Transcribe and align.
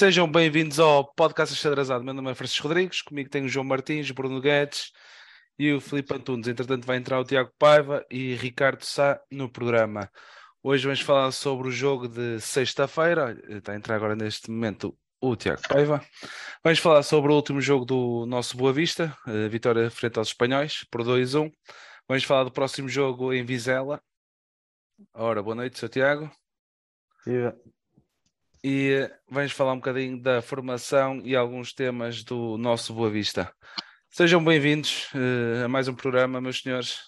Sejam 0.00 0.26
bem-vindos 0.26 0.80
ao 0.80 1.12
podcast 1.12 1.54
Xadrezado. 1.54 2.02
Meu 2.02 2.14
nome 2.14 2.30
é 2.30 2.34
Francisco 2.34 2.66
Rodrigues, 2.66 3.02
comigo 3.02 3.28
tenho 3.28 3.44
o 3.44 3.48
João 3.50 3.66
Martins, 3.66 4.10
Bruno 4.10 4.40
Guedes 4.40 4.92
e 5.58 5.70
o 5.74 5.78
Filipe 5.78 6.14
Antunes. 6.14 6.48
Entretanto, 6.48 6.86
vai 6.86 6.96
entrar 6.96 7.20
o 7.20 7.24
Tiago 7.24 7.52
Paiva 7.58 8.02
e 8.10 8.34
Ricardo 8.34 8.82
Sá 8.82 9.20
no 9.30 9.46
programa. 9.46 10.10
Hoje 10.62 10.84
vamos 10.84 11.02
falar 11.02 11.30
sobre 11.32 11.68
o 11.68 11.70
jogo 11.70 12.08
de 12.08 12.40
sexta-feira. 12.40 13.38
Está 13.46 13.72
a 13.72 13.76
entrar 13.76 13.96
agora 13.96 14.16
neste 14.16 14.50
momento 14.50 14.96
o 15.20 15.36
Tiago 15.36 15.60
Paiva. 15.68 16.02
Vamos 16.64 16.78
falar 16.78 17.02
sobre 17.02 17.30
o 17.30 17.34
último 17.34 17.60
jogo 17.60 17.84
do 17.84 18.24
nosso 18.24 18.56
Boa 18.56 18.72
Vista, 18.72 19.14
vitória 19.50 19.90
frente 19.90 20.18
aos 20.18 20.28
espanhóis, 20.28 20.82
por 20.90 21.02
2-1. 21.02 21.52
Vamos 22.08 22.24
falar 22.24 22.44
do 22.44 22.50
próximo 22.50 22.88
jogo 22.88 23.34
em 23.34 23.44
Vizela. 23.44 24.02
Ora, 25.12 25.42
boa 25.42 25.56
noite, 25.56 25.78
Sr. 25.78 25.90
Tiago. 25.90 26.32
Viva 27.26 27.54
e 28.62 29.10
vamos 29.28 29.52
falar 29.52 29.72
um 29.72 29.76
bocadinho 29.76 30.20
da 30.20 30.42
formação 30.42 31.20
e 31.24 31.34
alguns 31.34 31.72
temas 31.72 32.22
do 32.22 32.58
nosso 32.58 32.92
Boa 32.92 33.10
Vista. 33.10 33.52
Sejam 34.10 34.42
bem-vindos 34.44 35.08
uh, 35.14 35.64
a 35.64 35.68
mais 35.68 35.88
um 35.88 35.94
programa, 35.94 36.40
meus 36.40 36.60
senhores. 36.60 36.98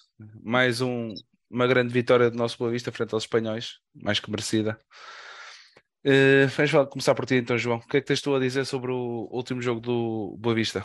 Mais 0.43 0.81
um, 0.81 1.13
uma 1.51 1.67
grande 1.67 1.93
vitória 1.93 2.31
do 2.31 2.37
nosso 2.37 2.57
Boa 2.57 2.71
Vista 2.71 2.91
frente 2.91 3.13
aos 3.13 3.25
espanhóis, 3.25 3.81
mais 3.95 4.19
que 4.19 4.31
merecida. 4.31 4.79
Uh, 6.05 6.49
vamos 6.57 6.71
falar, 6.71 6.87
começar 6.87 7.15
por 7.15 7.27
ti 7.27 7.35
então, 7.35 7.59
João. 7.59 7.79
O 7.79 7.87
que 7.87 7.99
é 7.99 8.01
que 8.01 8.07
tens 8.07 8.23
tu 8.23 8.35
a 8.35 8.41
dizer 8.41 8.65
sobre 8.65 8.91
o 8.91 9.29
último 9.31 9.61
jogo 9.61 9.81
do 9.81 10.37
Boa 10.39 10.55
Vista? 10.55 10.85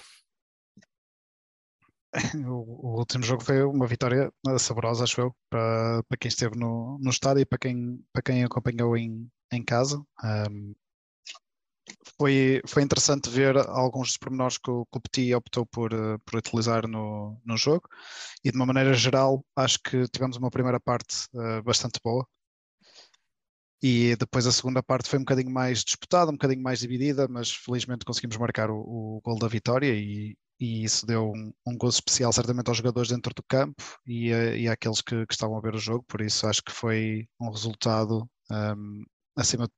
O, 2.48 3.00
último 3.00 3.24
jogo 3.24 3.44
foi 3.44 3.62
uma 3.64 3.86
vitória 3.86 4.32
saborosa, 4.58 5.04
acho 5.04 5.22
eu, 5.22 5.36
para, 5.50 6.02
para 6.08 6.18
quem 6.18 6.30
esteve 6.30 6.58
no, 6.58 6.98
no 7.00 7.10
estádio 7.12 7.42
e 7.42 7.46
para 7.46 7.60
quem, 7.60 8.04
para 8.12 8.24
quem 8.24 8.44
acompanhou 8.44 8.98
em, 8.98 9.30
em 9.52 9.64
casa. 9.64 10.04
Um, 10.24 10.76
foi, 12.20 12.62
foi 12.66 12.84
interessante 12.84 13.30
ver 13.30 13.58
alguns 13.58 14.10
dos 14.10 14.18
pormenores 14.18 14.58
que 14.58 14.70
o, 14.70 14.86
que 14.86 14.98
o 14.98 15.02
Petit 15.02 15.34
optou 15.34 15.66
por, 15.66 15.94
uh, 15.94 16.20
por 16.26 16.38
utilizar 16.38 16.88
no, 16.88 17.40
no 17.46 17.58
jogo. 17.58 17.88
E 18.44 18.52
de 18.52 18.58
uma 18.58 18.66
maneira 18.66 18.94
geral 18.94 19.46
acho 19.56 19.80
que 19.80 20.08
tivemos 20.10 20.38
uma 20.38 20.50
primeira 20.52 20.80
parte 20.80 21.28
uh, 21.34 21.62
bastante 21.64 22.00
boa. 22.04 22.28
E 23.82 24.16
depois 24.16 24.48
a 24.48 24.52
segunda 24.52 24.82
parte 24.82 25.08
foi 25.10 25.20
um 25.20 25.24
bocadinho 25.24 25.52
mais 25.52 25.84
disputada, 25.84 26.32
um 26.32 26.34
bocadinho 26.34 26.64
mais 26.64 26.80
dividida, 26.80 27.28
mas 27.28 27.52
felizmente 27.52 28.06
conseguimos 28.06 28.38
marcar 28.38 28.72
o, 28.72 28.80
o 28.80 29.22
gol 29.24 29.38
da 29.38 29.48
vitória 29.48 29.94
e, 29.94 30.36
e 30.60 30.84
isso 30.84 31.06
deu 31.06 31.32
um, 31.32 31.54
um 31.68 31.78
gozo 31.78 31.98
especial 31.98 32.34
certamente 32.34 32.70
aos 32.70 32.78
jogadores 32.78 33.10
dentro 33.10 33.34
do 33.36 33.44
campo 33.44 33.84
e, 34.06 34.30
e 34.30 34.68
àqueles 34.68 35.02
que, 35.02 35.26
que, 35.28 35.34
estavam 35.34 35.58
a 35.58 35.62
ver 35.62 35.76
o 35.76 35.80
jogo, 35.80 36.04
por 36.08 36.22
isso 36.22 36.48
acho 36.48 36.64
que 36.64 36.72
foi 36.72 37.28
um 37.40 37.52
resultado 37.52 38.28
um, 38.52 39.04
acima, 39.38 39.70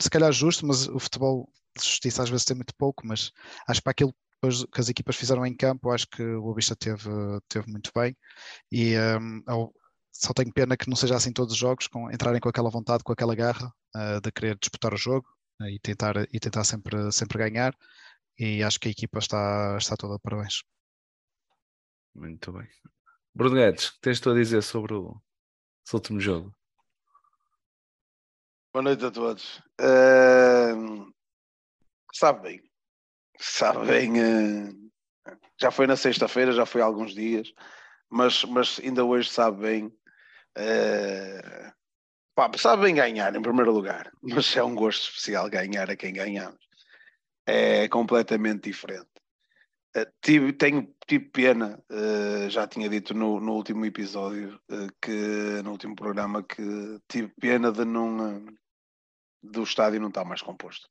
se 0.00 0.10
calhar 0.10 0.32
justo, 0.32 0.66
mas 0.66 0.88
o 0.88 0.98
futebol 0.98 1.50
de 1.78 1.84
justiça 1.84 2.22
às 2.22 2.30
vezes 2.30 2.44
tem 2.44 2.56
muito 2.56 2.74
pouco, 2.76 3.06
mas 3.06 3.32
acho 3.68 3.80
que 3.80 3.84
para 3.84 3.90
aquilo 3.92 4.14
que 4.72 4.80
as 4.80 4.88
equipas 4.88 5.16
fizeram 5.16 5.46
em 5.46 5.56
campo, 5.56 5.90
acho 5.90 6.06
que 6.08 6.22
o 6.22 6.42
Boavista 6.42 6.76
teve, 6.76 7.10
teve 7.48 7.70
muito 7.70 7.90
bem 7.94 8.16
e 8.70 8.94
um, 8.98 9.70
só 10.12 10.32
tenho 10.32 10.52
pena 10.52 10.76
que 10.76 10.88
não 10.88 10.96
seja 10.96 11.16
assim 11.16 11.32
todos 11.32 11.52
os 11.52 11.58
jogos, 11.58 11.86
com, 11.88 12.10
entrarem 12.10 12.40
com 12.40 12.48
aquela 12.48 12.70
vontade, 12.70 13.02
com 13.02 13.12
aquela 13.12 13.34
garra 13.34 13.72
uh, 13.96 14.20
de 14.20 14.30
querer 14.32 14.56
disputar 14.58 14.94
o 14.94 14.96
jogo 14.96 15.26
uh, 15.60 15.66
e 15.66 15.78
tentar, 15.80 16.16
e 16.32 16.40
tentar 16.40 16.64
sempre, 16.64 17.10
sempre 17.12 17.38
ganhar 17.38 17.74
e 18.38 18.62
acho 18.62 18.78
que 18.78 18.88
a 18.88 18.90
equipa 18.90 19.18
está, 19.18 19.76
está 19.78 19.96
toda 19.96 20.14
de 20.14 20.20
parabéns. 20.20 20.62
Muito 22.14 22.52
bem. 22.52 22.68
Bruno 23.34 23.56
Guedes, 23.56 23.88
o 23.88 23.92
que 23.94 24.00
tens 24.00 24.20
tu 24.20 24.30
a 24.30 24.34
dizer 24.34 24.62
sobre 24.62 24.94
o, 24.94 25.20
sobre 25.84 25.94
o 25.94 25.96
último 25.96 26.20
jogo? 26.20 26.55
Boa 28.76 28.82
noite 28.82 29.06
a 29.06 29.10
todos. 29.10 29.62
Uh, 29.80 31.10
sabe 32.12 32.42
bem, 32.42 32.62
sabe 33.38 33.86
bem. 33.86 34.12
Uh, 34.20 34.90
já 35.58 35.70
foi 35.70 35.86
na 35.86 35.96
sexta-feira, 35.96 36.52
já 36.52 36.66
foi 36.66 36.82
há 36.82 36.84
alguns 36.84 37.14
dias, 37.14 37.50
mas, 38.10 38.44
mas 38.44 38.78
ainda 38.78 39.02
hoje 39.02 39.30
sabe 39.30 39.62
bem. 39.62 39.86
Uh, 40.58 41.72
pá, 42.34 42.50
sabe 42.58 42.82
bem 42.82 42.94
ganhar 42.94 43.34
em 43.34 43.40
primeiro 43.40 43.72
lugar, 43.72 44.12
mas 44.20 44.54
é 44.54 44.62
um 44.62 44.74
gosto 44.74 45.04
especial 45.04 45.48
ganhar 45.48 45.90
a 45.90 45.96
quem 45.96 46.12
ganhamos. 46.12 46.60
É 47.46 47.88
completamente 47.88 48.64
diferente. 48.68 49.08
Uh, 49.96 50.04
tive, 50.20 50.52
tenho 50.52 50.94
tive 51.06 51.24
pena, 51.30 51.82
uh, 51.90 52.50
já 52.50 52.66
tinha 52.66 52.90
dito 52.90 53.14
no, 53.14 53.40
no 53.40 53.54
último 53.54 53.86
episódio, 53.86 54.60
uh, 54.70 54.92
que 55.00 55.62
no 55.64 55.70
último 55.70 55.96
programa, 55.96 56.42
que 56.42 57.00
tive 57.08 57.32
pena 57.40 57.72
de 57.72 57.82
não 57.82 58.44
do 59.50 59.62
estádio 59.62 60.00
não 60.00 60.08
está 60.08 60.24
mais 60.24 60.42
composto. 60.42 60.88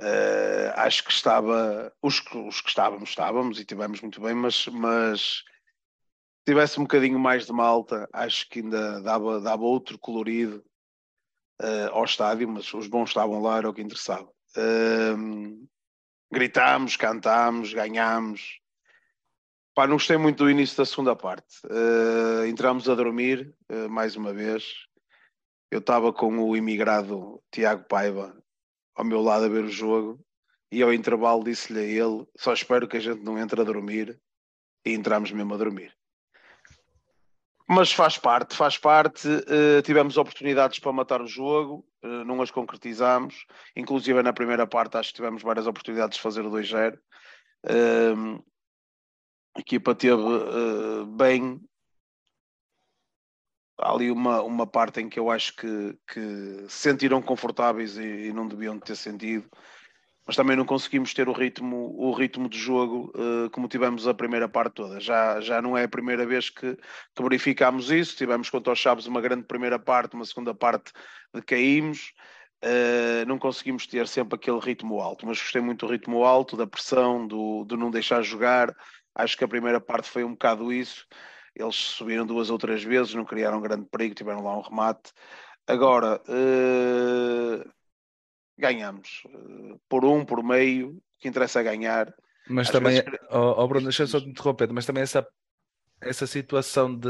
Uh, 0.00 0.72
acho 0.74 1.04
que 1.04 1.12
estava, 1.12 1.92
os, 2.02 2.20
os, 2.34 2.60
que 2.60 2.68
estávamos, 2.68 3.10
estávamos 3.10 3.60
e 3.60 3.64
tivemos 3.64 4.00
muito 4.00 4.20
bem, 4.20 4.34
mas, 4.34 4.66
mas 4.66 5.44
tivesse 6.46 6.80
um 6.80 6.84
bocadinho 6.84 7.18
mais 7.18 7.46
de 7.46 7.52
malta, 7.52 8.08
acho 8.12 8.48
que 8.48 8.60
ainda 8.60 9.00
dava, 9.00 9.40
dava 9.40 9.62
outro 9.62 9.98
colorido 9.98 10.64
uh, 11.60 11.90
ao 11.92 12.04
estádio, 12.04 12.48
mas 12.48 12.72
os 12.74 12.86
bons 12.86 13.10
estavam 13.10 13.40
lá, 13.40 13.58
era 13.58 13.70
o 13.70 13.74
que 13.74 13.82
interessava. 13.82 14.28
Uh, 14.56 15.68
gritámos, 16.32 16.96
cantámos, 16.96 17.72
ganhámos. 17.72 18.60
Pá, 19.74 19.86
não 19.86 19.96
gostei 19.96 20.16
muito 20.16 20.38
do 20.38 20.50
início 20.50 20.76
da 20.76 20.84
segunda 20.84 21.14
parte. 21.14 21.58
Uh, 21.66 22.44
entramos 22.46 22.88
a 22.88 22.94
dormir, 22.94 23.54
mais 23.88 24.16
uma 24.16 24.32
vez, 24.32 24.64
eu 25.72 25.78
estava 25.78 26.12
com 26.12 26.38
o 26.38 26.54
imigrado 26.54 27.42
Tiago 27.50 27.84
Paiva 27.84 28.36
ao 28.94 29.06
meu 29.06 29.22
lado 29.22 29.46
a 29.46 29.48
ver 29.48 29.64
o 29.64 29.70
jogo 29.70 30.22
e 30.70 30.82
ao 30.82 30.92
intervalo 30.92 31.42
disse-lhe 31.42 31.80
a 31.80 31.82
ele: 31.82 32.26
só 32.36 32.52
espero 32.52 32.86
que 32.86 32.98
a 32.98 33.00
gente 33.00 33.22
não 33.22 33.38
entre 33.38 33.58
a 33.58 33.64
dormir 33.64 34.20
e 34.84 34.92
entramos 34.92 35.32
mesmo 35.32 35.54
a 35.54 35.56
dormir. 35.56 35.96
Mas 37.66 37.90
faz 37.90 38.18
parte, 38.18 38.54
faz 38.54 38.76
parte. 38.76 39.26
Uh, 39.26 39.80
tivemos 39.82 40.18
oportunidades 40.18 40.78
para 40.78 40.92
matar 40.92 41.22
o 41.22 41.26
jogo, 41.26 41.86
uh, 42.04 42.22
não 42.22 42.42
as 42.42 42.50
concretizamos. 42.50 43.46
Inclusive 43.74 44.22
na 44.22 44.34
primeira 44.34 44.66
parte 44.66 44.98
acho 44.98 45.08
que 45.08 45.16
tivemos 45.16 45.42
várias 45.42 45.66
oportunidades 45.66 46.18
de 46.18 46.22
fazer 46.22 46.44
o 46.44 46.50
2-0. 46.50 46.98
Uh, 47.64 48.44
a 49.56 49.60
equipa 49.60 49.94
teve 49.94 50.22
bem 51.16 51.58
há 53.78 53.92
ali 53.92 54.10
uma, 54.10 54.42
uma 54.42 54.66
parte 54.66 55.00
em 55.00 55.08
que 55.08 55.18
eu 55.18 55.30
acho 55.30 55.56
que, 55.56 55.98
que 56.12 56.64
se 56.68 56.78
sentiram 56.90 57.22
confortáveis 57.22 57.96
e, 57.96 58.28
e, 58.28 58.32
não 58.32 58.46
deviam 58.46 58.78
ter 58.78 58.96
sentido, 58.96 59.48
mas 60.26 60.36
também 60.36 60.56
não 60.56 60.64
conseguimos 60.64 61.12
ter 61.12 61.28
o 61.28 61.32
ritmo, 61.32 61.94
o 61.98 62.12
ritmo 62.12 62.48
de 62.48 62.58
jogo 62.58 63.12
uh, 63.16 63.50
como 63.50 63.68
tivemos 63.68 64.06
a 64.06 64.14
primeira 64.14 64.48
parte 64.48 64.74
toda. 64.74 65.00
Já, 65.00 65.40
já 65.40 65.60
não 65.60 65.76
é 65.76 65.84
a 65.84 65.88
primeira 65.88 66.24
vez 66.24 66.48
que, 66.48 66.76
que 66.76 67.22
verificámos 67.22 67.90
isso, 67.90 68.16
tivemos 68.16 68.48
contra 68.48 68.72
os 68.72 68.78
Chaves 68.78 69.06
uma 69.06 69.20
grande 69.20 69.44
primeira 69.44 69.78
parte, 69.78 70.14
uma 70.14 70.24
segunda 70.24 70.54
parte 70.54 70.92
de 71.34 71.42
caímos. 71.42 72.12
Uh, 72.64 73.26
não 73.26 73.40
conseguimos 73.40 73.88
ter 73.88 74.06
sempre 74.06 74.36
aquele 74.36 74.60
ritmo 74.60 75.00
alto, 75.00 75.26
mas 75.26 75.40
gostei 75.40 75.60
muito 75.60 75.84
do 75.84 75.90
ritmo 75.90 76.22
alto, 76.22 76.56
da 76.56 76.66
pressão, 76.66 77.26
do, 77.26 77.64
do 77.64 77.76
não 77.76 77.90
deixar 77.90 78.22
jogar. 78.22 78.72
Acho 79.16 79.36
que 79.36 79.42
a 79.42 79.48
primeira 79.48 79.80
parte 79.80 80.08
foi 80.08 80.22
um 80.22 80.30
bocado 80.30 80.72
isso. 80.72 81.04
Eles 81.54 81.76
subiram 81.76 82.26
duas 82.26 82.50
ou 82.50 82.58
três 82.58 82.82
vezes, 82.82 83.14
não 83.14 83.24
criaram 83.24 83.60
grande 83.60 83.86
perigo, 83.90 84.14
tiveram 84.14 84.42
lá 84.42 84.56
um 84.56 84.62
remate. 84.62 85.12
Agora, 85.66 86.20
uh, 86.28 87.70
ganhamos. 88.58 89.22
Uh, 89.26 89.78
por 89.88 90.04
um, 90.04 90.24
por 90.24 90.42
meio, 90.42 90.90
o 90.90 91.02
que 91.20 91.28
interessa 91.28 91.60
é 91.60 91.64
ganhar. 91.64 92.12
Mas 92.48 92.68
Às 92.68 92.72
também, 92.72 93.02
vezes... 93.02 93.20
oh, 93.30 93.54
oh 93.58 93.68
Bruno, 93.68 93.84
deixa 93.84 94.06
só 94.06 94.18
te 94.18 94.28
interromper, 94.28 94.72
mas 94.72 94.86
também 94.86 95.02
essa, 95.02 95.26
essa 96.00 96.26
situação 96.26 96.96
de, 96.96 97.08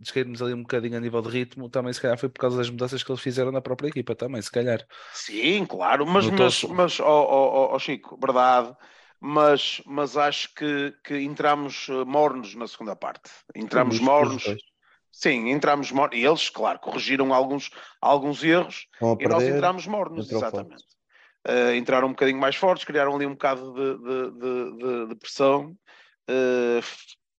de 0.00 0.12
cairmos 0.12 0.42
ali 0.42 0.54
um 0.54 0.62
bocadinho 0.62 0.96
a 0.96 1.00
nível 1.00 1.20
de 1.22 1.28
ritmo, 1.28 1.68
também 1.68 1.92
se 1.92 2.00
calhar 2.00 2.18
foi 2.18 2.28
por 2.28 2.40
causa 2.40 2.56
das 2.56 2.70
mudanças 2.70 3.02
que 3.02 3.12
eles 3.12 3.22
fizeram 3.22 3.52
na 3.52 3.60
própria 3.60 3.88
equipa, 3.88 4.16
também, 4.16 4.42
se 4.42 4.50
calhar. 4.50 4.84
Sim, 5.12 5.66
claro, 5.66 6.06
mas, 6.06 6.26
mas, 6.30 6.64
mas 6.64 7.00
oh, 7.00 7.04
oh, 7.04 7.74
oh, 7.74 7.78
Chico, 7.78 8.18
verdade 8.20 8.74
mas, 9.20 9.82
mas 9.84 10.16
acho 10.16 10.54
que, 10.54 10.94
que 11.04 11.18
entramos 11.18 11.88
eh, 11.88 12.04
mornos 12.04 12.54
na 12.54 12.68
segunda 12.68 12.94
parte. 12.94 13.30
Entramos 13.54 13.98
mornos. 13.98 14.44
Sim, 15.10 15.48
entramos 15.48 15.90
mornos. 15.90 16.16
E 16.16 16.24
eles, 16.24 16.48
claro, 16.48 16.78
corrigiram 16.78 17.34
alguns, 17.34 17.70
alguns 18.00 18.42
erros 18.44 18.86
e 19.18 19.26
nós 19.26 19.42
entramos 19.42 19.86
mornos, 19.86 20.30
exatamente. 20.30 20.84
Uh, 21.46 21.74
entraram 21.74 22.08
um 22.08 22.10
bocadinho 22.10 22.38
mais 22.38 22.56
fortes, 22.56 22.84
criaram 22.84 23.14
ali 23.14 23.24
um 23.24 23.32
bocado 23.32 23.72
de, 23.72 23.98
de, 23.98 24.76
de, 24.76 25.08
de 25.08 25.14
pressão, 25.14 25.76
uh, 26.28 26.82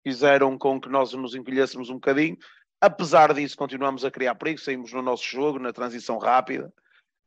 fizeram 0.03 0.57
com 0.57 0.81
que 0.81 0.89
nós 0.89 1.13
nos 1.13 1.35
encolhêssemos 1.35 1.91
um 1.91 1.95
bocadinho. 1.95 2.37
Apesar 2.81 3.35
disso, 3.35 3.57
continuamos 3.57 4.05
a 4.05 4.11
criar 4.11 4.35
perigo, 4.37 4.61
saímos 4.61 4.93
no 4.93 5.03
nosso 5.03 5.25
jogo, 5.25 5.59
na 5.59 5.73
transição 5.73 6.17
rápida. 6.19 6.73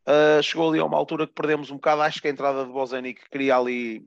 Uh, 0.08 0.42
chegou 0.42 0.70
ali 0.70 0.80
a 0.80 0.86
uma 0.86 0.98
altura 0.98 1.28
que 1.28 1.34
perdemos 1.34 1.70
um 1.70 1.76
bocado. 1.76 2.02
Acho 2.02 2.22
que 2.22 2.28
a 2.28 2.32
entrada 2.32 2.66
de 2.66 2.72
Bozenic 2.72 3.30
queria 3.30 3.58
ali 3.58 4.04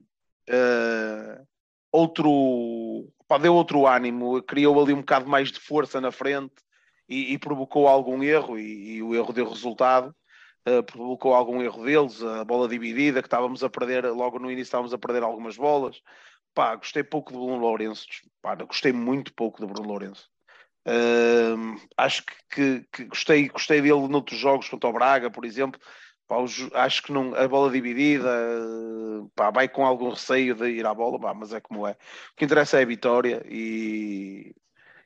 uh, 0.49 1.45
outro. 1.91 3.11
Pá, 3.27 3.37
deu 3.37 3.55
outro 3.55 3.87
ânimo, 3.87 4.41
criou 4.43 4.81
ali 4.81 4.93
um 4.93 4.99
bocado 4.99 5.27
mais 5.27 5.51
de 5.51 5.59
força 5.59 5.99
na 5.99 6.11
frente 6.11 6.53
e, 7.09 7.33
e 7.33 7.39
provocou 7.39 7.87
algum 7.87 8.21
erro. 8.21 8.57
E, 8.57 8.97
e, 8.97 9.03
o 9.03 9.15
erro 9.15 9.33
deu 9.33 9.49
resultado. 9.49 10.15
Uh, 10.67 10.83
provocou 10.83 11.33
algum 11.33 11.61
erro 11.61 11.83
deles, 11.85 12.23
a 12.23 12.43
bola 12.43 12.67
dividida, 12.67 13.21
que 13.21 13.27
estávamos 13.27 13.63
a 13.63 13.69
perder, 13.69 14.05
logo 14.07 14.39
no 14.39 14.49
início 14.49 14.63
estávamos 14.63 14.93
a 14.93 14.97
perder 14.97 15.21
algumas 15.21 15.55
bolas. 15.57 16.01
Pá, 16.55 16.75
gostei 16.75 17.03
pouco 17.03 17.31
de 17.31 17.37
Bruno 17.37 17.57
Lourenço, 17.57 18.07
pá, 18.41 18.55
gostei 18.55 18.91
muito 18.91 19.31
pouco 19.33 19.61
de 19.61 19.71
Bruno 19.71 19.87
Lourenço. 19.87 20.27
Uh, 20.87 21.75
acho 21.97 22.23
que, 22.25 22.33
que, 22.49 22.87
que, 22.91 23.05
gostei, 23.05 23.49
gostei 23.49 23.81
dele 23.81 24.07
noutros 24.07 24.39
jogos 24.39 24.69
contra 24.69 24.89
o 24.89 24.93
Braga, 24.93 25.29
por 25.29 25.43
exemplo. 25.43 25.79
Pá, 26.27 26.37
acho 26.73 27.03
que 27.03 27.11
não, 27.11 27.35
a 27.35 27.47
bola 27.47 27.71
dividida 27.71 28.27
pá, 29.35 29.51
vai 29.51 29.67
com 29.69 29.85
algum 29.85 30.09
receio 30.09 30.55
de 30.55 30.69
ir 30.69 30.85
à 30.85 30.93
bola, 30.93 31.19
pá, 31.19 31.33
mas 31.33 31.53
é 31.53 31.59
como 31.61 31.87
é. 31.87 31.91
O 31.91 32.35
que 32.35 32.45
interessa 32.45 32.79
é 32.79 32.83
a 32.83 32.85
vitória 32.85 33.43
e, 33.47 34.55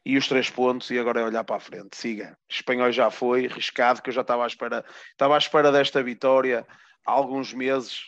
e 0.05 0.17
os 0.17 0.27
três 0.27 0.49
pontos, 0.49 0.89
e 0.89 0.99
agora 0.99 1.21
é 1.21 1.25
olhar 1.25 1.43
para 1.43 1.57
a 1.57 1.59
frente. 1.59 1.97
Siga. 1.97 2.37
Espanhol 2.47 2.91
já 2.91 3.11
foi, 3.11 3.47
riscado, 3.47 4.01
que 4.01 4.09
eu 4.09 4.13
já 4.13 4.21
estava 4.21 4.43
à 4.43 4.47
espera, 4.47 4.85
estava 5.11 5.35
à 5.35 5.37
espera 5.37 5.71
desta 5.71 6.01
vitória 6.01 6.65
há 7.05 7.11
alguns 7.11 7.53
meses, 7.53 8.03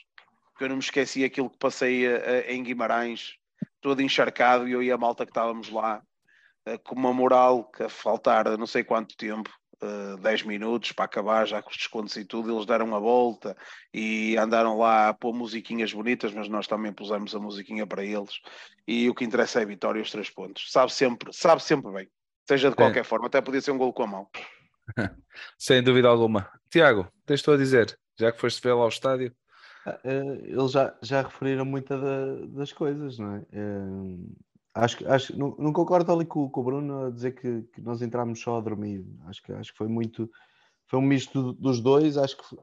que 0.57 0.63
eu 0.63 0.69
não 0.69 0.77
me 0.77 0.83
esqueci 0.83 1.23
aquilo 1.23 1.49
que 1.49 1.57
passei 1.57 2.07
a, 2.07 2.17
a, 2.17 2.51
em 2.51 2.63
Guimarães, 2.63 3.35
todo 3.81 4.01
encharcado, 4.01 4.67
e 4.67 4.71
eu 4.71 4.83
e 4.83 4.91
a 4.91 4.97
malta 4.97 5.25
que 5.25 5.31
estávamos 5.31 5.69
lá 5.69 6.01
eh, 6.65 6.77
com 6.77 6.95
uma 6.95 7.13
moral 7.13 7.65
que 7.65 7.83
a 7.83 7.89
faltar 7.89 8.57
não 8.57 8.67
sei 8.67 8.83
quanto 8.83 9.17
tempo, 9.17 9.49
uh, 9.81 10.15
eh, 10.15 10.21
10 10.21 10.43
minutos 10.43 10.91
para 10.91 11.05
acabar, 11.05 11.47
já 11.47 11.61
com 11.61 11.69
os 11.69 11.77
descontos 11.77 12.15
e 12.15 12.25
tudo, 12.25 12.53
eles 12.53 12.65
deram 12.65 12.95
a 12.95 12.99
volta 12.99 13.55
e 13.93 14.37
andaram 14.37 14.77
lá 14.77 15.09
a 15.09 15.13
pôr 15.13 15.33
musiquinhas 15.33 15.93
bonitas, 15.93 16.33
mas 16.33 16.47
nós 16.47 16.67
também 16.67 16.93
pusemos 16.93 17.35
a 17.35 17.39
musiquinha 17.39 17.85
para 17.85 18.03
eles. 18.03 18.39
E 18.87 19.09
o 19.09 19.15
que 19.15 19.25
interessa 19.25 19.59
é 19.59 19.63
a 19.63 19.67
vitória 19.67 19.99
e 19.99 20.01
os 20.01 20.11
três 20.11 20.29
pontos. 20.29 20.71
Sabe 20.71 20.93
sempre, 20.93 21.33
sabe 21.33 21.63
sempre 21.63 21.91
bem, 21.91 22.09
seja 22.47 22.69
de 22.69 22.75
qualquer 22.75 23.01
é. 23.01 23.03
forma, 23.03 23.27
até 23.27 23.41
podia 23.41 23.61
ser 23.61 23.71
um 23.71 23.77
gol 23.77 23.93
com 23.93 24.03
a 24.03 24.07
mão. 24.07 24.27
Sem 25.57 25.81
dúvida 25.81 26.07
alguma. 26.07 26.49
Tiago, 26.69 27.07
tens 27.25 27.41
tu 27.41 27.51
a 27.51 27.57
dizer, 27.57 27.97
já 28.19 28.31
que 28.31 28.39
foste 28.39 28.61
vê-lo 28.61 28.81
ao 28.81 28.89
estádio? 28.89 29.33
Ah, 29.85 29.99
eh, 30.03 30.41
eles 30.43 30.71
já, 30.71 30.95
já 31.01 31.21
referiram 31.23 31.65
muitas 31.65 31.99
das 32.49 32.71
coisas, 32.71 33.17
não 33.17 33.35
é? 33.35 33.41
Acho, 34.73 35.07
acho 35.11 35.37
não, 35.37 35.55
não 35.57 35.73
concordo 35.73 36.11
ali 36.11 36.25
com, 36.25 36.49
com 36.49 36.61
o 36.61 36.63
Bruno 36.63 37.05
a 37.05 37.09
dizer 37.09 37.33
que, 37.33 37.63
que, 37.73 37.81
nós 37.81 38.01
entramos 38.01 38.39
só 38.39 38.57
a 38.57 38.61
dormir. 38.61 39.05
Acho 39.25 39.43
que, 39.43 39.51
acho 39.51 39.71
que 39.71 39.77
foi 39.77 39.87
muito. 39.87 40.29
Foi 40.87 40.99
um 40.99 41.03
misto 41.03 41.53
dos 41.53 41.81
dois. 41.81 42.17
Acho 42.17 42.37
que 42.37 42.57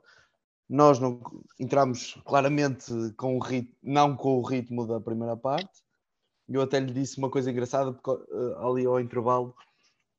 nós 0.68 0.98
não 0.98 1.20
entramos 1.58 2.20
claramente 2.26 2.92
com 3.16 3.36
o 3.36 3.40
ritmo, 3.40 3.74
não 3.82 4.16
com 4.16 4.38
o 4.38 4.42
ritmo 4.42 4.86
da 4.86 5.00
primeira 5.00 5.36
parte. 5.36 5.82
Eu 6.48 6.62
até 6.62 6.80
lhe 6.80 6.92
disse 6.92 7.18
uma 7.18 7.30
coisa 7.30 7.50
engraçada, 7.50 7.92
porque 7.92 8.10
uh, 8.10 8.66
ali 8.66 8.86
ao 8.86 9.00
intervalo, 9.00 9.54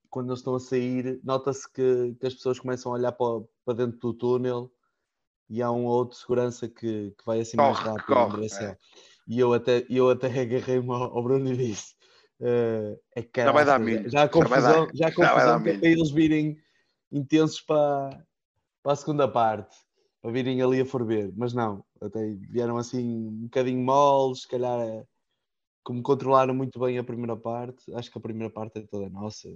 quando 0.10 0.30
eles 0.30 0.40
estão 0.40 0.56
a 0.56 0.60
sair, 0.60 1.20
nota-se 1.24 1.72
que, 1.72 2.16
que, 2.20 2.28
as 2.28 2.36
pessoas 2.36 2.60
começam 2.60 2.92
a 2.92 2.96
olhar 2.96 3.12
para, 3.12 3.42
para 3.66 3.74
dentro 3.74 4.00
do 4.00 4.14
túnel 4.14 4.72
e 5.50 5.62
há 5.62 5.72
um 5.72 5.86
outro 5.86 6.16
segurança 6.16 6.68
que, 6.68 7.12
que 7.12 7.26
vai 7.26 7.40
assim 7.40 7.58
mais 7.58 7.78
rápido 7.80 8.06
corre, 8.06 8.46
é. 8.46 8.78
E 9.30 9.40
eu 9.40 9.54
até, 9.54 9.86
eu 9.88 10.10
até 10.10 10.28
agarrei-me 10.42 10.92
ao 10.92 11.22
Bruno 11.22 11.54
e 11.54 11.56
disse: 11.56 11.94
uh, 12.42 13.00
é 13.16 13.22
que 13.22 13.44
já 13.44 13.52
vai 13.52 13.64
dar 13.64 13.80
milho. 13.80 14.10
Já 14.10 14.24
a 14.24 14.28
confusão, 14.28 14.90
já, 14.92 15.08
a 15.08 15.12
confusão 15.14 15.62
para 15.62 15.88
eles 15.88 16.10
virem 16.10 16.58
intensos 17.12 17.62
para, 17.62 18.26
para 18.82 18.94
a 18.94 18.96
segunda 18.96 19.28
parte, 19.28 19.78
para 20.20 20.32
virem 20.32 20.60
ali 20.64 20.82
a 20.82 20.86
forber. 20.86 21.32
Mas 21.38 21.54
não, 21.54 21.86
até 22.02 22.20
vieram 22.50 22.78
assim 22.78 23.28
um 23.28 23.44
bocadinho 23.44 23.80
moles, 23.80 24.42
se 24.42 24.48
calhar 24.48 24.80
eh, 24.82 25.06
como 25.84 26.02
controlaram 26.02 26.56
muito 26.56 26.80
bem 26.80 26.98
a 26.98 27.04
primeira 27.04 27.38
parte, 27.38 27.94
acho 27.94 28.12
que 28.12 28.18
a 28.18 28.22
primeira 28.22 28.52
parte 28.52 28.80
é 28.80 28.82
toda 28.82 29.10
nossa. 29.10 29.48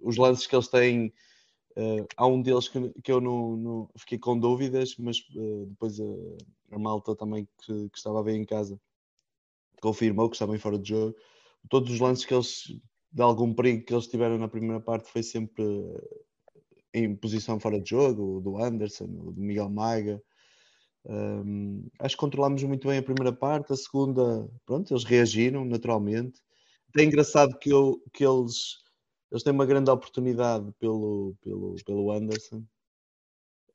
Os 0.00 0.16
lances 0.16 0.46
que 0.46 0.56
eles 0.56 0.68
têm, 0.68 1.12
uh, 1.76 2.06
há 2.16 2.26
um 2.26 2.40
deles 2.40 2.66
que, 2.66 2.94
que 3.02 3.12
eu 3.12 3.20
não, 3.20 3.56
não 3.56 3.90
fiquei 3.94 4.18
com 4.18 4.38
dúvidas, 4.38 4.96
mas 4.98 5.18
uh, 5.36 5.66
depois 5.66 6.00
a, 6.00 6.04
a 6.72 6.78
malta 6.78 7.14
também 7.14 7.46
que, 7.58 7.90
que, 7.90 7.98
estava 7.98 8.20
a 8.20 8.22
ver 8.22 8.34
em 8.34 8.44
casa 8.46 8.80
confirmou 9.80 10.28
que 10.28 10.36
estavam 10.36 10.58
fora 10.58 10.78
de 10.78 10.90
jogo. 10.90 11.16
Todos 11.68 11.90
os 11.92 12.00
lances 12.00 12.24
que 12.24 12.34
eles, 12.34 12.64
de 13.12 13.22
algum 13.22 13.52
perigo 13.54 13.84
que 13.84 13.92
eles 13.92 14.06
tiveram 14.06 14.38
na 14.38 14.48
primeira 14.48 14.80
parte, 14.80 15.10
foi 15.10 15.22
sempre 15.22 15.64
em 16.94 17.14
posição 17.14 17.60
fora 17.60 17.80
de 17.80 17.90
jogo, 17.90 18.36
o 18.36 18.40
do 18.40 18.62
Anderson, 18.62 19.04
o 19.04 19.32
do 19.32 19.40
Miguel 19.40 19.68
Maga. 19.68 20.22
Um, 21.04 21.88
acho 22.00 22.16
que 22.16 22.20
controlámos 22.20 22.62
muito 22.64 22.88
bem 22.88 22.98
a 22.98 23.02
primeira 23.02 23.32
parte, 23.32 23.72
a 23.72 23.76
segunda, 23.76 24.48
pronto, 24.66 24.92
eles 24.92 25.04
reagiram 25.04 25.64
naturalmente. 25.64 26.40
É 26.96 27.02
engraçado 27.02 27.58
que, 27.58 27.70
eu, 27.70 28.02
que 28.12 28.24
eles, 28.24 28.78
eles 29.30 29.42
têm 29.42 29.52
uma 29.52 29.66
grande 29.66 29.90
oportunidade 29.90 30.70
pelo, 30.78 31.36
pelo, 31.40 31.76
pelo 31.84 32.10
Anderson, 32.10 32.64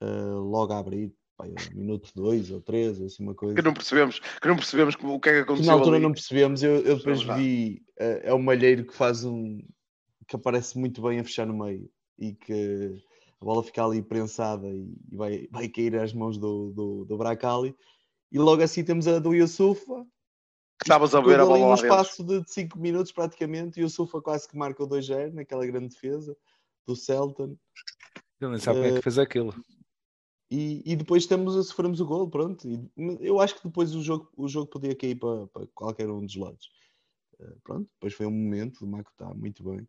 uh, 0.02 0.40
logo 0.40 0.74
a 0.74 0.80
abrir, 0.80 1.14
pai, 1.44 1.54
um 1.74 1.78
minuto 1.78 2.12
dois 2.16 2.52
ou 2.52 2.62
três, 2.62 3.02
assim 3.02 3.24
uma 3.24 3.36
coisa. 3.36 3.56
Que 3.56 3.62
não 3.62 3.74
percebemos, 3.74 4.20
que 4.20 4.48
não 4.48 4.56
percebemos 4.56 4.96
o 4.96 5.20
que 5.20 5.30
é 5.30 5.34
que 5.34 5.40
aconteceu. 5.40 5.64
Que 5.64 5.68
na 5.68 5.74
altura 5.74 5.98
ali. 5.98 6.04
não 6.04 6.14
percebemos, 6.14 6.64
eu, 6.64 6.76
eu 6.82 6.98
depois 6.98 7.22
vi, 7.24 7.84
uh, 8.00 8.20
é 8.24 8.34
o 8.34 8.40
malheiro 8.40 8.86
que 8.86 8.94
faz 8.94 9.24
um 9.24 9.60
que 10.28 10.36
aparece 10.36 10.78
muito 10.78 11.02
bem 11.02 11.20
a 11.20 11.24
fechar 11.24 11.46
no 11.46 11.54
meio 11.54 11.90
e 12.18 12.34
que 12.34 13.04
a 13.42 13.46
bola 13.46 13.62
fica 13.62 13.84
ali 13.84 14.02
prensada 14.02 14.68
e, 14.68 14.96
e 15.12 15.16
vai, 15.18 15.48
vai 15.52 15.68
cair 15.68 15.96
às 15.98 16.14
mãos 16.14 16.38
do, 16.38 16.72
do, 16.72 17.06
do 17.06 17.18
Bracali. 17.18 17.76
E 18.32 18.40
logo 18.40 18.64
assim 18.64 18.84
temos 18.84 19.08
a 19.08 19.20
do 19.20 19.34
Yusufa. 19.34 20.06
Estavas 20.82 21.14
a 21.14 21.22
ver 21.22 21.40
a 21.40 21.46
bola 21.46 21.60
num 21.60 21.74
espaço 21.74 22.24
de 22.24 22.42
5 22.48 22.80
minutos 22.80 23.12
praticamente. 23.12 23.80
E 23.80 23.84
o 23.84 23.86
Yusufa 23.86 24.22
quase 24.22 24.48
que 24.48 24.58
marca 24.58 24.84
o 24.84 24.88
2-0 24.88 25.34
naquela 25.34 25.66
grande 25.66 25.90
defesa 25.90 26.36
do 26.88 26.96
Celton. 26.96 27.58
Ele 28.42 28.52
nem 28.52 28.60
sabe 28.60 28.80
uh, 28.80 28.82
como 28.82 28.94
é 28.94 28.98
que 28.98 29.04
fez 29.04 29.20
aquilo. 29.20 29.54
E, 30.56 30.84
e, 30.86 30.96
depois 30.96 31.24
estamos 31.24 31.58
a 31.58 31.64
sofrermos 31.64 32.00
o 32.00 32.06
gol, 32.06 32.30
pronto. 32.30 32.68
E, 32.68 32.88
eu 33.20 33.42
acho 33.42 33.56
que 33.56 33.64
depois 33.68 33.96
o 33.96 34.04
jogo, 34.04 34.30
o 34.38 34.48
jogo 34.48 34.68
podia 34.68 34.96
cair 34.96 35.16
para, 35.16 35.48
para 35.48 35.66
qualquer 35.74 36.08
um 36.12 36.24
dos 36.24 36.36
lados. 36.36 36.70
Uh, 37.40 37.60
pronto, 37.64 37.90
depois 37.96 38.14
foi 38.14 38.28
um 38.28 38.32
momento, 38.32 38.86
o 38.86 38.88
Marco 38.88 39.10
está 39.10 39.34
muito 39.34 39.64
bem. 39.64 39.88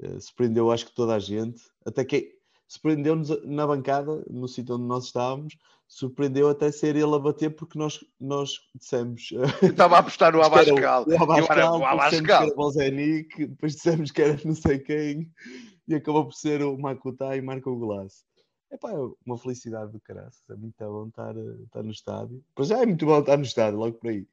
Uh, 0.00 0.20
surpreendeu, 0.20 0.70
acho 0.70 0.86
que 0.86 0.94
toda 0.94 1.16
a 1.16 1.18
gente. 1.18 1.60
Até 1.84 2.04
que 2.04 2.38
surpreendeu-nos 2.68 3.44
na 3.44 3.66
bancada, 3.66 4.24
no 4.30 4.46
sítio 4.46 4.76
onde 4.76 4.84
nós 4.84 5.06
estávamos, 5.06 5.56
surpreendeu 5.88 6.48
até 6.48 6.70
ser 6.70 6.94
ele 6.94 7.12
a 7.12 7.18
bater 7.18 7.50
porque 7.56 7.76
nós, 7.76 7.98
nós 8.20 8.60
dissemos. 8.72 9.32
Estava 9.60 9.96
a 9.96 9.98
apostar 9.98 10.32
no 10.32 10.40
Abascal. 10.40 11.04
O 11.08 11.20
Abascal, 11.20 11.80
o 11.80 11.84
Abascal. 11.84 12.42
Era 12.44 12.54
o 12.54 12.58
depois 13.48 13.74
dissemos 13.74 14.12
que 14.12 14.22
era 14.22 14.40
não 14.44 14.54
sei 14.54 14.78
quem, 14.78 15.28
e 15.88 15.96
acabou 15.96 16.26
por 16.26 16.34
ser 16.34 16.62
o 16.62 16.78
Makuta 16.78 17.36
e 17.36 17.42
marca 17.42 17.68
o 17.68 17.76
golaço. 17.76 18.29
É 18.70 18.76
pá, 18.76 18.90
uma 19.26 19.36
felicidade 19.36 19.92
do 19.92 20.00
caraças. 20.00 20.48
É 20.48 20.54
muito 20.54 20.76
bom 20.78 21.08
estar, 21.08 21.36
estar 21.36 21.82
no 21.82 21.90
estádio. 21.90 22.44
Pois 22.54 22.68
já 22.68 22.80
é 22.80 22.86
muito 22.86 23.04
bom 23.04 23.18
estar 23.18 23.36
no 23.36 23.42
estádio, 23.42 23.78
logo 23.78 23.98
por 23.98 24.10
aí. 24.10 24.26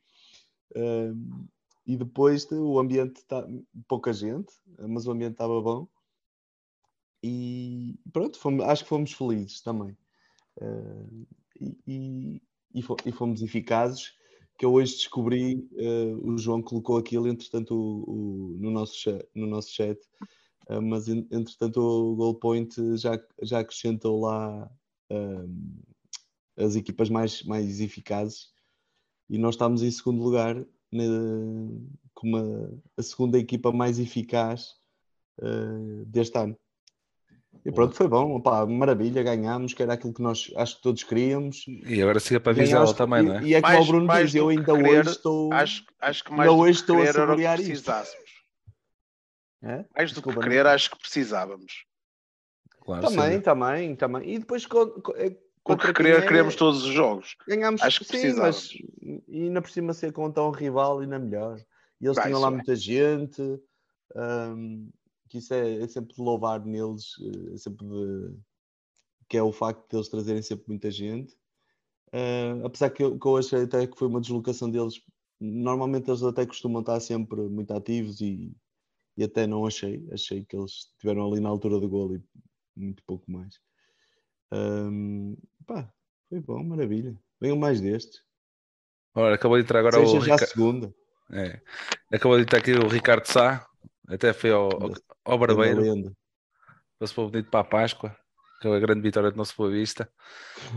Um, 0.75 1.47
e 1.85 1.97
depois 1.97 2.47
o 2.51 2.79
ambiente 2.79 3.17
está 3.17 3.47
pouca 3.87 4.13
gente, 4.13 4.53
mas 4.77 5.07
o 5.07 5.11
ambiente 5.11 5.33
estava 5.33 5.59
bom. 5.59 5.87
E 7.23 7.97
pronto, 8.13 8.37
fomos, 8.37 8.63
acho 8.65 8.83
que 8.83 8.89
fomos 8.89 9.11
felizes 9.13 9.61
também. 9.61 9.97
Uh, 10.61 11.27
e, 11.59 11.77
e, 11.87 12.41
e, 13.05 13.11
fomos 13.11 13.41
eficazes. 13.41 14.15
Que 14.55 14.65
eu 14.65 14.73
hoje 14.73 14.93
descobri, 14.93 15.67
uh, 15.73 16.29
o 16.31 16.37
João 16.37 16.61
colocou 16.61 16.97
aquilo, 16.97 17.27
entretanto, 17.27 17.75
o, 17.75 18.03
o, 18.09 18.57
no, 18.59 18.71
nosso 18.71 18.97
no 19.33 19.45
nosso 19.45 19.71
chat 19.71 19.99
mas 20.81 21.07
entretanto 21.07 21.79
o 21.79 22.15
Goalpoint 22.15 22.97
já, 22.97 23.19
já 23.41 23.59
acrescentou 23.59 24.21
lá 24.21 24.69
um, 25.09 25.81
as 26.57 26.75
equipas 26.75 27.09
mais, 27.09 27.43
mais 27.43 27.79
eficazes 27.79 28.49
e 29.29 29.37
nós 29.37 29.55
estamos 29.55 29.83
em 29.83 29.91
segundo 29.91 30.21
lugar 30.21 30.55
na, 30.91 31.03
como 32.13 32.37
a, 32.37 32.99
a 32.99 33.03
segunda 33.03 33.37
equipa 33.37 33.71
mais 33.71 33.99
eficaz 33.99 34.75
uh, 35.39 36.05
deste 36.05 36.37
ano. 36.37 36.57
E 37.65 37.71
pronto, 37.71 37.95
foi 37.95 38.07
bom, 38.07 38.35
Opa, 38.35 38.65
maravilha, 38.65 39.23
ganhámos, 39.23 39.73
que 39.73 39.83
era 39.83 39.93
aquilo 39.93 40.13
que 40.13 40.21
nós 40.21 40.51
acho 40.55 40.77
que 40.77 40.81
todos 40.81 41.03
queríamos. 41.03 41.65
E 41.67 42.01
agora 42.01 42.19
siga 42.19 42.39
para 42.39 42.53
Vizela 42.53 42.93
também, 42.93 43.23
não 43.23 43.35
é? 43.35 43.43
E 43.43 43.53
é 43.55 43.61
como 43.61 43.81
o 43.81 43.85
Bruno 43.85 44.07
diz, 44.07 44.35
eu 44.35 44.49
ainda 44.49 44.73
hoje 44.73 45.09
estou. 45.09 45.51
Acho, 45.51 45.83
acho 45.99 46.23
que 46.23 46.31
mais 46.31 46.49
hoje 46.49 46.79
estou 46.79 47.01
a 47.01 47.11
saborear 47.11 47.59
isto. 47.59 47.91
É? 49.61 49.85
Mais 49.95 50.11
do 50.11 50.15
Desculpa, 50.15 50.39
que 50.39 50.47
querer, 50.47 50.63
não. 50.63 50.71
acho 50.71 50.91
que 50.91 50.99
precisávamos. 50.99 51.85
Claro, 52.81 53.07
também, 53.07 53.37
sim. 53.37 53.41
também, 53.41 53.95
também. 53.95 54.33
E 54.33 54.39
depois 54.39 54.65
é, 55.15 55.35
contra 55.63 55.93
querer, 55.93 56.23
é, 56.23 56.27
queremos 56.27 56.55
todos 56.55 56.83
os 56.83 56.93
jogos. 56.93 57.35
Ganhámos, 57.47 57.81
acho 57.81 57.99
que 57.99 58.05
sim, 58.05 58.11
precisávamos. 58.11 58.77
mas 59.01 59.21
e 59.27 59.43
ainda 59.43 59.61
por 59.61 59.69
cima 59.69 59.93
ser 59.93 60.13
contra 60.13 60.43
um 60.43 60.51
rival 60.51 60.99
ainda 60.99 61.19
melhor. 61.19 61.59
E 61.99 62.05
eles 62.05 62.17
tinham 62.21 62.39
lá 62.39 62.47
é. 62.47 62.51
muita 62.51 62.75
gente, 62.75 63.41
um, 64.15 64.89
que 65.27 65.39
isso 65.39 65.53
é, 65.53 65.81
é, 65.81 65.87
sempre 65.87 66.15
de 66.15 66.21
louvar 66.21 66.63
neles, 66.63 67.15
é 67.53 67.57
sempre 67.57 67.85
de 67.85 68.37
que 69.27 69.37
é 69.37 69.43
o 69.43 69.51
facto 69.51 69.89
de 69.89 69.97
eles 69.97 70.07
trazerem 70.07 70.41
sempre 70.41 70.65
muita 70.69 70.89
gente. 70.89 71.33
Uh, 72.13 72.65
apesar 72.65 72.89
que 72.89 73.03
eu, 73.03 73.19
que 73.19 73.27
eu 73.27 73.37
achei 73.37 73.63
até 73.63 73.85
que 73.85 73.97
foi 73.97 74.07
uma 74.07 74.21
deslocação 74.21 74.69
deles, 74.71 75.01
normalmente 75.39 76.09
eles 76.09 76.23
até 76.23 76.45
costumam 76.45 76.79
estar 76.79 76.99
sempre 77.01 77.41
muito 77.41 77.73
ativos 77.73 78.21
e, 78.21 78.55
e 79.17 79.23
até 79.23 79.47
não 79.47 79.65
achei. 79.65 80.07
Achei 80.11 80.45
que 80.45 80.55
eles 80.55 80.71
estiveram 80.71 81.29
ali 81.29 81.41
na 81.41 81.49
altura 81.49 81.79
do 81.79 81.89
gol 81.89 82.15
e 82.15 82.23
muito 82.75 83.03
pouco 83.05 83.29
mais. 83.29 83.59
Um, 84.53 85.35
pá, 85.65 85.91
foi 86.29 86.39
bom, 86.39 86.63
maravilha. 86.63 87.17
Venham 87.41 87.57
mais 87.57 87.81
destes. 87.81 88.21
Ora, 89.15 89.35
acabou 89.35 89.57
de 89.57 89.63
entrar 89.63 89.79
agora 89.79 89.97
Seja 89.97 90.17
o 90.17 90.21
já 90.21 90.33
a 90.33 90.35
Rica... 90.35 90.47
segunda. 90.47 90.93
é. 91.31 91.59
Acabou 92.13 92.37
de 92.37 92.43
entrar 92.43 92.59
aqui 92.59 92.71
o 92.71 92.87
Ricardo 92.87 93.25
Sá, 93.25 93.67
até 94.07 94.31
foi 94.31 94.51
ao, 94.51 94.69
ao, 94.81 94.91
ao 95.25 95.37
Barbeiro, 95.37 96.15
passou 96.99 97.29
bonito 97.29 97.49
para 97.49 97.61
a 97.61 97.63
Páscoa, 97.63 98.15
que 98.61 98.67
é 98.67 98.75
a 98.75 98.79
grande 98.79 99.01
vitória 99.01 99.31
do 99.31 99.37
nosso 99.37 99.55
Boa 99.57 99.71
Vista. 99.71 100.09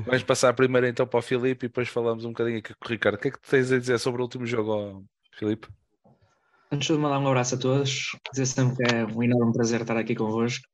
Vamos 0.06 0.22
passar 0.22 0.52
primeiro 0.54 0.86
então 0.86 1.06
para 1.06 1.18
o 1.18 1.22
Filipe 1.22 1.66
e 1.66 1.68
depois 1.68 1.88
falamos 1.88 2.24
um 2.24 2.30
bocadinho 2.30 2.58
aqui 2.58 2.74
com 2.74 2.86
o 2.86 2.88
Ricardo. 2.88 3.16
O 3.16 3.18
que 3.18 3.28
é 3.28 3.30
que 3.30 3.40
tens 3.40 3.70
a 3.70 3.78
dizer 3.78 3.98
sobre 3.98 4.20
o 4.20 4.24
último 4.24 4.44
jogo, 4.46 5.04
Filipe? 5.34 5.68
Antes 6.72 6.86
de 6.86 6.96
mandar 6.96 7.18
um 7.18 7.26
abraço 7.26 7.56
a 7.56 7.58
todos, 7.58 8.16
dizer 8.32 8.46
sempre 8.46 8.76
que 8.76 8.94
é 8.94 9.04
um 9.04 9.20
enorme 9.24 9.52
prazer 9.52 9.80
estar 9.80 9.96
aqui 9.96 10.14
convosco. 10.14 10.64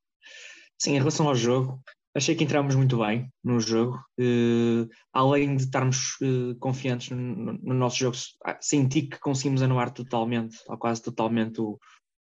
Sim, 0.79 0.93
em 0.93 0.99
relação 0.99 1.27
ao 1.27 1.35
jogo, 1.35 1.81
achei 2.15 2.35
que 2.35 2.45
entramos 2.45 2.75
muito 2.75 2.99
bem 2.99 3.33
no 3.43 3.59
jogo. 3.61 3.99
Uh, 4.21 4.87
além 5.11 5.57
de 5.57 5.63
estarmos 5.63 6.19
uh, 6.21 6.55
confiantes 6.61 7.09
no, 7.11 7.55
no, 7.55 7.73
nosso 7.73 7.97
jogo, 7.97 8.17
ah, 8.45 8.59
senti 8.61 9.03
que 9.03 9.19
conseguimos 9.19 9.63
anular 9.63 9.91
totalmente, 9.91 10.59
ou 10.69 10.77
quase 10.77 11.03
totalmente, 11.03 11.63
o, 11.63 11.79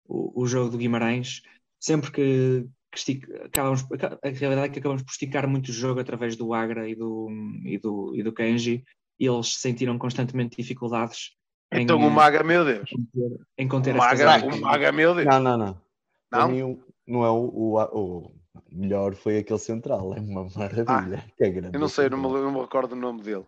o, 0.05 0.43
o 0.43 0.47
jogo 0.47 0.69
do 0.69 0.77
Guimarães. 0.77 1.41
Sempre 1.81 2.11
que, 2.11 2.67
que 2.93 3.23
acabamos, 3.43 3.87
a 4.23 4.29
realidade 4.29 4.69
é 4.69 4.71
que 4.71 4.81
acabamos 4.81 5.03
por 5.03 5.13
esticar 5.13 5.49
muito 5.49 5.71
o 5.71 5.73
jogo 5.73 5.99
através 5.99 6.37
do 6.37 6.53
Agra 6.53 6.87
e 6.87 6.95
do, 6.95 7.31
e 7.65 7.79
do, 7.79 8.15
e 8.15 8.23
do 8.23 8.35
Kenji, 8.35 8.85
e 9.19 9.27
eles 9.27 9.55
sentiram 9.55 9.97
constantemente 9.99 10.59
dificuldades. 10.59 11.31
Então 11.73 11.99
em, 12.01 12.07
o 12.07 12.11
Maga, 12.11 12.43
meu 12.43 12.65
Deus. 12.65 12.89
Em 13.59 13.67
conter 13.67 13.95
o 13.95 13.99
Maga, 13.99 14.47
o 14.47 14.61
Maga, 14.61 14.93
meu 14.93 15.15
Deus. 15.15 15.27
Não, 15.27 15.41
não, 15.41 15.59
não. 15.59 15.81
Não? 16.31 16.49
Mim, 16.49 16.81
não 17.07 17.25
é 17.25 17.31
o, 17.31 17.51
o, 17.53 17.79
o, 17.79 18.35
melhor, 18.71 19.15
foi 19.15 19.39
aquele 19.39 19.59
central. 19.59 20.15
É 20.15 20.21
uma 20.21 20.49
maravilha. 20.55 21.25
Ah, 21.27 21.33
que 21.37 21.45
é 21.45 21.51
grande 21.51 21.77
eu 21.77 21.81
não 21.81 21.89
sei, 21.89 22.09
não 22.09 22.19
me, 22.19 22.29
não 22.29 22.53
me 22.53 22.61
recordo 22.61 22.93
o 22.93 22.97
nome 22.97 23.23
dele. 23.23 23.45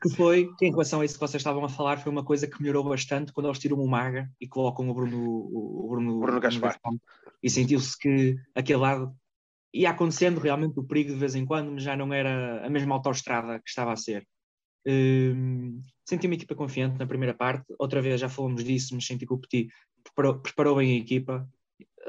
Que 0.00 0.10
foi, 0.14 0.48
que 0.58 0.66
em 0.66 0.70
relação 0.70 1.00
a 1.00 1.04
isso 1.04 1.14
que 1.14 1.20
vocês 1.20 1.40
estavam 1.40 1.64
a 1.64 1.68
falar, 1.68 1.98
foi 1.98 2.12
uma 2.12 2.24
coisa 2.24 2.46
que 2.46 2.60
melhorou 2.60 2.84
bastante 2.84 3.32
quando 3.32 3.46
eles 3.46 3.58
tiram 3.58 3.78
o 3.78 3.88
Maga 3.88 4.30
e 4.40 4.46
colocam 4.46 4.88
o 4.88 4.94
Bruno, 4.94 5.48
o 5.52 5.88
Bruno, 5.90 6.20
Bruno 6.20 6.40
Gaspar. 6.40 6.78
E 7.42 7.50
sentiu-se 7.50 7.98
que 7.98 8.36
aquele 8.54 8.78
lado 8.78 9.12
ia 9.74 9.90
acontecendo 9.90 10.40
realmente 10.40 10.78
o 10.78 10.84
perigo 10.84 11.12
de 11.12 11.18
vez 11.18 11.34
em 11.34 11.44
quando, 11.44 11.72
mas 11.72 11.82
já 11.82 11.96
não 11.96 12.12
era 12.12 12.64
a 12.64 12.70
mesma 12.70 12.94
autoestrada 12.94 13.58
que 13.58 13.68
estava 13.68 13.92
a 13.92 13.96
ser. 13.96 14.26
Um, 14.86 15.80
senti 16.04 16.26
uma 16.26 16.34
equipa 16.34 16.54
confiante 16.54 16.98
na 16.98 17.06
primeira 17.06 17.34
parte, 17.34 17.74
outra 17.78 18.00
vez 18.00 18.20
já 18.20 18.28
falamos 18.28 18.62
disso, 18.62 18.94
mas 18.94 19.06
senti 19.06 19.26
que 19.26 19.32
o 19.32 19.38
Petit 19.38 19.68
preparou, 20.04 20.38
preparou 20.38 20.76
bem 20.76 20.94
a 20.94 21.00
equipa, 21.00 21.48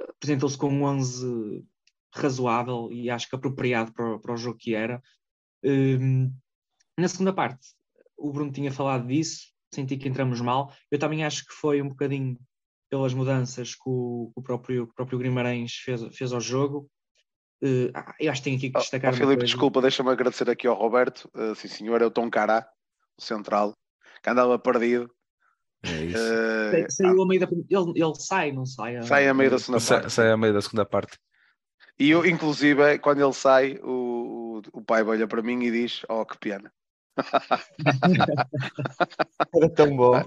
apresentou-se 0.09 0.57
com 0.57 0.69
um 0.69 0.83
11 0.83 1.65
razoável 2.13 2.89
e 2.91 3.09
acho 3.09 3.27
que 3.27 3.35
apropriado 3.35 3.91
para 3.93 4.15
o, 4.15 4.19
para 4.19 4.33
o 4.33 4.37
jogo 4.37 4.57
que 4.57 4.75
era. 4.75 5.01
Um, 5.63 6.31
na 6.97 7.07
segunda 7.07 7.33
parte, 7.33 7.67
o 8.17 8.31
Bruno 8.31 8.51
tinha 8.51 8.71
falado 8.71 9.07
disso, 9.07 9.47
senti 9.73 9.97
que 9.97 10.07
entramos 10.07 10.41
mal. 10.41 10.73
Eu 10.91 10.99
também 10.99 11.23
acho 11.23 11.45
que 11.45 11.53
foi 11.53 11.81
um 11.81 11.89
bocadinho 11.89 12.37
pelas 12.89 13.13
mudanças 13.13 13.75
que 13.75 13.81
o, 13.85 14.31
o 14.35 14.41
próprio, 14.41 14.83
o 14.83 14.93
próprio 14.93 15.19
fez, 15.83 16.01
fez 16.15 16.31
ao 16.31 16.39
jogo. 16.39 16.89
Uh, 17.61 17.91
eu 18.19 18.31
acho 18.31 18.41
que 18.41 18.45
tenho 18.45 18.57
aqui 18.57 18.69
que 18.69 18.77
destacar. 18.77 19.11
Oh, 19.11 19.15
oh, 19.15 19.17
Filipe, 19.17 19.43
desculpa, 19.43 19.81
deixa-me 19.81 20.11
agradecer 20.11 20.49
aqui 20.49 20.67
ao 20.67 20.75
Roberto. 20.75 21.29
Uh, 21.33 21.55
sim, 21.55 21.67
senhor, 21.67 22.01
é 22.01 22.05
o 22.05 22.11
Tom 22.11 22.29
Cará, 22.29 22.67
o 23.17 23.21
central, 23.21 23.73
que 24.21 24.29
andava 24.29 24.59
perdido. 24.59 25.09
É 25.83 26.05
isso. 26.05 26.17
Uh, 26.17 26.91
Saiu 26.91 27.21
a 27.21 27.27
meio 27.27 27.41
da, 27.41 27.47
ele, 27.51 27.91
ele 27.95 28.15
sai, 28.15 28.51
não 28.51 28.65
sai? 28.65 29.01
Sai 29.03 29.27
a 29.27 29.33
meio 29.33 29.51
da 29.51 29.59
segunda 29.59 29.79
sai, 29.79 29.99
parte. 29.99 30.13
Sai 30.13 30.31
a 30.31 30.37
meio 30.37 30.53
da 30.53 30.61
segunda 30.61 30.85
parte. 30.85 31.17
E 31.99 32.11
eu, 32.11 32.25
inclusive, 32.25 32.99
quando 32.99 33.23
ele 33.23 33.33
sai, 33.33 33.79
o, 33.83 34.61
o, 34.73 34.79
o 34.79 34.83
pai 34.83 35.03
olha 35.03 35.27
para 35.27 35.41
mim 35.41 35.63
e 35.63 35.71
diz: 35.71 36.03
Oh, 36.09 36.25
que 36.25 36.37
pena. 36.37 36.71
Era 39.55 39.69
tão 39.69 39.95
bom. 39.95 40.21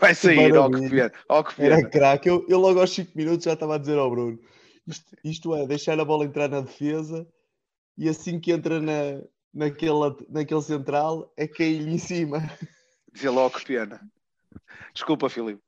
Vai 0.00 0.14
sair, 0.14 0.56
ó 0.56 0.66
oh, 0.66 0.70
que 0.70 0.88
pena. 0.88 1.12
Oh, 1.28 1.44
que 1.44 1.54
pena. 1.54 1.76
Era 1.76 1.88
craque. 1.88 2.28
Eu, 2.28 2.44
eu 2.48 2.58
logo 2.58 2.80
aos 2.80 2.90
5 2.90 3.12
minutos 3.14 3.44
já 3.44 3.52
estava 3.52 3.76
a 3.76 3.78
dizer 3.78 3.98
ao 3.98 4.10
Bruno: 4.10 4.38
isto, 4.92 5.16
isto, 5.24 5.54
é, 5.54 5.66
deixar 5.66 5.98
a 5.98 6.04
bola 6.04 6.24
entrar 6.24 6.48
na 6.48 6.60
defesa 6.60 7.26
e 7.96 8.08
assim 8.08 8.38
que 8.40 8.52
entra 8.52 8.80
na, 8.80 9.22
naquele, 9.52 10.16
naquele 10.28 10.62
central 10.62 11.32
é 11.36 11.46
cair-lhe 11.46 11.94
em 11.94 11.98
cima. 11.98 12.38
Dizia 13.12 13.30
logo 13.30 13.58
que 13.58 13.66
pena. 13.66 14.00
Desculpa, 14.94 15.28
Filipe. 15.28 15.62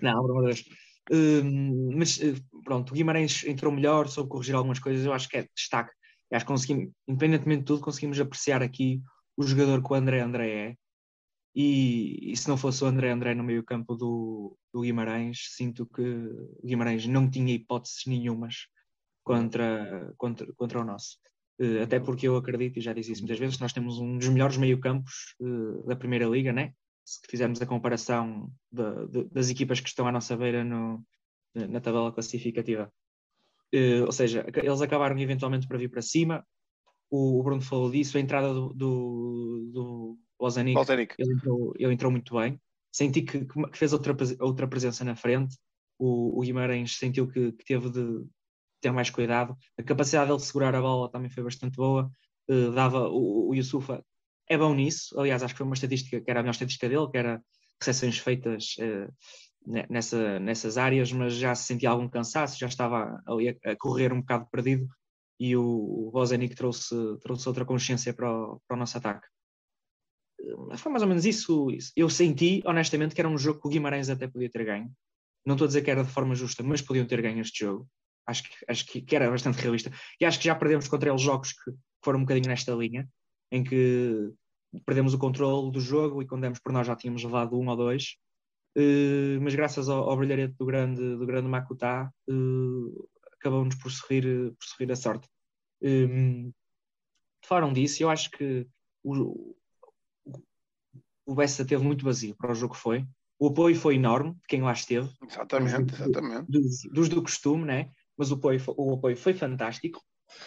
Não, 0.00 0.20
por 0.20 0.30
amor 0.30 0.52
de 0.52 0.62
Deus. 0.62 0.84
Uh, 1.10 1.96
mas 1.96 2.16
uh, 2.18 2.34
pronto, 2.64 2.90
o 2.90 2.94
Guimarães 2.94 3.44
entrou 3.44 3.72
melhor, 3.72 4.08
soube 4.08 4.30
corrigir 4.30 4.54
algumas 4.54 4.78
coisas, 4.78 5.04
eu 5.04 5.12
acho 5.12 5.28
que 5.28 5.36
é 5.36 5.48
destaque. 5.54 5.92
Eu 6.30 6.36
acho 6.36 6.46
que 6.46 6.52
conseguimos, 6.52 6.92
independentemente 7.06 7.60
de 7.60 7.66
tudo, 7.66 7.82
conseguimos 7.82 8.18
apreciar 8.18 8.62
aqui 8.62 9.02
o 9.36 9.42
jogador 9.42 9.82
que 9.82 9.92
o 9.92 9.94
André 9.94 10.20
André 10.20 10.50
é. 10.50 10.76
E, 11.54 12.32
e 12.32 12.36
se 12.36 12.48
não 12.48 12.56
fosse 12.56 12.82
o 12.82 12.86
André 12.86 13.10
André 13.10 13.34
no 13.34 13.44
meio 13.44 13.62
campo 13.62 13.94
do, 13.94 14.56
do 14.72 14.80
Guimarães, 14.80 15.50
sinto 15.50 15.86
que 15.86 16.02
o 16.02 16.66
Guimarães 16.66 17.06
não 17.06 17.30
tinha 17.30 17.54
hipóteses 17.54 18.02
nenhumas 18.06 18.66
contra, 19.22 20.12
contra, 20.16 20.52
contra 20.54 20.80
o 20.80 20.84
nosso. 20.84 21.18
Uh, 21.60 21.82
até 21.84 22.00
porque 22.00 22.26
eu 22.26 22.36
acredito, 22.36 22.78
e 22.78 22.82
já 22.82 22.92
disse 22.92 23.12
isso 23.12 23.22
muitas 23.22 23.38
vezes, 23.38 23.60
nós 23.60 23.72
temos 23.72 24.00
um 24.00 24.18
dos 24.18 24.28
melhores 24.28 24.56
meio-campos 24.56 25.36
uh, 25.40 25.86
da 25.86 25.94
Primeira 25.94 26.26
Liga, 26.26 26.52
né? 26.52 26.72
se 27.04 27.20
fizermos 27.28 27.60
a 27.60 27.66
comparação 27.66 28.50
de, 28.72 29.06
de, 29.08 29.24
das 29.24 29.50
equipas 29.50 29.78
que 29.78 29.88
estão 29.88 30.08
à 30.08 30.12
nossa 30.12 30.36
beira 30.36 30.64
no, 30.64 31.04
na 31.54 31.80
tabela 31.80 32.12
classificativa. 32.12 32.90
Uh, 33.74 34.04
ou 34.06 34.12
seja, 34.12 34.44
eles 34.54 34.80
acabaram 34.80 35.18
eventualmente 35.18 35.68
para 35.68 35.78
vir 35.78 35.90
para 35.90 36.02
cima. 36.02 36.44
O, 37.10 37.38
o 37.40 37.42
Bruno 37.42 37.60
falou 37.60 37.90
disso, 37.90 38.16
a 38.16 38.20
entrada 38.20 38.52
do, 38.52 38.72
do, 38.72 39.70
do 39.72 40.18
Ozanic, 40.44 41.14
ele 41.18 41.32
entrou, 41.32 41.74
ele 41.78 41.92
entrou 41.92 42.10
muito 42.10 42.34
bem. 42.34 42.60
Senti 42.92 43.22
que, 43.22 43.44
que, 43.44 43.78
fez 43.78 43.92
outra, 43.92 44.16
outra 44.40 44.68
presença 44.68 45.04
na 45.04 45.16
frente. 45.16 45.56
O, 45.98 46.38
o 46.38 46.42
Guimarães 46.42 46.96
sentiu 46.96 47.26
que, 47.28 47.52
que, 47.52 47.64
teve 47.64 47.90
de 47.90 48.24
ter 48.80 48.92
mais 48.92 49.10
cuidado. 49.10 49.56
A 49.78 49.82
capacidade 49.82 50.26
dele 50.26 50.38
de 50.38 50.46
segurar 50.46 50.74
a 50.74 50.80
bola 50.80 51.10
também 51.10 51.30
foi 51.30 51.42
bastante 51.42 51.76
boa. 51.76 52.10
Uh, 52.48 52.70
dava 52.72 53.08
o, 53.08 53.50
o 53.50 53.54
Yusufa 53.54 54.04
é 54.48 54.58
bom 54.58 54.74
nisso. 54.74 55.18
Aliás, 55.18 55.42
acho 55.42 55.54
que 55.54 55.58
foi 55.58 55.66
uma 55.66 55.74
estatística 55.74 56.20
que 56.20 56.30
era 56.30 56.40
a 56.40 56.42
melhor 56.42 56.52
estatística 56.52 56.88
dele, 56.88 57.10
que 57.10 57.18
era 57.18 57.42
recepções 57.80 58.18
feitas 58.18 58.76
uh, 58.78 59.12
nessa, 59.88 60.38
nessas 60.38 60.76
áreas, 60.76 61.10
mas 61.12 61.34
já 61.34 61.54
se 61.54 61.64
sentia 61.64 61.90
algum 61.90 62.08
cansaço, 62.08 62.58
já 62.58 62.66
estava 62.66 63.20
ali 63.26 63.48
a, 63.48 63.72
a 63.72 63.76
correr 63.76 64.12
um 64.12 64.20
bocado 64.20 64.46
perdido 64.50 64.88
e 65.38 65.56
o, 65.56 65.62
o 66.08 66.10
Bozenic 66.12 66.54
trouxe, 66.54 66.94
trouxe 67.20 67.48
outra 67.48 67.64
consciência 67.64 68.14
para 68.14 68.30
o, 68.30 68.60
para 68.66 68.76
o 68.76 68.78
nosso 68.78 68.96
ataque. 68.98 69.26
Foi 70.76 70.92
mais 70.92 71.02
ou 71.02 71.08
menos 71.08 71.24
isso. 71.24 71.68
Eu 71.96 72.08
senti, 72.10 72.62
honestamente, 72.66 73.14
que 73.14 73.20
era 73.20 73.28
um 73.28 73.38
jogo 73.38 73.60
que 73.60 73.66
o 73.66 73.70
Guimarães 73.70 74.08
até 74.08 74.26
podia 74.28 74.50
ter 74.50 74.64
ganho. 74.64 74.90
Não 75.44 75.54
estou 75.54 75.66
a 75.66 75.68
dizer 75.68 75.82
que 75.82 75.90
era 75.90 76.04
de 76.04 76.10
forma 76.10 76.34
justa, 76.34 76.62
mas 76.62 76.80
podiam 76.80 77.06
ter 77.06 77.20
ganho 77.20 77.40
este 77.40 77.64
jogo. 77.64 77.88
Acho 78.26 78.42
que, 78.44 78.50
acho 78.68 78.86
que, 78.86 79.02
que 79.02 79.16
era 79.16 79.30
bastante 79.30 79.60
realista. 79.60 79.92
E 80.20 80.24
acho 80.24 80.38
que 80.38 80.46
já 80.46 80.54
perdemos 80.54 80.88
contra 80.88 81.10
eles 81.10 81.20
jogos 81.20 81.52
que 81.52 81.72
foram 82.02 82.20
um 82.20 82.22
bocadinho 82.22 82.48
nesta 82.48 82.72
linha 82.72 83.08
em 83.52 83.62
que 83.62 84.32
perdemos 84.84 85.14
o 85.14 85.18
controle 85.18 85.70
do 85.70 85.80
jogo 85.80 86.22
e 86.22 86.26
quando 86.26 86.42
demos 86.42 86.58
por 86.58 86.72
nós 86.72 86.86
já 86.86 86.96
tínhamos 86.96 87.22
levado 87.22 87.58
um 87.58 87.68
ou 87.68 87.76
dois. 87.76 88.16
Uh, 88.76 89.38
mas 89.40 89.54
graças 89.54 89.88
ao, 89.88 90.10
ao 90.10 90.16
brilharete 90.16 90.54
do 90.58 90.66
grande, 90.66 91.16
do 91.16 91.26
grande 91.26 91.46
Makutá, 91.46 92.10
uh, 92.28 93.08
acabamos 93.34 93.76
por 93.76 93.90
sorrir, 93.92 94.52
por 94.52 94.66
sorrir 94.66 94.90
a 94.90 94.96
sorte. 94.96 95.28
Um, 95.80 96.52
falaram 97.44 97.72
disso, 97.72 98.02
eu 98.02 98.10
acho 98.10 98.30
que 98.30 98.66
o 101.26 101.34
Bessa 101.34 101.64
teve 101.64 101.82
muito 101.82 102.04
vazio 102.04 102.34
para 102.36 102.52
o 102.52 102.54
jogo 102.54 102.74
que 102.74 102.80
foi. 102.80 103.04
O 103.38 103.48
apoio 103.48 103.74
foi 103.76 103.96
enorme 103.96 104.32
de 104.32 104.46
quem 104.48 104.62
lá 104.62 104.72
esteve. 104.72 105.10
Exatamente, 105.28 105.94
exatamente. 105.94 106.50
Dos, 106.50 106.82
dos 106.92 107.08
do 107.08 107.22
costume, 107.22 107.64
né? 107.64 107.90
mas 108.16 108.30
o 108.30 108.34
apoio, 108.34 108.60
o 108.76 108.94
apoio 108.94 109.16
foi 109.16 109.34
fantástico. 109.34 110.00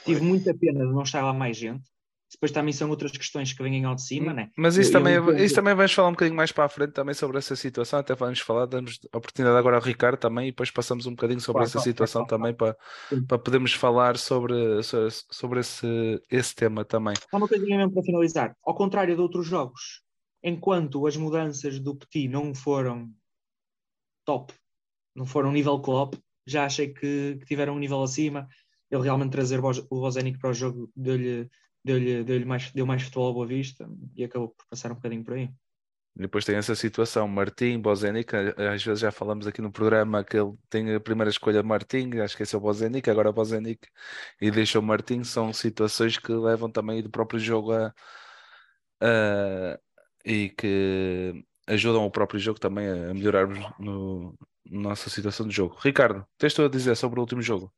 Tive 0.05 0.21
muita 0.21 0.53
pena 0.53 0.85
de 0.85 0.93
não 0.93 1.03
estar 1.03 1.23
lá 1.23 1.33
mais 1.33 1.57
gente. 1.57 1.83
Depois 2.29 2.51
também 2.51 2.73
são 2.73 2.89
outras 2.89 3.11
questões 3.11 3.53
que 3.53 3.63
vêm 3.63 3.85
ao 3.85 3.95
de 3.95 4.01
cima, 4.01 4.33
né? 4.33 4.49
Mas 4.57 4.75
isso, 4.75 4.89
eu, 4.89 4.93
também, 4.93 5.13
eu... 5.13 5.37
isso 5.37 5.55
também 5.55 5.73
vamos 5.73 5.93
falar 5.93 6.09
um 6.09 6.11
bocadinho 6.11 6.35
mais 6.35 6.51
para 6.51 6.65
a 6.65 6.69
frente 6.69 6.91
também 6.91 7.15
sobre 7.15 7.37
essa 7.37 7.55
situação, 7.55 7.99
até 7.99 8.13
vamos 8.15 8.41
falar, 8.41 8.65
damos 8.65 8.99
a 9.13 9.17
oportunidade 9.17 9.57
agora 9.57 9.77
ao 9.77 9.81
Ricardo 9.81 10.17
também 10.17 10.47
e 10.47 10.51
depois 10.51 10.69
passamos 10.69 11.05
um 11.05 11.11
bocadinho 11.11 11.39
sobre 11.39 11.59
claro, 11.59 11.67
essa 11.67 11.77
claro, 11.77 11.89
situação 11.89 12.25
claro, 12.25 12.43
também 12.43 12.53
para, 12.53 12.75
para 13.29 13.39
podermos 13.39 13.71
falar 13.71 14.17
sobre, 14.17 14.55
sobre 15.31 15.61
esse, 15.61 16.21
esse 16.29 16.53
tema 16.53 16.83
também. 16.83 17.13
Há 17.31 17.37
uma 17.37 17.47
coisinha 17.47 17.77
mesmo 17.77 17.93
para 17.93 18.03
finalizar. 18.03 18.53
Ao 18.61 18.75
contrário 18.75 19.15
de 19.15 19.21
outros 19.21 19.47
jogos, 19.47 20.01
enquanto 20.47 21.05
as 21.05 21.17
mudanças 21.17 21.79
do 21.79 21.95
Petit 21.95 22.27
não 22.27 22.55
foram 22.55 23.13
top, 24.25 24.53
não 25.15 25.25
foram 25.25 25.51
nível 25.51 25.79
Klopp, 25.79 26.15
já 26.45 26.65
achei 26.65 26.93
que, 26.93 27.35
que 27.37 27.45
tiveram 27.45 27.75
um 27.75 27.79
nível 27.79 28.01
acima 28.01 28.47
ele 28.89 29.03
realmente 29.03 29.31
trazer 29.31 29.59
o 29.59 29.71
Bozenic 29.89 30.39
para 30.39 30.49
o 30.49 30.53
jogo 30.53 30.89
deu-lhe 30.95 31.49
deu 31.83 32.23
deu 32.23 32.45
mais, 32.45 32.71
deu 32.71 32.85
mais 32.85 33.01
futebol 33.03 33.29
à 33.29 33.33
Boa 33.33 33.47
Vista 33.47 33.89
e 34.15 34.23
acabou 34.23 34.49
por 34.49 34.65
passar 34.67 34.91
um 34.91 34.95
bocadinho 34.95 35.23
por 35.23 35.33
aí. 35.33 35.49
Depois 36.15 36.43
tem 36.43 36.55
essa 36.55 36.73
situação, 36.73 37.27
Martim, 37.27 37.79
Bozenic, 37.79 38.35
às 38.35 38.83
vezes 38.83 39.01
já 39.01 39.11
falamos 39.11 39.45
aqui 39.45 39.61
no 39.61 39.71
programa 39.71 40.23
que 40.23 40.35
ele 40.35 40.53
tem 40.67 40.95
a 40.95 40.99
primeira 40.99 41.29
escolha 41.29 41.61
Martim, 41.61 42.11
já 42.11 42.25
esqueceu 42.25 42.59
Bozenic, 42.59 43.07
agora 43.07 43.31
Bozenic 43.31 43.87
e 44.41 44.49
deixou 44.49 44.81
Martim, 44.81 45.23
são 45.23 45.53
situações 45.53 46.17
que 46.17 46.31
levam 46.31 46.71
também 46.71 47.03
do 47.03 47.09
próprio 47.11 47.39
jogo 47.39 47.71
a, 47.71 47.93
a 48.99 49.79
e 50.27 50.49
que 50.49 51.41
ajudam 51.67 52.05
o 52.05 52.11
próprio 52.11 52.37
jogo 52.39 52.59
também 52.59 52.85
a 52.85 53.13
melhorarmos 53.13 53.59
no, 53.79 54.37
nossa 54.69 55.09
situação 55.09 55.47
de 55.47 55.55
jogo. 55.55 55.77
Ricardo, 55.79 56.25
tens 56.37 56.53
tu 56.53 56.63
a 56.63 56.67
dizer 56.67 56.95
sobre 56.97 57.19
o 57.19 57.21
último 57.21 57.41
jogo? 57.41 57.71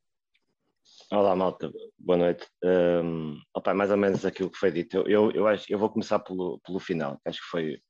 Olá, 1.12 1.34
malta, 1.36 1.70
boa 1.96 2.18
noite. 2.18 2.46
Um, 2.64 3.40
opa, 3.54 3.72
mais 3.72 3.90
ou 3.90 3.96
menos 3.96 4.24
aquilo 4.24 4.50
que 4.50 4.58
foi 4.58 4.72
dito. 4.72 4.96
Eu, 4.96 5.06
eu, 5.06 5.30
eu, 5.30 5.46
acho, 5.46 5.64
eu 5.68 5.78
vou 5.78 5.90
começar 5.90 6.18
pelo, 6.18 6.60
pelo 6.64 6.80
final, 6.80 7.20
que 7.22 7.28
acho 7.28 7.40
que 7.40 7.50
foi 7.50 7.80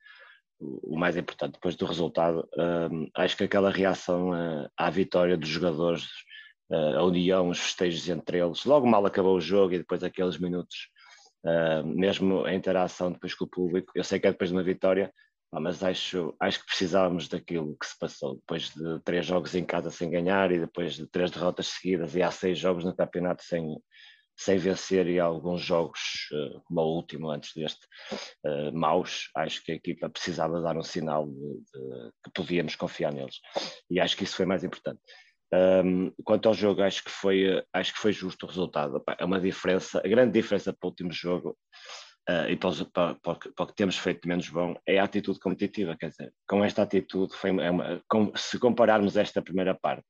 o 0.60 0.98
mais 0.98 1.16
importante 1.16 1.54
depois 1.54 1.74
do 1.74 1.86
resultado. 1.86 2.46
Um, 2.58 3.08
acho 3.16 3.36
que 3.36 3.44
aquela 3.44 3.70
reação 3.70 4.30
uh, 4.30 4.68
à 4.76 4.90
vitória 4.90 5.38
dos 5.38 5.48
jogadores, 5.48 6.04
uh, 6.70 6.98
a 6.98 7.04
união, 7.04 7.48
os 7.48 7.58
festejos 7.58 8.06
entre 8.10 8.38
eles, 8.38 8.64
logo 8.66 8.86
mal 8.86 9.04
acabou 9.06 9.36
o 9.36 9.40
jogo 9.40 9.72
e 9.72 9.78
depois 9.78 10.02
aqueles 10.02 10.38
minutos, 10.38 10.90
uh, 11.44 11.86
mesmo 11.86 12.44
a 12.44 12.54
interação 12.54 13.12
depois 13.12 13.34
com 13.34 13.44
o 13.44 13.50
público. 13.50 13.92
Eu 13.94 14.04
sei 14.04 14.18
que 14.18 14.26
é 14.26 14.32
depois 14.32 14.50
de 14.50 14.56
uma 14.56 14.62
vitória, 14.62 15.12
mas 15.52 15.82
acho, 15.82 16.34
acho 16.38 16.60
que 16.60 16.66
precisávamos 16.66 17.28
daquilo 17.28 17.76
que 17.76 17.86
se 17.86 17.98
passou 17.98 18.36
depois 18.36 18.70
de 18.70 19.00
três 19.00 19.26
jogos 19.26 19.54
em 19.54 19.64
casa 19.64 19.90
sem 19.90 20.08
ganhar 20.10 20.52
e 20.52 20.60
depois 20.60 20.94
de 20.94 21.06
três 21.08 21.30
derrotas 21.30 21.66
seguidas 21.66 22.14
e 22.14 22.22
há 22.22 22.30
seis 22.30 22.56
jogos 22.56 22.84
no 22.84 22.94
campeonato 22.94 23.42
sem, 23.42 23.76
sem 24.36 24.58
vencer 24.58 25.08
e 25.08 25.18
alguns 25.18 25.60
jogos, 25.60 26.28
uh, 26.32 26.60
como 26.62 26.80
o 26.82 26.96
último 26.96 27.30
antes 27.30 27.52
deste, 27.54 27.84
uh, 28.44 28.72
maus, 28.72 29.28
acho 29.34 29.62
que 29.64 29.72
a 29.72 29.74
equipa 29.74 30.08
precisava 30.08 30.60
dar 30.60 30.76
um 30.76 30.84
sinal 30.84 31.26
de, 31.26 31.32
de, 31.34 32.10
que 32.24 32.30
podíamos 32.32 32.76
confiar 32.76 33.12
neles. 33.12 33.40
E 33.90 33.98
acho 33.98 34.16
que 34.16 34.22
isso 34.22 34.36
foi 34.36 34.46
mais 34.46 34.62
importante. 34.62 35.00
Um, 35.52 36.12
quanto 36.24 36.48
ao 36.48 36.54
jogo, 36.54 36.82
acho 36.82 37.02
que 37.02 37.10
foi, 37.10 37.64
acho 37.72 37.92
que 37.92 37.98
foi 37.98 38.12
justo 38.12 38.46
o 38.46 38.48
resultado. 38.48 39.02
É 39.18 39.24
uma 39.24 39.40
diferença, 39.40 39.98
a 39.98 40.08
grande 40.08 40.32
diferença 40.32 40.72
para 40.72 40.86
o 40.86 40.90
último 40.90 41.12
jogo 41.12 41.58
uh, 42.28 42.48
e 42.48 42.56
para, 42.56 42.70
para, 42.92 43.14
para, 43.16 43.38
para, 43.54 43.64
o 43.64 43.66
que 43.66 43.74
temos 43.74 43.98
feito 43.98 44.28
menos 44.28 44.48
bom 44.48 44.76
é 44.86 44.98
a 44.98 45.04
atitude 45.04 45.40
competitiva. 45.40 45.96
Quer 45.98 46.10
dizer, 46.10 46.32
com 46.48 46.64
esta 46.64 46.82
atitude, 46.82 47.34
foi 47.34 47.50
é 47.50 47.70
uma, 47.70 48.00
com, 48.08 48.32
se 48.36 48.58
compararmos 48.58 49.16
esta 49.16 49.42
primeira 49.42 49.74
parte 49.74 50.06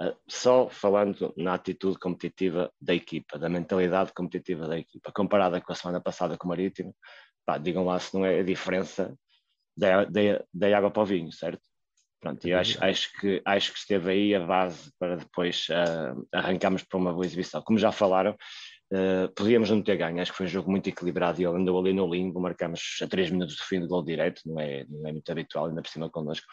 ah, 0.00 0.16
só 0.26 0.68
falando 0.70 1.32
na 1.36 1.54
atitude 1.54 1.98
competitiva 1.98 2.72
da 2.80 2.94
equipa, 2.94 3.38
da 3.38 3.48
mentalidade 3.48 4.12
competitiva 4.14 4.66
da 4.66 4.78
equipa, 4.78 5.12
comparada 5.12 5.60
com 5.60 5.72
a 5.72 5.76
semana 5.76 6.00
passada 6.00 6.36
com 6.38 6.46
o 6.46 6.48
Marítimo, 6.48 6.94
pá, 7.44 7.58
digam 7.58 7.84
lá 7.84 7.98
se 8.00 8.14
não 8.14 8.24
é 8.24 8.40
a 8.40 8.42
diferença 8.42 9.14
da 9.76 10.76
água 10.76 10.90
para 10.90 11.02
o 11.02 11.06
vinho, 11.06 11.32
certo? 11.32 11.62
Pronto, 12.22 12.46
e 12.46 12.54
acho, 12.54 12.82
acho, 12.82 13.12
que, 13.18 13.42
acho 13.44 13.72
que 13.72 13.78
esteve 13.80 14.12
aí 14.12 14.34
a 14.34 14.46
base 14.46 14.92
para 14.96 15.16
depois 15.16 15.66
uh, 15.70 16.24
arrancarmos 16.32 16.84
para 16.84 16.96
uma 16.96 17.12
boa 17.12 17.26
exibição. 17.26 17.60
Como 17.62 17.78
já 17.78 17.90
falaram, 17.90 18.36
Uh, 18.92 19.26
podíamos 19.34 19.70
não 19.70 19.80
ter 19.80 19.96
ganho, 19.96 20.20
acho 20.20 20.32
que 20.32 20.36
foi 20.36 20.44
um 20.44 20.50
jogo 20.50 20.70
muito 20.70 20.86
equilibrado 20.86 21.40
e 21.40 21.46
ele 21.46 21.56
andou 21.56 21.80
ali 21.80 21.94
no 21.94 22.06
limbo, 22.06 22.38
marcamos 22.38 22.98
a 23.00 23.06
3 23.06 23.30
minutos 23.30 23.56
do 23.56 23.62
fim 23.62 23.80
do 23.80 23.88
gol 23.88 24.04
direto, 24.04 24.42
não 24.44 24.60
é, 24.60 24.84
não 24.86 25.08
é 25.08 25.12
muito 25.12 25.32
habitual, 25.32 25.64
ainda 25.64 25.80
por 25.80 25.88
cima 25.88 26.10
connosco, 26.10 26.46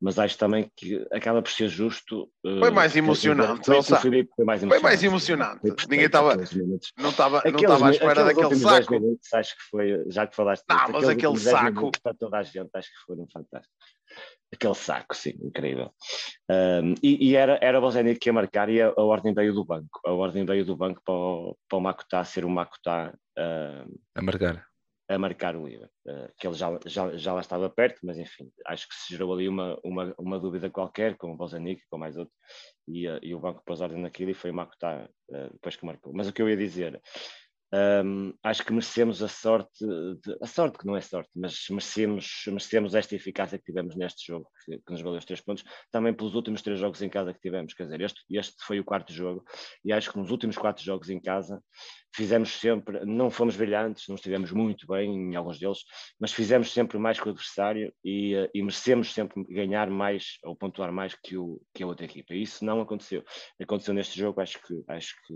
mas 0.00 0.18
acho 0.18 0.36
também 0.36 0.68
que 0.76 1.06
acaba 1.12 1.40
por 1.40 1.52
ser 1.52 1.68
justo. 1.68 2.28
Uh, 2.44 2.58
foi 2.58 2.72
mais 2.72 2.96
emocionante, 2.96 3.64
foi, 3.64 3.80
foi, 3.80 3.98
Filipe, 3.98 4.28
foi, 4.34 4.44
mais 4.44 4.60
emocionante. 4.60 4.80
Foi 4.80 4.90
mais 4.90 5.04
emocionante, 5.04 5.86
ninguém 5.88 6.06
estava, 6.06 6.34
não 6.34 7.10
estava 7.10 7.42
não 7.44 7.60
estava 7.60 7.86
à 7.86 7.90
espera 7.92 8.24
daquele 8.24 8.56
saco. 8.56 8.94
Minutos, 8.94 9.32
acho 9.32 9.56
que 9.56 9.62
foi, 9.70 10.04
já 10.08 10.26
que 10.26 10.34
falaste, 10.34 10.64
não, 10.68 10.88
mas 10.88 11.08
aquele 11.08 11.38
saco 11.38 11.92
para 12.02 12.14
toda 12.14 12.38
a 12.38 12.42
gente, 12.42 12.70
acho 12.74 12.88
que 12.88 13.06
foram 13.06 13.24
fantásticos. 13.32 13.93
Aquele 14.54 14.74
saco, 14.74 15.16
sim, 15.16 15.34
incrível. 15.42 15.90
Um, 16.48 16.94
e, 17.02 17.30
e, 17.30 17.36
era, 17.36 17.58
era 17.60 17.78
o 17.78 17.80
Bozenic 17.80 18.20
que 18.20 18.28
ia 18.28 18.32
marcar 18.32 18.68
e 18.68 18.80
a, 18.80 18.88
a, 18.88 19.02
ordem 19.02 19.34
veio 19.34 19.52
do 19.52 19.64
banco. 19.64 20.00
A 20.06 20.12
ordem 20.12 20.44
veio 20.44 20.64
do 20.64 20.76
banco 20.76 21.02
para 21.04 21.14
o, 21.14 21.56
para 21.68 21.78
o 21.78 21.80
Makutá 21.80 22.24
ser 22.24 22.44
o 22.44 22.50
Makutá 22.50 23.12
uh, 23.36 24.00
a 24.14 24.22
marcar. 24.22 24.64
A 25.08 25.18
marcar 25.18 25.56
o 25.56 25.66
livro. 25.66 25.88
Uh, 26.06 26.30
que 26.38 26.46
ele 26.46 26.54
já, 26.54 26.78
já, 26.86 27.16
já 27.16 27.32
lá 27.32 27.40
estava 27.40 27.68
perto, 27.68 27.98
mas 28.04 28.16
enfim, 28.16 28.48
acho 28.66 28.88
que 28.88 28.94
se 28.94 29.12
gerou 29.12 29.34
ali 29.34 29.48
uma, 29.48 29.76
uma, 29.82 30.14
uma 30.16 30.38
dúvida 30.38 30.70
qualquer 30.70 31.16
com 31.16 31.32
o 31.32 31.36
Bozenic 31.36 31.82
e 31.82 31.88
com 31.90 31.98
mais 31.98 32.16
outro. 32.16 32.32
E, 32.86 33.08
uh, 33.08 33.18
e 33.22 33.34
o 33.34 33.40
banco 33.40 33.62
pôs 33.66 33.80
ordem 33.80 34.00
naquilo 34.00 34.30
e 34.30 34.34
foi 34.34 34.50
o 34.50 34.54
Makutá 34.54 35.08
depois 35.52 35.74
que 35.74 35.84
marcou. 35.84 36.12
Mas 36.14 36.28
o 36.28 36.32
que 36.32 36.40
eu 36.40 36.48
ia 36.48 36.56
dizer 36.56 37.02
um, 37.74 38.32
acho 38.42 38.64
que 38.64 38.72
merecemos 38.72 39.20
a 39.20 39.26
sorte, 39.26 39.84
de, 39.84 40.38
a 40.40 40.46
sorte 40.46 40.78
que 40.78 40.86
não 40.86 40.96
é 40.96 41.00
sorte, 41.00 41.30
mas 41.34 41.66
merecemos, 41.68 42.44
merecemos 42.46 42.94
esta 42.94 43.16
eficácia 43.16 43.58
que 43.58 43.64
tivemos 43.64 43.96
neste 43.96 44.28
jogo, 44.28 44.48
que, 44.64 44.78
que, 44.78 44.92
nos 44.92 45.00
valeu 45.00 45.18
os 45.18 45.24
três 45.24 45.40
pontos, 45.40 45.64
também 45.90 46.14
pelos 46.14 46.36
últimos 46.36 46.62
três 46.62 46.78
jogos 46.78 47.02
em 47.02 47.08
casa 47.08 47.34
que 47.34 47.40
tivemos. 47.40 47.74
Quer 47.74 47.84
dizer, 47.84 48.00
este, 48.00 48.22
este 48.30 48.64
foi 48.64 48.78
o 48.78 48.84
quarto 48.84 49.12
jogo, 49.12 49.44
e 49.84 49.92
acho 49.92 50.12
que 50.12 50.18
nos 50.18 50.30
últimos 50.30 50.56
quatro 50.56 50.84
jogos 50.84 51.10
em 51.10 51.20
casa 51.20 51.60
fizemos 52.14 52.60
sempre, 52.60 53.04
não 53.04 53.28
fomos 53.28 53.56
brilhantes, 53.56 54.06
não 54.06 54.14
estivemos 54.14 54.52
muito 54.52 54.86
bem 54.86 55.10
em 55.10 55.34
alguns 55.34 55.58
deles, 55.58 55.78
mas 56.20 56.32
fizemos 56.32 56.72
sempre 56.72 56.96
mais 56.96 57.18
que 57.18 57.26
o 57.26 57.30
adversário 57.30 57.92
e, 58.04 58.34
e 58.54 58.62
merecemos 58.62 59.12
sempre 59.12 59.42
ganhar 59.48 59.90
mais 59.90 60.38
ou 60.44 60.54
pontuar 60.54 60.92
mais 60.92 61.14
que, 61.14 61.36
o, 61.36 61.60
que 61.74 61.82
a 61.82 61.86
outra 61.88 62.06
equipa. 62.06 62.34
E 62.34 62.42
isso 62.42 62.64
não 62.64 62.80
aconteceu. 62.80 63.24
Aconteceu 63.60 63.92
neste 63.92 64.16
jogo, 64.16 64.40
acho 64.40 64.60
que, 64.62 64.84
acho 64.86 65.14
que 65.26 65.34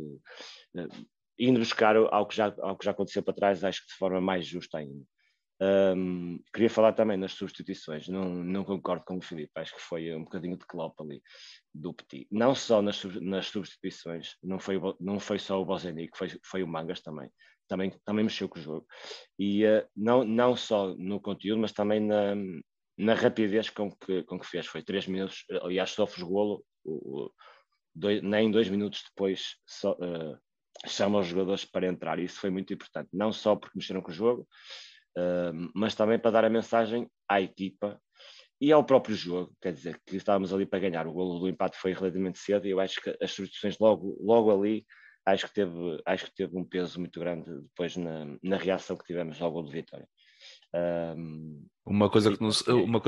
indo 1.38 1.60
buscar 1.60 1.96
ao 1.96 2.26
que, 2.26 2.36
já, 2.36 2.54
ao 2.60 2.76
que 2.76 2.84
já 2.84 2.90
aconteceu 2.90 3.22
para 3.22 3.34
trás, 3.34 3.64
acho 3.64 3.82
que 3.82 3.92
de 3.92 3.94
forma 3.94 4.20
mais 4.20 4.46
justa 4.46 4.78
ainda. 4.78 5.04
Um, 5.60 6.40
queria 6.54 6.70
falar 6.70 6.92
também 6.92 7.16
nas 7.16 7.32
substituições, 7.32 8.06
não, 8.06 8.24
não 8.28 8.64
concordo 8.64 9.04
com 9.04 9.16
o 9.16 9.20
Filipe, 9.20 9.50
acho 9.56 9.74
que 9.74 9.82
foi 9.82 10.14
um 10.14 10.22
bocadinho 10.22 10.56
de 10.56 10.64
Klopp 10.64 11.00
ali 11.00 11.20
do 11.74 11.92
Petit, 11.92 12.28
não 12.30 12.54
só 12.54 12.80
nas, 12.80 13.02
nas 13.20 13.46
substituições, 13.46 14.36
não 14.40 14.60
foi, 14.60 14.80
não 15.00 15.18
foi 15.18 15.36
só 15.40 15.60
o 15.60 15.64
Bozenic, 15.64 16.16
foi, 16.16 16.28
foi 16.44 16.62
o 16.62 16.68
Mangas 16.68 17.00
também, 17.00 17.28
também, 17.66 17.90
também 18.04 18.24
mexeu 18.24 18.48
com 18.48 18.56
o 18.56 18.62
jogo, 18.62 18.86
e 19.36 19.66
uh, 19.66 19.84
não, 19.96 20.22
não 20.22 20.54
só 20.54 20.94
no 20.94 21.20
conteúdo, 21.20 21.60
mas 21.60 21.72
também 21.72 21.98
na, 21.98 22.36
na 22.96 23.14
rapidez 23.14 23.68
com 23.68 23.90
que, 23.90 24.22
com 24.22 24.38
que 24.38 24.46
fez, 24.46 24.64
foi 24.64 24.84
três 24.84 25.08
minutos, 25.08 25.44
aliás 25.62 25.90
sofres 25.90 26.22
golo, 26.22 26.64
o, 26.84 27.24
o, 27.24 27.32
dois, 27.92 28.22
nem 28.22 28.48
dois 28.48 28.68
minutos 28.68 29.02
depois 29.08 29.56
só, 29.66 29.94
uh, 29.94 30.38
chama 30.86 31.18
os 31.18 31.26
jogadores 31.26 31.64
para 31.64 31.86
entrar. 31.86 32.18
E 32.18 32.24
isso 32.24 32.40
foi 32.40 32.50
muito 32.50 32.72
importante, 32.72 33.08
não 33.12 33.32
só 33.32 33.56
porque 33.56 33.78
mexeram 33.78 34.02
com 34.02 34.10
o 34.10 34.14
jogo, 34.14 34.46
mas 35.74 35.94
também 35.94 36.18
para 36.18 36.30
dar 36.30 36.44
a 36.44 36.50
mensagem 36.50 37.08
à 37.28 37.40
equipa 37.40 38.00
e 38.60 38.72
ao 38.72 38.84
próprio 38.84 39.14
jogo. 39.14 39.54
Quer 39.60 39.72
dizer, 39.72 40.00
que 40.06 40.16
estávamos 40.16 40.52
ali 40.52 40.66
para 40.66 40.78
ganhar. 40.78 41.06
O 41.06 41.12
golo 41.12 41.38
do 41.38 41.48
empate 41.48 41.76
foi 41.76 41.92
relativamente 41.92 42.38
cedo 42.38 42.66
e 42.66 42.70
eu 42.70 42.80
acho 42.80 43.00
que 43.00 43.10
as 43.22 43.30
substituições 43.30 43.78
logo, 43.78 44.16
logo 44.20 44.50
ali. 44.50 44.86
Acho 45.26 45.46
que, 45.46 45.54
teve, 45.54 46.02
acho 46.06 46.24
que 46.26 46.34
teve 46.34 46.56
um 46.56 46.64
peso 46.64 46.98
muito 46.98 47.20
grande 47.20 47.50
depois 47.62 47.96
na, 47.96 48.24
na 48.42 48.56
reação 48.56 48.96
que 48.96 49.04
tivemos 49.04 49.40
ao 49.42 49.52
gol 49.52 49.62
de 49.62 49.72
vitória. 49.72 50.08
Um, 50.74 51.66
uma 51.86 52.10
coisa 52.10 52.36
que 52.36 52.42
nos, 52.42 52.60
uma, 52.66 53.00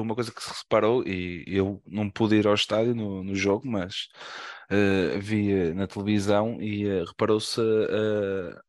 uma 0.00 0.14
coisa 0.14 0.30
que 0.30 0.42
se 0.42 0.52
reparou 0.62 1.02
e 1.06 1.44
eu 1.46 1.82
não 1.86 2.10
pude 2.10 2.36
ir 2.36 2.46
ao 2.46 2.54
estádio 2.54 2.94
no, 2.94 3.24
no 3.24 3.34
jogo, 3.34 3.66
mas 3.66 4.08
uh, 4.70 5.18
vi 5.18 5.72
na 5.74 5.86
televisão 5.86 6.60
e 6.60 6.86
uh, 6.86 7.04
reparou-se 7.06 7.60
uh, 7.60 8.60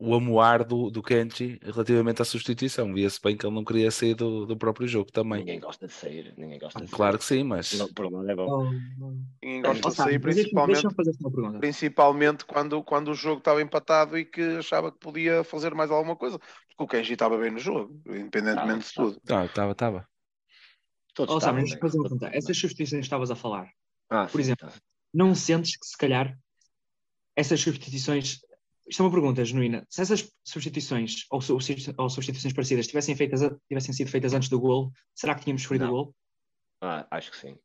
o 0.00 0.14
amoar 0.14 0.64
do, 0.64 0.90
do 0.90 1.02
Kenji 1.02 1.60
relativamente 1.62 2.22
à 2.22 2.24
substituição. 2.24 2.92
Via-se 2.94 3.20
bem 3.22 3.36
que 3.36 3.44
ele 3.44 3.54
não 3.54 3.62
queria 3.62 3.90
sair 3.90 4.14
do, 4.14 4.46
do 4.46 4.56
próprio 4.56 4.88
jogo 4.88 5.12
também. 5.12 5.40
Ninguém 5.40 5.60
gosta 5.60 5.86
de 5.86 5.92
sair, 5.92 6.32
ninguém 6.38 6.58
gosta 6.58 6.82
de 6.82 6.90
Claro 6.90 7.18
que 7.18 7.24
sim, 7.24 7.44
mas. 7.44 7.74
Não, 7.74 7.86
por 7.92 8.06
é 8.06 8.34
bom. 8.34 8.70
Ninguém 9.42 9.60
gosta 9.60 9.90
de 9.90 9.94
sair, 9.94 10.18
principalmente, 10.18 10.86
principalmente 11.60 12.44
quando, 12.46 12.82
quando 12.82 13.08
o 13.10 13.14
jogo 13.14 13.38
estava 13.40 13.60
empatado 13.60 14.16
e 14.16 14.24
que 14.24 14.40
achava 14.56 14.90
que 14.90 14.98
podia 14.98 15.44
fazer 15.44 15.74
mais 15.74 15.90
alguma 15.90 16.16
coisa. 16.16 16.38
Porque 16.38 16.82
o 16.82 16.88
Kenji 16.88 17.12
estava 17.12 17.36
bem 17.36 17.50
no 17.50 17.58
jogo, 17.58 18.00
independentemente 18.06 18.88
de 18.88 18.94
tudo. 18.94 19.18
Estava, 19.18 19.72
estava. 19.72 20.08
Todos 21.14 21.34
oh, 21.34 21.40
Sabe, 21.40 21.68
fazer 21.78 21.98
uma 21.98 22.08
pergunta. 22.08 22.30
Essas 22.32 22.56
substituições 22.56 23.00
que 23.00 23.06
estavas 23.06 23.30
a 23.30 23.36
falar, 23.36 23.68
ah, 24.08 24.24
por 24.24 24.38
sim, 24.38 24.40
exemplo, 24.40 24.66
tá. 24.66 24.74
não 25.12 25.34
sentes 25.34 25.76
que 25.76 25.86
se 25.86 25.98
calhar 25.98 26.38
essas 27.36 27.60
substituições 27.60 28.40
isto 28.90 29.02
é 29.02 29.06
uma 29.06 29.12
pergunta 29.12 29.44
genuína. 29.44 29.86
Se 29.88 30.02
essas 30.02 30.28
substituições 30.44 31.24
ou, 31.30 31.38
ou 31.38 32.10
substituições 32.10 32.52
parecidas 32.52 32.88
tivessem, 32.88 33.14
feitas, 33.14 33.40
tivessem 33.68 33.94
sido 33.94 34.10
feitas 34.10 34.34
antes 34.34 34.48
do 34.48 34.58
gol, 34.58 34.90
será 35.14 35.34
que 35.34 35.44
tínhamos 35.44 35.62
sofrido 35.62 35.86
o 35.86 35.90
gol? 35.90 36.14
Ah, 36.82 37.06
acho 37.10 37.30
que 37.30 37.36
sim. 37.36 37.56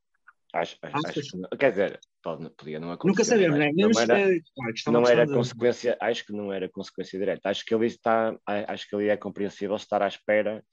Acho, 0.54 0.78
acho, 0.84 1.20
acho 1.20 1.32
que, 1.32 1.58
quer 1.58 1.72
dizer, 1.72 2.00
pode, 2.24 2.50
podia 2.52 2.80
não 2.80 2.92
acontecer. 2.92 3.10
Nunca 3.10 3.24
sabemos, 3.26 3.60
não 3.60 3.66
é? 3.66 3.72
Não, 3.74 4.00
era, 4.00 4.36
é, 4.36 4.40
não 4.88 5.04
era 5.06 5.28
consequência, 5.28 5.98
acho 6.00 6.26
que 6.26 6.32
não 6.32 6.54
era 6.54 6.70
consequência 6.70 7.20
direta. 7.20 7.50
Acho 7.50 7.66
que 7.66 7.76
ele 7.76 7.88
está, 7.88 8.38
acho 8.46 8.88
que 8.88 8.96
ele 8.96 9.08
é 9.08 9.18
compreensível 9.18 9.76
estar 9.76 10.02
à 10.02 10.08
espera 10.08 10.64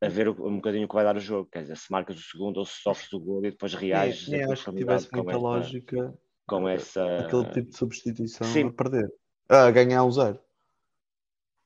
a 0.00 0.08
ver 0.08 0.28
um 0.28 0.56
bocadinho 0.56 0.86
o 0.86 0.88
que 0.88 0.94
vai 0.94 1.04
dar 1.04 1.16
o 1.16 1.20
jogo. 1.20 1.48
Quer 1.52 1.62
dizer, 1.62 1.76
se 1.76 1.90
marcas 1.92 2.16
o 2.16 2.22
segundo 2.22 2.56
ou 2.56 2.64
se 2.64 2.80
sofres 2.80 3.12
o 3.12 3.20
gol 3.20 3.44
e 3.44 3.50
depois 3.50 3.74
reages. 3.74 4.32
É, 4.32 4.44
acho 4.44 4.64
que 4.64 4.76
tivesse 4.78 5.08
muita 5.12 5.36
lógica 5.36 6.18
com 6.46 6.68
essa. 6.68 7.18
Aquele 7.18 7.44
tipo 7.50 7.70
de 7.70 7.76
substituição 7.76 8.46
Sim. 8.46 8.68
a 8.68 8.72
perder. 8.72 9.08
A 9.48 9.70
ganhar 9.70 10.04
um 10.04 10.12
zero. 10.12 10.38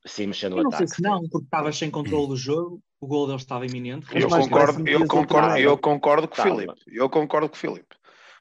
Sim, 0.05 0.27
mexendo 0.27 0.55
no 0.55 0.67
ataque. 0.67 0.81
Não 0.81 0.87
sei 0.87 0.95
se 0.95 1.01
não, 1.01 1.21
porque 1.29 1.45
estavas 1.45 1.77
sem 1.77 1.89
controle 1.89 2.27
do 2.27 2.35
jogo, 2.35 2.81
o 2.99 3.07
gol 3.07 3.27
deles 3.27 3.41
estava 3.41 3.65
iminente. 3.65 4.05
Eu 4.11 4.27
concordo, 4.27 4.87
eu 4.87 5.07
concordo, 5.07 5.57
eu 5.57 5.77
concordo 5.77 6.27
com 6.27 6.41
o 6.41 6.43
Filipe. 6.43 6.81
Eu 6.87 7.09
concordo 7.09 7.49
com 7.49 7.55
o 7.55 7.59
Filipe. 7.59 7.95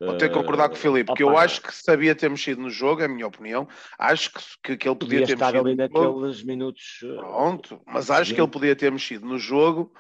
Vou 0.07 0.17
ter 0.17 0.29
que 0.29 0.35
concordar 0.35 0.69
com 0.69 0.75
o 0.75 0.79
Filipe, 0.79 1.07
porque 1.07 1.23
eu 1.23 1.37
acho 1.37 1.63
que 1.63 1.75
sabia 1.75 2.15
ter 2.15 2.29
mexido 2.29 2.61
no 2.61 2.71
jogo, 2.71 3.03
é 3.03 3.05
a 3.05 3.09
minha 3.09 3.27
opinião. 3.27 3.69
Acho 3.99 4.33
que, 4.33 4.41
que, 4.63 4.77
que 4.77 4.89
ele 4.89 4.97
podia 4.97 5.25
ter 5.25 5.35
estar 5.35 5.53
mexido 5.53 5.69
ali 5.69 5.77
naqueles 5.77 6.43
minutos. 6.43 7.01
Eh, 7.03 7.17
Pronto, 7.17 7.81
mas 7.87 8.11
acho 8.11 8.35
que 8.35 8.41
ele 8.41 8.51
podia 8.51 8.75
ter 8.75 8.91
mexido 8.91 9.27
no 9.27 9.39
jogo 9.39 9.93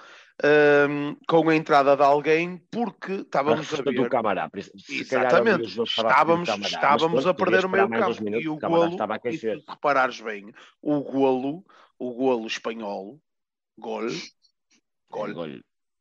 um, 0.43 1.17
com 1.29 1.49
a 1.49 1.55
entrada 1.55 1.97
de 1.97 2.03
alguém, 2.03 2.61
porque 2.71 3.13
estávamos 3.13 3.73
a 3.73 3.83
ver. 3.83 3.95
Do 3.95 4.09
Camará. 4.09 4.51
Exatamente, 4.89 5.83
estávamos, 5.83 6.49
Camará, 6.49 6.69
estávamos 6.69 7.27
a 7.27 7.35
perder 7.35 7.65
o 7.65 7.69
meio 7.69 7.89
campo. 7.89 8.23
Minutos, 8.23 8.45
e 8.45 8.49
o 8.49 8.59
golo, 8.59 8.97
e 9.25 9.39
se 9.39 9.65
reparares 9.69 10.21
bem, 10.21 10.53
o 10.81 11.01
golo, 11.01 11.65
o 11.99 12.13
golo 12.15 12.47
espanhol, 12.47 13.21
gol, 13.79 14.09
gol, 15.11 15.33
gol, 15.33 15.47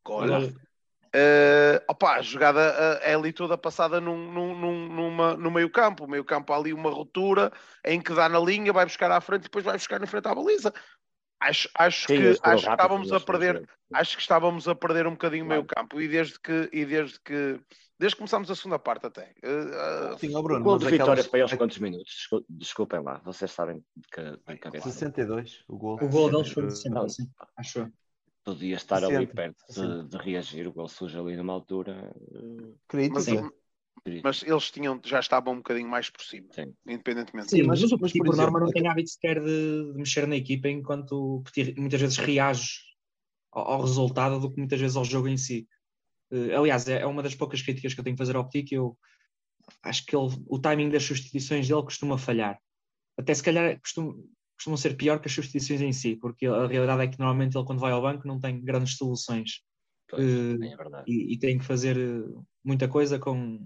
gol, 0.03 0.27
gol 0.27 0.51
Uh, 1.13 1.83
opa, 1.89 2.13
a 2.13 2.21
jogada 2.21 2.59
uh, 2.59 2.99
é 3.01 3.13
ali 3.13 3.33
toda 3.33 3.57
passada 3.57 3.99
num, 3.99 4.31
num, 4.31 4.87
numa, 4.87 5.35
no 5.35 5.51
meio 5.51 5.69
campo. 5.69 6.05
O 6.05 6.09
meio 6.09 6.23
campo 6.23 6.53
há 6.53 6.57
ali 6.57 6.73
uma 6.73 6.89
ruptura 6.89 7.51
em 7.85 8.01
que 8.01 8.13
dá 8.13 8.29
na 8.29 8.39
linha, 8.39 8.71
vai 8.71 8.85
buscar 8.85 9.11
à 9.11 9.19
frente 9.19 9.41
e 9.41 9.43
depois 9.43 9.65
vai 9.65 9.77
buscar 9.77 9.99
na 9.99 10.07
frente 10.07 10.27
à 10.27 10.33
baliza. 10.33 10.73
Acho, 11.41 11.67
acho 11.75 12.07
Sim, 12.07 12.17
que, 12.17 12.39
acho 12.43 12.65
que 12.65 12.71
estávamos 12.71 13.11
a 13.11 13.19
perder, 13.19 13.67
acho 13.93 14.15
que 14.15 14.21
estávamos 14.21 14.67
a 14.67 14.75
perder 14.75 15.07
um 15.07 15.11
bocadinho 15.11 15.43
o 15.43 15.47
meio 15.47 15.65
campo 15.65 15.99
e 15.99 16.07
desde 16.07 16.39
que, 16.39 16.69
e 16.71 16.85
desde 16.85 17.19
que 17.19 17.59
desde 17.97 18.15
que 18.15 18.19
começámos 18.19 18.49
a 18.49 18.55
segunda 18.55 18.79
parte 18.79 19.05
até. 19.05 19.33
Uh, 19.43 20.17
Sim, 20.17 20.35
oh 20.35 20.41
Bruno, 20.41 20.61
o 20.61 20.63
gol 20.63 20.77
de 20.79 20.89
vitória 20.89 21.23
foi 21.23 21.41
aos 21.41 21.53
quantos 21.53 21.77
minutos? 21.77 22.27
Desculpem 22.49 22.99
lá, 23.01 23.21
vocês 23.23 23.51
sabem 23.51 23.83
de, 23.95 24.37
de 24.47 24.57
cabeça. 24.57 24.89
62, 24.89 25.63
o 25.67 25.77
gol. 25.77 25.99
O 26.01 26.09
gol 26.09 26.31
deles 26.31 26.51
foi 26.51 26.65
de 26.65 26.75
60, 26.75 26.99
acho 27.57 27.91
podia 28.43 28.75
estar 28.75 29.03
ali 29.03 29.27
perto 29.27 29.63
de, 29.69 30.07
de, 30.09 30.17
reagir, 30.17 30.67
o 30.67 30.73
gol 30.73 30.87
surge 30.87 31.17
ali 31.17 31.35
numa 31.35 31.53
altura. 31.53 32.13
Mas, 33.11 33.25
mas, 34.23 34.43
eles 34.43 34.71
tinham, 34.71 34.99
já 35.03 35.19
estavam 35.19 35.53
um 35.53 35.57
bocadinho 35.57 35.87
mais 35.87 36.09
por 36.09 36.23
cima, 36.23 36.47
Sim. 36.51 36.73
independentemente. 36.87 37.49
Sim, 37.49 37.63
mas, 37.63 37.81
mas, 37.81 37.91
mas 37.99 38.11
por, 38.13 38.25
por 38.25 38.35
norma 38.35 38.59
não 38.59 38.71
tem 38.71 38.87
hábito 38.87 39.09
sequer 39.09 39.39
de, 39.39 39.91
de, 39.93 39.97
mexer 39.97 40.27
na 40.27 40.35
equipa 40.35 40.67
enquanto 40.69 41.43
muitas 41.77 42.01
vezes 42.01 42.17
reage 42.17 42.79
ao, 43.51 43.73
ao, 43.73 43.81
resultado 43.81 44.39
do 44.39 44.51
que 44.51 44.57
muitas 44.57 44.79
vezes 44.79 44.97
ao 44.97 45.05
jogo 45.05 45.27
em 45.27 45.37
si. 45.37 45.67
Uh, 46.31 46.57
aliás, 46.57 46.87
é, 46.87 47.01
é, 47.01 47.05
uma 47.05 47.21
das 47.21 47.35
poucas 47.35 47.61
críticas 47.61 47.93
que 47.93 47.99
eu 47.99 48.03
tenho 48.03 48.15
que 48.15 48.21
fazer 48.21 48.35
ao 48.35 48.49
Petit, 48.49 48.69
que 48.69 48.75
eu 48.75 48.97
acho 49.83 50.05
que 50.05 50.15
ele, 50.15 50.29
o 50.47 50.59
timing 50.59 50.89
das 50.89 51.03
substituições 51.03 51.67
dele 51.67 51.83
costuma 51.83 52.17
falhar. 52.17 52.59
Até 53.17 53.33
se 53.33 53.43
calhar 53.43 53.79
costuma, 53.79 54.15
costumam 54.61 54.77
ser 54.77 54.95
pior 54.95 55.19
que 55.19 55.27
as 55.27 55.33
substituições 55.33 55.81
em 55.81 55.91
si, 55.91 56.15
porque 56.15 56.45
a 56.45 56.67
realidade 56.67 57.01
é 57.01 57.07
que 57.07 57.17
normalmente 57.17 57.57
ele, 57.57 57.65
quando 57.65 57.79
vai 57.79 57.91
ao 57.91 58.01
banco, 58.01 58.27
não 58.27 58.39
tem 58.39 58.63
grandes 58.63 58.95
soluções 58.95 59.63
pois, 60.07 60.23
uh, 60.23 60.63
é 60.63 61.03
e, 61.07 61.33
e, 61.33 61.39
tem 61.39 61.57
que 61.57 61.65
fazer 61.65 61.97
eh, 61.97 62.41
muita 62.63 62.87
coisa 62.87 63.17
com, 63.17 63.59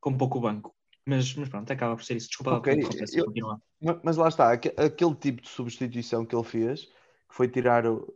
com 0.00 0.16
pouco 0.16 0.40
banco. 0.40 0.72
Mas, 1.04 1.34
mas 1.34 1.48
pronto, 1.48 1.70
acaba 1.70 1.96
por 1.96 2.04
ser 2.04 2.16
isso. 2.16 2.28
Desculpa, 2.28 2.54
okay. 2.54 2.78
eu, 3.14 3.60
mas 4.04 4.16
lá 4.16 4.28
está, 4.28 4.52
aquele 4.52 5.14
tipo 5.16 5.42
de 5.42 5.48
substituição 5.48 6.24
que 6.24 6.36
ele 6.36 6.44
fez, 6.44 6.84
que 6.84 7.34
foi 7.34 7.48
tirar 7.48 7.84
uh, 7.86 8.06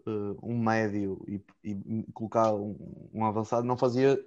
um 0.42 0.58
médio 0.58 1.24
e, 1.26 1.42
e 1.64 2.12
colocar 2.12 2.54
um, 2.54 3.10
um, 3.12 3.24
avançado, 3.24 3.66
não 3.66 3.76
fazia 3.76 4.18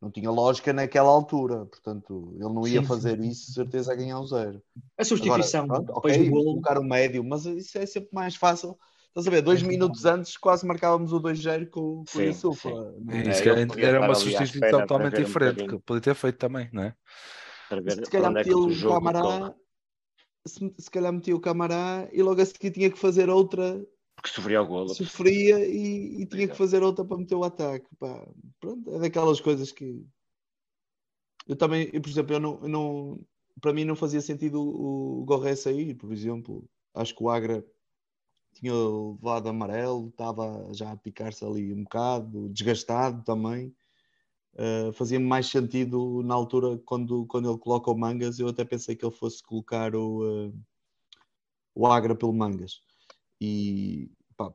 não 0.00 0.10
tinha 0.10 0.30
lógica 0.30 0.72
naquela 0.72 1.10
altura, 1.10 1.66
portanto, 1.66 2.32
ele 2.34 2.54
não 2.54 2.66
ia 2.66 2.80
sim, 2.80 2.86
fazer 2.86 3.20
sim. 3.20 3.28
isso, 3.28 3.52
certeza, 3.52 3.92
a 3.92 3.96
ganhar 3.96 4.18
um 4.18 4.26
zero. 4.26 4.62
A 4.96 5.04
substituição, 5.04 5.64
Agora, 5.64 5.82
pronto, 5.82 5.94
depois 5.94 6.14
okay, 6.14 6.26
do 6.26 6.30
golo. 6.32 6.44
colocar 6.44 6.78
o 6.78 6.84
médio, 6.84 7.22
mas 7.22 7.44
isso 7.44 7.76
é 7.76 7.84
sempre 7.84 8.08
mais 8.12 8.34
fácil. 8.34 8.78
Estás 9.08 9.26
a 9.26 9.30
ver, 9.30 9.42
dois 9.42 9.62
minutos 9.62 10.06
antes 10.06 10.36
quase 10.36 10.64
marcávamos 10.64 11.12
o 11.12 11.20
2-0 11.20 11.68
com, 11.68 12.04
com 12.10 12.18
o 12.18 12.22
Yusufa. 12.22 12.70
É, 13.08 13.84
era 13.84 14.00
uma 14.00 14.14
substituição 14.14 14.80
totalmente 14.80 15.16
diferente, 15.16 15.66
que 15.66 15.78
podia 15.80 16.00
ter 16.00 16.14
feito 16.14 16.38
também, 16.38 16.70
não 16.72 16.84
é? 16.84 16.94
Se 17.90 18.10
calhar 18.10 18.32
metia 18.32 18.56
o 18.56 18.88
Camará, 18.88 19.54
se, 20.46 20.74
se 20.78 20.90
calhar 20.90 21.12
metia 21.12 21.36
o 21.36 21.40
Camará 21.40 22.08
e 22.12 22.22
logo 22.22 22.40
a 22.40 22.46
seguir 22.46 22.70
tinha 22.70 22.90
que 22.90 22.98
fazer 22.98 23.28
outra 23.28 23.84
porque 24.20 24.28
sofria 24.28 24.60
o 24.60 24.66
golo. 24.66 24.88
Sofria 24.90 25.66
e, 25.66 26.22
e 26.22 26.26
tinha 26.26 26.46
que 26.46 26.56
fazer 26.56 26.82
outra 26.82 27.04
para 27.04 27.16
meter 27.16 27.34
o 27.34 27.44
ataque. 27.44 27.86
Pá. 27.98 28.28
Pronto, 28.60 28.94
é 28.94 28.98
daquelas 28.98 29.40
coisas 29.40 29.72
que. 29.72 30.06
Eu 31.48 31.56
também, 31.56 31.88
eu, 31.92 32.00
por 32.00 32.10
exemplo, 32.10 32.34
eu 32.34 32.40
não, 32.40 32.60
eu 32.62 32.68
não, 32.68 33.26
para 33.60 33.72
mim 33.72 33.84
não 33.84 33.96
fazia 33.96 34.20
sentido 34.20 34.60
o, 34.60 35.22
o 35.22 35.24
Gorré 35.24 35.56
sair, 35.56 35.94
por 35.94 36.12
exemplo. 36.12 36.68
Acho 36.94 37.16
que 37.16 37.22
o 37.22 37.30
Agra 37.30 37.64
tinha 38.52 38.74
levado 38.74 39.48
amarelo, 39.48 40.08
estava 40.08 40.68
já 40.74 40.92
a 40.92 40.96
picar-se 40.96 41.44
ali 41.44 41.72
um 41.72 41.82
bocado, 41.84 42.48
desgastado 42.50 43.24
também. 43.24 43.74
Uh, 44.54 44.92
fazia 44.92 45.18
mais 45.18 45.46
sentido 45.46 46.22
na 46.24 46.34
altura 46.34 46.76
quando, 46.84 47.24
quando 47.26 47.48
ele 47.48 47.58
coloca 47.58 47.90
o 47.90 47.96
Mangas. 47.96 48.38
Eu 48.38 48.48
até 48.48 48.64
pensei 48.64 48.94
que 48.94 49.04
ele 49.04 49.14
fosse 49.14 49.42
colocar 49.42 49.94
o, 49.94 50.48
uh, 50.48 50.54
o 51.74 51.86
Agra 51.86 52.14
pelo 52.14 52.34
Mangas 52.34 52.82
e 53.40 54.10
pá, 54.36 54.52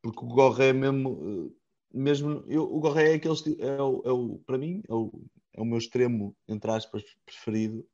porque 0.00 0.24
o 0.24 0.28
Gorré 0.28 0.68
é 0.68 0.72
mesmo, 0.72 1.54
mesmo 1.92 2.44
eu, 2.46 2.64
o 2.64 2.80
Gorré 2.80 3.12
é 3.12 3.14
aquele 3.14 3.34
é 3.60 3.82
o, 3.82 4.02
é 4.04 4.12
o, 4.12 4.38
para 4.46 4.58
mim 4.58 4.82
é 4.88 4.94
o, 4.94 5.12
é 5.54 5.60
o 5.60 5.64
meu 5.64 5.78
extremo, 5.78 6.36
entre 6.48 6.70
aspas, 6.70 7.04
preferido, 7.24 7.86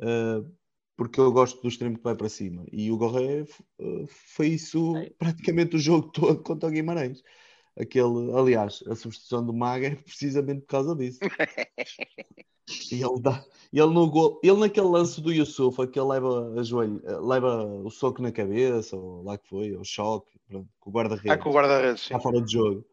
uh, 0.00 0.52
porque 0.96 1.20
eu 1.20 1.32
gosto 1.32 1.60
do 1.62 1.68
extremo 1.68 1.96
que 1.96 2.04
vai 2.04 2.16
para 2.16 2.28
cima. 2.28 2.64
E 2.72 2.90
o 2.90 2.96
Gorré 2.96 3.42
uh, 3.42 4.06
foi 4.06 4.48
isso 4.48 4.92
praticamente 5.18 5.76
o 5.76 5.78
jogo 5.78 6.10
todo 6.10 6.42
contra 6.42 6.68
o 6.68 6.72
Guimarães. 6.72 7.22
Aquele, 7.76 8.32
aliás, 8.34 8.82
a 8.86 8.94
substituição 8.94 9.44
do 9.46 9.54
Maga 9.54 9.86
é 9.86 9.94
precisamente 9.96 10.62
por 10.62 10.68
causa 10.68 10.94
disso. 10.94 11.20
E 12.90 13.02
ele, 13.02 13.20
dá, 13.20 13.44
ele, 13.72 13.92
no 13.92 14.08
gol, 14.08 14.38
ele 14.42 14.58
naquele 14.58 14.86
lance 14.86 15.20
do 15.20 15.32
Yusuf, 15.32 15.80
aquele 15.80 16.06
leva, 16.06 16.60
a 16.60 16.62
joelho, 16.62 17.00
leva 17.26 17.64
o 17.64 17.90
soco 17.90 18.22
na 18.22 18.30
cabeça, 18.30 18.96
ou 18.96 19.22
lá 19.22 19.36
que 19.36 19.48
foi, 19.48 19.74
o 19.74 19.84
choque, 19.84 20.38
pronto, 20.46 20.68
com 20.78 20.90
o 20.90 20.92
guarda-redes. 20.92 21.30
Ah, 21.30 21.38
com 21.38 21.50
o 21.50 21.52
guarda-redes, 21.52 22.02
Está 22.02 22.20
fora 22.20 22.40
de 22.40 22.52
jogo. 22.52 22.84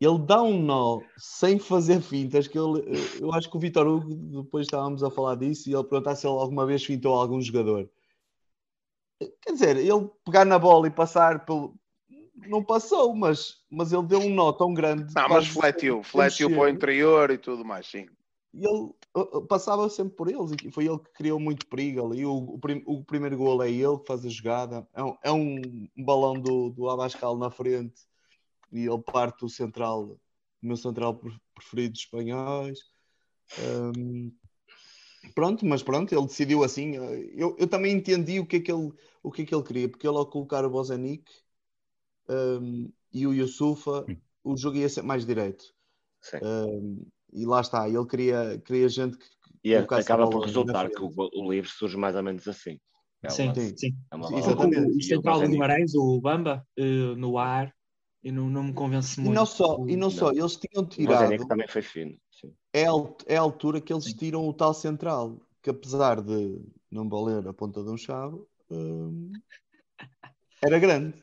Ele 0.00 0.18
dá 0.18 0.42
um 0.42 0.60
nó 0.60 1.00
sem 1.16 1.58
fazer 1.58 2.00
fintas, 2.02 2.46
que 2.46 2.58
ele, 2.58 2.84
eu 3.18 3.32
acho 3.32 3.50
que 3.50 3.56
o 3.56 3.60
Vitor 3.60 3.86
Hugo, 3.86 4.14
depois 4.42 4.66
estávamos 4.66 5.02
a 5.02 5.10
falar 5.10 5.36
disso, 5.36 5.70
e 5.70 5.74
ele 5.74 5.84
perguntar 5.84 6.14
se 6.14 6.26
ele 6.26 6.36
alguma 6.36 6.66
vez 6.66 6.84
fintou 6.84 7.14
algum 7.14 7.40
jogador. 7.40 7.88
Quer 9.18 9.52
dizer, 9.52 9.76
ele 9.78 10.10
pegar 10.24 10.44
na 10.44 10.58
bola 10.58 10.86
e 10.86 10.90
passar 10.90 11.46
pelo, 11.46 11.74
não 12.34 12.62
passou, 12.62 13.16
mas, 13.16 13.62
mas 13.70 13.92
ele 13.92 14.02
deu 14.02 14.18
um 14.18 14.34
nó 14.34 14.52
tão 14.52 14.74
grande. 14.74 15.14
Não, 15.14 15.28
mas 15.30 15.48
fletiu, 15.48 16.02
fletiu 16.02 16.50
para 16.50 16.64
o 16.64 16.68
interior 16.68 17.30
e 17.30 17.38
tudo 17.38 17.64
mais, 17.64 17.86
sim 17.86 18.06
e 18.56 18.64
ele 18.64 19.46
passava 19.48 19.86
sempre 19.90 20.16
por 20.16 20.28
eles 20.28 20.50
e 20.64 20.70
foi 20.70 20.86
ele 20.86 20.98
que 20.98 21.12
criou 21.12 21.38
muito 21.38 21.66
perigo 21.66 22.06
ali. 22.06 22.24
O, 22.24 22.36
o, 22.36 22.58
prim, 22.58 22.82
o 22.86 23.04
primeiro 23.04 23.36
gol 23.36 23.62
é 23.62 23.70
ele 23.70 23.98
que 23.98 24.06
faz 24.06 24.24
a 24.24 24.30
jogada. 24.30 24.88
É 24.94 25.04
um, 25.04 25.16
é 25.22 25.30
um, 25.30 25.88
balão 25.98 26.40
do, 26.40 26.70
do 26.70 26.88
Abascal 26.88 27.36
na 27.36 27.50
frente 27.50 28.00
e 28.72 28.86
ele 28.86 29.02
parte 29.02 29.44
o 29.44 29.48
central, 29.48 30.04
o 30.04 30.18
meu 30.62 30.76
central 30.76 31.20
preferido 31.54 31.92
dos 31.92 32.00
espanhóis. 32.00 32.78
Um, 33.94 34.32
pronto, 35.34 35.66
mas 35.66 35.82
pronto, 35.82 36.14
ele 36.14 36.26
decidiu 36.26 36.64
assim. 36.64 36.94
Eu, 37.34 37.54
eu 37.58 37.68
também 37.68 37.92
entendi 37.92 38.40
o 38.40 38.46
que, 38.46 38.56
é 38.56 38.60
que 38.60 38.72
ele, 38.72 38.90
o 39.22 39.30
que 39.30 39.42
é 39.42 39.44
que 39.44 39.54
ele 39.54 39.64
queria, 39.64 39.88
porque 39.88 40.08
ele 40.08 40.16
ao 40.16 40.24
colocar 40.24 40.64
o 40.64 40.70
Bozanic 40.70 41.30
um, 42.26 42.90
e 43.12 43.26
o 43.26 43.34
Yusufa, 43.34 44.06
o 44.42 44.56
jogo 44.56 44.78
ia 44.78 44.88
ser 44.88 45.02
mais 45.02 45.26
direito. 45.26 45.74
Um, 46.42 47.06
e 47.32 47.44
lá 47.44 47.60
está, 47.60 47.88
ele 47.88 48.06
queria, 48.06 48.60
queria 48.64 48.88
gente 48.88 49.16
que. 49.16 49.26
E 49.64 49.74
é, 49.74 49.78
acaba 49.78 50.30
por 50.30 50.44
resultar 50.44 50.88
que 50.88 51.02
o, 51.02 51.10
o, 51.16 51.50
livro 51.50 51.68
surge 51.68 51.96
mais 51.96 52.14
ou 52.14 52.22
menos 52.22 52.46
assim. 52.46 52.78
É 53.22 53.28
sim, 53.28 53.46
uma, 53.46 53.54
sim. 53.54 53.96
É 54.12 54.14
uma 54.16 54.38
Exatamente. 54.38 54.92
O, 54.92 54.96
o 54.96 55.02
central 55.02 55.40
de 55.40 55.48
Guimarães, 55.48 55.94
o 55.94 56.20
Bamba, 56.20 56.64
uh, 56.78 57.16
no 57.16 57.36
ar, 57.36 57.74
e 58.22 58.30
não, 58.30 58.48
não 58.48 58.64
me 58.64 58.72
convence 58.72 59.20
muito. 59.20 59.32
E 59.32 59.34
não 59.34 59.46
só, 59.46 59.76
e 59.88 59.96
não, 59.96 60.08
não. 60.08 60.10
só 60.10 60.30
eles 60.30 60.56
tinham 60.56 60.86
tirado. 60.86 61.32
O 61.42 61.48
também 61.48 61.66
foi 61.66 61.82
fino. 61.82 62.16
Sim. 62.30 62.52
É, 62.72 62.84
é 63.26 63.36
a 63.36 63.40
altura 63.40 63.80
que 63.80 63.92
eles 63.92 64.12
tiram 64.12 64.48
o 64.48 64.52
tal 64.52 64.72
central, 64.72 65.40
que 65.62 65.70
apesar 65.70 66.20
de 66.20 66.60
não 66.90 67.08
valer 67.08 67.46
a 67.48 67.52
ponta 67.52 67.82
de 67.82 67.90
um 67.90 67.96
chave, 67.96 68.40
hum, 68.70 69.32
era 70.62 70.78
grande. 70.78 71.14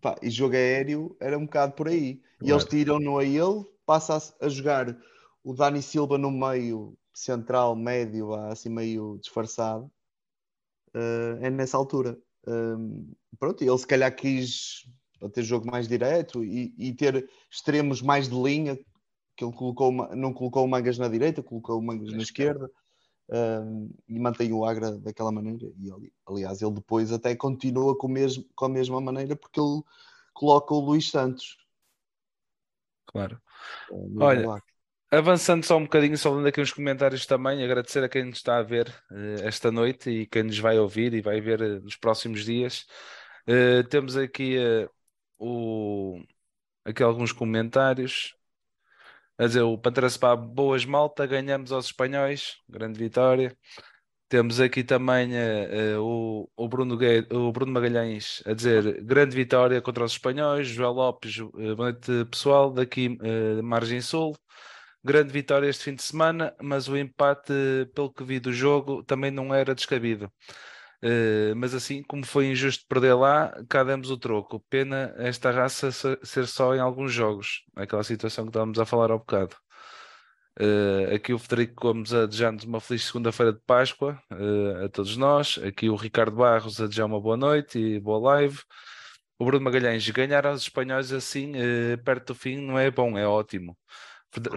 Pá, 0.00 0.16
e 0.20 0.28
jogo 0.28 0.56
aéreo 0.56 1.16
era 1.20 1.38
um 1.38 1.44
bocado 1.44 1.74
por 1.74 1.88
aí. 1.88 2.20
E 2.42 2.50
eles 2.50 2.64
tiram-no 2.64 3.18
a 3.18 3.24
ele, 3.24 3.64
passa 3.86 4.16
a, 4.16 4.46
a, 4.46 4.48
jogar 4.48 4.96
o 5.44 5.54
Dani 5.54 5.82
Silva 5.82 6.18
no 6.18 6.30
meio 6.30 6.96
central, 7.14 7.76
médio, 7.76 8.34
assim 8.34 8.68
meio 8.68 9.18
disfarçado. 9.18 9.90
Uh, 10.94 11.38
é 11.40 11.50
nessa 11.50 11.76
altura. 11.76 12.18
Um, 12.46 13.12
pronto, 13.38 13.62
ele 13.62 13.78
se 13.78 13.86
calhar 13.86 14.14
quis 14.14 14.86
ter 15.32 15.42
jogo 15.42 15.70
mais 15.70 15.86
direto 15.86 16.44
e, 16.44 16.74
e, 16.76 16.92
ter 16.92 17.28
extremos 17.50 18.02
mais 18.02 18.28
de 18.28 18.34
linha, 18.34 18.76
que 19.36 19.44
ele 19.44 19.52
colocou, 19.52 19.92
não 20.14 20.32
colocou 20.32 20.64
o 20.64 20.68
Mangas 20.68 20.98
na 20.98 21.08
direita, 21.08 21.42
colocou 21.42 21.78
o 21.78 21.82
Mangas 21.82 22.12
na 22.12 22.22
esquerda. 22.22 22.70
um, 23.30 23.90
e 24.08 24.18
mantém 24.18 24.52
o 24.52 24.64
Agra 24.64 24.98
daquela 24.98 25.32
maneira. 25.32 25.72
E 25.78 26.12
aliás, 26.26 26.60
ele 26.60 26.72
depois 26.72 27.12
até 27.12 27.34
continua 27.36 27.96
com, 27.96 28.08
mesmo, 28.08 28.44
com 28.54 28.64
a 28.64 28.68
mesma 28.68 29.00
maneira 29.00 29.36
porque 29.36 29.60
ele 29.60 29.82
coloca 30.34 30.74
o 30.74 30.80
Luís 30.80 31.10
Santos. 31.10 31.56
Claro. 33.06 33.40
Olha, 34.18 34.62
avançando 35.10 35.64
só 35.64 35.76
um 35.76 35.82
bocadinho, 35.82 36.16
só 36.16 36.32
lendo 36.32 36.48
aqui 36.48 36.60
uns 36.60 36.72
comentários 36.72 37.26
também, 37.26 37.62
agradecer 37.62 38.02
a 38.02 38.08
quem 38.08 38.24
nos 38.24 38.38
está 38.38 38.56
a 38.56 38.62
ver 38.62 38.88
uh, 39.10 39.46
esta 39.46 39.70
noite 39.70 40.10
e 40.10 40.26
quem 40.26 40.44
nos 40.44 40.58
vai 40.58 40.78
ouvir 40.78 41.12
e 41.12 41.20
vai 41.20 41.40
ver 41.40 41.60
uh, 41.60 41.80
nos 41.82 41.96
próximos 41.96 42.44
dias. 42.44 42.86
Uh, 43.46 43.86
temos 43.88 44.16
aqui 44.16 44.56
o, 45.38 46.18
aqui 46.84 47.02
alguns 47.02 47.32
comentários. 47.32 48.34
A 49.38 49.46
dizer, 49.46 49.62
o 49.62 49.76
Pantera 49.76 50.08
Spa, 50.08 50.36
boas 50.36 50.84
malta, 50.84 51.26
ganhamos 51.26 51.72
aos 51.72 51.86
espanhóis, 51.86 52.56
grande 52.68 52.98
vitória. 52.98 53.56
Temos 54.32 54.60
aqui 54.60 54.82
também 54.82 55.30
uh, 55.34 55.98
uh, 55.98 56.02
o, 56.02 56.50
o, 56.56 56.66
Bruno 56.66 56.98
o 57.32 57.52
Bruno 57.52 57.70
Magalhães 57.70 58.42
a 58.46 58.54
dizer 58.54 59.02
grande 59.04 59.36
vitória 59.36 59.78
contra 59.82 60.04
os 60.04 60.12
espanhóis. 60.12 60.68
João 60.68 60.94
Lopes, 60.94 61.36
uh, 61.36 61.50
boa 61.76 61.92
noite 61.92 62.24
pessoal, 62.30 62.72
daqui 62.72 63.18
Margem 63.62 64.00
Sul. 64.00 64.34
Grande 65.04 65.30
vitória 65.30 65.68
este 65.68 65.84
fim 65.84 65.94
de 65.94 66.02
semana, 66.02 66.54
mas 66.62 66.88
o 66.88 66.96
empate, 66.96 67.52
pelo 67.94 68.10
que 68.10 68.24
vi 68.24 68.40
do 68.40 68.54
jogo, 68.54 69.04
também 69.04 69.30
não 69.30 69.54
era 69.54 69.74
descabido. 69.74 70.32
Mas 71.54 71.74
assim, 71.74 72.02
como 72.02 72.24
foi 72.24 72.46
injusto 72.46 72.86
perder 72.88 73.12
lá, 73.14 73.52
cá 73.68 73.84
demos 73.84 74.10
o 74.10 74.16
troco. 74.16 74.64
Pena 74.70 75.14
esta 75.18 75.50
raça 75.50 75.90
ser 75.92 76.46
só 76.46 76.74
em 76.74 76.80
alguns 76.80 77.12
jogos, 77.12 77.64
aquela 77.76 78.02
situação 78.02 78.44
que 78.44 78.50
estávamos 78.50 78.78
a 78.78 78.86
falar 78.86 79.12
há 79.12 79.18
bocado. 79.18 79.61
Uh, 80.60 81.14
aqui 81.14 81.32
o 81.32 81.38
Federico 81.38 81.74
Gomes 81.80 82.12
a 82.12 82.26
desejar-nos 82.26 82.64
uma 82.64 82.80
feliz 82.80 83.04
segunda-feira 83.06 83.52
de 83.52 83.60
Páscoa 83.60 84.22
uh, 84.30 84.84
a 84.84 84.88
todos 84.88 85.16
nós. 85.16 85.58
Aqui 85.58 85.88
o 85.88 85.96
Ricardo 85.96 86.36
Barros 86.36 86.80
a 86.80 86.86
desejar 86.86 87.06
uma 87.06 87.20
boa 87.20 87.36
noite 87.36 87.78
e 87.78 88.00
boa 88.00 88.18
live. 88.18 88.58
O 89.38 89.44
Bruno 89.44 89.64
Magalhães, 89.64 90.08
ganhar 90.10 90.46
aos 90.46 90.62
espanhóis 90.62 91.12
assim, 91.12 91.52
perto 92.04 92.28
do 92.28 92.34
fim, 92.34 92.58
não 92.58 92.78
é 92.78 92.90
bom, 92.92 93.18
é 93.18 93.26
ótimo. 93.26 93.76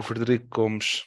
Frederico 0.02 0.46
Gomes, 0.48 1.06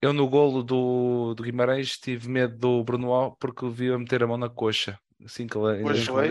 eu 0.00 0.12
no 0.12 0.28
golo 0.28 0.62
do, 0.62 1.34
do 1.34 1.42
Guimarães 1.42 1.98
tive 1.98 2.28
medo 2.28 2.56
do 2.56 2.84
Bruno 2.84 3.12
Al 3.12 3.36
porque 3.36 3.64
o 3.64 3.70
vi 3.70 3.90
a 3.90 3.98
meter 3.98 4.22
a 4.22 4.26
mão 4.28 4.36
na 4.36 4.48
coxa. 4.48 4.96
Assim 5.24 5.46
que 5.46 5.56
ele 5.56 5.82
pois 5.82 6.04
foi. 6.04 6.28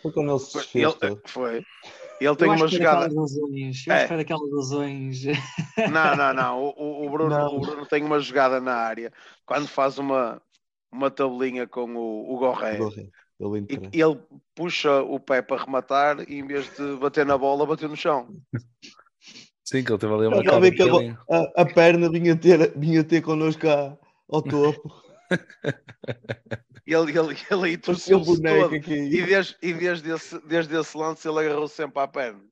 Foi 0.00 0.12
quando 0.12 0.30
ele 0.30 0.38
se 0.38 0.58
desfez. 0.58 0.96
Ele, 1.02 1.20
foi. 1.26 1.62
Ele 2.24 2.36
tem 2.36 2.48
uma 2.48 2.68
jogada. 2.68 3.12
Eu 3.12 3.24
acho 3.24 3.84
que 3.84 4.06
foi 4.06 4.16
daquelas 4.16 4.50
lesões. 4.50 5.24
Não, 5.90 6.16
não, 6.16 6.34
não. 6.34 6.62
O, 6.62 7.06
o, 7.06 7.10
Bruno, 7.10 7.30
não. 7.30 7.56
o 7.56 7.60
Bruno 7.60 7.86
tem 7.86 8.04
uma 8.04 8.20
jogada 8.20 8.60
na 8.60 8.74
área 8.74 9.12
quando 9.44 9.66
faz 9.66 9.98
uma, 9.98 10.40
uma 10.92 11.10
tabelinha 11.10 11.66
com 11.66 11.94
o, 11.94 12.34
o 12.34 12.38
Gorré. 12.38 12.78
Ele, 13.40 13.88
ele 13.92 14.20
puxa 14.54 15.02
o 15.02 15.18
pé 15.18 15.42
para 15.42 15.64
rematar 15.64 16.20
e 16.28 16.38
em 16.38 16.46
vez 16.46 16.70
de 16.76 16.96
bater 16.96 17.26
na 17.26 17.36
bola, 17.36 17.66
bateu 17.66 17.88
no 17.88 17.96
chão. 17.96 18.28
Sim, 19.64 19.82
que 19.82 19.90
ele 19.90 19.98
teve 19.98 20.14
ali 20.14 20.26
uma 20.26 20.44
cara 20.44 20.70
que 20.70 20.82
a, 20.82 21.36
a, 21.36 21.62
a, 21.62 21.66
perna 21.66 22.08
vinha 22.08 22.36
ter, 22.36 22.72
vinha 22.76 23.02
ter 23.02 23.20
connosco 23.22 23.66
à, 23.68 23.96
ao 24.28 24.42
topo. 24.42 24.92
ele, 26.86 27.18
ele, 27.18 27.36
ele 27.50 27.64
aí 27.64 27.76
torceu-se 27.76 28.42
todo. 28.42 28.74
Aqui. 28.74 28.94
E, 28.94 29.26
desde, 29.26 29.56
e 29.62 29.72
desde, 29.72 30.10
esse, 30.10 30.46
desde 30.46 30.74
esse 30.76 30.96
lance 30.96 31.28
ele 31.28 31.40
agarrou 31.40 31.68
sempre 31.68 32.02
à 32.02 32.08
perna. 32.08 32.42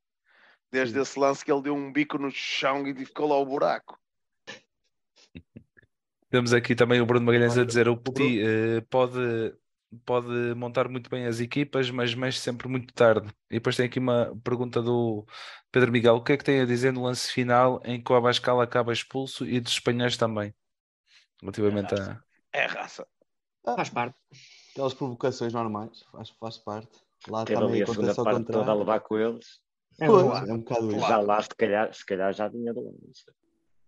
Desde 0.72 0.94
Sim. 0.94 1.00
esse 1.00 1.18
lance 1.18 1.44
que 1.44 1.50
ele 1.50 1.62
deu 1.62 1.74
um 1.74 1.92
bico 1.92 2.16
no 2.16 2.30
chão 2.30 2.86
e 2.86 2.94
ficou 2.94 3.28
lá 3.28 3.36
o 3.36 3.46
buraco. 3.46 3.98
Temos 6.30 6.52
aqui 6.52 6.76
também 6.76 7.00
o 7.00 7.06
Bruno 7.06 7.26
Magalhães 7.26 7.58
a 7.58 7.64
dizer 7.64 7.88
o 7.88 7.96
Petit 7.96 8.40
uh, 8.40 8.82
pode 8.88 9.18
pode 10.04 10.54
montar 10.54 10.88
muito 10.88 11.10
bem 11.10 11.26
as 11.26 11.40
equipas, 11.40 11.90
mas 11.90 12.14
mexe 12.14 12.38
sempre 12.38 12.68
muito 12.68 12.94
tarde. 12.94 13.28
E 13.50 13.54
depois 13.54 13.76
tem 13.76 13.86
aqui 13.86 13.98
uma 13.98 14.32
pergunta 14.44 14.80
do 14.80 15.26
Pedro 15.72 15.90
Miguel: 15.90 16.16
o 16.16 16.22
que 16.22 16.32
é 16.32 16.36
que 16.36 16.44
tem 16.44 16.60
a 16.60 16.66
dizer 16.66 16.92
no 16.92 17.02
lance 17.02 17.30
final 17.32 17.80
em 17.84 18.00
que 18.00 18.12
o 18.12 18.14
Abascal 18.14 18.60
acaba 18.60 18.92
expulso 18.92 19.44
e 19.44 19.60
dos 19.60 19.72
espanhóis 19.72 20.16
também? 20.16 20.54
Relativamente 21.40 21.94
é 21.94 22.00
a. 22.00 22.22
É 22.52 22.66
raça. 22.66 23.06
Ah, 23.64 23.76
faz 23.76 23.90
parte. 23.90 24.16
Aquelas 24.72 24.94
provocações 24.94 25.52
normais, 25.52 26.02
faz, 26.12 26.30
faz 26.30 26.58
parte. 26.58 26.98
Lá 27.28 27.44
Teve 27.44 27.60
também 27.60 27.82
a 27.82 27.86
segunda 27.86 28.14
parte 28.14 28.46
toda 28.46 28.70
a 28.70 28.74
levar 28.74 29.00
com 29.00 29.18
eles. 29.18 29.60
É, 30.00 30.06
pois, 30.06 30.48
é 30.48 30.52
um 30.52 30.58
bocado 30.58 30.90
isso. 30.90 31.00
Já 31.00 31.20
lá, 31.20 31.42
se 31.42 31.48
calhar, 31.50 31.94
se 31.94 32.06
calhar 32.06 32.32
já 32.32 32.48
vinha 32.48 32.72
do 32.72 32.82
lado. 32.82 32.96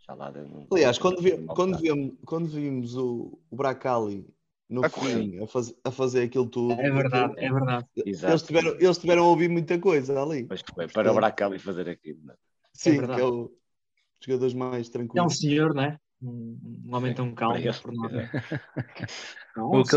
Já 0.07 0.15
lá 0.15 0.33
Aliás, 0.71 0.99
quando, 0.99 1.23
vi, 1.23 1.47
quando, 1.47 1.79
vimos, 1.79 2.15
quando 2.27 2.49
vimos 2.49 2.97
o, 2.97 3.39
o 3.51 3.57
Bracali 3.57 4.27
no 4.69 4.85
a 4.85 4.89
fim 4.89 5.43
a, 5.43 5.47
faz, 5.47 5.75
a 5.85 5.91
fazer 5.91 6.25
aquilo 6.25 6.47
tudo. 6.47 6.73
É 6.73 6.91
verdade, 6.91 7.35
é 7.37 7.51
verdade. 7.51 7.87
Eles 7.97 8.43
tiveram, 8.43 8.71
eles 8.79 8.99
tiveram 8.99 9.25
a 9.25 9.29
ouvir 9.29 9.49
muita 9.49 9.79
coisa 9.79 10.21
ali. 10.21 10.47
Mas 10.49 10.63
foi 10.75 10.89
para 10.89 11.13
o 11.13 11.15
Bracali 11.15 11.59
fazer 11.59 11.89
aquilo. 11.89 12.21
Não? 12.25 12.35
É? 12.35 12.37
Sim, 12.75 12.99
é 12.99 13.07
que 13.07 13.21
é 13.21 13.25
o 13.25 13.51
jogadores 14.21 14.55
mais 14.55 14.89
tranquilos. 14.89 15.23
É 15.23 15.27
um 15.27 15.31
senhor, 15.31 15.75
não 15.75 15.83
é? 15.83 15.99
Um, 16.23 16.89
homem 16.93 17.13
tão 17.13 17.35
calmo 17.35 17.59
por 17.83 17.93
nós. 17.93 18.13
Não, 19.57 19.71
o, 19.71 19.83
que, 19.83 19.97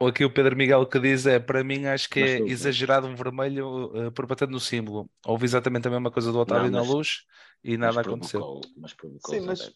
o 0.00 0.12
que 0.12 0.24
o 0.24 0.32
Pedro 0.32 0.56
Miguel 0.56 0.86
que 0.86 1.00
diz 1.00 1.26
é 1.26 1.40
para 1.40 1.64
mim 1.64 1.86
acho 1.86 2.08
que 2.08 2.20
é 2.20 2.38
exagerado 2.42 3.06
um 3.06 3.16
vermelho 3.16 3.86
uh, 3.86 4.12
por 4.12 4.24
bater 4.26 4.48
no 4.48 4.60
símbolo. 4.60 5.10
Houve 5.26 5.44
exatamente 5.44 5.88
a 5.88 5.90
mesma 5.90 6.10
coisa 6.10 6.30
do 6.30 6.38
Otávio 6.38 6.70
não, 6.70 6.78
mas, 6.78 6.88
na 6.88 6.94
luz 6.94 7.26
e 7.64 7.76
nada 7.76 7.94
mas 7.94 8.06
aconteceu. 8.06 8.60
mas 8.76 8.94
provocou 8.94 9.34
Sim, 9.34 9.40
mas, 9.40 9.74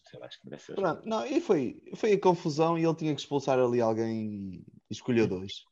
pronto, 0.73 1.01
não, 1.05 1.25
e 1.25 1.41
foi, 1.41 1.81
foi 1.95 2.13
a 2.13 2.19
confusão 2.19 2.77
e 2.77 2.85
ele 2.85 2.95
tinha 2.95 3.13
que 3.13 3.21
expulsar 3.21 3.59
ali 3.59 3.81
alguém 3.81 4.25
e 4.55 4.65
escolheu 4.89 5.27
dois. 5.27 5.63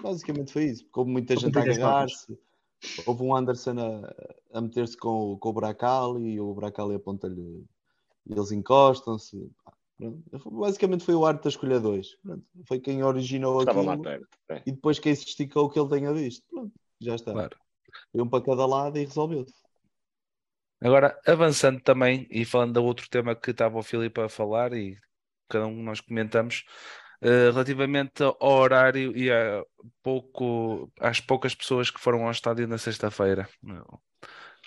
Basicamente 0.00 0.52
foi 0.52 0.64
isso, 0.66 0.84
porque 0.84 1.00
houve 1.00 1.12
muita 1.12 1.36
gente 1.36 1.56
a 1.58 1.62
agarrar-se. 1.62 2.38
Houve 3.06 3.22
um 3.22 3.34
Anderson 3.34 3.76
a, 3.78 4.58
a 4.58 4.60
meter-se 4.60 4.96
com, 4.96 5.36
com 5.38 5.48
o 5.48 5.52
Bracali 5.52 6.32
e 6.32 6.40
o 6.40 6.52
Bracali 6.54 6.96
aponta-lhe 6.96 7.64
e 8.26 8.32
eles 8.32 8.52
encostam-se. 8.52 9.50
Basicamente 10.50 11.04
foi 11.04 11.14
o 11.14 11.24
arte 11.24 11.44
da 11.44 11.48
escolha 11.48 11.78
2. 11.78 12.16
Foi 12.66 12.80
quem 12.80 13.02
originou 13.02 13.60
Estava 13.60 13.80
aquilo. 13.80 13.96
Lá 13.96 14.02
perto, 14.02 14.38
é. 14.48 14.62
E 14.66 14.72
depois 14.72 14.98
quem 14.98 15.14
se 15.14 15.26
esticou 15.26 15.70
que 15.70 15.78
ele 15.78 15.88
tenha 15.88 16.12
visto. 16.12 16.44
Pronto, 16.50 16.72
já 17.00 17.14
está. 17.14 17.32
Claro. 17.32 17.56
Foi 18.10 18.22
um 18.22 18.28
para 18.28 18.44
cada 18.44 18.66
lado 18.66 18.98
e 18.98 19.04
resolveu-se. 19.04 19.54
Agora, 20.80 21.16
avançando 21.26 21.80
também 21.80 22.26
e 22.30 22.44
falando 22.44 22.74
do 22.74 22.84
outro 22.84 23.08
tema 23.08 23.36
que 23.36 23.52
estava 23.52 23.78
o 23.78 23.82
Filipe 23.82 24.20
a 24.20 24.28
falar 24.28 24.72
e 24.72 24.98
cada 25.48 25.66
um 25.66 25.82
nós 25.82 26.00
comentamos, 26.00 26.64
uh, 27.22 27.52
relativamente 27.52 28.22
ao 28.22 28.36
horário 28.40 29.16
e 29.16 29.30
a 29.30 29.62
pouco, 30.02 30.90
às 30.98 31.20
poucas 31.20 31.54
pessoas 31.54 31.90
que 31.90 32.00
foram 32.00 32.24
ao 32.24 32.32
estádio 32.32 32.66
na 32.66 32.78
sexta-feira 32.78 33.48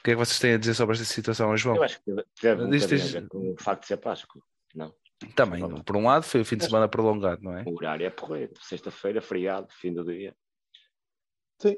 que 0.06 0.12
é 0.12 0.14
que 0.14 0.20
vocês 0.20 0.40
têm 0.40 0.54
a 0.54 0.58
dizer 0.58 0.76
sobre 0.76 0.94
esta 0.94 1.06
situação, 1.06 1.58
João? 1.58 1.78
Eu 1.78 1.84
acho 1.84 2.00
que 2.04 2.14
deve 2.40 2.64
um 2.64 2.70
Diz, 2.70 2.84
a 2.84 3.20
ver 3.20 3.28
com 3.28 3.54
o 3.54 3.56
facto 3.58 3.82
de 3.82 3.88
ser 3.88 3.98
Páscoa, 3.98 4.40
não? 4.76 4.94
Também, 5.36 5.62
por 5.84 5.98
um 5.98 6.06
lado, 6.06 6.24
foi 6.24 6.42
o 6.42 6.46
fim 6.46 6.58
de 6.58 6.66
semana 6.66 6.88
prolongado, 6.88 7.42
não 7.42 7.58
é? 7.58 7.64
O 7.66 7.74
horário 7.74 8.06
é 8.06 8.10
porreiro, 8.12 8.54
sexta-feira, 8.62 9.20
feriado, 9.20 9.68
fim 9.72 9.92
do 9.92 10.04
dia. 10.04 10.36
Sim, 11.60 11.76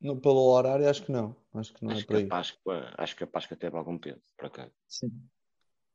no, 0.00 0.18
pelo 0.18 0.40
horário 0.40 0.88
acho 0.88 1.02
que 1.02 1.12
não, 1.12 1.36
acho 1.52 1.74
que 1.74 1.84
não 1.84 1.92
acho 1.92 2.02
é 2.02 2.04
por 2.06 2.16
aí. 2.16 2.26
Páscoa, 2.26 2.94
acho 2.96 3.16
que 3.16 3.24
a 3.24 3.26
Páscoa 3.26 3.56
teve 3.56 3.76
algum 3.76 3.98
peso, 3.98 4.22
por 4.38 4.46
acaso. 4.46 4.72
Sim. 4.88 5.08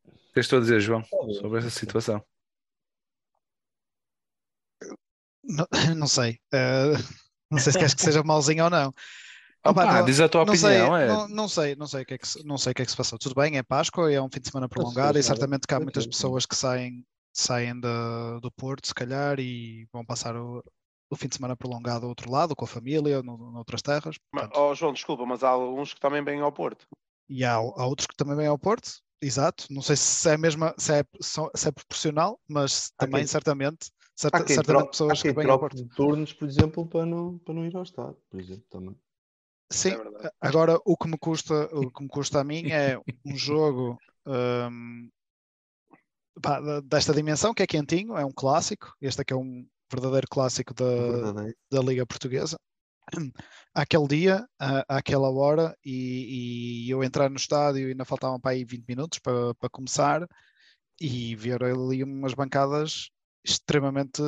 O 0.05 0.33
que 0.33 0.39
estou 0.39 0.59
a 0.59 0.61
dizer, 0.61 0.79
João, 0.81 1.03
sobre 1.03 1.57
essa 1.57 1.71
situação? 1.71 2.23
Não, 5.43 5.65
não 5.97 6.07
sei. 6.07 6.39
Uh, 6.53 6.93
não 7.49 7.57
sei 7.57 7.71
se 7.71 7.79
queres 7.79 7.95
que 7.95 8.01
seja 8.03 8.21
malzinho 8.21 8.65
ou 8.65 8.69
não. 8.69 8.93
Opa, 9.65 9.85
não, 9.85 10.05
diz 10.05 10.19
a 10.19 10.29
tua 10.29 10.45
não 10.45 10.53
opinião. 10.53 10.95
Sei, 10.95 11.03
é... 11.03 11.07
não, 11.07 11.27
não, 11.27 11.47
sei, 11.47 11.75
não 11.75 11.87
sei 11.87 12.03
o 12.03 12.05
que 12.05 12.13
é 12.13 12.17
que 12.17 12.27
se, 12.27 12.43
não 12.45 12.57
sei 12.57 12.71
o 12.71 12.75
que 12.75 12.81
é 12.81 12.85
que 12.85 12.91
se 12.91 12.97
passou. 12.97 13.19
Tudo 13.19 13.35
bem, 13.35 13.57
é 13.57 13.63
Páscoa, 13.63 14.11
é 14.11 14.21
um 14.21 14.29
fim 14.31 14.39
de 14.39 14.49
semana 14.49 14.69
prolongado 14.69 15.19
e 15.19 15.23
certamente 15.23 15.67
que 15.67 15.73
há 15.73 15.79
muitas 15.79 16.07
pessoas 16.07 16.45
que 16.45 16.55
saem, 16.55 17.05
saem 17.33 17.73
de, 17.73 18.39
do 18.41 18.51
Porto, 18.51 18.87
se 18.87 18.95
calhar, 18.95 19.39
e 19.39 19.85
vão 19.91 20.05
passar 20.05 20.35
o, 20.35 20.63
o 21.09 21.15
fim 21.15 21.27
de 21.27 21.35
semana 21.35 21.57
prolongado 21.57 22.05
ao 22.05 22.09
outro 22.09 22.31
lado, 22.31 22.55
com 22.55 22.63
a 22.63 22.67
família, 22.67 23.21
no, 23.21 23.51
noutras 23.51 23.81
terras. 23.81 24.15
Portanto, 24.31 24.57
oh, 24.57 24.73
João, 24.73 24.93
desculpa, 24.93 25.25
mas 25.25 25.43
há 25.43 25.49
alguns 25.49 25.93
que 25.93 25.99
também 25.99 26.23
vêm 26.23 26.39
ao 26.39 26.51
Porto. 26.51 26.85
E 27.27 27.43
há, 27.43 27.55
há 27.55 27.85
outros 27.85 28.07
que 28.07 28.15
também 28.15 28.37
vêm 28.37 28.47
ao 28.47 28.57
Porto, 28.57 28.89
exato. 29.21 29.65
Não 29.69 29.81
sei 29.81 29.97
se 29.97 30.29
é, 30.29 30.37
mesma, 30.37 30.73
se 30.77 30.93
é, 30.93 31.03
se 31.21 31.67
é 31.67 31.71
proporcional, 31.71 32.39
mas 32.47 32.91
também 32.97 33.21
quem, 33.21 33.27
certamente, 33.27 33.91
certa, 34.15 34.47
certamente 34.47 34.89
pessoas 34.91 35.21
que 35.21 35.33
vêm 35.33 35.49
ao 35.49 35.59
Porto. 35.59 35.75
de 35.75 35.89
turnos, 35.89 36.31
por 36.31 36.47
exemplo, 36.47 36.87
para 36.87 37.05
não, 37.05 37.37
para 37.39 37.53
não 37.53 37.65
ir 37.65 37.75
ao 37.75 37.83
estado, 37.83 38.15
por 38.29 38.39
exemplo, 38.39 38.63
também. 38.69 38.95
Sim, 39.71 39.91
é 39.91 40.31
agora 40.41 40.79
o 40.83 40.97
que 40.97 41.07
me 41.07 41.17
custa, 41.17 41.69
o 41.75 41.91
que 41.91 42.03
me 42.03 42.09
custa 42.09 42.39
a 42.39 42.43
mim 42.43 42.71
é 42.71 42.99
um 43.25 43.37
jogo 43.37 43.97
um, 44.25 45.09
pá, 46.41 46.59
desta 46.81 47.13
dimensão 47.13 47.53
que 47.53 47.63
é 47.63 47.67
quentinho, 47.67 48.17
é 48.17 48.25
um 48.25 48.31
clássico. 48.31 48.93
Este 49.01 49.21
aqui 49.21 49.33
é 49.33 49.35
um 49.35 49.67
verdadeiro 49.91 50.27
clássico 50.27 50.73
da, 50.73 51.51
da 51.71 51.81
Liga 51.81 52.05
Portuguesa. 52.05 52.57
Aquele 53.73 54.07
dia, 54.07 54.47
àquela 54.87 55.29
hora, 55.29 55.75
e, 55.83 56.85
e, 56.85 56.89
eu 56.89 57.03
entrar 57.03 57.29
no 57.29 57.37
estádio 57.37 57.87
e 57.87 57.91
ainda 57.91 58.05
faltavam 58.05 58.39
para 58.39 58.51
aí 58.51 58.63
20 58.63 58.85
minutos 58.87 59.19
para, 59.19 59.53
para 59.55 59.69
começar 59.69 60.27
e 60.99 61.35
ver 61.35 61.63
ali 61.63 62.03
umas 62.03 62.33
bancadas 62.33 63.09
extremamente 63.51 64.21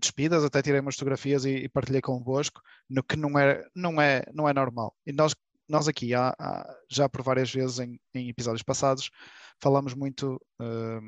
despidas, 0.00 0.44
até 0.44 0.62
tirei 0.62 0.80
umas 0.80 0.94
fotografias 0.94 1.44
e, 1.44 1.50
e 1.50 1.68
partilhei 1.68 2.00
convosco, 2.00 2.60
no 2.88 3.02
que 3.02 3.16
não 3.16 3.38
é, 3.38 3.64
não 3.74 4.00
é, 4.00 4.24
não 4.32 4.48
é 4.48 4.52
normal. 4.52 4.94
E 5.06 5.12
nós, 5.12 5.34
nós 5.68 5.88
aqui, 5.88 6.14
há, 6.14 6.34
há, 6.38 6.76
já 6.90 7.08
por 7.08 7.22
várias 7.22 7.52
vezes 7.52 7.78
em, 7.78 7.98
em, 8.14 8.28
episódios 8.28 8.62
passados, 8.62 9.10
falamos 9.60 9.94
muito 9.94 10.40
uh, 10.60 11.00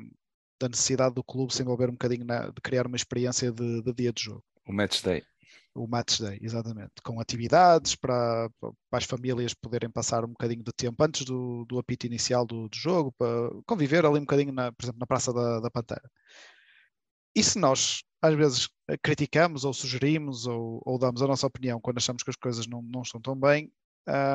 da 0.59 0.67
necessidade 0.67 1.15
do 1.15 1.23
clube 1.23 1.53
se 1.53 1.61
envolver 1.61 1.89
um 1.89 1.93
bocadinho 1.93 2.25
na, 2.25 2.47
de 2.47 2.61
criar 2.61 2.87
uma 2.87 2.97
experiência 2.97 3.51
de, 3.51 3.81
de 3.81 3.93
dia 3.93 4.11
de 4.11 4.23
jogo. 4.23 4.43
O 4.67 4.73
match 4.73 5.01
day. 5.01 5.23
O 5.73 5.87
match 5.87 6.19
day, 6.19 6.39
exatamente. 6.41 6.93
Com 7.03 7.19
atividades 7.19 7.95
para, 7.95 8.49
para 8.59 8.97
as 8.97 9.05
famílias 9.05 9.53
poderem 9.53 9.89
passar 9.89 10.25
um 10.25 10.29
bocadinho 10.29 10.63
de 10.63 10.71
tempo 10.73 11.01
antes 11.03 11.25
do, 11.25 11.63
do 11.65 11.79
apito 11.79 12.05
inicial 12.05 12.45
do, 12.45 12.67
do 12.67 12.75
jogo, 12.75 13.13
para 13.17 13.49
conviver 13.65 14.05
ali 14.05 14.17
um 14.17 14.21
bocadinho, 14.21 14.51
na, 14.51 14.71
por 14.71 14.83
exemplo, 14.83 14.99
na 14.99 15.07
Praça 15.07 15.31
da, 15.31 15.59
da 15.59 15.71
Pantera. 15.71 16.09
E 17.35 17.43
se 17.43 17.59
nós, 17.59 18.01
às 18.21 18.35
vezes, 18.35 18.69
criticamos 19.01 19.63
ou 19.63 19.73
sugerimos 19.73 20.47
ou, 20.47 20.81
ou, 20.85 20.97
damos 20.97 21.21
a 21.21 21.27
nossa 21.27 21.47
opinião 21.47 21.79
quando 21.79 21.97
achamos 21.97 22.23
que 22.23 22.29
as 22.29 22.35
coisas 22.35 22.67
não, 22.67 22.81
não 22.81 23.01
estão 23.01 23.21
tão 23.21 23.35
bem, 23.35 23.71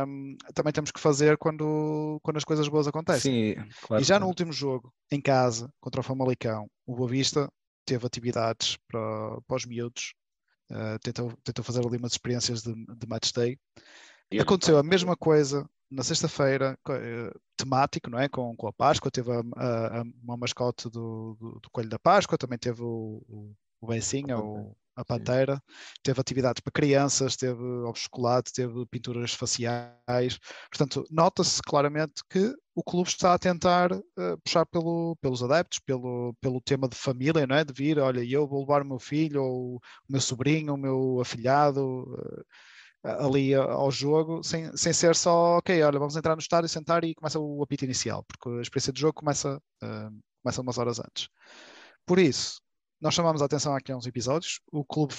um, 0.07 0.37
também 0.55 0.73
temos 0.73 0.93
que 0.93 1.01
fazer 1.01 1.37
quando, 1.37 2.21
quando 2.23 2.37
as 2.37 2.45
coisas 2.45 2.69
boas 2.69 2.87
acontecem. 2.87 3.55
Sim, 3.55 3.69
claro. 3.83 4.03
E 4.03 4.07
já 4.07 4.19
no 4.21 4.27
último 4.27 4.53
jogo, 4.53 4.93
em 5.11 5.21
casa, 5.21 5.69
contra 5.81 6.01
o 6.01 6.05
Famalicão, 6.05 6.69
o 6.87 6.95
Boa 6.95 7.09
Vista 7.09 7.51
teve 7.85 8.07
atividades 8.07 8.79
para, 8.89 9.41
para 9.47 9.57
os 9.57 9.67
miúdos, 9.67 10.15
uh, 10.71 10.99
tentou, 11.03 11.33
tentou 11.43 11.65
fazer 11.65 11.85
ali 11.85 11.97
umas 11.97 12.13
experiências 12.13 12.63
de, 12.63 12.73
de 12.73 13.07
match 13.07 13.33
day. 13.33 13.59
E 14.31 14.41
Aconteceu 14.41 14.79
a 14.79 14.83
mesma 14.83 15.17
coisa 15.17 15.69
na 15.95 16.03
sexta-feira, 16.03 16.79
uh, 16.89 17.41
temático, 17.57 18.11
não 18.11 18.19
é? 18.19 18.29
Com, 18.29 18.57
com 18.57 18.67
a 18.67 18.73
Páscoa, 18.73 19.11
teve 19.11 19.31
a, 19.31 19.43
a, 19.57 20.01
a 20.01 20.03
uma 20.23 20.37
mascote 20.37 20.91
do, 20.91 21.37
do, 21.41 21.61
do, 21.61 21.71
Coelho 21.71 21.89
da 21.89 21.99
Páscoa, 21.99 22.39
também 22.39 22.59
teve 22.59 22.83
o, 22.83 23.23
o, 23.29 23.55
o 23.81 23.87
Bencinha, 23.87 24.39
o, 24.39 24.77
a 24.97 25.05
Pantera, 25.05 25.57
Sim. 25.57 25.63
teve 26.03 26.21
atividades 26.21 26.61
para 26.61 26.73
crianças, 26.73 27.37
teve 27.37 27.63
ovos 27.63 28.01
chocolate, 28.01 28.53
teve 28.53 28.87
pinturas 28.87 29.33
faciais. 29.33 30.39
Portanto, 30.71 31.05
nota-se 31.11 31.61
claramente 31.63 32.23
que 32.29 32.55
o 32.75 32.83
clube 32.83 33.09
está 33.09 33.35
a 33.35 33.39
tentar 33.39 33.93
uh, 33.93 34.03
puxar 34.45 34.67
pelo, 34.67 35.17
pelos 35.21 35.43
adeptos, 35.43 35.79
pelo, 35.81 36.35
pelo 36.41 36.61
tema 36.61 36.89
de 36.89 36.97
família, 36.97 37.47
não 37.47 37.57
é? 37.57 37.65
De 37.65 37.73
vir, 37.73 37.99
olha, 37.99 38.25
eu 38.25 38.47
vou 38.47 38.61
levar 38.61 38.83
o 38.83 38.87
meu 38.87 38.99
filho, 38.99 39.43
ou 39.43 39.77
o 39.77 39.81
meu 40.09 40.21
sobrinho, 40.21 40.75
o 40.75 40.79
meu 40.79 41.21
afilhado. 41.21 42.03
Uh, 42.13 42.45
ali 43.05 43.55
ao 43.55 43.91
jogo, 43.91 44.43
sem, 44.43 44.75
sem 44.77 44.93
ser 44.93 45.15
só, 45.15 45.59
ok, 45.59 45.83
olha, 45.83 45.99
vamos 45.99 46.17
entrar 46.17 46.35
no 46.35 46.41
estádio, 46.41 46.69
sentar 46.69 47.05
e 47.05 47.15
começa 47.15 47.39
o 47.39 47.63
apito 47.63 47.85
inicial, 47.85 48.25
porque 48.25 48.49
a 48.59 48.63
experiência 48.63 48.93
de 48.93 49.01
jogo 49.01 49.13
começa, 49.15 49.59
uh, 49.83 50.21
começa 50.43 50.63
umas 50.63 50.79
horas 50.79 50.99
antes. 50.99 51.29
Por 52.07 52.19
isso, 52.19 52.61
nós 53.01 53.15
chamamos 53.15 53.43
a 53.43 53.45
atenção 53.45 53.75
aqui 53.75 53.93
a 53.93 53.97
uns 53.97 54.07
episódios. 54.07 54.61
O 54.73 54.85
clube, 54.85 55.15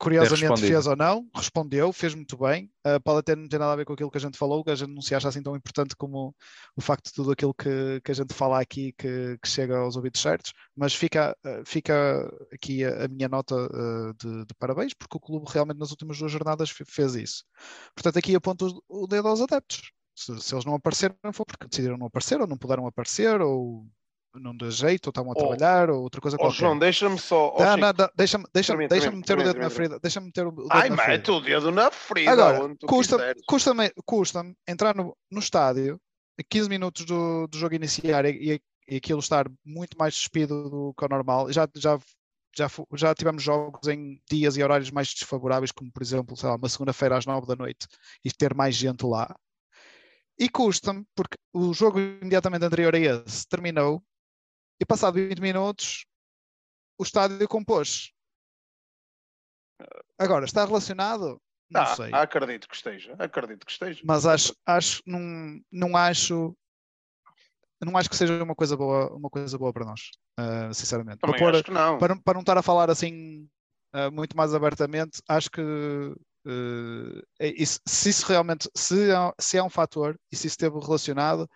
curiosamente, 0.00 0.62
fez 0.62 0.86
ou 0.86 0.96
não, 0.96 1.28
respondeu, 1.34 1.92
fez 1.92 2.14
muito 2.14 2.36
bem. 2.38 2.72
Uh, 2.86 2.98
pode 3.04 3.18
até 3.18 3.36
não 3.36 3.46
ter 3.46 3.58
nada 3.58 3.74
a 3.74 3.76
ver 3.76 3.84
com 3.84 3.92
aquilo 3.92 4.10
que 4.10 4.16
a 4.16 4.20
gente 4.20 4.38
falou, 4.38 4.64
que 4.64 4.70
a 4.70 4.74
gente 4.74 4.92
não 4.94 5.02
se 5.02 5.14
acha 5.14 5.28
assim 5.28 5.42
tão 5.42 5.54
importante 5.54 5.94
como 5.94 6.34
o 6.74 6.80
facto 6.80 7.08
de 7.08 7.12
tudo 7.12 7.30
aquilo 7.30 7.52
que, 7.52 8.00
que 8.02 8.10
a 8.10 8.14
gente 8.14 8.32
fala 8.32 8.58
aqui 8.58 8.94
que, 8.96 9.38
que 9.40 9.48
chega 9.48 9.76
aos 9.76 9.96
ouvidos 9.96 10.22
certos. 10.22 10.54
Mas 10.74 10.94
fica, 10.94 11.36
uh, 11.44 11.62
fica 11.66 12.26
aqui 12.50 12.82
a, 12.82 13.04
a 13.04 13.08
minha 13.08 13.28
nota 13.28 13.54
uh, 13.54 14.14
de, 14.14 14.46
de, 14.46 14.54
parabéns, 14.58 14.94
porque 14.94 15.18
o 15.18 15.20
clube 15.20 15.46
realmente 15.50 15.78
nas 15.78 15.90
últimas 15.90 16.18
duas 16.18 16.32
jornadas 16.32 16.70
fez 16.70 17.14
isso. 17.14 17.44
Portanto, 17.94 18.18
aqui 18.18 18.34
aponto 18.34 18.82
o 18.88 19.06
dedo 19.06 19.28
aos 19.28 19.42
adeptos. 19.42 19.92
Se, 20.16 20.40
se, 20.40 20.54
eles 20.54 20.64
não 20.64 20.74
apareceram, 20.74 21.14
foi 21.32 21.44
porque 21.44 21.66
decidiram 21.68 21.98
não 21.98 22.06
aparecer, 22.06 22.40
ou 22.40 22.46
não 22.46 22.56
puderam 22.56 22.86
aparecer, 22.86 23.40
ou 23.42 23.86
não 24.34 24.56
dá 24.56 24.70
jeito, 24.70 25.06
ou 25.06 25.10
estavam 25.10 25.32
a 25.32 25.34
trabalhar, 25.34 25.90
ou 25.90 26.02
outra 26.02 26.20
coisa 26.20 26.36
qualquer. 26.36 26.56
João, 26.56 26.78
deixa-me 26.78 27.18
só. 27.18 27.54
Oh, 27.56 27.62
não, 27.62 27.76
não, 27.76 28.10
deixa-me 28.16 28.44
deixa 28.52 28.76
deixa 28.76 29.10
meter 29.10 29.38
o 29.38 29.42
dedo 29.42 29.58
na 29.58 29.70
ferida. 29.70 29.98
Deixa-me 29.98 30.26
meter 30.26 30.46
o 30.46 30.50
dedo 30.50 30.68
Ai, 30.70 30.88
na 30.88 30.96
ferida. 30.96 31.12
mete 31.12 31.30
o 31.30 31.40
dedo 31.40 31.70
na 31.70 31.90
ferida. 31.90 32.32
Agora, 32.32 32.76
custa-me 32.86 33.34
custa 33.46 33.72
custa 34.04 34.54
entrar 34.68 34.94
no, 34.94 35.16
no 35.30 35.40
estádio, 35.40 36.00
15 36.48 36.68
minutos 36.68 37.04
do, 37.04 37.46
do 37.46 37.58
jogo 37.58 37.74
iniciar 37.74 38.24
e, 38.24 38.60
e 38.88 38.96
aquilo 38.96 39.20
estar 39.20 39.46
muito 39.64 39.96
mais 39.98 40.14
despido 40.14 40.68
do 40.68 40.94
que 40.96 41.04
o 41.04 41.08
normal. 41.08 41.52
Já, 41.52 41.68
já, 41.76 41.98
já, 42.56 42.68
já 42.94 43.14
tivemos 43.14 43.42
jogos 43.42 43.88
em 43.88 44.20
dias 44.28 44.56
e 44.56 44.62
horários 44.62 44.90
mais 44.90 45.08
desfavoráveis, 45.08 45.70
como 45.70 45.92
por 45.92 46.02
exemplo, 46.02 46.36
lá, 46.42 46.56
uma 46.56 46.68
segunda-feira 46.68 47.16
às 47.16 47.26
9 47.26 47.46
da 47.46 47.56
noite 47.56 47.86
e 48.24 48.32
ter 48.32 48.54
mais 48.54 48.74
gente 48.74 49.04
lá. 49.04 49.34
E 50.38 50.48
custa-me, 50.48 51.04
porque 51.14 51.36
o 51.52 51.74
jogo 51.74 52.00
imediatamente 52.00 52.64
anterior 52.64 52.94
a 52.94 52.98
esse 52.98 53.46
terminou 53.46 54.02
e 54.80 54.86
passado 54.86 55.14
20 55.14 55.40
minutos 55.40 56.06
o 56.98 57.02
estádio 57.02 57.46
compôs. 57.48 58.12
Agora, 60.18 60.44
está 60.44 60.64
relacionado? 60.64 61.40
Não 61.70 61.82
ah, 61.82 61.96
sei. 61.96 62.10
Acredito 62.12 62.68
que 62.68 62.74
esteja, 62.74 63.14
acredito 63.18 63.64
que 63.64 63.72
esteja. 63.72 64.02
Mas 64.04 64.26
acho, 64.26 64.54
acho 64.66 65.02
não, 65.06 65.60
não 65.70 65.96
acho 65.96 66.54
não 67.82 67.96
acho 67.96 68.10
que 68.10 68.16
seja 68.16 68.42
uma 68.42 68.54
coisa 68.54 68.76
boa, 68.76 69.10
uma 69.14 69.30
coisa 69.30 69.56
boa 69.56 69.72
para 69.72 69.86
nós, 69.86 70.10
uh, 70.38 70.74
sinceramente. 70.74 71.18
Também 71.20 71.38
para, 71.38 71.50
acho 71.50 71.64
que 71.64 71.70
não. 71.70 71.98
Para, 71.98 72.20
para 72.20 72.34
não 72.34 72.40
estar 72.40 72.58
a 72.58 72.62
falar 72.62 72.90
assim 72.90 73.48
uh, 73.94 74.12
muito 74.12 74.36
mais 74.36 74.54
abertamente, 74.54 75.22
acho 75.26 75.50
que 75.50 75.62
uh, 75.62 77.22
isso, 77.40 77.80
se 77.86 78.10
isso 78.10 78.26
realmente 78.26 78.68
se 78.76 79.10
é, 79.10 79.32
se 79.40 79.56
é 79.56 79.62
um 79.62 79.70
fator 79.70 80.18
e 80.30 80.36
se 80.36 80.46
isso 80.46 80.54
esteve 80.54 80.78
relacionado, 80.78 81.48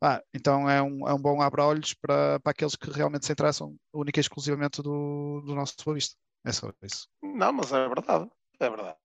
ah, 0.00 0.22
então 0.32 0.68
é 0.70 0.80
um, 0.80 1.08
é 1.08 1.12
um 1.12 1.20
bom 1.20 1.40
abre-olhos 1.42 1.92
para, 1.94 2.38
para 2.40 2.52
aqueles 2.52 2.76
que 2.76 2.90
realmente 2.90 3.26
se 3.26 3.32
interessam 3.32 3.76
única 3.92 4.20
e 4.20 4.22
exclusivamente 4.22 4.80
do, 4.80 5.42
do 5.44 5.54
nosso 5.54 5.74
Boa 5.84 5.94
Vista. 5.96 6.16
É 6.44 6.52
só 6.52 6.72
isso. 6.82 7.08
Não, 7.22 7.52
mas 7.52 7.72
é 7.72 7.88
verdade. 7.88 8.30
É 8.60 8.70
verdade. 8.70 8.96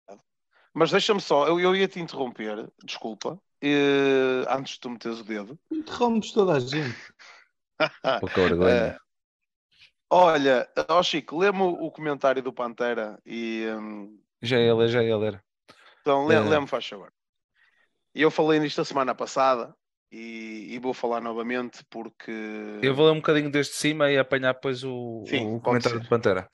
Mas 0.73 0.91
deixa-me 0.91 1.21
só, 1.21 1.47
eu, 1.47 1.59
eu 1.59 1.75
ia 1.75 1.87
te 1.87 1.99
interromper, 1.99 2.67
desculpa, 2.83 3.39
e, 3.61 4.43
antes 4.49 4.73
de 4.73 4.79
tu 4.79 4.89
meteres 4.89 5.19
o 5.19 5.23
dedo. 5.23 5.59
Interrompes 5.71 6.31
toda 6.31 6.53
a 6.53 6.59
gente. 6.59 6.95
Pouca 8.19 8.41
vergonha. 8.41 8.97
Uh, 8.97 10.15
olha, 10.15 10.69
ó 10.89 10.99
oh 10.99 11.03
Chico, 11.03 11.37
lê-me 11.37 11.61
o, 11.61 11.91
comentário 11.91 12.41
do 12.41 12.53
Pantera 12.53 13.19
e. 13.25 13.65
Um... 13.77 14.19
Já 14.41 14.59
ia 14.59 14.75
ler, 14.75 14.89
já 14.89 15.03
ia 15.03 15.17
ler. 15.17 15.43
Então, 16.01 16.25
lê-me, 16.25 16.49
lê 16.49 16.67
faz 16.67 16.87
favor. 16.87 17.13
E 18.13 18.21
eu 18.21 18.29
falei 18.29 18.59
nisto 18.59 18.81
a 18.81 18.85
semana 18.85 19.15
passada 19.15 19.75
e, 20.13 20.75
e, 20.75 20.79
vou 20.79 20.93
falar 20.93 21.19
novamente 21.19 21.83
porque. 21.89 22.31
Eu 22.83 22.93
vou 22.93 23.07
ler 23.07 23.13
um 23.13 23.15
bocadinho 23.15 23.49
desde 23.49 23.73
cima 23.73 24.11
e 24.11 24.17
apanhar 24.17 24.53
depois 24.53 24.83
o, 24.83 25.23
Sim, 25.27 25.55
o 25.55 25.59
comentário 25.59 25.99
do 25.99 26.07
Pantera. 26.07 26.47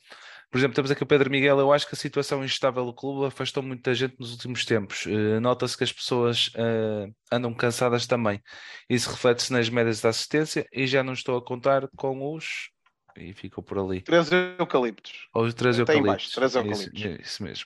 Por 0.50 0.58
exemplo, 0.58 0.76
temos 0.76 0.90
aqui 0.90 1.04
o 1.04 1.06
Pedro 1.06 1.30
Miguel. 1.30 1.60
Eu 1.60 1.74
acho 1.74 1.86
que 1.86 1.94
a 1.94 1.98
situação 1.98 2.44
instável 2.44 2.86
do 2.86 2.94
clube 2.94 3.28
afastou 3.28 3.62
muita 3.62 3.94
gente 3.94 4.16
nos 4.18 4.32
últimos 4.32 4.66
tempos. 4.66 5.06
Uh, 5.06 5.42
Nota-se 5.42 5.78
que 5.78 5.84
as 5.84 5.92
pessoas 5.92 6.48
uh, 6.56 7.14
andam 7.32 7.54
cansadas 7.54 8.08
também. 8.08 8.42
Isso 8.90 9.12
reflete-se 9.12 9.52
nas 9.52 9.70
médias 9.70 10.00
da 10.00 10.10
assistência 10.10 10.66
e 10.74 10.88
já 10.88 11.04
não 11.04 11.14
estou 11.14 11.38
a 11.38 11.44
contar 11.44 11.88
com 11.98 12.34
os. 12.34 12.70
E 13.18 13.34
ficou 13.34 13.62
por 13.62 13.78
ali. 13.78 14.02
Três 14.02 14.30
eucaliptos. 14.58 15.28
Ou 15.34 15.44
os 15.44 15.54
três 15.54 15.78
eucaliptos. 15.78 16.32
três 16.32 16.56
eucaliptos. 16.56 16.94
Isso, 16.94 17.22
isso 17.22 17.44
mesmo. 17.44 17.66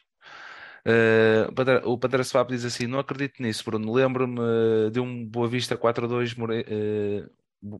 Uh, 0.85 1.89
o 1.89 1.97
Pantera 1.97 2.23
Swap 2.23 2.49
diz 2.49 2.65
assim: 2.65 2.87
Não 2.87 2.99
acredito 2.99 3.41
nisso, 3.41 3.63
Bruno. 3.63 3.93
Lembro-me 3.93 4.91
de 4.91 4.99
um 4.99 5.25
Boa 5.25 5.47
Vista 5.47 5.77
4-2, 5.77 6.37
More... 6.37 6.61
uh, 6.61 7.29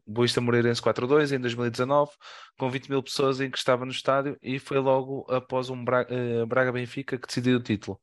Boa 0.07 0.25
Vista 0.25 0.39
Moreirense 0.39 0.81
4-2 0.81 1.35
em 1.35 1.39
2019, 1.39 2.11
com 2.57 2.69
20 2.69 2.89
mil 2.89 3.03
pessoas 3.03 3.41
em 3.41 3.51
que 3.51 3.57
estava 3.57 3.85
no 3.85 3.91
estádio 3.91 4.37
e 4.41 4.57
foi 4.57 4.79
logo 4.79 5.25
após 5.29 5.69
um 5.69 5.83
Braga, 5.83 6.13
uh, 6.15 6.45
Braga 6.47 6.71
Benfica 6.71 7.17
que 7.17 7.27
decidiu 7.27 7.57
o 7.57 7.63
título. 7.63 7.99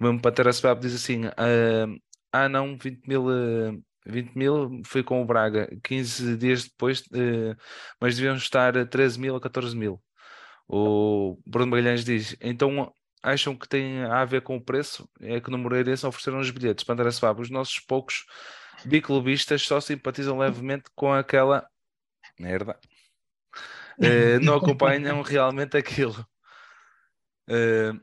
O 0.00 0.04
mesmo 0.04 0.20
Pantera 0.22 0.52
Swap 0.52 0.80
diz 0.80 0.94
assim: 0.94 1.22
Ah, 2.32 2.48
não, 2.48 2.76
20 2.78 3.06
mil. 3.06 3.24
20 4.06 4.34
mil 4.34 4.80
foi 4.86 5.02
com 5.02 5.20
o 5.22 5.26
Braga 5.26 5.68
15 5.84 6.36
dias 6.38 6.64
depois, 6.64 7.04
mas 8.00 8.16
deviam 8.16 8.34
estar 8.34 8.72
13 8.88 9.20
mil 9.20 9.36
a 9.36 9.40
14 9.40 9.76
mil. 9.76 10.02
O 10.66 11.36
Bruno 11.46 11.70
Magalhães 11.72 12.04
diz: 12.04 12.36
então 12.40 12.90
acham 13.22 13.56
que 13.56 13.68
tem 13.68 14.02
a 14.02 14.24
ver 14.24 14.42
com 14.42 14.56
o 14.56 14.60
preço 14.60 15.08
é 15.20 15.40
que 15.40 15.50
no 15.50 15.58
Moreirense 15.58 16.06
ofereceram 16.06 16.40
os 16.40 16.50
bilhetes 16.50 16.84
para 16.84 16.94
André 16.94 17.10
Svab. 17.10 17.40
Os 17.40 17.50
nossos 17.50 17.78
poucos 17.78 18.24
biclubistas 18.84 19.62
só 19.62 19.80
simpatizam 19.80 20.38
levemente 20.38 20.84
com 20.94 21.12
aquela 21.12 21.68
merda. 22.38 22.78
Uh, 23.98 24.40
não 24.44 24.54
acompanham 24.54 25.20
realmente 25.22 25.76
aquilo. 25.76 26.26
Uh, 27.48 27.98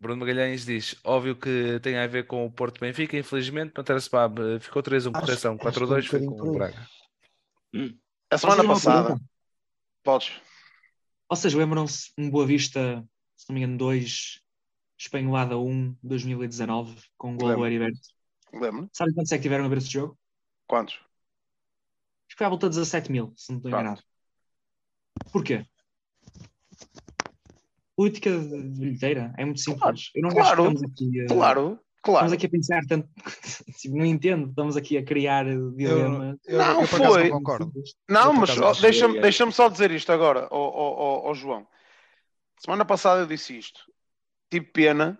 Bruno 0.00 0.20
Magalhães 0.20 0.64
diz: 0.64 0.96
óbvio 1.04 1.36
que 1.36 1.80
tem 1.80 1.98
a 1.98 2.06
ver 2.06 2.26
com 2.26 2.46
o 2.46 2.50
Porto 2.50 2.80
Benfica, 2.80 3.16
infelizmente, 3.16 3.72
Pantera 3.72 4.00
Sebab 4.00 4.40
uh, 4.40 4.60
ficou 4.60 4.82
3-1 4.82 5.12
correção, 5.12 5.58
4-2 5.58 6.06
foi 6.06 6.24
com 6.24 6.48
o 6.48 6.52
Braga. 6.52 6.86
Hum. 7.74 7.96
A 8.30 8.38
semana 8.38 8.64
passada, 8.64 9.20
podes. 10.04 10.32
Vocês 11.28 11.52
lembram-se 11.52 12.12
um 12.16 12.30
Boa 12.30 12.46
Vista, 12.46 13.04
se 13.36 13.48
não 13.48 13.54
me 13.54 13.60
engano, 13.60 13.78
2, 13.78 14.40
Espanholada 15.00 15.56
1 15.58 15.96
2019 16.02 16.94
com 17.16 17.32
um 17.32 17.36
gol 17.38 17.56
do 17.56 17.66
Heriberto. 17.66 17.98
Lembro. 18.52 18.90
Sabe 18.92 19.14
quantos 19.14 19.32
é 19.32 19.36
que 19.38 19.42
tiveram 19.42 19.64
a 19.64 19.68
ver 19.68 19.78
esse 19.78 19.88
jogo? 19.88 20.18
Quantos? 20.66 20.94
Acho 20.96 22.28
que 22.28 22.36
foi 22.36 22.46
à 22.46 22.50
volta 22.50 22.68
de 22.68 22.76
17 22.76 23.10
mil, 23.10 23.32
se 23.34 23.50
não 23.50 23.56
estou 23.58 23.70
enganado. 23.70 24.02
Porquê? 25.32 25.64
política 27.96 28.30
de 28.30 28.62
bilheteira 28.78 29.34
é 29.36 29.44
muito 29.44 29.60
simples. 29.60 29.80
Claro, 29.82 29.96
eu 30.14 30.22
não 30.22 30.30
claro, 30.30 30.46
acho 30.46 30.56
que 30.56 30.62
estamos 30.86 30.92
aqui 30.92 31.20
a, 31.20 31.26
Claro, 31.26 31.80
claro. 32.02 32.26
estamos 32.26 32.32
aqui 32.32 32.46
a 32.46 32.50
pensar 32.50 32.80
tanto. 32.88 33.08
tipo, 33.78 33.96
não 33.96 34.06
entendo, 34.06 34.48
estamos 34.48 34.76
aqui 34.76 34.96
a 34.96 35.04
criar 35.04 35.44
dilemas. 35.44 36.38
Eu, 36.46 36.58
Não, 36.58 36.80
eu 36.80 36.86
foi. 36.86 37.28
não 37.28 37.38
concordo. 37.38 37.72
Não, 38.08 38.32
mas 38.32 38.80
deixa-me 38.80 39.14
que- 39.14 39.20
deixa 39.20 39.50
só 39.50 39.68
dizer 39.68 39.90
isto 39.90 40.10
agora, 40.12 40.48
ó, 40.50 41.34
João. 41.34 41.66
Semana 42.58 42.86
passada 42.86 43.20
eu 43.20 43.26
disse 43.26 43.58
isto. 43.58 43.80
Tive 44.50 44.66
pena 44.66 45.18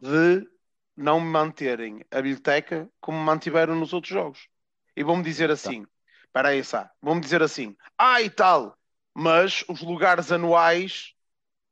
de 0.00 0.48
não 0.96 1.20
me 1.20 1.26
manterem 1.26 2.04
a 2.10 2.16
biblioteca 2.16 2.88
como 3.00 3.18
mantiveram 3.18 3.74
nos 3.74 3.92
outros 3.92 4.12
jogos. 4.12 4.48
E 4.96 5.02
vão-me 5.02 5.22
dizer 5.22 5.50
assim: 5.50 5.86
espera 6.24 6.48
aí, 6.48 6.64
Sá, 6.64 6.90
vão-me 7.02 7.20
dizer 7.20 7.42
assim, 7.42 7.76
ah 7.96 8.22
e 8.22 8.30
tal, 8.30 8.78
mas 9.14 9.64
os 9.68 9.82
lugares 9.82 10.30
anuais 10.30 11.14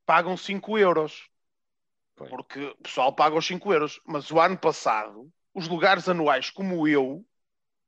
pagam 0.04 0.36
5 0.36 0.78
euros. 0.78 1.28
Pois. 2.16 2.30
Porque 2.30 2.60
o 2.64 2.76
pessoal 2.82 3.12
paga 3.14 3.36
os 3.36 3.46
5 3.46 3.72
euros. 3.72 4.00
Mas 4.06 4.30
o 4.30 4.40
ano 4.40 4.56
passado, 4.56 5.30
os 5.54 5.68
lugares 5.68 6.08
anuais, 6.08 6.50
como 6.50 6.88
eu, 6.88 7.24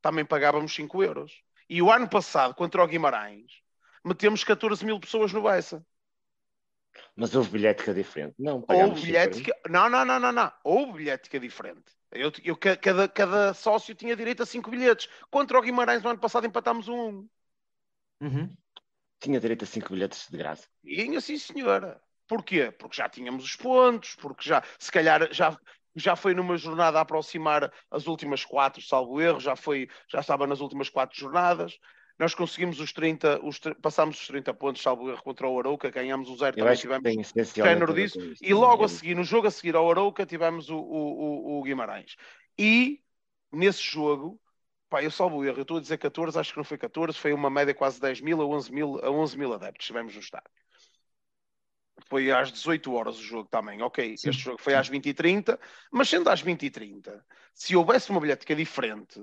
também 0.02 0.24
pagávamos 0.24 0.74
5 0.74 1.02
euros. 1.02 1.42
E 1.68 1.80
o 1.80 1.90
ano 1.90 2.08
passado, 2.08 2.54
contra 2.54 2.82
o 2.82 2.86
Guimarães, 2.86 3.62
metemos 4.04 4.44
14 4.44 4.84
mil 4.84 5.00
pessoas 5.00 5.32
no 5.32 5.42
Bessa. 5.42 5.84
Mas 7.18 7.34
houve 7.34 7.66
é 7.90 7.94
diferente. 7.94 8.34
Não, 8.38 8.64
Houve 8.68 9.00
cinco 9.00 9.42
que... 9.42 9.52
Não, 9.68 9.90
não, 9.90 10.04
não, 10.04 10.20
não, 10.20 10.30
não. 10.30 10.52
Houve 10.62 10.98
bilhete 10.98 11.28
que 11.28 11.36
é 11.36 11.40
diferente. 11.40 11.92
Eu, 12.12 12.30
eu, 12.44 12.56
ca- 12.56 12.76
cada, 12.76 13.08
cada 13.08 13.52
sócio 13.52 13.92
tinha 13.94 14.14
direito 14.14 14.44
a 14.44 14.46
5 14.46 14.70
bilhetes. 14.70 15.08
Contra 15.28 15.58
o 15.58 15.62
Guimarães, 15.62 16.02
no 16.02 16.10
ano 16.10 16.20
passado, 16.20 16.46
empatámos 16.46 16.86
um. 16.88 17.28
Uhum. 18.20 18.54
Tinha 19.20 19.40
direito 19.40 19.64
a 19.64 19.66
cinco 19.66 19.92
bilhetes 19.92 20.28
de 20.30 20.38
graça. 20.38 20.68
Tinha, 20.84 21.20
sim, 21.20 21.36
senhora. 21.36 22.00
Porquê? 22.28 22.70
Porque 22.70 22.96
já 22.96 23.08
tínhamos 23.08 23.44
os 23.44 23.56
pontos, 23.56 24.14
porque 24.14 24.48
já, 24.48 24.62
se 24.78 24.92
calhar, 24.92 25.32
já, 25.32 25.58
já 25.96 26.14
foi 26.14 26.34
numa 26.34 26.56
jornada 26.56 26.98
a 26.98 27.00
aproximar 27.02 27.72
as 27.90 28.06
últimas 28.06 28.44
quatro, 28.44 28.80
salvo 28.80 29.20
erro, 29.20 29.40
já, 29.40 29.56
foi, 29.56 29.88
já 30.08 30.20
estava 30.20 30.46
nas 30.46 30.60
últimas 30.60 30.88
quatro 30.88 31.18
jornadas. 31.18 31.78
Nós 32.18 32.34
conseguimos 32.34 32.80
os 32.80 32.92
30, 32.92 33.40
os, 33.44 33.60
passámos 33.80 34.20
os 34.20 34.26
30 34.26 34.52
pontos, 34.52 34.82
salvo 34.82 35.08
erro, 35.08 35.22
contra 35.22 35.46
o 35.46 35.58
Arouca, 35.58 35.88
ganhámos 35.88 36.28
o 36.28 36.36
zero, 36.36 36.58
Eu 36.58 36.64
também 36.64 36.76
tivemos 36.76 37.32
género 37.54 37.94
disso, 37.94 38.18
E 38.42 38.52
logo 38.52 38.82
a 38.82 38.86
é? 38.86 38.88
seguir, 38.88 39.14
no 39.14 39.22
jogo 39.22 39.46
a 39.46 39.50
seguir 39.50 39.76
ao 39.76 39.88
Arouca, 39.88 40.26
tivemos 40.26 40.68
o, 40.68 40.76
o, 40.76 40.80
o, 40.80 41.60
o 41.60 41.62
Guimarães. 41.62 42.16
E 42.58 43.00
nesse 43.52 43.82
jogo, 43.82 44.40
pá, 44.90 45.00
eu 45.02 45.12
salvo 45.12 45.36
o 45.36 45.44
erro, 45.44 45.58
eu 45.58 45.62
estou 45.62 45.76
a 45.76 45.80
dizer 45.80 45.96
14, 45.96 46.36
acho 46.38 46.52
que 46.52 46.58
não 46.58 46.64
foi 46.64 46.76
14, 46.76 47.16
foi 47.16 47.32
uma 47.32 47.48
média 47.48 47.72
quase 47.72 48.00
10 48.00 48.20
mil 48.20 48.42
a 48.42 48.46
11 48.46 48.72
mil, 48.72 48.98
a 49.00 49.10
11 49.10 49.38
mil 49.38 49.52
adeptos, 49.52 49.86
tivemos 49.86 50.12
no 50.12 50.20
estádio. 50.20 50.50
Foi 52.08 52.32
às 52.32 52.50
18 52.50 52.92
horas 52.94 53.18
o 53.18 53.22
jogo 53.22 53.48
também, 53.48 53.80
ok. 53.82 54.16
Sim. 54.16 54.30
Este 54.30 54.42
jogo 54.42 54.60
foi 54.60 54.74
às 54.74 54.88
20 54.88 55.06
e 55.06 55.14
30, 55.14 55.58
mas 55.92 56.08
sendo 56.08 56.30
às 56.30 56.40
20 56.40 56.64
e 56.64 56.70
30, 56.70 57.24
se 57.54 57.76
houvesse 57.76 58.10
uma 58.10 58.20
bilhética 58.20 58.56
diferente, 58.56 59.20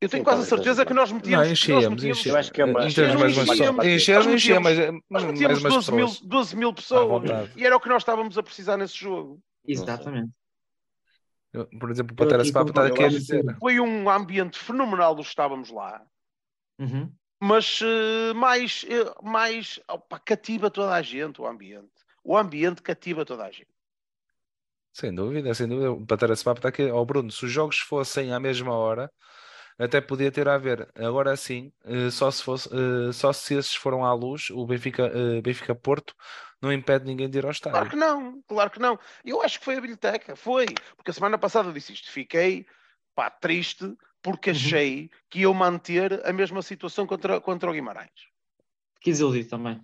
eu 0.00 0.08
tenho 0.08 0.20
Sim, 0.20 0.24
quase 0.24 0.42
a 0.42 0.44
certeza 0.44 0.84
que 0.84 0.92
nós 0.94 1.10
Não, 1.10 1.16
metíamos. 1.16 1.44
que 1.44 1.48
nós 1.50 1.58
enchíamos, 1.58 1.90
metíamos- 2.02 2.18
enchíamos. 2.18 2.26
Eu 2.26 2.36
acho 2.36 2.52
que 2.52 2.60
é 2.60 2.64
uma- 2.64 2.86
Enchemos 2.86 3.14
mais 3.20 3.36
umas 3.36 3.48
metíamos- 3.48 3.84
pessoas. 3.84 4.02
Enchemos, 4.02 4.26
enchemos, 4.26 4.62
mas 4.62 4.78
Nós 4.78 5.02
mais 5.10 5.24
metíamos 5.24 5.60
umas 5.60 5.72
12 5.74 5.92
mil, 5.92 6.06
pessoas. 6.06 6.28
12 6.28 6.56
mil 6.56 6.72
pessoas. 6.74 7.50
E 7.56 7.64
era 7.64 7.76
o 7.76 7.80
que 7.80 7.88
nós 7.88 8.02
estávamos 8.02 8.36
a 8.38 8.42
precisar 8.42 8.76
nesse 8.76 8.96
jogo. 8.98 9.40
Exatamente. 9.66 10.30
Eu, 11.52 11.66
Por 11.78 11.90
exemplo, 11.90 12.12
o 12.12 12.14
Eu 12.14 12.16
Pantera 12.16 12.42
aqui 12.42 12.48
Spap 12.50 12.68
está 12.68 12.86
aqui 12.86 13.02
a 13.04 13.08
dizer. 13.08 13.44
que- 13.46 13.54
Foi 13.60 13.78
um 13.80 14.10
ambiente 14.10 14.58
fenomenal 14.58 15.14
dos 15.14 15.26
que 15.26 15.30
estávamos 15.32 15.70
lá. 15.70 16.02
Uhum. 16.78 17.10
mas 17.40 17.80
eh, 17.82 18.32
mais, 18.34 18.84
eh, 18.88 19.14
mais 19.22 19.78
opa, 19.88 20.18
cativa 20.18 20.70
toda 20.70 20.92
a 20.94 21.02
gente 21.02 21.40
o 21.40 21.46
ambiente. 21.46 21.92
O 22.24 22.36
ambiente 22.36 22.80
cativa 22.82 23.24
toda 23.24 23.44
a 23.44 23.50
gente. 23.50 23.68
Sem 24.92 25.14
dúvida, 25.14 25.52
sem 25.54 25.68
dúvida. 25.68 25.92
O 25.92 26.06
Pantera 26.06 26.32
Spap 26.34 26.56
está 26.58 26.68
aqui. 26.70 26.90
Ó 26.90 27.04
Bruno, 27.04 27.30
se 27.30 27.44
os 27.44 27.50
jogos 27.52 27.78
fossem 27.78 28.32
à 28.32 28.40
mesma 28.40 28.72
hora, 28.74 29.10
até 29.78 30.00
podia 30.00 30.30
ter 30.30 30.48
a 30.48 30.56
ver. 30.58 30.88
Agora 30.94 31.36
sim, 31.36 31.72
eh, 31.84 32.10
só 32.10 32.30
se 32.30 32.42
fosse, 32.42 32.68
eh, 32.72 33.12
só 33.12 33.32
se 33.32 33.54
esses 33.54 33.74
foram 33.74 34.04
à 34.04 34.12
luz, 34.14 34.50
o 34.50 34.66
Benfica, 34.66 35.06
eh, 35.14 35.40
Benfica 35.42 35.74
Porto 35.74 36.14
não 36.60 36.72
impede 36.72 37.04
ninguém 37.04 37.28
de 37.28 37.38
ir 37.38 37.44
ao 37.44 37.52
Claro 37.52 37.52
estádio. 37.52 37.90
que 37.90 37.96
não, 37.96 38.42
claro 38.46 38.70
que 38.70 38.78
não. 38.80 38.98
Eu 39.24 39.42
acho 39.42 39.58
que 39.58 39.64
foi 39.64 39.74
a 39.76 39.80
biblioteca, 39.80 40.36
foi. 40.36 40.66
Porque 40.96 41.10
a 41.10 41.14
semana 41.14 41.36
passada 41.38 41.68
eu 41.68 41.72
disse 41.72 41.92
isto. 41.92 42.10
Fiquei 42.10 42.66
pá, 43.14 43.30
triste 43.30 43.84
porque 44.22 44.50
Uhum. 44.50 44.56
achei 44.56 45.10
que 45.28 45.40
iam 45.40 45.52
manter 45.52 46.26
a 46.26 46.32
mesma 46.32 46.62
situação 46.62 47.06
contra, 47.06 47.40
contra 47.40 47.70
o 47.70 47.72
Guimarães. 47.74 48.10
Quis 49.00 49.20
iludir 49.20 49.44
também. 49.44 49.80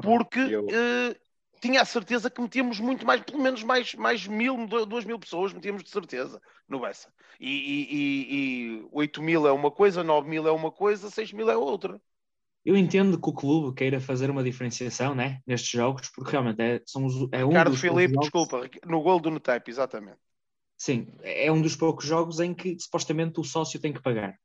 Porque 0.00 0.38
Eu- 0.38 0.66
eh, 0.70 1.16
tinha 1.60 1.82
a 1.82 1.84
certeza 1.84 2.30
que 2.30 2.40
metíamos 2.40 2.80
muito 2.80 3.06
mais, 3.06 3.22
pelo 3.22 3.42
menos 3.42 3.62
mais, 3.62 3.94
mais 3.94 4.26
mil, 4.26 4.66
du- 4.66 4.86
duas 4.86 5.04
mil 5.04 5.18
pessoas, 5.18 5.52
metíamos 5.52 5.82
de 5.82 5.90
certeza 5.90 6.40
no 6.68 6.80
Bessa. 6.80 7.12
E, 7.40 7.48
e, 7.50 7.94
e, 7.94 8.78
e 8.82 8.88
8 8.92 9.22
mil 9.22 9.46
é 9.46 9.52
uma 9.52 9.70
coisa, 9.70 10.02
9 10.04 10.28
mil 10.28 10.46
é 10.46 10.52
uma 10.52 10.70
coisa, 10.70 11.10
6 11.10 11.32
mil 11.32 11.50
é 11.50 11.56
outra. 11.56 12.00
Eu 12.64 12.76
entendo 12.76 13.20
que 13.20 13.28
o 13.28 13.32
clube 13.32 13.76
queira 13.76 14.00
fazer 14.00 14.28
uma 14.28 14.42
diferenciação 14.42 15.14
né, 15.14 15.40
nestes 15.46 15.70
jogos, 15.70 16.10
porque 16.10 16.32
realmente 16.32 16.60
é, 16.60 16.80
são 16.84 17.04
os, 17.06 17.14
é 17.30 17.44
um 17.44 17.48
Ricardo 17.48 17.70
dos 17.70 17.78
Filipe, 17.80 18.08
jogos- 18.08 18.20
desculpa, 18.20 18.70
no 18.84 19.00
gol 19.02 19.20
do 19.20 19.30
Nutep, 19.30 19.70
exatamente. 19.70 20.18
Sim, 20.76 21.06
é 21.22 21.50
um 21.50 21.62
dos 21.62 21.76
poucos 21.76 22.04
jogos 22.04 22.40
em 22.40 22.52
que 22.52 22.76
supostamente 22.78 23.40
o 23.40 23.44
sócio 23.44 23.80
tem 23.80 23.92
que 23.92 24.02
pagar. 24.02 24.36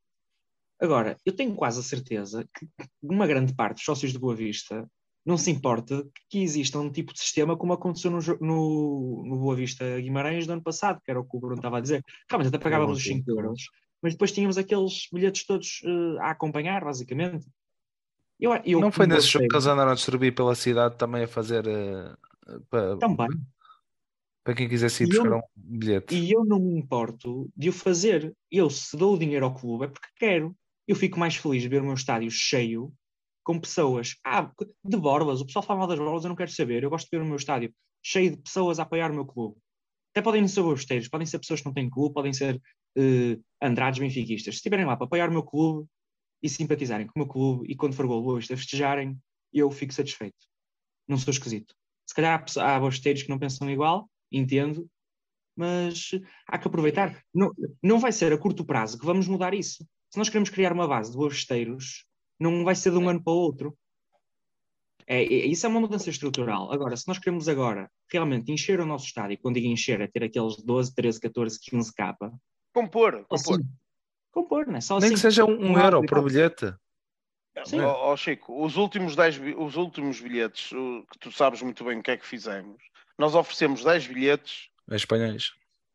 Agora, 0.80 1.16
eu 1.24 1.34
tenho 1.34 1.54
quase 1.54 1.80
a 1.80 1.82
certeza 1.82 2.48
que 2.54 2.68
uma 3.02 3.26
grande 3.26 3.54
parte 3.54 3.76
dos 3.76 3.84
sócios 3.84 4.12
de 4.12 4.18
Boa 4.18 4.34
Vista 4.34 4.88
não 5.24 5.36
se 5.38 5.50
importa 5.50 6.04
que 6.28 6.42
exista 6.42 6.78
um 6.78 6.90
tipo 6.90 7.12
de 7.12 7.20
sistema 7.20 7.56
como 7.56 7.72
aconteceu 7.72 8.10
no, 8.10 8.18
no, 8.40 9.22
no 9.26 9.38
Boa 9.38 9.54
Vista 9.54 10.00
Guimarães 10.00 10.46
do 10.46 10.52
ano 10.54 10.62
passado, 10.62 11.00
que 11.04 11.10
era 11.10 11.20
o 11.20 11.24
que 11.24 11.36
o 11.36 11.40
Bruno 11.40 11.56
estava 11.56 11.78
a 11.78 11.80
dizer. 11.80 12.04
Realmente 12.28 12.48
até 12.48 12.58
pagávamos 12.58 12.98
os 12.98 13.04
5 13.04 13.30
euros, 13.30 13.62
mas 14.02 14.14
depois 14.14 14.32
tínhamos 14.32 14.58
aqueles 14.58 15.06
bilhetes 15.12 15.46
todos 15.46 15.80
eh, 15.84 16.18
a 16.20 16.30
acompanhar, 16.30 16.84
basicamente. 16.84 17.46
Eu, 18.40 18.52
eu, 18.64 18.80
Não 18.80 18.90
foi 18.90 19.06
nesse 19.06 19.28
jogo 19.28 19.46
que 19.46 19.54
eles 19.54 19.66
andaram 19.66 19.92
a 19.92 19.94
distribuir 19.94 20.34
pela 20.34 20.54
cidade 20.56 20.96
também 20.96 21.22
a 21.22 21.28
fazer 21.28 21.64
eh, 21.68 22.14
para, 22.68 22.96
Também. 22.96 23.28
para 24.42 24.54
quem 24.54 24.68
quisesse 24.68 25.04
ir 25.04 25.06
E 25.12 25.14
eu- 25.14 25.22
buscar 25.22 25.36
um 25.38 25.42
bilhete. 25.54 26.14
E 26.16 26.32
eu 26.32 26.44
não 26.44 26.58
me 26.58 26.76
importo 26.76 27.48
de 27.56 27.68
o 27.68 27.72
fazer. 27.72 28.34
Eu, 28.50 28.68
se 28.68 28.96
dou 28.96 29.14
o 29.14 29.18
dinheiro 29.18 29.46
ao 29.46 29.54
clube, 29.54 29.84
é 29.84 29.88
porque 29.88 30.08
quero. 30.16 30.56
Eu 30.88 30.96
fico 30.96 31.16
mais 31.20 31.36
feliz 31.36 31.62
de 31.62 31.68
ver 31.68 31.80
o 31.80 31.84
meu 31.84 31.94
estádio 31.94 32.28
cheio 32.28 32.92
com 33.42 33.58
pessoas. 33.58 34.16
Ah, 34.24 34.50
de 34.84 34.96
borlas. 34.96 35.40
O 35.40 35.46
pessoal 35.46 35.62
fala 35.62 35.80
mal 35.80 35.88
das 35.88 35.98
borlas, 35.98 36.24
eu 36.24 36.28
não 36.28 36.36
quero 36.36 36.50
saber. 36.50 36.82
Eu 36.82 36.90
gosto 36.90 37.08
de 37.10 37.16
ver 37.16 37.22
o 37.22 37.26
meu 37.26 37.36
estádio 37.36 37.74
cheio 38.02 38.32
de 38.32 38.36
pessoas 38.38 38.78
a 38.78 38.82
apoiar 38.82 39.10
o 39.10 39.14
meu 39.14 39.24
clube. 39.24 39.56
Até 40.12 40.22
podem 40.22 40.46
ser 40.46 40.62
bosteiros, 40.62 41.08
podem 41.08 41.26
ser 41.26 41.38
pessoas 41.38 41.60
que 41.60 41.66
não 41.66 41.72
têm 41.72 41.88
clube, 41.88 42.14
podem 42.14 42.32
ser 42.32 42.60
eh, 42.96 43.38
andrades 43.62 43.98
benfiquistas. 43.98 44.54
Se 44.54 44.58
estiverem 44.58 44.84
lá 44.84 44.96
para 44.96 45.06
apoiar 45.06 45.28
o 45.28 45.32
meu 45.32 45.42
clube 45.42 45.88
e 46.42 46.48
simpatizarem 46.48 47.06
com 47.06 47.12
o 47.16 47.18
meu 47.20 47.28
clube 47.28 47.70
e 47.70 47.76
quando 47.76 47.94
for 47.94 48.06
gol 48.06 48.26
hoje 48.26 48.52
a 48.52 48.56
festejarem, 48.56 49.18
eu 49.52 49.70
fico 49.70 49.92
satisfeito. 49.92 50.36
Não 51.08 51.16
sou 51.16 51.30
esquisito. 51.30 51.74
Se 52.06 52.14
calhar 52.14 52.44
há, 52.58 52.76
há 52.76 52.80
bosteiros 52.80 53.22
que 53.22 53.30
não 53.30 53.38
pensam 53.38 53.70
igual, 53.70 54.10
entendo, 54.30 54.88
mas 55.56 56.10
há 56.46 56.58
que 56.58 56.66
aproveitar. 56.66 57.22
Não, 57.34 57.50
não 57.82 57.98
vai 57.98 58.12
ser 58.12 58.32
a 58.32 58.38
curto 58.38 58.64
prazo 58.64 58.98
que 58.98 59.06
vamos 59.06 59.28
mudar 59.28 59.54
isso. 59.54 59.86
Se 60.10 60.18
nós 60.18 60.28
queremos 60.28 60.50
criar 60.50 60.72
uma 60.72 60.88
base 60.88 61.10
de 61.10 61.16
bosteiros, 61.16 62.04
não 62.42 62.64
vai 62.64 62.74
ser 62.74 62.90
de 62.90 62.98
um 62.98 63.08
ano 63.08 63.22
para 63.22 63.32
o 63.32 63.36
outro. 63.36 63.76
É, 65.06 65.22
é- 65.22 65.46
isso 65.46 65.66
é 65.66 65.68
uma 65.68 65.80
mudança 65.80 66.08
estrutural. 66.10 66.72
Agora, 66.72 66.96
se 66.96 67.06
nós 67.08 67.18
queremos 67.18 67.48
agora 67.48 67.90
realmente 68.10 68.52
encher 68.52 68.80
o 68.80 68.86
nosso 68.86 69.06
estádio, 69.06 69.38
quando 69.38 69.56
digo 69.56 69.66
encher, 69.66 70.00
é 70.00 70.06
ter 70.06 70.24
aqueles 70.24 70.56
12, 70.62 70.94
13, 70.94 71.20
14, 71.20 71.58
15 71.60 71.92
capa, 71.94 72.32
Compor, 72.72 73.24
compor. 73.26 73.34
assim, 73.34 73.68
compor, 74.30 74.66
né? 74.68 74.80
Só 74.80 74.98
Nem 74.98 75.06
assim. 75.06 75.14
que 75.14 75.20
seja 75.20 75.44
um, 75.44 75.72
um 75.72 75.78
euro 75.78 76.04
por 76.06 76.22
bilhete. 76.24 76.74
Sim. 77.66 77.80
Ó 77.80 78.12
ó, 78.12 78.16
Chico, 78.16 78.64
os 78.64 78.76
últimos, 78.78 79.14
10, 79.14 79.36
bi- 79.36 79.54
os 79.54 79.76
últimos 79.76 80.18
bilhetes, 80.20 80.72
o- 80.72 81.04
que 81.10 81.18
tu 81.18 81.30
sabes 81.30 81.60
muito 81.60 81.84
bem 81.84 81.98
o 81.98 82.02
que 82.02 82.10
é 82.12 82.16
que 82.16 82.26
fizemos, 82.26 82.82
nós 83.18 83.34
oferecemos 83.34 83.84
10 83.84 84.06
bilhetes 84.06 84.68
A 84.90 84.96
espanhóis. 84.96 85.50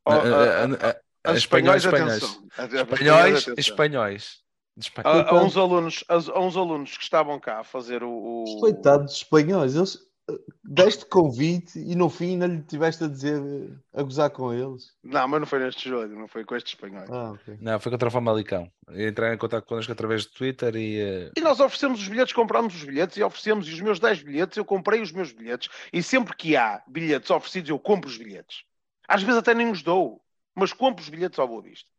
ao- 0.05 0.13
A- 0.13 0.17
a- 0.17 0.27
a- 0.27 0.29
a- 0.29 0.89
a- 0.89 0.89
a- 1.23 1.31
a 1.31 1.33
espanhóis, 1.33 1.83
espanhóis, 1.83 2.21
espanhóis. 2.23 2.83
Espanhóis, 2.91 3.47
espanhóis. 3.57 4.43
De. 4.77 4.91
A, 5.03 5.31
a 5.31 5.43
uns 5.43 5.57
alunos, 5.57 6.03
a, 6.07 6.13
a 6.15 6.39
uns 6.39 6.55
alunos 6.55 6.95
que 6.95 7.03
estavam 7.03 7.39
cá 7.39 7.61
a 7.61 7.63
fazer 7.63 8.03
o. 8.03 8.09
o- 8.11 8.59
Coitados 8.59 9.07
dos 9.07 9.15
espanhóis, 9.17 9.75
eles 9.75 9.97
eh, 10.29 10.33
deste 10.63 11.05
convite 11.07 11.79
e 11.79 11.95
no 11.95 12.09
fim 12.11 12.33
ainda 12.33 12.45
lhe 12.45 12.61
tiveste 12.61 13.03
a 13.03 13.07
dizer 13.07 13.41
eh, 13.41 13.99
a 13.99 14.03
gozar 14.03 14.29
com 14.29 14.53
eles. 14.53 14.93
Não, 15.03 15.27
mas 15.27 15.39
não 15.39 15.47
foi 15.47 15.57
neste 15.59 15.89
jogo, 15.89 16.13
não 16.13 16.27
foi 16.27 16.45
com 16.45 16.55
estes 16.55 16.73
espanhóis. 16.73 17.09
Ah, 17.09 17.31
ok. 17.31 17.57
Não, 17.59 17.79
foi 17.79 17.91
contra 17.91 18.07
o 18.07 18.11
Famalicão. 18.11 18.71
Entraram 18.91 19.33
em 19.33 19.37
contato 19.39 19.65
connosco 19.65 19.91
através 19.91 20.25
do 20.27 20.33
Twitter 20.33 20.75
e. 20.75 20.99
eh, 20.99 21.31
E 21.35 21.41
nós 21.41 21.59
oferecemos 21.59 21.99
os 21.99 22.07
bilhetes, 22.07 22.33
comprámos 22.33 22.75
os 22.75 22.83
bilhetes 22.83 23.17
e 23.17 23.23
oferecemos, 23.23 23.67
e 23.67 23.73
os 23.73 23.81
meus 23.81 23.99
10 23.99 24.21
bilhetes, 24.21 24.57
eu 24.57 24.65
comprei 24.65 25.01
os 25.01 25.11
meus 25.11 25.31
bilhetes, 25.31 25.69
e 25.91 26.03
sempre 26.03 26.35
que 26.35 26.55
há 26.55 26.83
bilhetes 26.87 27.31
oferecidos, 27.31 27.71
eu 27.71 27.79
compro 27.79 28.07
os 28.07 28.17
bilhetes. 28.17 28.63
Às 29.07 29.23
vezes 29.23 29.39
até 29.39 29.55
nem 29.55 29.71
os 29.71 29.81
dou, 29.81 30.21
mas 30.53 30.71
compro 30.71 31.01
os 31.01 31.09
bilhetes 31.09 31.39
ao 31.39 31.47
Boa 31.47 31.63
Vista. 31.63 31.89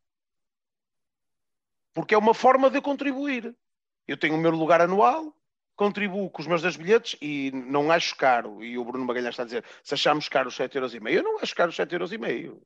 Porque 1.98 2.14
é 2.14 2.18
uma 2.18 2.32
forma 2.32 2.70
de 2.70 2.80
contribuir. 2.80 3.56
Eu 4.06 4.16
tenho 4.16 4.36
o 4.36 4.38
meu 4.38 4.52
lugar 4.52 4.80
anual, 4.80 5.34
contribuo 5.74 6.30
com 6.30 6.40
os 6.40 6.46
meus 6.46 6.62
10 6.62 6.76
bilhetes 6.76 7.18
e 7.20 7.50
não 7.50 7.90
acho 7.90 8.14
caro. 8.14 8.62
E 8.62 8.78
o 8.78 8.84
Bruno 8.84 9.04
Magalhães 9.04 9.32
está 9.32 9.42
a 9.42 9.46
dizer: 9.46 9.64
se 9.82 9.94
achamos 9.94 10.28
caro 10.28 10.46
os 10.46 10.56
7,5€, 10.56 11.10
eu 11.10 11.24
não 11.24 11.40
acho 11.40 11.56
caro 11.56 11.70
os 11.70 11.76
7,5€. 11.76 12.56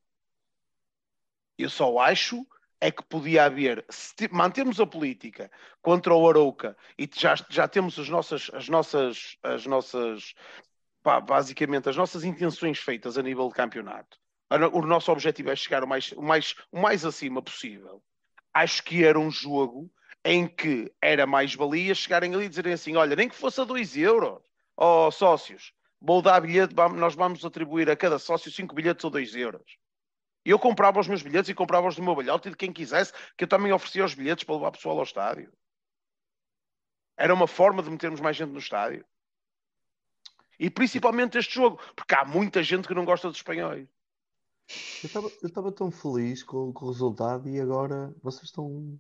Eu 1.57 1.71
só 1.71 1.99
acho 1.99 2.47
é 2.79 2.91
que 2.91 3.03
podia 3.05 3.47
haver, 3.47 3.83
se 3.89 4.29
mantemos 4.31 4.79
a 4.79 4.87
política 4.87 5.51
contra 5.81 6.13
o 6.13 6.29
Arouca 6.29 6.77
e 6.99 7.09
já, 7.11 7.35
já 7.49 7.67
temos 7.67 7.99
as 7.99 8.11
nossas, 8.11 8.51
as 8.53 8.69
nossas, 8.69 9.39
as 9.43 9.65
nossas 9.65 10.35
pá, 11.03 11.21
basicamente 11.21 11.89
as 11.89 11.97
nossas 11.97 12.23
intenções 12.23 12.79
feitas 12.81 13.17
a 13.17 13.23
nível 13.23 13.49
de 13.49 13.55
campeonato. 13.55 14.19
O 14.75 14.83
nosso 14.83 15.11
objetivo 15.11 15.49
é 15.49 15.57
chegar 15.57 15.83
o 15.83 15.89
mais, 15.89 16.13
o 16.13 16.21
mais, 16.21 16.55
o 16.71 16.79
mais 16.79 17.03
acima 17.07 17.41
possível. 17.41 18.03
Acho 18.53 18.83
que 18.83 19.05
era 19.05 19.19
um 19.19 19.31
jogo 19.31 19.91
em 20.25 20.47
que 20.47 20.93
era 21.01 21.27
mais 21.27 21.55
valia 21.55 21.95
chegarem 21.95 22.35
ali 22.35 22.45
e 22.45 22.49
dizerem 22.49 22.73
assim: 22.73 22.97
olha, 22.97 23.17
nem 23.17 23.29
que 23.29 23.35
fosse 23.35 23.61
a 23.61 23.65
2 23.65 23.97
euros, 23.97 24.41
ó 24.77 25.09
oh, 25.09 25.11
sócios, 25.11 25.73
vou 26.01 26.21
dar 26.23 26.41
bilhete, 26.41 26.75
nós 26.75 27.15
vamos 27.15 27.45
atribuir 27.45 27.91
a 27.91 27.97
cada 27.97 28.19
sócio 28.19 28.51
5 28.51 28.75
bilhetes 28.75 29.05
ou 29.05 29.11
2 29.11 29.35
euros. 29.37 29.79
E 30.45 30.51
eu 30.51 30.59
comprava 30.59 30.99
os 30.99 31.07
meus 31.07 31.23
bilhetes 31.23 31.49
e 31.49 31.55
comprava 31.55 31.87
os 31.87 31.97
do 31.97 32.03
meu 32.03 32.15
balhote 32.15 32.49
e 32.49 32.51
de 32.51 32.57
quem 32.57 32.73
quisesse, 32.73 33.13
que 33.37 33.45
eu 33.45 33.49
também 33.49 33.73
oferecia 33.73 34.05
os 34.05 34.15
bilhetes 34.15 34.45
para 34.45 34.57
levar 34.57 34.73
pessoal 34.73 34.99
ao 34.99 35.05
estádio. 35.05 35.53
Era 37.17 37.33
uma 37.33 37.47
forma 37.47 37.83
de 37.83 37.91
metermos 37.91 38.21
mais 38.21 38.37
gente 38.37 38.51
no 38.51 38.59
estádio. 38.59 39.05
E 40.59 40.69
principalmente 40.69 41.39
este 41.39 41.55
jogo, 41.55 41.81
porque 41.95 42.15
há 42.15 42.25
muita 42.25 42.63
gente 42.63 42.89
que 42.89 42.95
não 42.95 43.05
gosta 43.05 43.29
dos 43.29 43.37
espanhóis. 43.37 43.89
Eu 45.03 45.49
estava 45.49 45.73
tão 45.73 45.91
feliz 45.91 46.43
com, 46.43 46.73
com, 46.73 46.87
o 46.87 46.89
resultado 46.89 47.49
e 47.49 47.61
agora 47.61 48.15
vocês 48.23 48.45
estão. 48.45 48.99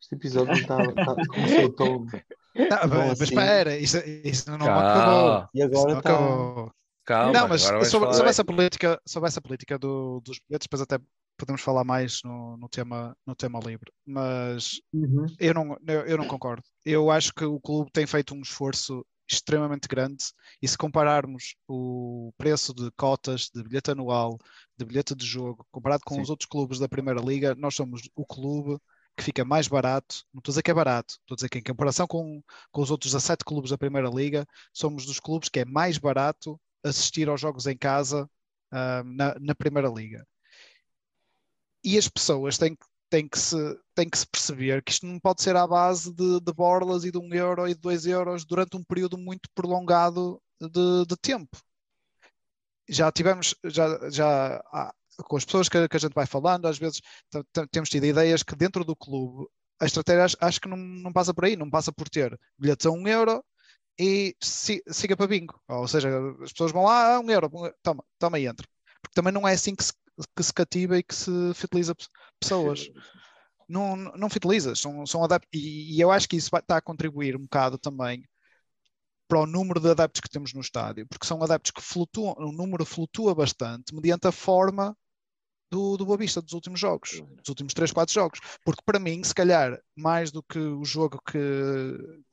Este 0.00 0.14
episódio 0.14 0.54
está, 0.54 0.82
está, 0.82 1.14
começou 1.28 1.72
tão. 1.72 2.06
Não, 2.54 2.88
mas 2.88 3.20
assim. 3.20 3.24
espera, 3.24 3.76
isso, 3.76 3.98
isso 4.24 4.50
não 4.50 4.58
Calma. 4.58 4.92
acabou. 4.92 5.48
E 5.54 5.62
agora 5.62 5.98
está. 5.98 6.10
Acabou. 6.10 6.72
Calma, 7.04 7.32
não, 7.32 7.48
mas 7.48 7.62
sobre, 7.62 7.84
sobre, 7.84 8.30
essa 8.30 8.44
política, 8.44 9.00
sobre 9.06 9.28
essa 9.28 9.40
política 9.40 9.78
do, 9.78 10.20
dos 10.20 10.38
bilhetes, 10.38 10.66
depois 10.66 10.80
até 10.80 10.98
podemos 11.36 11.62
falar 11.62 11.82
mais 11.82 12.20
no, 12.22 12.56
no, 12.56 12.68
tema, 12.68 13.16
no 13.26 13.34
tema 13.34 13.58
livre, 13.58 13.90
mas 14.06 14.80
uhum. 14.92 15.26
eu, 15.38 15.54
não, 15.54 15.76
eu, 15.86 16.00
eu, 16.02 16.18
não 16.18 16.26
concordo. 16.26 16.62
Eu 16.84 17.10
acho 17.10 17.32
que 17.32 17.44
o 17.44 17.58
clube 17.58 17.90
tem 17.92 18.06
feito 18.06 18.34
um 18.34 18.42
esforço 18.42 19.04
extremamente 19.30 19.88
grande 19.88 20.24
e 20.60 20.66
se 20.66 20.76
compararmos 20.76 21.54
o 21.68 22.32
preço 22.36 22.74
de 22.74 22.90
cotas 22.92 23.50
de 23.54 23.62
bilhete 23.62 23.90
anual, 23.90 24.38
de 24.76 24.84
bilhete 24.84 25.14
de 25.14 25.24
jogo, 25.24 25.66
comparado 25.70 26.02
com 26.04 26.16
Sim. 26.16 26.22
os 26.22 26.30
outros 26.30 26.48
clubes 26.48 26.78
da 26.78 26.88
Primeira 26.88 27.20
Liga, 27.20 27.54
nós 27.54 27.74
somos 27.74 28.08
o 28.14 28.26
clube 28.26 28.78
que 29.16 29.24
fica 29.24 29.44
mais 29.44 29.68
barato, 29.68 30.24
não 30.32 30.38
estou 30.38 30.50
a 30.50 30.52
dizer 30.52 30.62
que 30.62 30.70
é 30.70 30.74
barato, 30.74 31.14
estou 31.14 31.34
a 31.34 31.36
dizer 31.36 31.48
que 31.48 31.58
em 31.58 31.62
comparação 31.62 32.06
com, 32.06 32.42
com 32.70 32.82
os 32.82 32.90
outros 32.90 33.12
17 33.12 33.44
clubes 33.44 33.70
da 33.70 33.78
Primeira 33.78 34.08
Liga, 34.08 34.46
somos 34.72 35.04
dos 35.04 35.20
clubes 35.20 35.48
que 35.48 35.60
é 35.60 35.64
mais 35.64 35.98
barato 35.98 36.58
assistir 36.82 37.28
aos 37.28 37.40
jogos 37.40 37.66
em 37.66 37.76
casa 37.76 38.24
uh, 38.72 39.04
na, 39.04 39.36
na, 39.38 39.54
Primeira 39.54 39.88
Liga. 39.88 40.26
E 41.84 41.98
as 41.98 42.08
pessoas 42.08 42.58
têm, 42.58 42.76
têm, 43.10 43.28
que 43.28 43.38
se, 43.38 43.56
têm 43.94 44.08
que 44.08 44.18
se 44.18 44.26
perceber 44.26 44.82
que 44.82 44.92
isto 44.92 45.06
não 45.06 45.18
pode 45.18 45.42
ser 45.42 45.56
à 45.56 45.66
base 45.66 46.12
de, 46.14 46.40
de 46.40 46.52
borlas 46.52 47.04
e 47.04 47.10
de 47.10 47.18
um 47.18 47.32
euro 47.34 47.68
e 47.68 47.74
de 47.74 47.80
dois 47.80 48.06
euros 48.06 48.44
durante 48.44 48.76
um 48.76 48.84
período 48.84 49.18
muito 49.18 49.50
prolongado 49.54 50.40
de, 50.60 51.06
de 51.06 51.16
tempo. 51.16 51.58
Já 52.88 53.12
tivemos, 53.12 53.54
já, 53.64 54.10
já 54.10 54.62
com 55.24 55.36
as 55.36 55.44
pessoas 55.44 55.68
que, 55.68 55.88
que, 55.88 55.96
a 55.96 56.00
gente 56.00 56.14
vai 56.14 56.26
falando, 56.26 56.66
às 56.66 56.78
vezes 56.78 57.00
temos 57.70 57.88
tido 57.90 58.06
ideias 58.06 58.42
que 58.42 58.56
dentro 58.56 58.84
do 58.84 58.96
clube 58.96 59.46
a 59.80 59.86
estratégia 59.86 60.24
acho, 60.24 60.36
acho 60.40 60.60
que 60.60 60.68
não, 60.68 60.76
não, 60.76 61.12
passa 61.12 61.32
por 61.32 61.44
aí, 61.44 61.56
não 61.56 61.70
passa 61.70 61.92
por 61.92 62.08
ter 62.08 62.38
bilhetes 62.58 62.86
a 62.86 62.90
um 62.90 63.06
euro 63.08 63.42
e 63.98 64.36
si, 64.40 64.82
siga 64.88 65.16
para 65.16 65.26
bingo. 65.26 65.60
Ou 65.68 65.88
seja, 65.88 66.08
as 66.42 66.52
pessoas 66.52 66.72
vão 66.72 66.84
lá, 66.84 67.16
ah, 67.16 67.20
um 67.20 67.30
euro, 67.30 67.50
toma, 67.82 68.04
toma 68.18 68.38
e 68.38 68.46
entra. 68.46 68.66
Porque 69.02 69.14
também 69.14 69.32
não 69.32 69.48
é 69.48 69.54
assim 69.54 69.74
que 69.74 69.84
se, 69.84 69.92
que 70.36 70.42
se 70.42 70.52
cativa 70.52 70.98
e 70.98 71.02
que 71.02 71.14
se 71.14 71.30
fideliza 71.54 71.94
pessoas. 72.38 72.90
Não, 73.68 73.96
não 73.96 74.28
fidelizas, 74.28 74.80
são, 74.80 75.06
são 75.06 75.22
adeptos. 75.22 75.48
E, 75.52 75.96
e 75.96 76.00
eu 76.00 76.10
acho 76.10 76.28
que 76.28 76.36
isso 76.36 76.50
vai, 76.50 76.60
está 76.60 76.76
a 76.76 76.82
contribuir 76.82 77.36
um 77.36 77.42
bocado 77.42 77.78
também 77.78 78.24
para 79.28 79.40
o 79.40 79.46
número 79.46 79.78
de 79.78 79.88
adeptos 79.88 80.20
que 80.20 80.28
temos 80.28 80.52
no 80.52 80.60
estádio, 80.60 81.06
porque 81.06 81.26
são 81.26 81.40
adeptos 81.40 81.70
que 81.70 81.80
flutuam, 81.80 82.34
o 82.36 82.50
número 82.50 82.84
flutua 82.84 83.32
bastante 83.32 83.94
mediante 83.94 84.26
a 84.26 84.32
forma 84.32 84.96
do, 85.70 85.96
do 85.96 86.04
Boa 86.04 86.18
Vista 86.18 86.42
dos 86.42 86.52
últimos 86.52 86.80
jogos, 86.80 87.22
dos 87.38 87.48
últimos 87.48 87.72
3, 87.72 87.92
4 87.92 88.12
jogos. 88.12 88.40
Porque 88.64 88.82
para 88.84 88.98
mim, 88.98 89.22
se 89.22 89.32
calhar, 89.32 89.80
mais 89.96 90.32
do 90.32 90.42
que 90.42 90.58
o 90.58 90.84
jogo 90.84 91.20
que, 91.24 91.38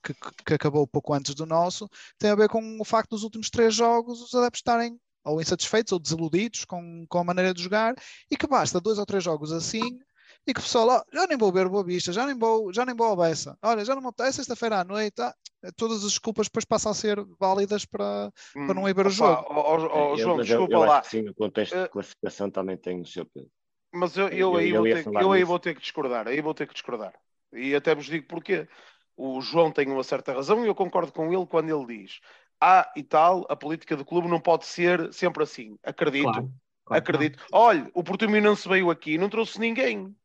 que, 0.04 0.14
que 0.44 0.54
acabou 0.56 0.88
pouco 0.88 1.14
antes 1.14 1.36
do 1.36 1.46
nosso, 1.46 1.88
tem 2.18 2.32
a 2.32 2.36
ver 2.36 2.50
com 2.50 2.82
o 2.82 2.86
facto 2.86 3.12
dos 3.12 3.24
últimos 3.24 3.50
3 3.50 3.74
jogos 3.74 4.22
os 4.22 4.34
adeptos 4.34 4.60
estarem 4.60 5.00
ou 5.28 5.42
insatisfeitos 5.42 5.92
ou 5.92 6.00
desiludidos 6.00 6.66
com, 6.66 7.06
com 7.08 7.20
a 7.20 7.24
maneira 7.24 7.54
de 7.54 7.62
jogar 7.62 7.96
e 8.32 8.38
que 8.38 8.48
basta 8.48 8.80
dois 8.80 8.98
ou 8.98 9.06
três 9.06 9.24
jogos 9.24 9.52
assim 9.52 10.00
e 10.48 10.54
que 10.54 10.62
o 10.62 10.64
pessoal, 10.64 10.88
oh, 10.88 11.16
já 11.16 11.28
nem 11.28 11.38
vou 11.38 11.52
ver 11.52 11.68
Boa 11.68 11.84
Vista, 11.84 12.14
já 12.14 12.26
nem 12.26 12.38
vou, 12.38 12.72
já 12.72 12.86
nem 12.86 12.96
vou 12.96 13.08
ao 13.08 13.18
Bessa, 13.18 13.58
olha, 13.62 13.84
já 13.84 13.94
não 13.94 14.02
me 14.02 14.10
é 14.22 14.32
sexta-feira 14.32 14.80
à 14.80 14.84
noite, 14.84 15.22
ah, 15.22 15.34
todas 15.76 15.98
as 15.98 16.12
desculpas 16.12 16.48
depois 16.48 16.64
passam 16.64 16.92
a 16.92 16.96
ser 16.96 17.22
válidas 17.38 17.84
para, 17.86 18.32
hum, 18.56 18.66
para 18.66 18.74
não 18.74 18.88
ir 18.88 18.96
ver 18.96 19.08
o 19.08 19.10
jogo. 19.10 19.46
Oh, 19.50 19.54
oh, 19.54 20.12
oh, 20.14 20.18
João, 20.18 20.38
eu, 20.38 20.44
desculpa 20.44 20.74
eu, 20.74 20.82
eu 20.82 20.88
lá. 20.88 21.04
sim, 21.04 21.28
o 21.28 21.36
contexto 21.36 21.76
de 21.76 21.84
eh, 21.84 21.88
classificação 21.90 22.50
também 22.50 22.78
tem 22.78 23.02
o 23.02 23.06
seu 23.06 23.26
peso. 23.26 23.50
Mas 23.94 24.16
eu, 24.16 24.30
eu, 24.30 24.56
aí, 24.56 24.72
vou 24.72 24.84
ter, 24.84 25.08
eu 25.22 25.32
aí 25.32 25.44
vou 25.44 25.60
ter 25.60 25.76
que 25.76 25.82
discordar, 25.82 26.28
aí 26.28 26.40
vou 26.40 26.54
ter 26.54 26.66
que 26.66 26.74
discordar. 26.74 27.14
E 27.52 27.76
até 27.76 27.94
vos 27.94 28.06
digo 28.06 28.26
porquê. 28.28 28.68
O 29.20 29.42
João 29.42 29.72
tem 29.72 29.90
uma 29.90 30.04
certa 30.04 30.32
razão 30.32 30.64
e 30.64 30.68
eu 30.68 30.76
concordo 30.76 31.12
com 31.12 31.34
ele 31.34 31.48
quando 31.48 31.70
ele 31.70 32.04
diz 32.04 32.20
ah, 32.62 32.92
e 32.96 33.04
tal, 33.04 33.46
a 33.50 33.56
política 33.56 33.96
do 33.96 34.06
clube 34.06 34.28
não 34.28 34.40
pode 34.40 34.66
ser 34.66 35.14
sempre 35.14 35.44
assim. 35.44 35.78
Acredito, 35.84 36.24
claro, 36.24 36.52
claro, 36.86 37.04
acredito. 37.04 37.38
Claro. 37.38 37.50
Olha, 37.52 37.92
o 37.94 38.04
Portimonense 38.04 38.68
veio 38.68 38.90
aqui 38.90 39.14
e 39.14 39.18
não 39.18 39.30
trouxe 39.30 39.60
ninguém. 39.60 40.16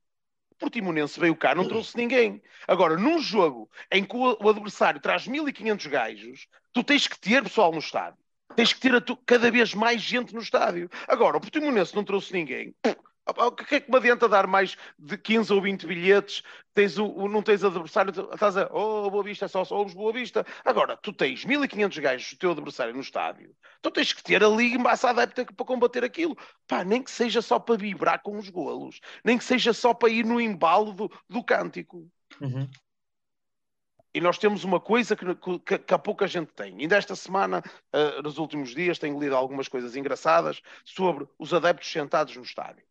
Portimonense 0.63 1.19
veio 1.19 1.35
cá, 1.35 1.57
não 1.57 1.67
trouxe 1.67 1.97
ninguém. 1.97 2.41
Agora, 2.69 2.97
num 2.97 3.19
jogo 3.19 3.69
em 3.91 4.05
que 4.05 4.17
o, 4.17 4.49
adversário 4.49 5.01
traz 5.01 5.27
1500 5.27 5.87
gajos, 5.89 6.47
tu 6.73 6.85
tens 6.85 7.09
que 7.09 7.19
ter 7.19 7.43
pessoal 7.43 7.73
no 7.73 7.81
estádio. 7.81 8.19
Tens 8.55 8.73
que 8.73 8.81
ter 8.81 9.01
tu, 9.01 9.17
cada 9.27 9.51
vez 9.51 9.75
mais 9.75 10.01
gente 10.01 10.33
no 10.33 10.41
estádio. 10.41 10.89
Agora, 11.09 11.37
o 11.37 11.41
Portimonense 11.41 11.97
não 11.97 12.05
trouxe 12.05 12.33
ninguém. 12.33 12.75
O 13.25 13.53
que 13.53 13.77
é 13.77 13.81
que 13.81 13.91
me 13.91 13.97
adianta 13.97 14.29
dar 14.29 14.49
mais 14.49 14.77
de 14.99 15.17
15 15.17 15.53
ou 15.53 15.63
20 15.63 15.87
bilhetes? 15.87 16.43
Tens 16.75 16.99
o, 16.99 17.07
o 17.07 17.29
não 17.29 17.41
tens 17.41 17.63
adversário, 17.63 18.11
estás 18.11 18.57
a, 18.57 18.69
oh, 18.73 19.09
Boa 19.11 19.23
Vista, 19.23 19.45
é 19.45 19.49
só 19.49 19.65
somos 19.65 19.95
Boa 19.95 20.13
Vista. 20.13 20.45
Agora, 20.65 20.97
tu 20.97 21.13
tens 21.13 21.45
1500 21.45 21.99
gajos 21.99 22.33
do 22.33 22.39
teu 22.39 22.51
adversário 22.51 22.93
no 22.93 23.01
estádio, 23.01 23.55
tu 23.81 23.93
tens 23.93 24.13
que 24.13 24.25
ter 24.25 24.43
ali 24.43 24.77
massa 24.77 25.11
adepta 25.11 25.45
para 25.45 25.67
combater 25.67 26.03
aquilo. 26.03 26.37
Pá, 26.67 26.83
nem 26.83 27.01
que 27.01 27.11
seja 27.13 27.41
só 27.41 27.61
para 27.61 27.77
vibrar 27.77 28.21
com 28.23 28.37
os 28.39 28.49
golos, 28.49 29.01
nem 29.25 29.39
que 29.39 29.45
seja 29.45 29.73
só 29.73 29.95
para 29.95 30.09
ir 30.09 30.25
no 30.25 30.41
embalo 30.41 30.93
do, 30.93 31.11
do 31.29 31.45
cântico. 31.45 32.11
Uhum. 32.41 32.69
E 34.15 34.21
nós 34.21 34.37
temos 34.37 34.65
uma 34.65 34.81
coisa 34.81 35.15
que, 35.15 35.25
que, 35.61 35.79
que, 35.79 35.95
a 35.95 35.99
pouca 35.99 36.27
gente 36.27 36.53
tem. 36.53 36.77
Ainda 36.81 36.97
esta 36.97 37.15
semana, 37.15 37.63
uh, 37.95 38.21
nos 38.23 38.37
últimos 38.37 38.75
dias, 38.75 38.99
tenho 38.99 39.19
lido 39.19 39.37
algumas 39.37 39.69
coisas 39.69 39.97
engraçadas 39.97 40.61
sobre 40.85 41.27
os 41.39 41.55
adeptos 41.55 41.91
sentados 41.91 42.37
no 42.37 42.43
estádio 42.43 42.85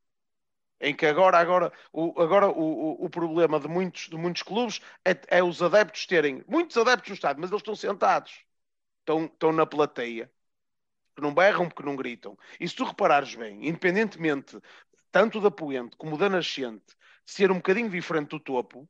em 0.81 0.95
que 0.95 1.05
agora, 1.05 1.37
agora, 1.37 1.71
o, 1.93 2.19
agora 2.21 2.49
o, 2.49 3.05
o, 3.05 3.09
problema 3.09 3.59
de 3.59 3.67
muitos, 3.67 4.09
de 4.09 4.17
muitos 4.17 4.41
clubes 4.41 4.81
é, 5.05 5.37
é, 5.37 5.43
os 5.43 5.61
adeptos 5.61 6.05
terem, 6.07 6.43
muitos 6.47 6.75
adeptos 6.75 7.09
no 7.09 7.15
estádio, 7.15 7.41
mas 7.41 7.51
eles 7.51 7.61
estão 7.61 7.75
sentados, 7.75 8.43
estão, 8.99 9.25
estão 9.25 9.51
na 9.51 9.65
plateia, 9.65 10.31
que 11.15 11.21
não 11.21 11.33
berram, 11.33 11.69
porque 11.69 11.83
não 11.83 11.95
gritam. 11.95 12.37
E 12.59 12.67
se 12.67 12.75
tu 12.75 12.83
reparares 12.83 13.35
bem, 13.35 13.67
independentemente 13.67 14.59
tanto 15.11 15.39
da 15.41 15.51
poente 15.51 15.95
como 15.97 16.17
da 16.17 16.29
nascente 16.29 16.97
ser 17.25 17.51
um 17.51 17.55
bocadinho 17.55 17.89
diferente 17.89 18.29
do 18.29 18.39
topo, 18.39 18.89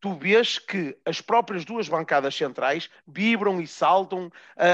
tu 0.00 0.14
vês 0.14 0.58
que 0.58 0.98
as 1.04 1.20
próprias 1.20 1.64
duas 1.64 1.88
bancadas 1.88 2.34
centrais 2.34 2.90
vibram 3.06 3.60
e 3.60 3.66
saltam 3.66 4.30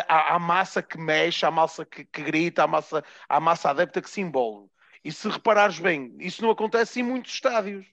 à, 0.09 0.39
massa 0.39 0.83
que 0.83 0.99
mexe, 0.99 1.47
à 1.47 1.51
massa 1.51 1.85
que, 1.85 2.05
que 2.05 2.23
grita, 2.23 2.65
à 2.65 2.67
massa, 2.67 3.05
massa 3.41 3.71
adepta 3.71 4.03
que 4.03 4.11
se 4.11 4.21
embole. 4.21 4.69
E 5.05 5.11
se 5.11 5.29
reparares 5.29 5.79
bem, 5.79 6.15
isso 6.19 6.43
não 6.43 6.51
acontece 6.51 7.01
em 7.01 7.03
muitos 7.03 7.33
estádios. 7.33 7.87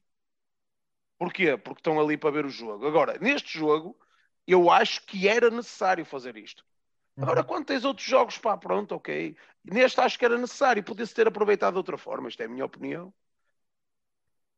Porquê? 1.17 1.57
Porque 1.57 1.79
estão 1.79 1.99
ali 1.99 2.17
para 2.17 2.31
ver 2.31 2.45
o 2.45 2.49
jogo. 2.49 2.85
Agora, 2.85 3.17
neste 3.19 3.57
jogo, 3.57 3.97
eu 4.45 4.69
acho 4.69 5.05
que 5.05 5.27
era 5.27 5.49
necessário 5.49 6.05
fazer 6.05 6.37
isto. 6.37 6.63
Agora, 7.17 7.41
uhum. 7.41 7.47
quando 7.47 7.65
tens 7.65 7.83
outros 7.83 8.07
jogos, 8.07 8.37
pá, 8.37 8.55
pronto, 8.55 8.93
ok. 8.93 9.35
Neste 9.63 9.99
acho 9.99 10.19
que 10.19 10.25
era 10.25 10.37
necessário, 10.37 10.83
podia-se 10.83 11.15
ter 11.15 11.27
aproveitado 11.27 11.73
de 11.73 11.79
outra 11.79 11.97
forma. 11.97 12.29
Isto 12.29 12.41
é 12.41 12.45
a 12.45 12.49
minha 12.49 12.65
opinião. 12.65 13.11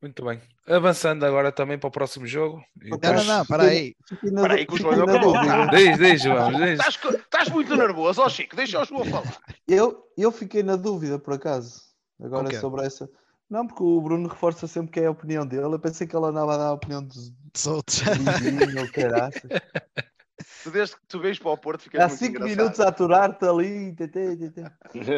Muito 0.02 0.24
bem. 0.24 0.42
Avançando 0.66 1.26
agora 1.26 1.52
também 1.52 1.78
para 1.78 1.88
o 1.88 1.92
próximo 1.92 2.26
jogo. 2.26 2.64
Não, 2.76 2.98
não, 3.14 3.24
não, 3.24 3.46
para 3.46 3.64
aí. 3.64 3.96
Para 4.34 4.54
aí 4.54 4.66
que 4.66 4.74
o 4.74 4.78
João 4.78 4.96
não 4.96 5.04
acabou. 5.04 5.34
Diz, 5.72 5.98
diz, 5.98 6.22
João. 6.22 6.52
Diz. 6.52 6.80
Estás, 6.80 7.00
estás 7.16 7.50
muito 7.50 7.76
nervoso, 7.76 8.22
ó 8.22 8.26
oh, 8.26 8.30
Chico, 8.30 8.56
deixa 8.56 8.82
o 8.82 8.86
João 8.86 9.04
falar. 9.04 9.42
Eu, 9.68 10.10
eu 10.18 10.32
fiquei 10.32 10.64
na 10.64 10.78
dúvida, 10.78 11.20
por 11.20 11.34
acaso. 11.34 11.89
Agora 12.20 12.60
sobre 12.60 12.86
essa. 12.86 13.10
Não, 13.50 13.66
porque 13.66 13.82
o 13.82 14.00
Bruno 14.00 14.28
reforça 14.28 14.68
sempre 14.68 14.92
que 14.92 15.00
é 15.00 15.08
a 15.08 15.12
opinião 15.12 15.46
dele. 15.46 15.74
Eu 15.74 15.80
pensei 15.80 16.06
que 16.06 16.16
ele 16.16 16.26
andava 16.26 16.54
a 16.54 16.58
dar 16.58 16.68
a 16.68 16.74
opinião 16.74 17.04
dos, 17.04 17.32
dos 17.32 17.68
outros. 17.68 18.00
Vizinho, 18.00 18.68
tu 20.64 20.72
desde 20.72 20.96
que 20.96 21.02
tu 21.08 21.20
vês 21.20 21.40
para 21.40 21.52
o 21.52 21.58
Porto 21.58 21.82
ficas 21.82 22.02
Há 22.02 22.10
5 22.10 22.44
minutos 22.44 22.80
a 22.80 22.90
aturar-te 22.90 23.46
ali. 23.46 23.96
Tê, 23.96 24.08
tê, 24.08 24.52
tê. 24.52 24.64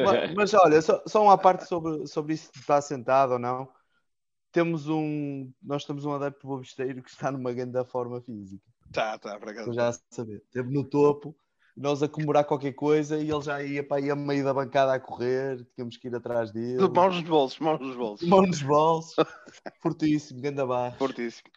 mas, 0.06 0.34
mas, 0.36 0.54
olha, 0.54 0.82
só, 0.82 1.04
só 1.06 1.24
uma 1.24 1.38
parte 1.38 1.66
sobre, 1.66 2.08
sobre 2.08 2.34
isso 2.34 2.52
de 2.54 2.60
estar 2.60 2.82
sentado 2.82 3.34
ou 3.34 3.40
não. 3.40 3.68
Temos 4.52 4.88
um. 4.88 5.52
Nós 5.62 5.84
temos 5.84 6.06
um 6.06 6.14
adepto 6.14 6.48
bobisteiro 6.48 7.02
que 7.04 7.10
está 7.10 7.32
numa 7.32 7.52
grande 7.52 7.84
forma 7.86 8.22
física. 8.22 8.64
Tá, 8.92 9.18
tá, 9.18 9.38
para 9.40 9.54
cá. 9.54 9.72
já 9.72 9.90
a 9.90 9.94
saber. 10.10 10.42
Esteve 10.46 10.72
no 10.74 10.84
topo, 10.84 11.36
nós 11.76 12.04
a 12.04 12.08
comemorar 12.08 12.46
qualquer 12.46 12.74
coisa 12.74 13.18
e 13.18 13.30
ele 13.30 13.42
já 13.42 13.62
ia 13.64 13.84
para 13.84 13.98
aí 13.98 14.10
a 14.10 14.16
meio 14.16 14.44
da 14.44 14.54
bancada 14.54 14.94
a 14.94 15.00
correr, 15.00 15.66
tínhamos 15.76 15.98
que 15.98 16.08
ir 16.08 16.16
atrás 16.16 16.52
dele. 16.52 16.88
Mãos 16.90 17.16
nos 17.16 17.24
bolsos, 17.24 17.60
mãos 17.60 17.80
nos 17.80 17.96
bolsos. 17.96 18.28
Mãos 18.28 18.48
nos 18.48 18.62
bolsos. 18.62 19.16
Fortíssimo, 19.82 20.42
grande 20.42 20.66
barra. 20.66 20.96
Fortíssimo. 20.98 21.50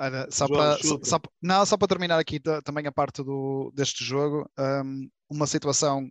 Olha, 0.00 0.26
só 0.30 0.48
para, 0.48 0.78
só, 0.78 0.98
só, 1.02 1.20
não, 1.42 1.66
só 1.66 1.76
para 1.76 1.88
terminar 1.88 2.18
aqui 2.18 2.40
também 2.64 2.86
a 2.86 2.92
parte 2.92 3.22
do, 3.22 3.70
deste 3.74 4.02
jogo, 4.02 4.50
um, 4.58 5.10
uma 5.28 5.46
situação 5.46 6.10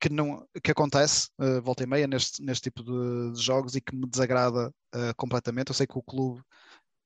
que, 0.00 0.08
não, 0.08 0.46
que 0.64 0.70
acontece 0.70 1.28
uh, 1.38 1.60
volta 1.60 1.82
e 1.82 1.86
meia 1.86 2.06
neste, 2.06 2.42
neste 2.42 2.70
tipo 2.70 2.82
de, 2.82 3.32
de 3.34 3.40
jogos 3.40 3.76
e 3.76 3.82
que 3.82 3.94
me 3.94 4.08
desagrada 4.08 4.68
uh, 4.94 5.14
completamente. 5.16 5.68
Eu 5.68 5.74
sei 5.74 5.86
que 5.86 5.98
o 5.98 6.02
clube 6.02 6.42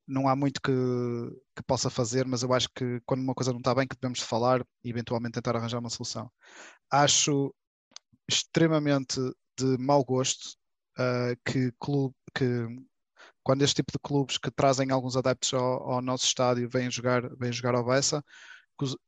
não 0.07 0.29
há 0.29 0.37
muito 0.37 0.61
que, 0.61 0.73
que 1.55 1.63
possa 1.67 1.91
fazer, 1.91 2.27
mas 2.27 2.43
eu 2.43 2.53
acho 2.53 2.69
que 2.75 3.01
quando 3.05 3.21
uma 3.21 3.35
coisa 3.35 3.53
não 3.53 3.59
está 3.59 3.75
bem, 3.75 3.87
que 3.87 3.97
devemos 3.97 4.21
falar 4.21 4.65
e 4.85 4.91
eventualmente 4.91 5.35
tentar 5.35 5.57
arranjar 5.57 5.79
uma 5.79 5.91
solução. 5.91 6.31
Acho 6.91 7.55
extremamente 8.29 9.21
de 9.59 9.77
mau 9.79 10.05
gosto 10.05 10.57
uh, 10.99 11.37
que, 11.45 11.73
clube, 11.81 12.15
que 12.35 12.67
quando 13.43 13.63
este 13.63 13.77
tipo 13.77 13.93
de 13.93 13.99
clubes 13.99 14.39
que 14.39 14.51
trazem 14.51 14.91
alguns 14.91 15.17
adeptos 15.17 15.55
ao, 15.55 15.93
ao 15.93 16.03
nosso 16.03 16.27
estádio 16.27 16.69
vêm 16.69 16.91
jogar, 16.91 17.23
vêm 17.37 17.53
jogar 17.53 17.75
ao 17.75 17.85
Bessa, 17.85 18.23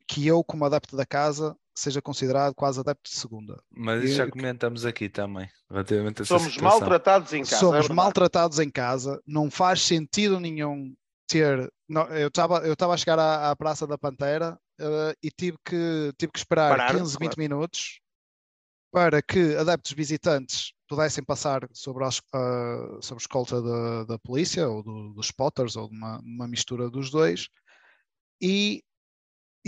que 0.07 0.27
eu, 0.27 0.43
como 0.43 0.65
adepto 0.65 0.97
da 0.97 1.05
casa, 1.05 1.57
seja 1.79 2.03
considerado 2.03 2.55
quase 2.55 2.81
adepto 2.81 3.11
de 3.11 3.17
segunda. 3.17 3.63
Mas 3.71 4.05
isso 4.05 4.15
já 4.17 4.29
comentamos 4.29 4.85
aqui 4.85 5.09
também, 5.09 5.49
relativamente 5.71 6.21
a 6.21 6.23
essa 6.23 6.39
Somos 6.39 6.53
situação. 6.53 6.81
maltratados 6.81 7.33
em 7.33 7.43
casa. 7.43 7.57
Somos 7.57 7.91
é 7.91 7.93
maltratados 7.93 8.59
em 8.59 8.71
casa, 8.71 9.23
não 9.27 9.51
faz 9.51 9.83
sentido 9.83 10.41
nenhum 10.41 10.95
ter. 11.29 11.73
Não, 11.89 12.03
eu 12.09 12.29
estava 12.29 12.67
eu 12.67 12.75
a 12.93 12.97
chegar 12.97 13.19
à, 13.19 13.51
à, 13.51 13.57
Praça 13.57 13.87
da 13.87 13.97
Pantera 13.97 14.59
uh, 14.81 15.15
e 15.23 15.31
tive 15.31 15.57
que, 15.65 16.13
tive 16.19 16.33
que 16.33 16.39
esperar 16.39 16.77
Parar, 16.77 16.95
15, 16.95 17.13
20 17.13 17.19
claro. 17.19 17.35
minutos 17.39 18.01
para 18.91 19.23
que 19.23 19.55
adeptos 19.57 19.93
visitantes 19.93 20.73
pudessem 20.89 21.23
passar 21.23 21.69
sobre 21.73 22.05
a, 22.05 22.09
uh, 22.09 23.03
sobre 23.03 23.21
a 23.21 23.25
escolta 23.25 23.63
da, 23.63 24.05
da 24.05 24.19
polícia 24.19 24.69
ou 24.69 24.83
do, 24.83 25.13
dos 25.13 25.27
spotters 25.27 25.77
ou 25.77 25.89
uma, 25.89 26.19
uma 26.21 26.49
mistura 26.49 26.91
dos 26.91 27.11
dois 27.11 27.49
e, 28.41 28.83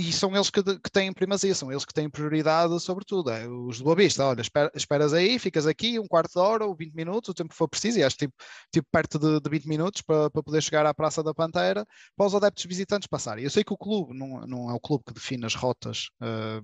e 0.00 0.12
são 0.12 0.34
eles 0.34 0.48
que, 0.48 0.62
que 0.62 0.90
têm 0.90 1.12
primazia, 1.12 1.54
são 1.54 1.70
eles 1.70 1.84
que 1.84 1.92
têm 1.92 2.08
prioridade 2.08 2.80
sobre 2.80 3.04
tudo. 3.04 3.30
É, 3.30 3.46
os 3.46 3.78
do 3.78 3.84
Boa 3.84 3.96
Vista, 3.96 4.24
olha, 4.24 4.40
espera, 4.40 4.70
esperas 4.74 5.12
aí, 5.12 5.38
ficas 5.38 5.66
aqui 5.66 5.98
um 5.98 6.06
quarto 6.06 6.32
de 6.32 6.38
hora 6.38 6.64
ou 6.64 6.74
20 6.74 6.94
minutos, 6.94 7.28
o 7.28 7.34
tempo 7.34 7.50
que 7.50 7.56
for 7.56 7.68
preciso, 7.68 7.98
e 7.98 8.02
acho 8.02 8.16
tipo, 8.16 8.34
tipo 8.72 8.88
perto 8.90 9.18
de, 9.18 9.40
de 9.40 9.50
20 9.50 9.66
minutos 9.66 10.00
para, 10.00 10.30
poder 10.30 10.62
chegar 10.62 10.86
à 10.86 10.94
Praça 10.94 11.22
da 11.22 11.34
Pantera, 11.34 11.86
para 12.16 12.26
os 12.26 12.34
adeptos 12.34 12.64
visitantes 12.64 13.06
passarem. 13.06 13.44
Eu 13.44 13.50
sei 13.50 13.62
que 13.62 13.74
o 13.74 13.76
clube 13.76 14.16
não, 14.16 14.40
não 14.46 14.70
é 14.70 14.74
o 14.74 14.80
clube 14.80 15.04
que 15.06 15.12
define 15.12 15.44
as 15.44 15.54
rotas 15.54 16.08
uh, 16.22 16.62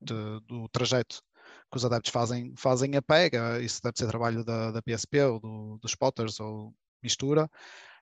de, 0.00 0.40
do 0.46 0.68
trajeto 0.70 1.22
que 1.70 1.76
os 1.76 1.84
adeptos 1.84 2.10
fazem, 2.10 2.52
fazem 2.56 2.96
a 2.96 3.02
pega, 3.02 3.60
isso 3.60 3.80
deve 3.82 3.96
ser 3.96 4.08
trabalho 4.08 4.44
da, 4.44 4.72
da 4.72 4.82
PSP 4.82 5.22
ou 5.22 5.40
do, 5.40 5.78
dos 5.80 5.92
spotters 5.92 6.40
ou 6.40 6.74
mistura, 7.02 7.48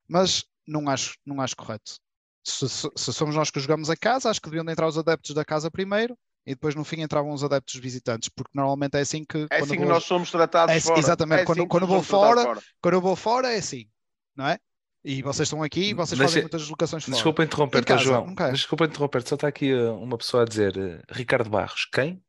mas 0.08 0.44
não 0.66 0.88
acho, 0.88 1.16
não 1.26 1.40
acho 1.40 1.56
correto. 1.56 2.00
Se, 2.44 2.68
se, 2.68 2.88
se, 2.94 3.12
somos 3.12 3.34
nós 3.34 3.50
que 3.50 3.58
jogamos 3.58 3.88
a 3.88 3.96
casa, 3.96 4.28
acho 4.28 4.40
que 4.40 4.50
deviam 4.50 4.70
entrar 4.70 4.86
os 4.86 4.98
adeptos 4.98 5.34
da 5.34 5.44
casa 5.44 5.70
primeiro 5.70 6.16
e 6.46 6.50
depois 6.50 6.74
no 6.74 6.84
fim 6.84 7.00
entravam 7.00 7.32
os 7.32 7.42
adeptos 7.42 7.76
visitantes, 7.76 8.28
porque 8.28 8.50
normalmente 8.54 8.96
é 8.96 9.00
assim 9.00 9.24
que. 9.24 9.46
É 9.50 9.60
assim 9.60 9.78
que 9.78 9.84
nós 9.84 10.04
somos 10.04 10.30
tratados 10.30 10.74
é, 10.74 10.80
fora. 10.80 10.98
Exatamente, 10.98 11.40
é 11.40 11.44
quando, 11.44 11.60
assim 11.60 11.68
quando, 11.68 11.86
vou 11.86 12.02
fora, 12.02 12.42
fora, 12.42 12.62
quando 12.82 12.94
eu 12.94 13.00
vou 13.00 13.16
fora 13.16 13.52
é 13.52 13.56
assim, 13.56 13.88
não 14.36 14.46
é? 14.46 14.58
E 15.02 15.22
vocês 15.22 15.46
estão 15.46 15.62
aqui 15.62 15.90
e 15.90 15.94
vocês 15.94 16.18
Deixa, 16.18 16.30
fazem 16.30 16.42
muitas 16.42 16.62
deslocações 16.62 17.04
fora. 17.04 17.14
Desculpa 17.14 17.44
interromper-te, 17.44 17.98
João. 17.98 18.34
Desculpa 18.52 18.84
interromper-te, 18.84 19.28
só 19.28 19.34
está 19.34 19.48
aqui 19.48 19.70
eh, 19.70 19.90
uma 19.90 20.16
pessoa 20.16 20.44
a 20.44 20.46
dizer 20.46 20.76
uh, 20.76 21.02
Ricardo 21.10 21.50
Barros, 21.50 21.86
quem? 21.92 22.22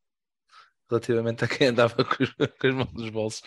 relativamente 0.89 1.43
a 1.43 1.47
quem 1.47 1.67
andava 1.67 1.95
com, 2.05 2.23
os, 2.23 2.31
com 2.31 2.67
as 2.67 2.73
mãos 2.73 2.93
nos 2.93 3.09
bolsos. 3.09 3.43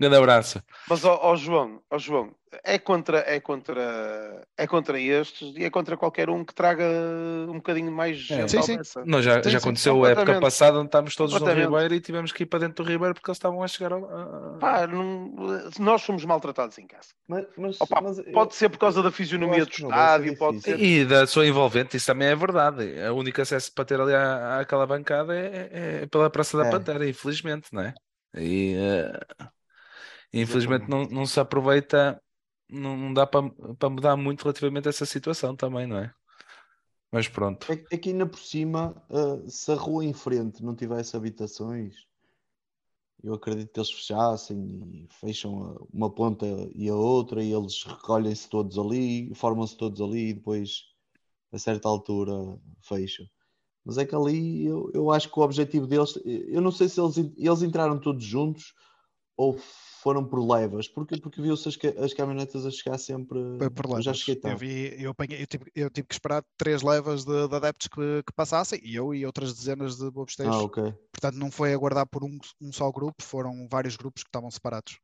Grande 0.00 0.16
abraço. 0.16 0.62
Mas, 0.88 1.04
ó, 1.04 1.20
ó, 1.22 1.36
João, 1.36 1.82
ó, 1.90 1.98
João, 1.98 2.34
é 2.64 2.78
contra, 2.78 3.18
é, 3.18 3.38
contra, 3.38 4.42
é 4.56 4.66
contra 4.66 4.98
estes 4.98 5.54
e 5.54 5.62
é 5.62 5.68
contra 5.68 5.94
qualquer 5.94 6.30
um 6.30 6.42
que 6.42 6.54
traga 6.54 6.84
um 7.46 7.56
bocadinho 7.56 7.92
mais 7.92 8.26
é. 8.30 8.48
sim, 8.48 8.62
sim. 8.62 8.78
Não, 9.04 9.20
já, 9.20 9.42
sim, 9.42 9.50
já 9.50 9.58
aconteceu 9.58 10.02
a 10.02 10.10
época 10.10 10.40
passada 10.40 10.78
onde 10.78 10.86
estávamos 10.86 11.14
todos 11.14 11.38
no 11.38 11.52
Ribeiro 11.52 11.94
e 11.94 12.00
tivemos 12.00 12.32
que 12.32 12.44
ir 12.44 12.46
para 12.46 12.60
dentro 12.60 12.82
do 12.82 12.90
Ribeiro 12.90 13.12
porque 13.12 13.30
eles 13.30 13.36
estavam 13.36 13.62
a 13.62 13.68
chegar 13.68 13.92
ao... 13.92 14.56
Pá, 14.58 14.86
não, 14.86 15.34
nós 15.78 16.02
fomos 16.02 16.24
maltratados 16.24 16.78
em 16.78 16.86
casa. 16.86 17.08
Mas, 17.28 17.44
mas, 17.58 17.78
Opa, 17.78 18.00
mas 18.00 18.16
pode 18.32 18.54
eu, 18.54 18.56
ser 18.56 18.70
por 18.70 18.78
causa 18.78 19.02
da 19.02 19.10
fisionomia 19.10 19.66
do 19.66 19.70
estádio, 19.70 20.34
pode 20.38 20.62
ser... 20.62 20.80
E 20.80 21.04
da 21.04 21.26
sua 21.26 21.46
envolvente, 21.46 21.98
isso 21.98 22.06
também 22.06 22.28
é 22.28 22.34
verdade. 22.34 22.84
O 23.12 23.16
único 23.16 23.42
acesso 23.42 23.70
para 23.74 23.84
ter 23.84 24.00
ali 24.00 24.14
à, 24.14 24.60
àquela 24.60 24.86
bancada 24.86 25.36
é, 25.36 25.68
é 26.02 26.06
pela 26.06 26.30
Praça 26.30 26.56
da 26.56 26.66
é. 26.66 26.70
Pantera, 26.70 27.06
infelizmente, 27.06 27.68
não 27.70 27.82
é? 27.82 27.92
E... 28.34 28.74
Uh... 28.76 29.59
Infelizmente 30.32 30.88
não, 30.88 31.04
não 31.04 31.26
se 31.26 31.40
aproveita, 31.40 32.22
não, 32.68 32.96
não 32.96 33.12
dá 33.12 33.26
para, 33.26 33.42
mudar 33.90 34.16
muito 34.16 34.42
relativamente 34.42 34.86
a 34.86 34.90
essa 34.90 35.06
situação 35.06 35.56
também, 35.56 35.86
não 35.86 35.98
é? 35.98 36.14
Mas 37.10 37.26
pronto. 37.26 37.70
É, 37.72 37.84
é 37.90 37.98
que 37.98 38.10
ainda 38.10 38.26
por 38.26 38.38
cima, 38.38 38.94
uh, 39.10 39.48
se 39.50 39.72
a 39.72 39.74
rua 39.74 40.04
em 40.04 40.12
frente 40.12 40.62
não 40.62 40.76
tivesse 40.76 41.16
habitações, 41.16 42.06
eu 43.22 43.34
acredito 43.34 43.72
que 43.72 43.80
eles 43.80 43.90
fechassem 43.90 44.58
e 44.92 45.08
fecham 45.20 45.86
uma 45.92 46.08
ponta 46.08 46.46
e 46.74 46.88
a 46.88 46.94
outra 46.94 47.42
e 47.42 47.52
eles 47.52 47.82
recolhem-se 47.82 48.48
todos 48.48 48.78
ali, 48.78 49.34
formam-se 49.34 49.76
todos 49.76 50.00
ali 50.00 50.28
e 50.28 50.34
depois, 50.34 50.84
a 51.52 51.58
certa 51.58 51.88
altura, 51.88 52.32
fecham. 52.80 53.26
Mas 53.84 53.98
é 53.98 54.06
que 54.06 54.14
ali 54.14 54.66
eu, 54.66 54.90
eu 54.94 55.10
acho 55.10 55.30
que 55.30 55.38
o 55.38 55.42
objetivo 55.42 55.86
deles, 55.86 56.18
eu 56.24 56.60
não 56.60 56.70
sei 56.70 56.88
se 56.88 57.00
eles, 57.00 57.16
eles 57.36 57.62
entraram 57.62 57.98
todos 57.98 58.24
juntos 58.24 58.74
ou 59.36 59.58
foram 60.02 60.24
por 60.24 60.40
levas, 60.40 60.88
porque, 60.88 61.18
porque 61.18 61.42
viu-se 61.42 61.68
as, 61.68 61.78
as 62.02 62.14
caminhonetas 62.14 62.64
a 62.64 62.70
chegar 62.70 62.98
sempre. 62.98 63.38
Foi 63.58 63.70
por 63.70 63.86
levas. 63.86 64.04
Já 64.04 64.14
cheguei 64.14 64.50
Eu, 64.50 64.56
vi, 64.56 65.02
eu, 65.02 65.10
apanhei, 65.10 65.42
eu, 65.42 65.46
tive, 65.46 65.64
eu 65.74 65.90
tive 65.90 66.08
que 66.08 66.14
esperar 66.14 66.42
três 66.56 66.82
levas 66.82 67.24
de, 67.24 67.48
de 67.48 67.54
adeptos 67.54 67.88
que, 67.88 68.22
que, 68.26 68.32
passassem, 68.34 68.80
e 68.82 68.94
eu 68.94 69.14
e 69.14 69.26
outras 69.26 69.54
dezenas 69.54 69.96
de 69.96 70.10
bobesteiros. 70.10 70.54
Ah, 70.54 70.62
ok. 70.62 70.94
Portanto, 71.12 71.36
não 71.36 71.50
foi 71.50 71.72
aguardar 71.72 72.06
por 72.06 72.24
um, 72.24 72.38
um 72.60 72.72
só 72.72 72.90
grupo, 72.90 73.22
foram 73.22 73.68
vários 73.70 73.96
grupos 73.96 74.22
que 74.22 74.28
estavam 74.28 74.50
separados. 74.50 74.98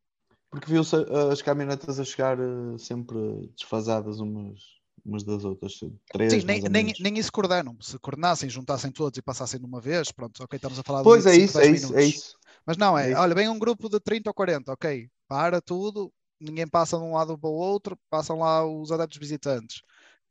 Porque 0.50 0.70
viu-se 0.70 0.96
as 1.30 1.42
caminhonetas 1.42 2.00
a 2.00 2.04
chegar 2.04 2.38
eh, 2.38 2.78
sempre 2.78 3.18
desfasadas 3.56 4.20
umas, 4.20 4.60
umas 5.04 5.22
das 5.24 5.44
outras. 5.44 5.74
Três, 6.10 6.32
Sim, 6.32 6.46
nem, 6.46 6.62
nem, 6.62 6.94
nem 6.98 7.18
isso 7.18 7.32
coordenam. 7.32 7.76
Se 7.80 7.98
coordenassem, 7.98 8.48
juntassem 8.48 8.90
todos 8.90 9.18
e 9.18 9.22
passassem 9.22 9.60
de 9.60 9.66
uma 9.66 9.80
vez, 9.80 10.10
pronto, 10.12 10.42
ok, 10.42 10.56
estamos 10.56 10.78
a 10.78 10.82
falar 10.82 11.02
pois 11.02 11.24
de 11.24 11.30
Pois 11.30 11.38
é 11.38 11.44
isso, 11.44 11.58
é 11.60 11.66
isso, 11.66 11.96
é 11.96 12.04
isso. 12.04 12.36
Mas 12.66 12.76
não, 12.76 12.98
é, 12.98 13.12
é 13.12 13.16
olha, 13.16 13.34
vem 13.34 13.48
um 13.48 13.58
grupo 13.58 13.88
de 13.88 14.00
30 14.00 14.30
ou 14.30 14.34
40, 14.34 14.72
ok, 14.72 15.08
para 15.28 15.60
tudo, 15.60 16.12
ninguém 16.40 16.66
passa 16.66 16.98
de 16.98 17.04
um 17.04 17.14
lado 17.14 17.38
para 17.38 17.48
o 17.48 17.54
outro, 17.54 17.98
passam 18.10 18.40
lá 18.40 18.66
os 18.66 18.90
adeptos 18.90 19.18
visitantes. 19.18 19.82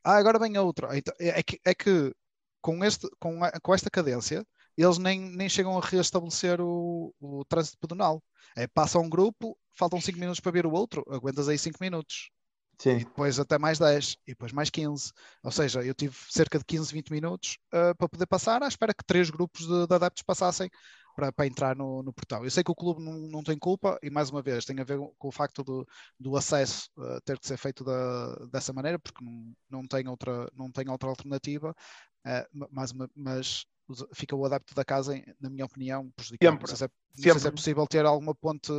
Ah, 0.03 0.17
agora 0.17 0.38
vem 0.38 0.57
outro. 0.57 0.93
Então, 0.93 1.13
é, 1.19 1.39
é, 1.39 1.43
que, 1.43 1.59
é 1.65 1.73
que 1.73 2.13
com, 2.61 2.83
este, 2.83 3.07
com, 3.19 3.39
com 3.61 3.73
esta 3.73 3.89
cadência, 3.89 4.45
eles 4.77 4.97
nem, 4.97 5.19
nem 5.19 5.49
chegam 5.49 5.77
a 5.77 5.81
restabelecer 5.81 6.59
o, 6.61 7.13
o 7.19 7.45
trânsito 7.45 7.77
pedonal. 7.79 8.21
É, 8.55 8.67
passa 8.67 8.99
um 8.99 9.09
grupo, 9.09 9.57
faltam 9.77 9.99
5 10.01 10.19
minutos 10.19 10.39
para 10.39 10.51
ver 10.51 10.65
o 10.65 10.71
outro, 10.71 11.03
aguentas 11.09 11.47
aí 11.47 11.57
5 11.57 11.77
minutos. 11.81 12.29
Sim. 12.77 12.97
E 12.97 13.05
depois 13.05 13.39
até 13.39 13.57
mais 13.57 13.79
10, 13.79 14.17
e 14.27 14.31
depois 14.31 14.51
mais 14.51 14.69
15. 14.69 15.11
Ou 15.43 15.51
seja, 15.51 15.81
eu 15.83 15.93
tive 15.93 16.15
cerca 16.29 16.59
de 16.59 16.65
15, 16.65 16.91
20 16.91 17.09
minutos 17.09 17.57
uh, 17.73 17.95
para 17.97 18.09
poder 18.09 18.25
passar, 18.25 18.61
à 18.61 18.67
espera 18.67 18.93
que 18.93 19.05
três 19.05 19.29
grupos 19.29 19.65
de, 19.65 19.88
de 19.88 19.95
adeptos 19.95 20.23
passassem 20.23 20.69
para, 21.16 21.32
para 21.32 21.47
entrar 21.47 21.76
no, 21.76 22.03
no, 22.03 22.13
portão. 22.13 22.43
Eu 22.43 22.51
sei 22.51 22.63
que 22.63 22.72
o 22.72 22.76
clube 22.76 23.01
não, 23.01 23.13
não 23.13 23.43
tem 23.43 23.57
culpa 23.57 23.97
e, 24.03 24.09
mais 24.09 24.30
uma 24.30 24.41
vez, 24.41 24.66
tem 24.66 24.80
a 24.80 24.84
ver 24.84 24.99
com 25.18 25.28
o 25.28 25.32
facto 25.32 25.63
do, 25.63 25.88
do 26.20 26.36
acesso 26.36 26.89
uh, 26.97 27.20
ter 27.22 27.39
que 27.39 27.47
ser 27.47 27.57
feito 27.57 27.84
da, 27.84 28.36
dessa 28.51 28.74
maneira, 28.74 28.99
porque 28.99 29.24
não, 29.24 29.53
não, 29.70 29.88
tem, 29.88 30.07
outra, 30.07 30.49
não 30.53 30.70
tem 30.72 30.89
outra 30.89 31.09
alternativa, 31.09 31.72
uh, 32.28 32.68
mas, 32.70 32.91
mas 33.16 33.66
fica 34.13 34.36
o 34.36 34.45
adepto 34.45 34.76
da 34.76 34.84
casa, 34.84 35.16
na 35.39 35.49
minha 35.49 35.66
opinião, 35.66 36.11
prejudicado. 36.16 36.59
Não 36.59 36.68
sei, 36.68 36.76
se 36.76 36.84
é, 36.84 36.88
não 36.88 37.34
sei 37.34 37.39
se 37.39 37.47
é 37.47 37.51
possível 37.51 37.88
ter 37.88 38.05
alguma 38.05 38.36
ponte 38.36 38.72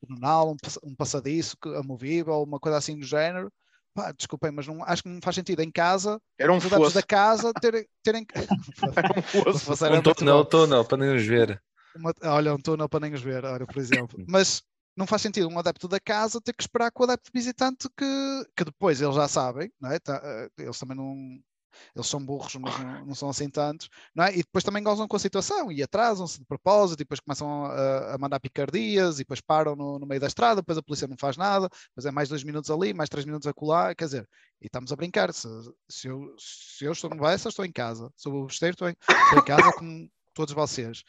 pedonal, 0.00 0.52
um, 0.52 0.56
um 0.82 0.94
passadiço 0.94 1.56
amovível, 1.76 2.42
uma 2.42 2.58
coisa 2.58 2.78
assim 2.78 2.98
do 2.98 3.06
género. 3.06 3.52
Pá, 3.94 4.12
desculpem, 4.12 4.52
mas 4.52 4.66
não, 4.66 4.84
acho 4.84 5.02
que 5.02 5.08
não 5.08 5.20
faz 5.20 5.34
sentido 5.34 5.60
em 5.60 5.70
casa 5.70 6.20
Era 6.38 6.52
um 6.52 6.58
os 6.58 6.66
adeptos 6.66 6.92
da 6.92 7.02
casa 7.02 7.52
terem. 7.54 7.86
terem... 8.02 8.26
Era 8.96 9.18
um 9.18 9.22
fosso. 9.22 9.84
um 9.86 10.02
túnel, 10.02 10.44
túnel, 10.44 10.84
para 10.84 10.98
nem 10.98 11.16
os 11.16 11.26
ver 11.26 11.60
uma, 11.96 12.14
olha, 12.22 12.54
um 12.54 12.58
túnel 12.58 12.88
para 12.88 13.00
nem 13.00 13.14
os 13.14 13.22
ver, 13.22 13.44
olha, 13.44 13.66
por 13.66 13.78
exemplo. 13.78 14.24
mas, 14.28 14.62
não 14.98 15.06
faz 15.06 15.22
sentido 15.22 15.48
um 15.48 15.58
adepto 15.58 15.86
da 15.86 16.00
casa 16.00 16.40
ter 16.40 16.52
que 16.52 16.62
esperar 16.62 16.90
com 16.90 17.04
o 17.04 17.06
adepto 17.06 17.30
visitante 17.32 17.88
que, 17.96 18.44
que 18.56 18.64
depois 18.64 19.00
eles 19.00 19.14
já 19.14 19.28
sabem, 19.28 19.72
não 19.80 19.92
é? 19.92 20.00
Tá, 20.00 20.20
eh, 20.22 20.50
eles 20.58 20.76
também 20.76 20.96
não. 20.96 21.14
Eles 21.94 22.08
são 22.08 22.24
burros, 22.24 22.56
mas 22.56 22.76
não, 22.80 23.06
não, 23.06 23.14
são 23.14 23.28
assim 23.28 23.48
tantos, 23.48 23.88
não 24.12 24.24
é? 24.24 24.32
E 24.32 24.38
depois 24.38 24.64
também 24.64 24.82
gozam 24.82 25.06
com 25.06 25.14
a 25.14 25.20
situação 25.20 25.70
e 25.70 25.80
atrasam-se 25.80 26.40
de 26.40 26.44
propósito, 26.44 26.98
e 26.98 27.04
depois 27.04 27.20
começam 27.20 27.66
a, 27.66 28.14
a 28.14 28.18
mandar 28.18 28.40
picardias, 28.40 29.16
e 29.16 29.18
depois 29.18 29.40
param 29.40 29.76
no, 29.76 29.96
no, 29.96 30.06
meio 30.06 30.20
da 30.20 30.26
estrada, 30.26 30.60
depois 30.60 30.76
a 30.76 30.82
polícia 30.82 31.06
não 31.06 31.16
faz 31.16 31.36
nada, 31.36 31.68
mas 31.94 32.04
é 32.04 32.10
mais 32.10 32.28
dois 32.28 32.42
minutos 32.42 32.68
ali, 32.68 32.92
mais 32.92 33.08
três 33.08 33.24
minutos 33.24 33.46
acolá, 33.46 33.94
quer 33.94 34.06
dizer, 34.06 34.28
e 34.60 34.66
estamos 34.66 34.90
a 34.90 34.96
brincar. 34.96 35.32
Se, 35.32 35.46
se, 35.88 36.08
eu, 36.08 36.34
se 36.36 36.84
eu 36.84 36.90
estou 36.90 37.10
no 37.10 37.20
Bessa, 37.20 37.48
estou 37.48 37.64
em 37.64 37.70
casa. 37.70 38.10
Se 38.16 38.28
eu 38.28 38.46
estou, 38.48 38.66
estou 38.88 38.88
em 38.88 39.44
casa 39.44 39.72
com 39.78 40.08
todos 40.34 40.54
vocês. 40.54 41.04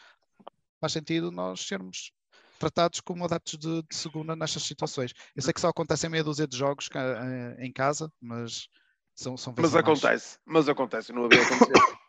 Faz 0.79 0.93
sentido 0.93 1.31
nós 1.31 1.61
sermos 1.61 2.11
tratados 2.57 2.99
como 2.99 3.23
adeptos 3.23 3.57
de, 3.57 3.81
de, 3.83 3.95
segunda 3.95 4.35
nestas 4.35 4.63
situações. 4.63 5.13
Eu 5.35 5.41
sei 5.41 5.53
que 5.53 5.61
só 5.61 5.69
acontece 5.69 6.05
em 6.05 6.09
meia 6.09 6.23
dúzia 6.23 6.47
de 6.47 6.57
jogos 6.57 6.89
eh, 6.93 7.65
em 7.65 7.71
casa, 7.71 8.11
mas 8.21 8.67
são, 9.15 9.37
são 9.37 9.53
vezes 9.53 9.71
Mas 9.71 9.83
mais. 9.83 9.99
acontece, 9.99 10.39
mas 10.45 10.69
acontece, 10.69 11.13
não 11.13 11.25
havia 11.25 11.41
acontecido. 11.41 11.99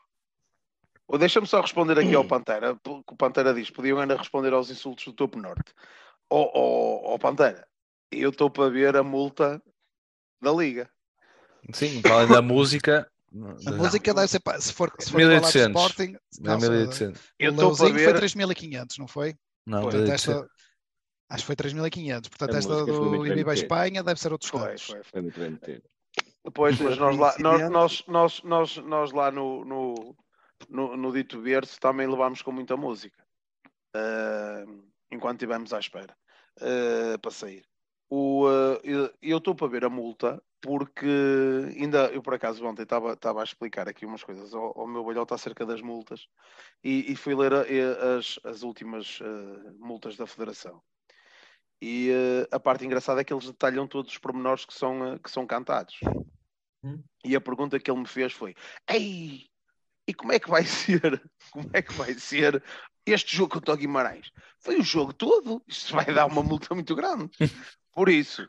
Deixa-me 1.19 1.47
só 1.47 1.61
responder 1.61 1.99
aqui 1.99 2.15
ao 2.15 2.25
Pantera, 2.25 2.79
que 2.85 2.91
o 2.91 3.17
Pantera 3.17 3.53
diz, 3.53 3.69
podiam 3.69 3.99
ainda 3.99 4.17
responder 4.17 4.53
aos 4.53 4.71
insultos 4.71 5.05
do 5.07 5.13
topo 5.13 5.39
norte. 5.41 5.75
Ó 6.29 6.43
oh, 6.43 6.51
oh, 6.55 7.15
oh, 7.15 7.19
Pantera, 7.19 7.67
eu 8.13 8.31
estou 8.31 8.49
para 8.49 8.71
ver 8.71 8.97
a 8.97 9.03
multa 9.03 9.61
da 10.41 10.53
Liga. 10.53 10.89
Sim, 11.73 12.01
além 12.05 12.29
da 12.29 12.41
música, 12.41 13.10
a 13.67 13.71
música 13.73 14.13
deve 14.13 14.29
ser, 14.29 14.41
se 14.59 14.73
for, 14.73 14.93
se 14.99 15.11
for 15.11 15.19
1800. 15.19 15.69
Sporting, 15.69 16.17
não, 16.41 16.59
1800. 16.59 17.23
Eu 17.39 17.53
o 17.53 17.57
Leuzinho 17.57 17.95
ver... 17.95 18.05
foi 18.05 18.15
3500, 18.15 18.99
não 18.99 19.07
foi? 19.07 19.35
Não, 19.67 19.83
Portanto, 19.83 20.11
esta, 20.11 20.49
acho 21.29 21.43
que 21.43 21.47
foi 21.47 21.57
3.500. 21.57 22.29
Portanto, 22.29 22.55
a 22.55 22.59
esta 22.59 22.85
do 22.85 23.27
Ibiba 23.27 23.55
Espanha 23.55 24.03
deve 24.03 24.21
ser 24.21 24.33
outros 24.33 24.51
foi, 24.51 24.77
foi, 24.79 25.03
foi, 25.05 25.23
muito 25.23 25.39
bem 25.39 25.51
metido. 25.51 25.83
Depois, 26.45 26.81
mas 26.81 26.99
nós 26.99 27.17
lá, 27.17 27.35
nós, 27.39 27.71
nós, 27.71 28.05
nós, 28.09 28.43
nós, 28.43 28.77
nós 28.79 29.13
lá 29.13 29.31
no, 29.31 29.65
no, 29.65 30.17
no, 30.69 30.97
no 30.97 31.13
Dito 31.13 31.41
Berço 31.41 31.79
também 31.79 32.09
levámos 32.09 32.43
com 32.43 32.51
muita 32.51 32.77
música. 32.77 33.23
Uh, 33.95 34.91
enquanto 35.11 35.43
estivemos 35.43 35.73
à 35.73 35.79
espera 35.79 36.17
uh, 36.61 37.19
para 37.21 37.31
sair. 37.31 37.65
O, 38.09 38.47
uh, 38.49 38.81
eu 39.23 39.39
estou 39.39 39.55
para 39.55 39.69
ver 39.69 39.85
a 39.85 39.91
multa 39.91 40.43
porque 40.61 41.07
ainda 41.77 42.07
eu 42.13 42.23
por 42.23 42.35
acaso 42.35 42.65
ontem 42.65 42.83
estava 42.83 43.41
a 43.41 43.45
explicar 43.45 43.89
aqui 43.89 44.05
umas 44.05 44.23
coisas 44.23 44.53
ao, 44.55 44.79
ao 44.79 44.87
meu 44.87 45.03
balhote 45.05 45.33
acerca 45.33 45.65
das 45.65 45.81
multas 45.81 46.29
e, 46.85 47.11
e 47.11 47.17
fui 47.17 47.35
ler 47.35 47.53
a, 47.53 47.61
a, 47.61 48.19
as, 48.19 48.39
as 48.45 48.63
últimas 48.63 49.21
uh, 49.21 49.75
multas 49.79 50.17
da 50.17 50.27
Federação. 50.27 50.83
E 51.83 52.11
uh, 52.11 52.55
a 52.55 52.61
parte 52.61 52.85
engraçada 52.85 53.23
é 53.23 53.25
que 53.25 53.33
eles 53.33 53.47
detalham 53.47 53.87
todos 53.87 54.13
os 54.13 54.19
pormenores 54.19 54.67
que 54.67 54.75
são, 54.75 55.15
uh, 55.15 55.19
que 55.19 55.31
são 55.31 55.47
cantados. 55.47 55.99
Hum. 56.85 57.03
E 57.25 57.35
a 57.35 57.41
pergunta 57.41 57.81
que 57.81 57.91
ele 57.91 58.01
me 58.01 58.07
fez 58.07 58.33
foi: 58.33 58.55
Ei, 58.87 59.47
e 60.07 60.13
como 60.13 60.33
é 60.33 60.39
que 60.39 60.51
vai 60.51 60.65
ser? 60.67 61.23
Como 61.51 61.71
é 61.73 61.81
que 61.81 61.95
vai 61.95 62.13
ser 62.15 62.63
este 63.07 63.35
jogo 63.35 63.55
contra 63.55 63.73
o 63.73 63.77
Guimarães? 63.79 64.31
Foi 64.59 64.79
o 64.79 64.83
jogo 64.83 65.15
todo. 65.15 65.63
Isto 65.67 65.95
vai 65.95 66.07
dar 66.07 66.27
uma 66.27 66.43
multa 66.43 66.75
muito 66.75 66.95
grande. 66.95 67.31
Por 67.93 68.11
isso, 68.11 68.47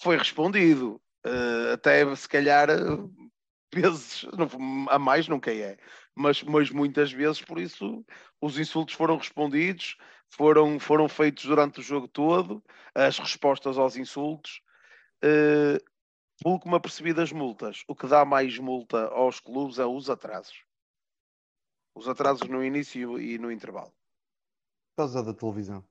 foi 0.00 0.16
respondido 0.16 1.00
uh, 1.26 1.72
até 1.72 2.14
se 2.14 2.28
calhar 2.28 2.68
vezes 3.74 4.26
a 4.88 4.98
mais 4.98 5.28
nunca 5.28 5.52
é, 5.52 5.78
mas, 6.14 6.42
mas 6.42 6.70
muitas 6.70 7.10
vezes 7.10 7.40
por 7.40 7.58
isso 7.58 8.04
os 8.40 8.58
insultos 8.58 8.94
foram 8.94 9.16
respondidos, 9.16 9.96
foram, 10.28 10.78
foram 10.78 11.08
feitos 11.08 11.44
durante 11.44 11.80
o 11.80 11.82
jogo 11.82 12.06
todo, 12.06 12.62
as 12.94 13.18
respostas 13.18 13.78
aos 13.78 13.96
insultos. 13.96 14.60
Uh, 15.24 15.78
pelo 16.42 16.58
que 16.58 16.68
me 16.68 16.74
apercebi 16.74 17.12
das 17.12 17.30
multas, 17.30 17.84
o 17.86 17.94
que 17.94 18.06
dá 18.08 18.24
mais 18.24 18.58
multa 18.58 19.06
aos 19.08 19.38
clubes 19.38 19.78
é 19.78 19.86
os 19.86 20.10
atrasos. 20.10 20.64
Os 21.94 22.08
atrasos 22.08 22.48
no 22.48 22.64
início 22.64 23.20
e 23.20 23.38
no 23.38 23.52
intervalo. 23.52 23.92
Por 24.90 25.02
causa 25.02 25.22
da 25.22 25.32
televisão. 25.32 25.84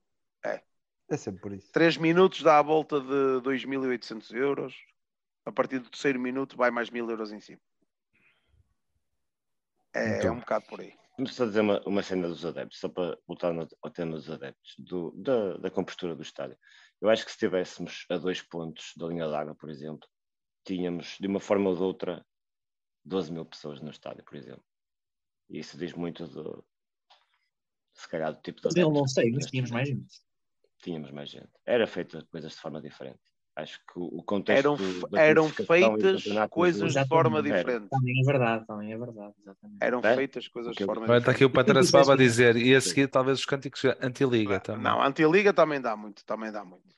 É. 0.43 0.61
É 1.09 1.17
sempre 1.17 1.41
por 1.41 1.53
isso. 1.53 1.71
3 1.71 1.97
minutos 1.97 2.41
dá 2.41 2.59
a 2.59 2.61
volta 2.61 2.99
de 2.99 3.41
2.800 3.43 4.35
euros 4.35 4.75
a 5.45 5.51
partir 5.51 5.79
do 5.79 5.89
terceiro 5.89 6.19
minuto 6.19 6.57
vai 6.57 6.71
mais 6.71 6.89
mil 6.89 7.09
euros 7.09 7.31
em 7.31 7.39
cima. 7.39 7.61
É, 9.93 10.17
então, 10.17 10.29
é 10.29 10.31
um 10.31 10.39
bocado 10.39 10.65
por 10.67 10.79
aí. 10.79 10.93
Vamos 11.17 11.35
só 11.35 11.45
dizer 11.45 11.61
uma, 11.61 11.81
uma 11.85 12.01
cena 12.01 12.27
dos 12.27 12.45
adeptos, 12.45 12.79
só 12.79 12.87
para 12.87 13.17
voltar 13.27 13.53
no, 13.53 13.67
ao 13.81 13.91
tema 13.91 14.13
dos 14.13 14.29
adeptos, 14.29 14.75
do, 14.79 15.11
da, 15.11 15.57
da 15.57 15.69
compostura 15.69 16.15
do 16.15 16.21
estádio. 16.21 16.57
Eu 17.01 17.09
acho 17.09 17.25
que 17.25 17.31
se 17.31 17.35
estivéssemos 17.35 18.05
a 18.09 18.17
dois 18.17 18.41
pontos 18.41 18.93
da 18.95 19.07
linha 19.07 19.27
d'água, 19.27 19.55
por 19.55 19.69
exemplo, 19.69 20.07
tínhamos, 20.63 21.17
de 21.19 21.27
uma 21.27 21.39
forma 21.39 21.69
ou 21.69 21.75
de 21.75 21.83
outra, 21.83 22.25
12 23.03 23.31
mil 23.31 23.45
pessoas 23.45 23.81
no 23.81 23.91
estádio, 23.91 24.23
por 24.23 24.35
exemplo. 24.35 24.63
E 25.49 25.59
isso 25.59 25.77
diz 25.77 25.93
muito 25.93 26.27
do, 26.27 26.65
se 27.93 28.07
calhar, 28.07 28.33
do 28.33 28.41
tipo 28.41 28.61
de. 28.61 28.67
Mas 28.67 28.75
eu 28.75 28.91
não 28.91 29.07
sei, 29.07 29.31
mas 29.31 29.45
tínhamos 29.45 29.71
mais 29.71 29.87
gente. 29.87 30.21
Tínhamos 30.81 31.11
mais 31.11 31.29
gente. 31.29 31.51
Era 31.65 31.85
feito 31.85 32.25
coisas 32.27 32.53
de 32.53 32.59
forma 32.59 32.81
diferente. 32.81 33.21
Acho 33.55 33.79
que 33.79 33.93
o 33.99 34.23
contexto. 34.23 34.59
Eram, 34.59 34.77
eram 35.13 35.49
feitas 35.49 36.23
coisas 36.49 36.93
de 36.93 37.07
forma 37.07 37.43
diferente. 37.43 37.89
Também 37.89 38.21
é 38.21 38.25
verdade, 38.25 38.65
também 38.65 38.93
é 38.93 38.97
verdade. 38.97 39.33
Exatamente. 39.41 39.77
Eram 39.81 39.99
é? 40.03 40.15
feitas 40.15 40.47
coisas 40.47 40.73
de 40.73 40.85
forma 40.85 41.01
diferente. 41.01 41.21
Está 41.21 41.31
aqui 41.31 41.45
o 41.45 41.49
Pantera 41.49 41.83
Sebaba 41.83 42.13
a 42.13 42.17
dizer, 42.17 42.55
e 42.55 42.73
a 42.73 42.79
seguir 42.79 43.07
talvez 43.07 43.39
os 43.39 43.45
cânticos 43.45 43.83
anti-liga 44.01 44.59
também. 44.61 44.83
Não, 44.83 45.01
anti-liga 45.01 45.51
também 45.51 45.81
dá 45.81 45.97
muito, 45.97 46.23
também 46.25 46.51
dá 46.51 46.63
muito. 46.63 46.95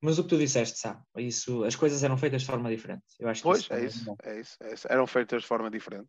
Mas 0.00 0.18
o 0.18 0.24
que 0.24 0.30
tu 0.30 0.38
disseste, 0.38 0.78
sabe? 0.78 1.00
Isso, 1.16 1.64
as 1.64 1.76
coisas 1.76 2.02
eram 2.02 2.18
feitas 2.18 2.42
de 2.42 2.46
forma 2.46 2.68
diferente. 2.68 3.04
Eu 3.18 3.28
acho 3.28 3.42
pois, 3.42 3.70
é 3.70 3.84
isso, 3.84 4.14
é, 4.24 4.40
isso, 4.40 4.56
é 4.62 4.74
isso. 4.74 4.86
Eram 4.90 5.06
feitas 5.06 5.42
de 5.42 5.48
forma 5.48 5.70
diferente. 5.70 6.08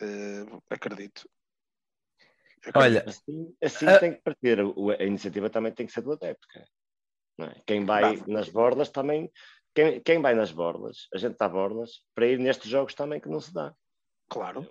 Uh, 0.00 0.60
acredito. 0.70 1.28
acredito. 2.58 2.76
Olha, 2.76 3.04
assim, 3.06 3.54
assim 3.62 3.86
uh, 3.86 4.00
tem 4.00 4.14
que 4.14 4.22
partir. 4.22 4.58
A 4.98 5.04
iniciativa 5.04 5.50
também 5.50 5.72
tem 5.72 5.86
que 5.86 5.92
ser 5.92 6.00
do 6.00 6.12
adepto. 6.12 6.48
Cara. 6.48 6.66
É? 7.44 7.54
Quem 7.66 7.84
vai 7.84 8.16
não. 8.16 8.26
nas 8.28 8.48
bordas 8.48 8.90
também, 8.90 9.30
quem, 9.74 10.00
quem 10.00 10.20
vai 10.20 10.34
nas 10.34 10.52
bordas, 10.52 11.08
a 11.14 11.18
gente 11.18 11.32
está 11.32 11.48
bordas, 11.48 12.02
para 12.14 12.26
ir 12.26 12.38
nestes 12.38 12.70
jogos 12.70 12.94
também 12.94 13.20
que 13.20 13.28
não 13.28 13.40
se 13.40 13.52
dá. 13.52 13.74
Claro. 14.28 14.66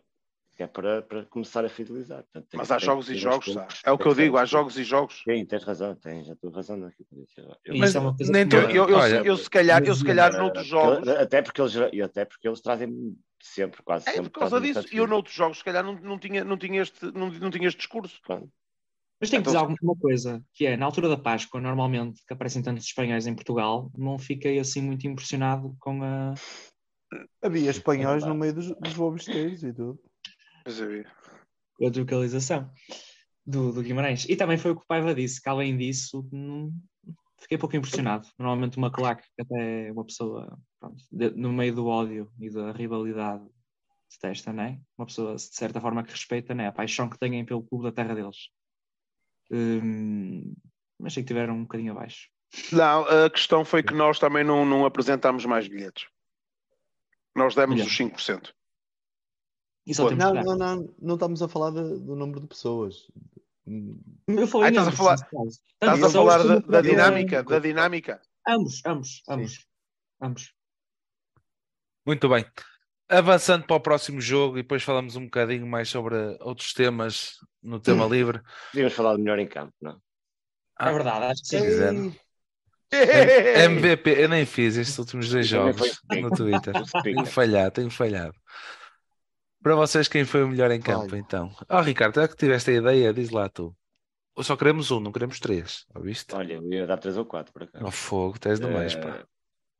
É 0.59 0.67
para, 0.67 1.01
para 1.01 1.25
começar 1.25 1.65
a 1.65 1.69
fidelizar. 1.69 2.23
Portanto, 2.23 2.47
Mas 2.53 2.71
há 2.71 2.77
jogos 2.77 3.09
e 3.09 3.15
jogos, 3.15 3.47
é 3.83 3.91
o 3.91 3.97
que 3.97 4.07
eu 4.07 4.13
digo, 4.13 4.37
há 4.37 4.45
jogos 4.45 4.77
e 4.77 4.83
jogos. 4.83 5.23
Sim, 5.27 5.43
tens 5.43 5.63
razão, 5.63 5.95
tens 5.95 6.29
a 6.29 6.35
tua 6.35 6.51
razão 6.51 6.85
aqui. 6.85 7.03
Eu, 7.65 7.77
Mas, 7.77 7.95
é 7.95 7.99
nem 8.29 8.47
tu, 8.47 8.57
eu, 8.57 8.87
eu, 8.87 8.97
Olha, 8.97 9.23
eu, 9.25 9.35
se 9.37 9.49
calhar, 9.49 9.83
eu 9.83 9.95
se 9.95 10.05
calhar 10.05 10.31
noutros 10.37 10.67
jogos. 10.67 11.07
Até 11.07 11.41
porque 11.41 11.61
eles, 11.61 11.75
até 12.03 12.25
porque 12.25 12.47
eles 12.47 12.61
trazem 12.61 13.17
sempre, 13.41 13.81
quase 13.81 14.07
é 14.07 14.11
sempre. 14.11 14.27
É 14.27 14.29
por 14.29 14.39
causa 14.39 14.61
disso. 14.61 14.85
Eu 14.91 15.07
noutros 15.07 15.33
jogos, 15.33 15.57
se 15.57 15.63
calhar, 15.63 15.83
não, 15.83 15.93
não, 15.93 16.19
tinha, 16.19 16.43
não, 16.43 16.57
tinha, 16.57 16.81
este, 16.83 17.05
não, 17.11 17.31
não 17.31 17.49
tinha 17.49 17.67
este 17.67 17.79
discurso. 17.79 18.21
Pronto. 18.21 18.51
Mas 19.21 19.29
tenho 19.29 19.43
que 19.43 19.49
dizer 19.49 19.59
alguma 19.59 19.95
coisa, 19.95 20.43
que 20.51 20.65
é, 20.65 20.75
na 20.75 20.87
altura 20.87 21.07
da 21.07 21.15
Páscoa, 21.15 21.61
normalmente, 21.61 22.23
que 22.25 22.33
aparecem 22.33 22.63
tantos 22.63 22.85
espanhóis 22.85 23.27
em 23.27 23.35
Portugal, 23.35 23.91
não 23.95 24.17
fiquei 24.17 24.57
assim 24.57 24.81
muito 24.81 25.05
impressionado 25.05 25.75
com 25.79 26.03
a... 26.03 26.33
Havia 27.39 27.69
espanhóis 27.69 28.25
no 28.25 28.33
meio 28.33 28.55
dos, 28.55 28.75
dos 28.79 28.93
bobesteiros 28.95 29.63
e 29.63 29.71
tudo. 29.71 29.99
Pois 30.63 30.81
havia. 30.81 31.05
Com 31.75 31.85
a 31.85 31.91
localização 31.95 32.71
do, 33.45 33.71
do 33.71 33.83
Guimarães. 33.83 34.27
E 34.27 34.35
também 34.35 34.57
foi 34.57 34.71
o 34.71 34.75
que 34.75 34.81
o 34.81 34.87
Paiva 34.87 35.13
disse, 35.13 35.39
que 35.39 35.49
além 35.49 35.77
disso, 35.77 36.27
não... 36.31 36.73
fiquei 37.39 37.59
pouco 37.59 37.75
impressionado. 37.75 38.27
Normalmente 38.39 38.79
uma 38.79 38.91
claque, 38.91 39.27
que 39.35 39.43
até 39.43 39.89
é 39.89 39.91
uma 39.91 40.03
pessoa, 40.03 40.57
pronto, 40.79 41.03
de, 41.11 41.29
no 41.29 41.53
meio 41.53 41.75
do 41.75 41.85
ódio 41.85 42.31
e 42.39 42.49
da 42.49 42.71
rivalidade 42.71 43.45
detesta, 44.09 44.51
não 44.51 44.63
é? 44.63 44.79
Uma 44.97 45.05
pessoa, 45.05 45.35
de 45.35 45.41
certa 45.43 45.79
forma, 45.79 46.03
que 46.03 46.09
respeita, 46.09 46.55
não 46.55 46.63
é? 46.63 46.67
A 46.67 46.71
paixão 46.71 47.07
que 47.07 47.19
têm 47.19 47.45
pelo 47.45 47.61
clube 47.61 47.83
da 47.83 47.91
terra 47.91 48.15
deles. 48.15 48.49
Hum, 49.51 50.53
mas 50.99 51.13
sei 51.13 51.23
que 51.23 51.27
tiveram 51.27 51.55
um 51.55 51.63
bocadinho 51.63 51.91
abaixo. 51.91 52.29
Não, 52.71 53.05
a 53.05 53.29
questão 53.29 53.63
foi 53.65 53.83
que 53.83 53.93
nós 53.93 54.19
também 54.19 54.43
não, 54.43 54.65
não 54.65 54.85
apresentámos 54.85 55.45
mais 55.45 55.67
bilhetes. 55.67 56.07
Nós 57.35 57.55
demos 57.55 57.75
Milhão. 57.75 57.87
os 57.87 57.97
5%. 57.97 58.53
não, 60.15 60.33
não, 60.33 60.57
não, 60.57 60.95
não 61.01 61.13
estamos 61.15 61.41
a 61.41 61.47
falar 61.47 61.71
de, 61.71 61.81
do 61.99 62.15
número 62.15 62.41
de 62.41 62.47
pessoas. 62.47 63.07
Eu 64.27 64.47
falei 64.47 64.67
ah, 64.67 64.71
estás 64.71 64.87
a 64.87 64.91
falar, 64.91 65.15
estás 65.15 66.03
a 66.03 66.09
falar 66.09 66.43
da, 66.43 66.59
da 66.59 66.81
dinâmica, 66.81 67.43
da 67.43 67.59
dinâmica. 67.59 68.21
Ambos, 68.47 68.81
ambos, 68.85 69.23
ambos, 69.29 69.67
ambos. 70.21 70.53
Muito 72.05 72.27
bem. 72.27 72.45
Avançando 73.11 73.65
para 73.65 73.75
o 73.75 73.81
próximo 73.81 74.21
jogo 74.21 74.57
e 74.57 74.61
depois 74.61 74.83
falamos 74.83 75.17
um 75.17 75.25
bocadinho 75.25 75.67
mais 75.67 75.89
sobre 75.89 76.15
outros 76.39 76.73
temas 76.73 77.33
no 77.61 77.77
tema 77.77 78.05
livre. 78.05 78.41
Podíamos 78.71 78.93
falar 78.93 79.15
de 79.15 79.21
melhor 79.21 79.37
em 79.37 79.47
campo, 79.47 79.73
não? 79.81 79.99
Ah, 80.79 80.89
é 80.89 80.93
verdade, 80.93 81.25
acho 81.25 81.41
que 81.43 81.59
sim. 81.59 82.15
MVP, 82.93 84.23
eu 84.23 84.29
nem 84.29 84.45
fiz 84.45 84.77
estes 84.77 84.97
últimos 84.97 85.29
dois 85.29 85.47
jogos 85.47 86.01
no 86.09 86.29
Twitter. 86.29 86.73
tenho 87.03 87.25
falhado, 87.25 87.71
tenho 87.71 87.89
falhado. 87.89 88.33
Para 89.61 89.75
vocês, 89.75 90.07
quem 90.07 90.25
foi 90.25 90.43
o 90.43 90.47
melhor 90.47 90.71
em 90.71 90.81
campo, 90.81 91.15
então? 91.15 91.53
Oh, 91.69 91.81
Ricardo, 91.81 92.19
é 92.19 92.27
que 92.27 92.35
tiveste 92.35 92.71
a 92.71 92.75
ideia, 92.75 93.13
diz 93.13 93.29
lá 93.29 93.47
tu. 93.47 93.75
só 94.39 94.57
queremos 94.57 94.89
um, 94.89 94.99
não 94.99 95.11
queremos 95.11 95.39
três. 95.39 95.85
Ouviste? 95.93 96.33
Olha, 96.33 96.53
eu 96.53 96.73
ia 96.73 96.87
dar 96.87 96.97
três 96.97 97.15
ou 97.15 97.25
quatro 97.25 97.53
para 97.53 97.67
cá. 97.67 97.79
Ao 97.81 97.91
fogo, 97.91 98.39
tens 98.39 98.59
demais, 98.59 98.95
uh, 98.95 99.01
pá. 99.01 99.25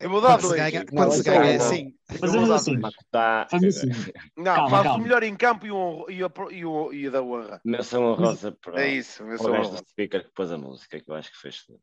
Eu 0.02 0.10
vou 0.10 0.20
dar 0.22 0.30
quando 0.40 0.42
dois. 0.42 0.52
Se 0.52 0.58
ganha, 0.72 0.86
quando 0.86 1.12
se 1.12 1.24
ganha, 1.24 1.52
é 1.52 1.56
assim. 1.56 1.96
Fazemos 2.20 2.50
assim. 2.52 2.80
Tá... 3.12 3.48
Fazemos 3.50 3.78
assim. 3.78 3.90
Não, 4.38 4.44
Calma, 4.44 4.70
faz 4.70 4.84
calma. 4.84 5.00
o 5.00 5.02
melhor 5.04 5.24
em 5.24 5.36
campo 5.36 5.66
e 5.66 5.72
o, 5.72 6.10
e 6.10 6.24
o, 6.24 6.32
e 6.52 6.66
o, 6.66 6.94
e 6.94 7.10
da 7.10 7.22
honra. 7.22 7.62
Menção 7.64 8.04
honrosa 8.04 8.52
para 8.52 8.82
É 8.84 8.90
isso, 8.90 9.24
o 9.24 9.28
menção 9.28 9.52
gajo 9.52 9.72
do 9.72 9.78
speaker 9.90 10.24
que 10.26 10.34
pôs 10.34 10.52
a 10.52 10.58
música, 10.58 11.00
que 11.00 11.10
eu 11.10 11.16
acho 11.16 11.32
que 11.32 11.38
fez 11.38 11.64
tudo. 11.66 11.80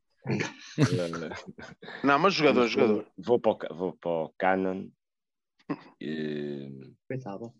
Não, 2.03 2.19
mas 2.19 2.33
jogador, 2.33 2.59
Vou- 2.61 2.67
jogador. 2.67 3.07
Vou 3.17 3.39
para 3.39 3.51
o, 3.51 3.75
vou 3.75 3.93
para 3.93 4.09
o 4.11 4.33
Canon. 4.37 4.87
E... 6.01 6.93
Coitado. 7.07 7.53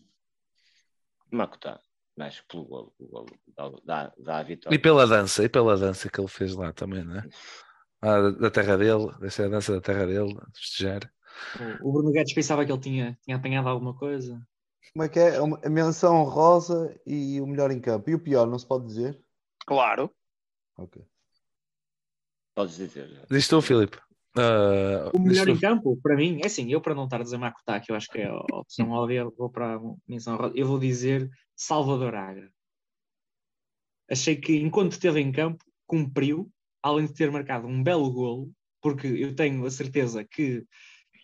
Makuta. 1.31 1.79
Acho 2.19 2.41
que 2.41 2.47
pelo 2.49 2.65
golo. 2.65 2.93
O 2.99 3.07
golo 3.07 3.27
dá, 3.55 3.69
dá, 3.85 4.13
dá 4.17 4.37
a 4.39 4.43
vitória. 4.43 4.75
E 4.75 4.79
pela 4.79 5.07
dança, 5.07 5.43
e 5.43 5.47
pela 5.49 5.77
dança 5.77 6.09
que 6.09 6.19
ele 6.19 6.27
fez 6.27 6.53
lá 6.53 6.73
também, 6.73 7.03
não 7.03 7.17
é? 7.19 7.23
Ah, 8.01 8.21
da- 8.21 8.31
da 8.31 8.51
terra 8.51 8.77
dele, 8.77 9.11
dessa 9.19 9.45
a 9.45 9.49
dança 9.49 9.73
da 9.73 9.81
terra 9.81 10.05
dele, 10.05 10.33
festejar. 10.55 11.11
O, 11.81 11.89
o 11.89 11.93
Bruno 11.93 12.11
Guedes 12.11 12.33
pensava 12.33 12.65
que 12.65 12.71
ele 12.71 12.79
tinha, 12.81 13.17
tinha 13.23 13.35
apanhado 13.37 13.67
alguma 13.67 13.93
coisa. 13.95 14.41
Como 14.93 15.03
é 15.03 15.09
que 15.09 15.19
é? 15.19 15.41
Uma- 15.41 15.59
A 15.63 15.69
menção 15.69 16.23
rosa 16.23 16.97
e 17.05 17.39
o 17.41 17.47
melhor 17.47 17.71
em 17.71 17.79
campo. 17.81 18.09
E 18.09 18.15
o 18.15 18.19
pior, 18.19 18.47
não 18.47 18.57
se 18.57 18.65
pode 18.67 18.85
dizer? 18.85 19.21
Claro. 19.65 20.09
Ok. 20.77 21.03
Podes 22.55 22.75
dizer. 22.77 23.25
Diz 23.29 23.47
tu, 23.47 23.61
Filipe. 23.61 23.97
Ah, 24.37 25.11
O 25.13 25.19
melhor 25.19 25.45
tu. 25.45 25.51
em 25.51 25.59
campo, 25.59 25.99
para 26.01 26.15
mim, 26.15 26.39
é 26.41 26.47
assim, 26.47 26.71
eu 26.71 26.81
para 26.81 26.95
não 26.95 27.03
estar 27.05 27.19
a 27.19 27.23
dizer 27.23 27.37
Makuta, 27.37 27.79
que 27.79 27.91
eu 27.91 27.95
acho 27.95 28.07
que 28.09 28.19
é 28.19 28.27
a 28.27 28.35
opção 28.57 28.89
óbvia, 28.91 29.25
vou 29.37 29.49
para 29.49 29.75
a 29.75 29.79
menção 30.07 30.37
rosa. 30.37 30.53
Eu 30.55 30.67
vou 30.67 30.79
dizer 30.79 31.29
Salvador 31.55 32.15
Agra. 32.15 32.49
Achei 34.09 34.35
que 34.35 34.57
enquanto 34.57 34.93
esteve 34.93 35.19
em 35.19 35.31
campo, 35.31 35.63
cumpriu, 35.85 36.49
além 36.81 37.05
de 37.05 37.13
ter 37.13 37.31
marcado 37.31 37.67
um 37.67 37.83
belo 37.83 38.11
golo, 38.11 38.51
porque 38.81 39.07
eu 39.07 39.35
tenho 39.35 39.65
a 39.65 39.71
certeza 39.71 40.23
que 40.23 40.59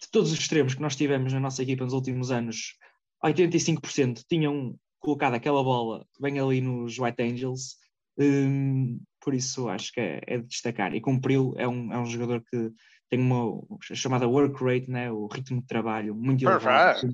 de 0.01 0.12
todos 0.12 0.32
os 0.32 0.39
extremos 0.39 0.76
que 0.76 0.82
nós 0.82 0.95
tivemos 0.95 1.32
na 1.32 1.39
nossa 1.39 1.64
equipa 1.64 1.84
nos 1.84 1.93
últimos 1.93 2.32
anos, 2.32 2.76
85% 3.24 4.24
tinham 4.28 4.78
colocado 4.99 5.36
aquela 5.36 5.64
bola 5.64 6.06
bem 6.20 6.39
ali 6.39 6.62
nos 6.62 6.99
White 6.99 7.22
Angels. 7.22 7.78
Hum, 8.18 8.99
por 9.22 9.34
isso 9.34 9.68
acho 9.70 9.91
que 9.91 9.99
é, 9.99 10.22
é 10.28 10.38
de 10.38 10.47
destacar. 10.47 10.93
E 10.93 11.01
cumpriu, 11.01 11.53
é 11.58 11.68
um, 11.68 11.93
é 11.93 11.99
um 11.99 12.06
jogador 12.06 12.43
que 12.49 12.72
tem 13.16 13.20
uma 13.26 13.61
chamada 13.82 14.28
work 14.28 14.63
rate, 14.63 14.89
né? 14.91 15.11
o 15.11 15.28
ritmo 15.28 15.61
de 15.61 15.68
trabalho 15.68 16.13
muito 16.13 16.43
elevado. 16.43 17.07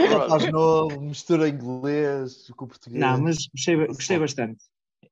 Um 0.00 0.06
rapaz 0.18 0.52
novo. 0.52 0.98
Um 0.98 1.08
mistura 1.08 1.48
inglês 1.48 2.50
com 2.56 2.66
português. 2.66 3.00
Não, 3.00 3.20
mas 3.20 3.46
gostei, 3.46 3.86
gostei 3.86 4.18
bastante. 4.18 4.64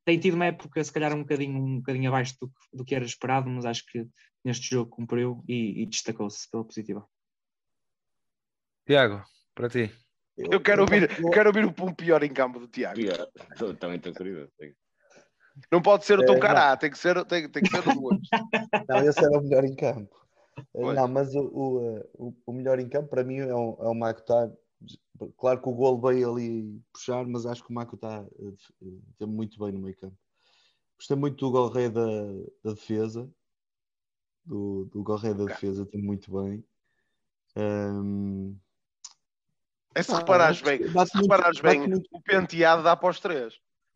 Tem 0.04 0.18
tido 0.18 0.34
uma 0.34 0.46
época, 0.46 0.82
se 0.82 0.92
calhar, 0.92 1.14
um 1.14 1.20
bocadinho, 1.20 1.58
um 1.58 1.76
bocadinho 1.76 2.08
abaixo 2.08 2.36
do, 2.40 2.48
que- 2.48 2.76
do 2.76 2.84
que 2.84 2.94
era 2.94 3.04
esperado, 3.04 3.48
mas 3.48 3.64
acho 3.64 3.84
que 3.86 4.06
neste 4.44 4.68
jogo 4.68 4.90
cumpriu 4.90 5.42
e, 5.48 5.82
e 5.82 5.86
destacou-se 5.86 6.50
pela 6.50 6.64
positiva. 6.64 7.06
Tiago, 8.86 9.22
para 9.54 9.68
ti. 9.70 9.90
Eu 10.36 10.60
quero 10.60 10.82
ouvir, 10.82 11.08
quero 11.32 11.48
ouvir 11.48 11.64
o 11.64 11.68
um 11.68 11.94
pior 11.94 12.22
em 12.22 12.32
campo 12.32 12.58
do 12.58 12.66
Tiago. 12.66 12.96
Pior. 12.96 13.30
Também 13.78 13.96
estou 13.96 14.12
curioso. 14.12 14.52
Não 15.70 15.80
pode 15.82 16.04
ser 16.04 16.18
o 16.18 16.24
teu 16.24 16.34
É, 16.34 16.38
cará, 16.38 16.76
tem 16.76 16.90
que 16.90 16.98
ser, 16.98 17.24
tem, 17.26 17.48
tem 17.48 17.62
que 17.62 17.68
ser 17.70 17.86
o 17.86 18.02
outro. 18.02 18.20
Não, 18.88 19.00
esse 19.08 19.24
era 19.24 19.38
o 19.38 19.42
melhor 19.42 19.64
em 19.64 19.74
campo. 19.74 20.14
Eh, 20.74 20.80
Pois. 20.82 20.96
Não, 20.96 21.08
mas 21.08 21.34
o, 21.34 21.40
o, 21.42 21.96
eh, 21.96 22.06
o, 22.14 22.34
o 22.46 22.52
melhor 22.52 22.78
em 22.78 22.88
campo 22.88 23.08
para 23.08 23.24
mim 23.24 23.36
é 23.38 23.54
o, 23.54 23.76
é 23.80 23.88
o 23.88 23.94
Makuta. 23.94 24.52
Claro 25.38 25.62
que 25.62 25.68
o 25.68 25.72
golo 25.72 26.00
veio 26.00 26.30
ali 26.32 26.82
puxar, 26.92 27.24
mas 27.26 27.46
acho 27.46 27.62
que 27.64 27.70
o 27.70 27.74
Makuta 27.74 28.28
eh, 28.38 28.50
def- 28.50 28.70
eh, 29.20 29.26
muito 29.26 29.58
bem 29.58 29.72
no 29.72 29.78
meio 29.80 29.96
campo. 29.96 30.16
Gostei 30.98 31.16
muito 31.16 31.36
do 31.44 31.50
Gorré 31.50 31.88
da, 31.88 32.06
da 32.62 32.72
defesa. 32.72 33.30
Do, 34.44 34.84
do 34.92 35.02
Gorré 35.02 35.32
da 35.32 35.44
Ok. 35.44 35.54
defesa, 35.54 35.86
teve 35.86 36.04
muito 36.04 36.30
bem. 36.30 36.62
Ahm, 37.56 38.56
É 39.94 40.02
se 40.02 40.12
Ah, 40.12 40.18
reparares 40.18 40.56
acho 40.56 40.64
bem, 40.64 40.78
se 41.06 41.18
reparares 41.18 41.60
bem, 41.60 41.78
muito- 41.78 42.08
o 42.12 42.20
penteado 42.20 42.82
dá 42.82 42.96
para 42.96 43.08
os 43.10 43.20
três. 43.20 43.54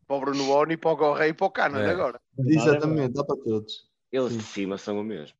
Para 0.09 0.17
o 0.17 0.21
Bruno 0.21 0.49
Oni, 0.49 0.75
para 0.75 0.91
o 0.91 0.95
Gorrei 0.95 1.29
e 1.29 1.33
para 1.35 1.45
o 1.45 1.51
Canan 1.51 1.81
É. 1.81 1.91
agora. 1.91 2.19
exatamente, 2.39 3.13
dá 3.13 3.23
para 3.23 3.37
todos. 3.37 3.87
Eles 4.11 4.31
Sim. 4.31 4.37
de 4.39 4.43
cima 4.43 4.75
são 4.75 4.99
o 4.99 5.03
mesmo. 5.03 5.37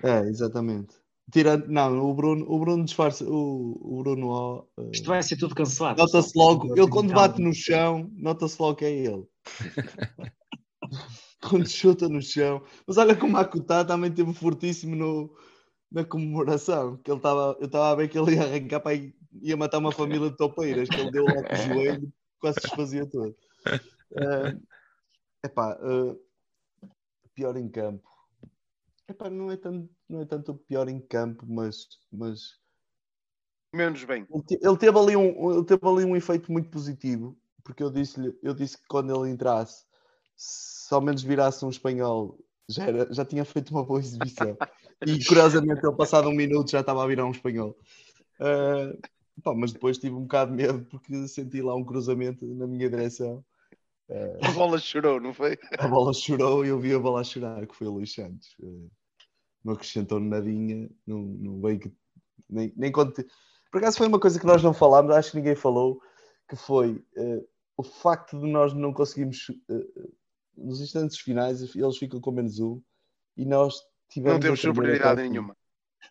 É, 0.00 0.20
exatamente. 0.28 0.94
Tirando, 1.32 1.66
não, 1.66 1.98
o 1.98 2.14
Bruno, 2.14 2.46
o 2.48 2.60
Bruno 2.60 2.84
disfarça, 2.84 3.24
o, 3.24 3.78
o 3.80 4.02
Bruno 4.04 4.28
ó, 4.28 4.64
eh, 4.78 4.90
Isto 4.92 5.08
vai 5.08 5.20
ser 5.24 5.36
tudo 5.36 5.56
cancelado. 5.56 6.00
Nota-se 6.00 6.38
logo, 6.38 6.72
ele 6.78 6.88
quando 6.88 7.12
bate 7.12 7.42
no 7.42 7.52
chão, 7.52 8.08
nota-se 8.14 8.62
logo 8.62 8.76
que 8.76 8.84
é 8.84 8.92
ele. 8.92 9.26
quando 11.42 11.68
chuta 11.68 12.08
no 12.08 12.22
chão. 12.22 12.62
Mas 12.86 12.98
olha 12.98 13.16
como 13.16 13.36
a 13.36 13.40
Akutá 13.40 13.84
também 13.84 14.12
teve 14.12 14.32
fortíssimo 14.34 14.94
no, 14.94 15.36
na 15.90 16.04
comemoração. 16.04 16.96
Que 16.98 17.10
ele 17.10 17.18
estava, 17.18 17.56
eu 17.58 17.66
estava 17.66 17.90
a 17.90 17.94
ver 17.96 18.08
que 18.08 18.16
ele 18.16 18.36
ia 18.36 18.42
arrancar 18.42 18.78
para 18.78 18.94
ia 18.94 19.56
matar 19.56 19.78
uma 19.78 19.90
família 19.90 20.30
de 20.30 20.36
topeiras, 20.36 20.88
que 20.88 21.00
ele 21.00 21.10
deu 21.10 21.24
lá 21.24 21.42
com 21.42 21.54
o 21.54 21.56
joelho, 21.56 22.12
quase 22.38 22.60
se 22.60 22.66
desfazia 22.68 23.06
todo. 23.06 23.34
É 24.16 24.56
epá, 25.48 25.78
eh, 25.82 26.16
pior 27.34 27.56
em 27.56 27.68
campo. 27.70 28.08
Epá, 29.08 29.30
não, 29.30 29.50
é 29.50 29.56
tanto, 29.56 29.94
não 30.08 30.20
é 30.22 30.26
tanto 30.26 30.54
pior 30.56 30.88
em 30.88 31.00
campo, 31.00 31.46
mas, 31.48 31.86
mas 32.10 32.60
Menos 33.72 34.04
bem. 34.04 34.26
ele 34.30 34.42
te- 34.44 34.58
ele 34.62 34.76
teve 34.78 34.98
ali 34.98 35.16
um, 35.16 35.52
ele 35.52 35.64
teve 35.64 35.86
ali 35.86 36.04
um 36.04 36.16
efeito 36.16 36.50
muito 36.50 36.70
positivo, 36.70 37.36
porque 37.64 37.82
eu 37.82 37.90
disse-lhe, 37.90 38.36
eu 38.42 38.54
disse 38.54 38.78
que 38.78 38.84
quando 38.88 39.14
ele 39.14 39.30
entrasse, 39.32 39.84
se 40.36 40.92
ao 40.94 41.00
menos 41.00 41.22
virasse 41.22 41.64
um 41.64 41.70
espanhol, 41.70 42.38
já, 42.68 42.84
era- 42.86 43.12
já 43.12 43.24
tinha 43.24 43.44
feito 43.44 43.70
uma 43.72 43.84
boa 43.84 44.00
exibição. 44.00 44.58
E 45.04 45.22
curiosamente 45.24 45.84
ele 45.86 45.96
passado 45.96 46.28
um 46.28 46.32
minuto 46.34 46.70
já 46.70 46.80
estava 46.80 47.02
a 47.04 47.06
virar 47.06 47.26
um 47.26 47.30
espanhol. 47.32 47.76
Ah, 48.40 48.92
pá, 49.42 49.54
mas 49.54 49.72
depois 49.72 49.98
tive 49.98 50.14
um 50.16 50.22
bocado 50.22 50.52
de 50.52 50.58
medo 50.58 50.84
porque 50.90 51.28
senti 51.28 51.62
lá 51.62 51.74
um 51.76 51.84
cruzamento 51.84 52.46
na 52.46 52.66
minha 52.66 52.90
direção. 52.90 53.44
A 54.42 54.50
bola 54.52 54.78
chorou, 54.78 55.20
não 55.20 55.32
foi? 55.32 55.58
A 55.78 55.88
bola 55.88 56.12
chorou 56.12 56.64
e 56.64 56.68
eu 56.68 56.78
vi 56.78 56.94
a 56.94 56.98
bola 56.98 57.20
a 57.20 57.24
chorar, 57.24 57.66
que 57.66 57.74
foi 57.74 57.86
o 57.86 57.92
Luís 57.92 58.12
Santos. 58.14 58.54
Ah, 58.62 58.88
não 59.64 59.74
acrescentou 59.74 60.18
nadinha, 60.20 60.90
não, 61.06 61.18
não 61.20 61.60
veio 61.60 61.78
que 61.80 61.92
nem, 62.50 62.72
nem 62.76 62.90
quando 62.92 63.12
te- 63.12 63.26
Por 63.70 63.78
acaso 63.78 63.96
foi 63.98 64.08
uma 64.08 64.20
coisa 64.20 64.38
que 64.38 64.46
nós 64.46 64.62
não 64.62 64.74
falámos, 64.74 65.14
acho 65.14 65.30
que 65.30 65.36
ninguém 65.36 65.54
falou, 65.54 66.00
que 66.48 66.56
foi 66.56 67.02
eh, 67.16 67.42
o 67.76 67.82
facto 67.82 68.38
de 68.38 68.46
nós 68.46 68.74
não 68.74 68.92
conseguirmos 68.92 69.50
eh, 69.70 70.08
nos 70.56 70.80
instantes 70.80 71.18
finais, 71.18 71.74
eles 71.74 71.96
ficam 71.96 72.20
com 72.20 72.32
menos 72.32 72.58
um 72.58 72.82
e 73.36 73.44
nós 73.46 73.76
tivemos 74.10 74.34
Não 74.34 74.40
temos 74.40 74.60
superioridade 74.60 75.22
nenhuma. 75.28 75.56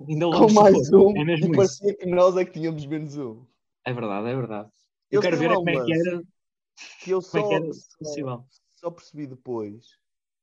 Ainda 0.07 0.25
Com 0.25 0.51
mais 0.53 0.89
tudo. 0.89 1.09
um 1.09 1.17
É 1.17 1.25
mesmo 1.25 1.53
e 1.53 1.57
isso. 1.61 1.79
parecia 1.83 1.97
que 1.97 2.05
nós 2.07 2.37
é 2.37 2.45
que 2.45 2.51
tínhamos 2.51 2.85
menos 2.85 3.17
um. 3.17 3.45
É 3.85 3.93
verdade, 3.93 4.29
é 4.29 4.35
verdade. 4.35 4.69
Eu 5.11 5.21
Eles 5.21 5.25
quero 5.25 5.37
ver 5.37 5.49
lá 5.49 5.55
como 5.55 5.69
é 5.69 5.81
um 5.81 5.85
que 5.85 5.93
era, 5.93 6.23
que 7.03 7.11
eu 7.11 7.19
é 7.19 7.21
só, 7.21 7.47
que 7.47 7.53
era 7.53 7.73
só, 7.73 8.45
só 8.71 8.91
percebi 8.91 9.27
depois, 9.27 9.97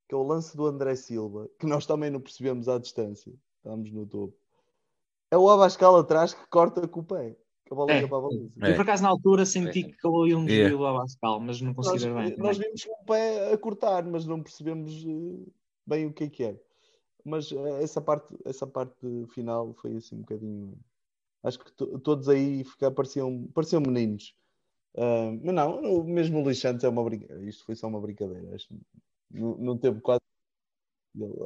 que 0.09 0.15
é 0.15 0.19
o 0.19 0.23
lance 0.23 0.57
do 0.57 0.67
André 0.67 0.95
Silva, 0.97 1.49
que 1.59 1.67
nós 1.67 1.87
também 1.87 2.11
não 2.11 2.21
percebemos 2.21 2.69
à 2.69 2.79
distância, 2.79 3.33
estávamos 3.59 3.91
no 3.93 4.07
topo. 4.07 4.35
É 5.31 5.37
o 5.37 5.49
Abascal 5.51 5.97
atrás 5.97 6.33
que 6.33 6.47
corta 6.49 6.87
com 6.89 7.01
o 7.01 7.05
pé, 7.05 7.37
que 7.67 7.73
a 7.73 7.77
bola 7.77 7.93
É. 7.93 8.07
para 8.07 8.17
a 8.17 8.21
baliza. 8.21 8.51
É. 8.63 8.71
Eu 8.71 8.75
por 8.77 8.83
acaso 8.83 9.03
na 9.03 9.11
altura 9.11 9.45
senti 9.45 9.83
Sim. 9.83 9.91
que 9.91 9.97
calou 9.99 10.25
aí 10.25 10.35
um 10.35 10.45
desvio 10.45 10.65
Yeah. 10.69 10.77
do 10.79 10.87
Abascal, 10.87 11.41
mas 11.41 11.61
não 11.61 11.75
Nós, 11.75 11.87
considero 11.89 12.15
bem. 12.15 12.37
nós 12.39 12.57
vimos 12.57 12.85
com 12.85 12.93
o 13.03 13.05
pé 13.05 13.53
a 13.53 13.59
cortar, 13.59 14.05
mas 14.05 14.25
não 14.25 14.43
percebemos 14.43 15.05
eh, 15.05 15.51
bem 15.87 16.07
o 16.07 16.13
que 16.13 16.25
é 16.25 16.29
que 16.31 16.43
era. 16.45 16.61
Mas 17.25 17.53
eh, 17.53 17.83
essa 17.83 18.01
parte, 18.01 18.35
essa 18.47 18.67
parte 18.67 19.27
final 19.35 19.75
foi 19.75 19.97
assim 19.97 20.17
um 20.17 20.21
bocadinho. 20.21 20.79
Acho 21.43 21.59
que 21.59 21.71
to- 21.73 21.99
todos 22.01 22.29
aí 22.31 22.65
ficar, 22.65 22.91
pareciam, 22.91 23.47
pareciam 23.55 23.83
meninos. 23.83 24.35
Ah, 24.97 25.31
mas 25.43 25.55
não, 25.55 25.81
o- 25.83 26.05
mesmo 26.05 26.39
o 26.39 26.43
Luís 26.43 26.59
Santos 26.59 26.85
é 26.85 26.89
uma 26.89 27.05
brincadeira. 27.05 27.45
Isto 27.49 27.65
foi 27.65 27.75
só 27.75 27.87
uma 27.89 28.01
brincadeira. 28.01 28.57
Não, 29.31 29.57
não 29.59 29.79
teve 29.79 30.01
quase. 30.01 30.21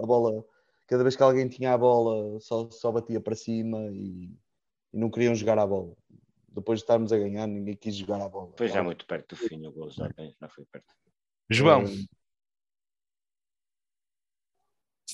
A 0.03 0.07
bola, 0.07 0.45
cada 0.86 1.03
vez 1.03 1.16
que 1.16 1.22
alguém 1.22 1.49
tinha 1.49 1.72
a 1.72 1.78
bola, 1.78 2.38
só, 2.40 2.68
só 2.70 2.93
batia 2.93 3.20
para 3.20 3.34
cima 3.34 3.78
e, 3.93 4.30
e 4.93 4.99
não 4.99 5.11
queriam 5.11 5.34
jogar 5.34 5.59
a 5.59 5.66
bola. 5.66 5.95
Depois 6.49 6.80
de 6.80 6.84
estarmos 6.84 7.12
a 7.12 7.18
ganhar, 7.18 7.47
ninguém 7.47 7.74
quis 7.76 7.97
jogar 7.97 8.20
a 8.20 8.28
bola. 8.28 8.53
Foi 8.57 8.68
já 8.68 8.82
muito 8.82 9.07
perto 9.07 9.30
do 9.30 9.36
fim, 9.36 9.66
o 9.66 9.72
gol 9.72 9.90
já, 9.90 10.09
tem- 10.11 10.34
já 10.38 10.49
foi 10.49 10.64
perto. 10.66 10.95
João, 11.49 11.84
Eh, 11.84 12.07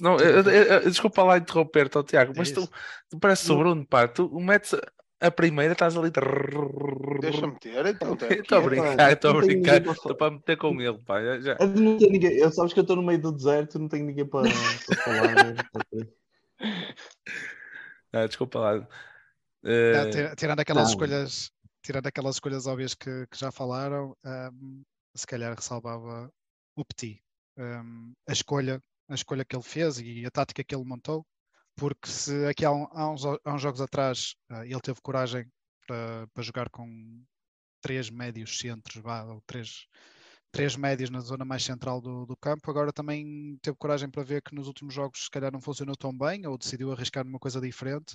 não, 0.01 0.17
eu- 0.19 0.43
eu- 0.43 0.65
eu- 0.65 0.91
desculpa 0.91 1.23
lá 1.23 1.39
interromper-te, 1.39 1.99
ó, 1.99 2.03
Tiago, 2.03 2.33
mas 2.37 2.51
É 2.51 2.55
tu, 2.55 2.69
tu 3.09 3.19
pareces 3.19 3.49
o 3.51 3.59
Bruno, 3.59 3.87
pá. 3.87 4.07
Tu 4.07 4.29
metes 4.41 4.75
a 5.21 5.31
primeira, 5.31 5.73
estás 5.73 5.97
ali. 5.97 6.11
Deixa-me 7.21 7.59
ter, 7.59 7.87
então. 7.87 8.17
Estou 8.31 8.59
a 8.59 8.61
brincar, 8.63 9.13
estou 9.13 9.31
a 9.31 9.41
tenho 9.41 9.63
brincar. 9.63 9.83
Estou 9.87 10.15
para 10.17 10.31
meter 10.33 10.57
com 10.57 10.81
ele, 10.81 10.99
já- 11.09 11.41
já. 11.41 11.55
De 11.55 11.81
não 11.81 11.99
ter 11.99 12.11
ninguém. 12.11 12.33
Eu 12.37 12.51
sabes 12.53 12.73
que 12.73 12.79
eu 12.79 12.83
estou 12.83 12.97
no 12.97 13.03
meio 13.03 13.21
do 13.21 13.33
deserto, 13.33 13.79
não 13.79 13.89
tenho 13.89 14.07
ninguém 14.07 14.27
para, 14.27 14.49
para 14.87 14.97
falar. 14.97 15.35
Ah, 18.13 18.27
desculpa 18.27 18.59
lá. 18.59 18.89
Tira- 20.11 20.35
tirando 20.37 20.61
aquelas 20.61 20.85
não. 20.85 20.91
escolhas, 20.91 21.51
tirando 21.83 22.07
aquelas 22.07 22.37
escolhas 22.37 22.67
óbvias 22.67 22.95
que, 22.95 23.27
que 23.27 23.39
já 23.39 23.51
falaram, 23.51 24.17
um, 24.25 24.83
se 25.15 25.27
calhar 25.27 25.55
ressalvava 25.55 26.31
o 26.77 26.85
Petit. 26.85 27.21
Um, 27.59 28.13
a 28.29 28.33
escolha, 28.33 28.81
a 29.09 29.15
escolha 29.15 29.45
que 29.45 29.57
ele 29.57 29.65
fez 29.65 29.99
e 29.99 30.25
a 30.25 30.31
tática 30.31 30.63
que 30.63 30.75
ele 30.75 30.85
montou, 30.85 31.27
porque 31.79 32.09
se 32.09 32.45
aqui 32.47 32.65
há, 32.65 32.73
um, 32.73 32.89
há, 32.91 33.11
uns, 33.11 33.25
há 33.25 33.55
uns, 33.55 33.63
jogos 33.63 33.81
atrás 33.81 34.35
uh, 34.51 34.65
ele 34.65 34.81
teve 34.81 35.01
coragem 35.01 35.47
para, 35.87 36.43
jogar 36.43 36.69
com 36.69 37.25
três 37.81 38.11
médios 38.11 38.59
centros, 38.59 39.01
vá, 39.03 39.23
ou 39.23 39.41
três, 39.47 39.87
três 40.51 40.77
médios 40.77 41.09
na 41.09 41.21
zona 41.21 41.45
mais 41.45 41.65
central 41.65 42.01
do, 42.01 42.27
do, 42.27 42.37
campo. 42.37 42.69
Agora 42.71 42.93
também 42.93 43.57
teve 43.63 43.77
coragem 43.79 44.11
para 44.11 44.25
ver 44.25 44.43
que 44.43 44.55
nos 44.55 44.67
últimos 44.67 44.93
jogos 44.93 45.25
se 45.25 45.31
calhar 45.31 45.53
não 45.53 45.61
funcionou 45.61 45.97
tão 45.97 46.17
bem, 46.17 46.47
ou 46.47 46.59
decidiu 46.59 46.93
arriscar 46.93 47.25
numa 47.25 47.39
coisa 47.39 47.61
diferente 47.61 48.15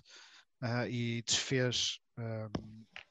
uh, 0.61 0.85
e 0.89 1.23
desfez, 1.23 1.99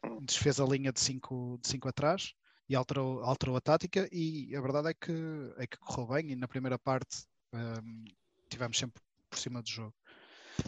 um, 0.05 0.21
desfez 0.25 0.61
a 0.61 0.67
linha 0.67 0.93
de 0.93 1.01
5 1.01 1.59
de 1.63 1.69
cinco 1.69 1.89
atrás 1.89 2.35
e 2.69 2.77
alterou, 2.77 3.23
alterou 3.25 3.57
a 3.57 3.61
tática 3.61 4.07
e 4.13 4.55
a 4.55 4.61
verdade 4.61 4.91
é 4.91 4.95
que, 4.95 5.13
é 5.57 5.67
que 5.67 5.79
correu 5.79 6.09
bem 6.09 6.33
e 6.33 6.37
na 6.37 6.47
primeira 6.47 6.79
parte 6.79 7.25
um, 7.55 8.05
tivemos 8.51 8.79
sempre 8.79 9.03
por 9.31 9.39
cima 9.39 9.63
do 9.63 9.69
jogo. 9.69 9.95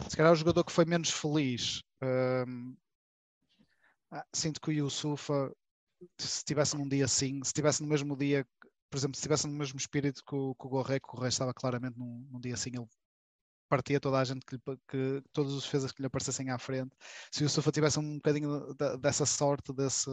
Se 0.09 0.17
calhar 0.17 0.31
o 0.31 0.35
jogador 0.35 0.63
que 0.63 0.71
foi 0.71 0.85
menos 0.85 1.09
feliz 1.09 1.83
um, 2.01 2.75
ah, 4.11 4.25
sinto 4.33 4.61
que 4.61 4.69
o 4.69 4.73
Yusufa 4.73 5.51
se 6.17 6.37
estivesse 6.37 6.77
num 6.77 6.87
dia 6.87 7.05
assim, 7.05 7.41
se 7.43 7.49
estivesse 7.49 7.81
no 7.81 7.87
mesmo 7.89 8.15
dia, 8.15 8.45
por 8.89 8.97
exemplo, 8.97 9.15
se 9.15 9.19
estivesse 9.19 9.47
no 9.47 9.53
mesmo 9.53 9.77
espírito 9.77 10.23
que 10.25 10.35
o, 10.35 10.55
que 10.55 10.67
Gorré, 10.67 10.99
que 10.99 11.07
o 11.07 11.11
Gorré 11.11 11.29
estava 11.29 11.53
claramente 11.53 11.97
num, 11.97 12.27
num, 12.31 12.39
dia 12.39 12.53
assim, 12.53 12.71
ele 12.73 12.87
partia 13.67 13.99
toda 13.99 14.19
a 14.19 14.23
gente 14.23 14.45
que, 14.45 14.57
que 14.87 15.23
todos 15.33 15.53
os 15.53 15.63
defesas 15.63 15.91
que 15.91 16.01
lhe 16.01 16.07
aparecessem 16.07 16.49
à 16.49 16.57
frente. 16.59 16.95
Se 17.31 17.41
o 17.41 17.45
Yusufa 17.45 17.71
tivesse 17.71 17.99
um 17.99 18.15
bocadinho 18.15 18.73
dessa 18.99 19.25
sorte, 19.25 19.73
desse, 19.73 20.09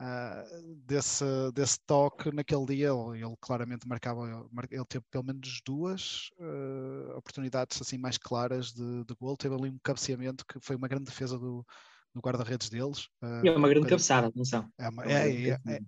uh, 0.00 0.74
desse, 0.86 1.24
desse 1.52 1.78
toque 1.86 2.34
naquele 2.34 2.66
dia, 2.66 2.88
ele, 2.88 3.24
ele 3.24 3.36
claramente 3.40 3.86
marcava, 3.86 4.48
ele 4.70 4.84
teve 4.86 5.04
pelo 5.10 5.24
menos 5.24 5.60
duas 5.64 6.30
uh, 6.38 7.16
oportunidades 7.16 7.80
assim 7.80 7.98
mais 7.98 8.18
claras 8.18 8.72
de, 8.72 9.04
de 9.04 9.14
gol, 9.14 9.36
teve 9.36 9.54
ali 9.54 9.70
um 9.70 9.78
cabeceamento 9.82 10.44
que 10.46 10.58
foi 10.60 10.76
uma 10.76 10.88
grande 10.88 11.04
defesa 11.04 11.38
do 11.38 11.64
no 12.14 12.20
guarda-redes 12.20 12.68
deles. 12.68 13.06
Uh, 13.20 13.44
é 13.44 13.56
uma 13.56 13.68
grande 13.68 13.88
cabeçada, 13.88 14.28
atenção. 14.28 14.68
É, 14.78 14.88
uma, 14.88 15.04
é, 15.04 15.48
é, 15.48 15.60
é, 15.66 15.80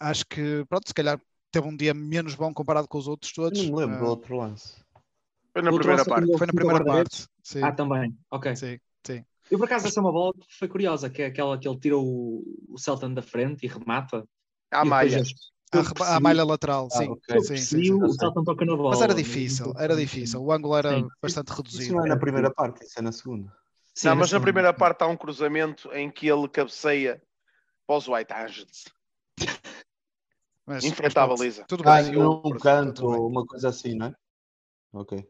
acho 0.00 0.26
que, 0.26 0.64
pronto, 0.68 0.88
se 0.88 0.94
calhar 0.94 1.20
teve 1.52 1.68
um 1.68 1.76
dia 1.76 1.94
menos 1.94 2.34
bom 2.34 2.52
comparado 2.52 2.88
com 2.88 2.98
os 2.98 3.06
outros 3.06 3.32
todos. 3.32 3.58
Eu 3.58 3.66
não 3.66 3.72
me 3.74 3.80
lembro 3.80 3.96
uh, 3.96 4.00
do 4.00 4.10
outro 4.10 4.36
lance. 4.36 4.74
Foi 5.52 5.62
na 5.62 5.72
primeira 5.72 6.04
parte. 6.04 6.36
Foi 6.36 6.46
na 6.46 6.52
primeira 6.52 6.84
parte. 6.84 7.26
Sim. 7.42 7.62
Ah, 7.62 7.72
também. 7.72 8.18
Ok. 8.30 8.56
Sim, 8.56 8.78
sim. 9.06 9.24
Eu, 9.50 9.58
por 9.58 9.66
acaso, 9.66 9.86
essa 9.86 10.00
é 10.00 10.02
uma 10.02 10.12
bola 10.12 10.32
que 10.34 10.58
foi 10.58 10.68
curiosa, 10.68 11.08
que 11.08 11.22
é 11.22 11.26
aquela 11.26 11.58
que 11.58 11.68
ele 11.68 11.78
tira 11.78 11.96
o, 11.96 12.42
o 12.68 12.78
Celton 12.78 13.14
da 13.14 13.22
frente 13.22 13.64
e 13.64 13.68
remata. 13.68 14.26
À 14.70 14.84
malha. 14.84 15.22
A, 15.72 16.16
a 16.16 16.20
malha 16.20 16.44
lateral, 16.44 16.88
sim. 16.90 17.08
Ah, 17.08 17.12
okay. 17.12 17.40
sim, 17.40 17.56
sim, 17.56 17.84
sim, 17.84 17.92
o 17.92 18.08
Celton 18.12 18.44
toca 18.44 18.64
na 18.64 18.76
bola. 18.76 18.90
Mas 18.90 19.00
era 19.00 19.14
difícil, 19.14 19.72
era 19.76 19.96
difícil. 19.96 20.42
O 20.42 20.52
ângulo 20.52 20.76
era 20.76 20.98
sim. 20.98 21.08
bastante 21.20 21.50
reduzido. 21.50 21.82
Isso 21.82 21.92
não 21.92 22.04
é 22.04 22.08
na 22.08 22.16
primeira 22.16 22.50
parte, 22.52 22.84
isso 22.84 22.98
é 22.98 23.02
na 23.02 23.12
segunda. 23.12 23.52
Sim, 23.94 24.08
não, 24.08 24.16
mas 24.16 24.32
na 24.32 24.40
primeira 24.40 24.72
parte 24.72 25.02
há 25.02 25.06
um 25.06 25.16
cruzamento 25.16 25.90
em 25.92 26.10
que 26.10 26.28
ele 26.28 26.48
cabeceia 26.48 27.22
para 27.86 27.96
os 27.96 28.08
White 28.08 28.32
Angels. 28.32 28.84
Mas, 30.66 30.82
Enfrenta 30.82 31.22
a 31.22 31.26
baliza. 31.28 31.64
Tudo 31.68 31.84
bem. 31.84 31.92
Ah, 31.92 32.28
um 32.28 32.50
canto, 32.58 33.06
uma 33.06 33.46
coisa 33.46 33.68
assim, 33.68 33.94
não 33.94 34.06
é? 34.06 34.14
Ok. 34.92 35.24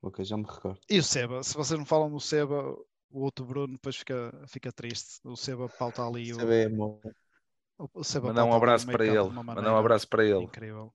Ok, 0.00 0.24
já 0.24 0.36
me 0.36 0.44
recordo. 0.44 0.78
E 0.88 1.00
o 1.00 1.02
Seba? 1.02 1.42
Se 1.42 1.54
vocês 1.54 1.76
não 1.76 1.84
falam 1.84 2.08
do 2.08 2.20
Seba, 2.20 2.76
o 3.10 3.20
outro 3.20 3.44
Bruno 3.44 3.72
depois 3.74 3.96
fica, 3.96 4.32
fica 4.46 4.72
triste. 4.72 5.20
O 5.24 5.36
Seba 5.36 5.68
pauta 5.68 6.06
ali. 6.06 6.32
O 6.32 6.36
Seba 6.36 6.54
é 6.54 6.68
bom. 6.68 7.00
O 7.94 8.04
Seba 8.04 8.28
Mandar 8.28 8.44
um 8.44 8.52
abraço 8.52 8.86
para 8.86 9.06
ele. 9.06 9.30
Mandar 9.30 9.72
um 9.72 9.76
abraço 9.76 10.08
para 10.08 10.24
ele. 10.24 10.44
Incrível. 10.44 10.92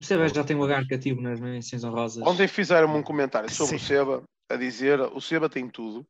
O 0.00 0.04
Seba 0.04 0.28
já 0.28 0.44
tem 0.44 0.56
um 0.56 0.60
lugar 0.60 0.86
cativo 0.86 1.20
nas 1.20 1.40
menções 1.40 1.82
honrosas. 1.82 2.22
Ontem 2.26 2.46
fizeram 2.46 2.94
um 2.94 3.02
comentário 3.02 3.50
sobre 3.50 3.78
Sim. 3.78 3.84
o 3.84 3.88
Seba 3.88 4.24
a 4.48 4.56
dizer 4.56 5.00
o 5.00 5.20
Seba 5.20 5.48
tem 5.48 5.68
tudo, 5.68 6.06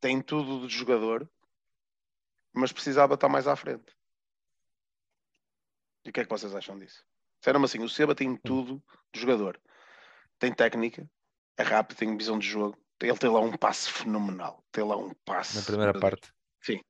tem 0.00 0.22
tudo 0.22 0.66
de 0.66 0.74
jogador, 0.74 1.28
mas 2.54 2.72
precisava 2.72 3.14
estar 3.14 3.28
mais 3.28 3.46
à 3.46 3.54
frente. 3.54 3.94
E 6.04 6.10
o 6.10 6.12
que 6.12 6.20
é 6.20 6.24
que 6.24 6.30
vocês 6.30 6.54
acham 6.54 6.78
disso? 6.78 7.04
Disseram-me 7.38 7.66
assim: 7.66 7.82
o 7.82 7.88
Seba 7.88 8.14
tem 8.14 8.34
tudo 8.36 8.82
de 9.12 9.20
jogador, 9.20 9.60
tem 10.38 10.52
técnica, 10.52 11.08
é 11.58 11.62
rápido, 11.62 11.98
tem 11.98 12.16
visão 12.16 12.38
de 12.38 12.48
jogo, 12.48 12.78
ele 13.00 13.18
tem 13.18 13.30
lá 13.30 13.40
um 13.40 13.56
passe 13.56 13.90
fenomenal, 13.90 14.62
tem 14.72 14.84
lá 14.84 14.96
um 14.96 15.12
passe. 15.24 15.56
Na 15.56 15.62
primeira 15.62 15.98
parte. 15.98 16.32
Sim. 16.62 16.80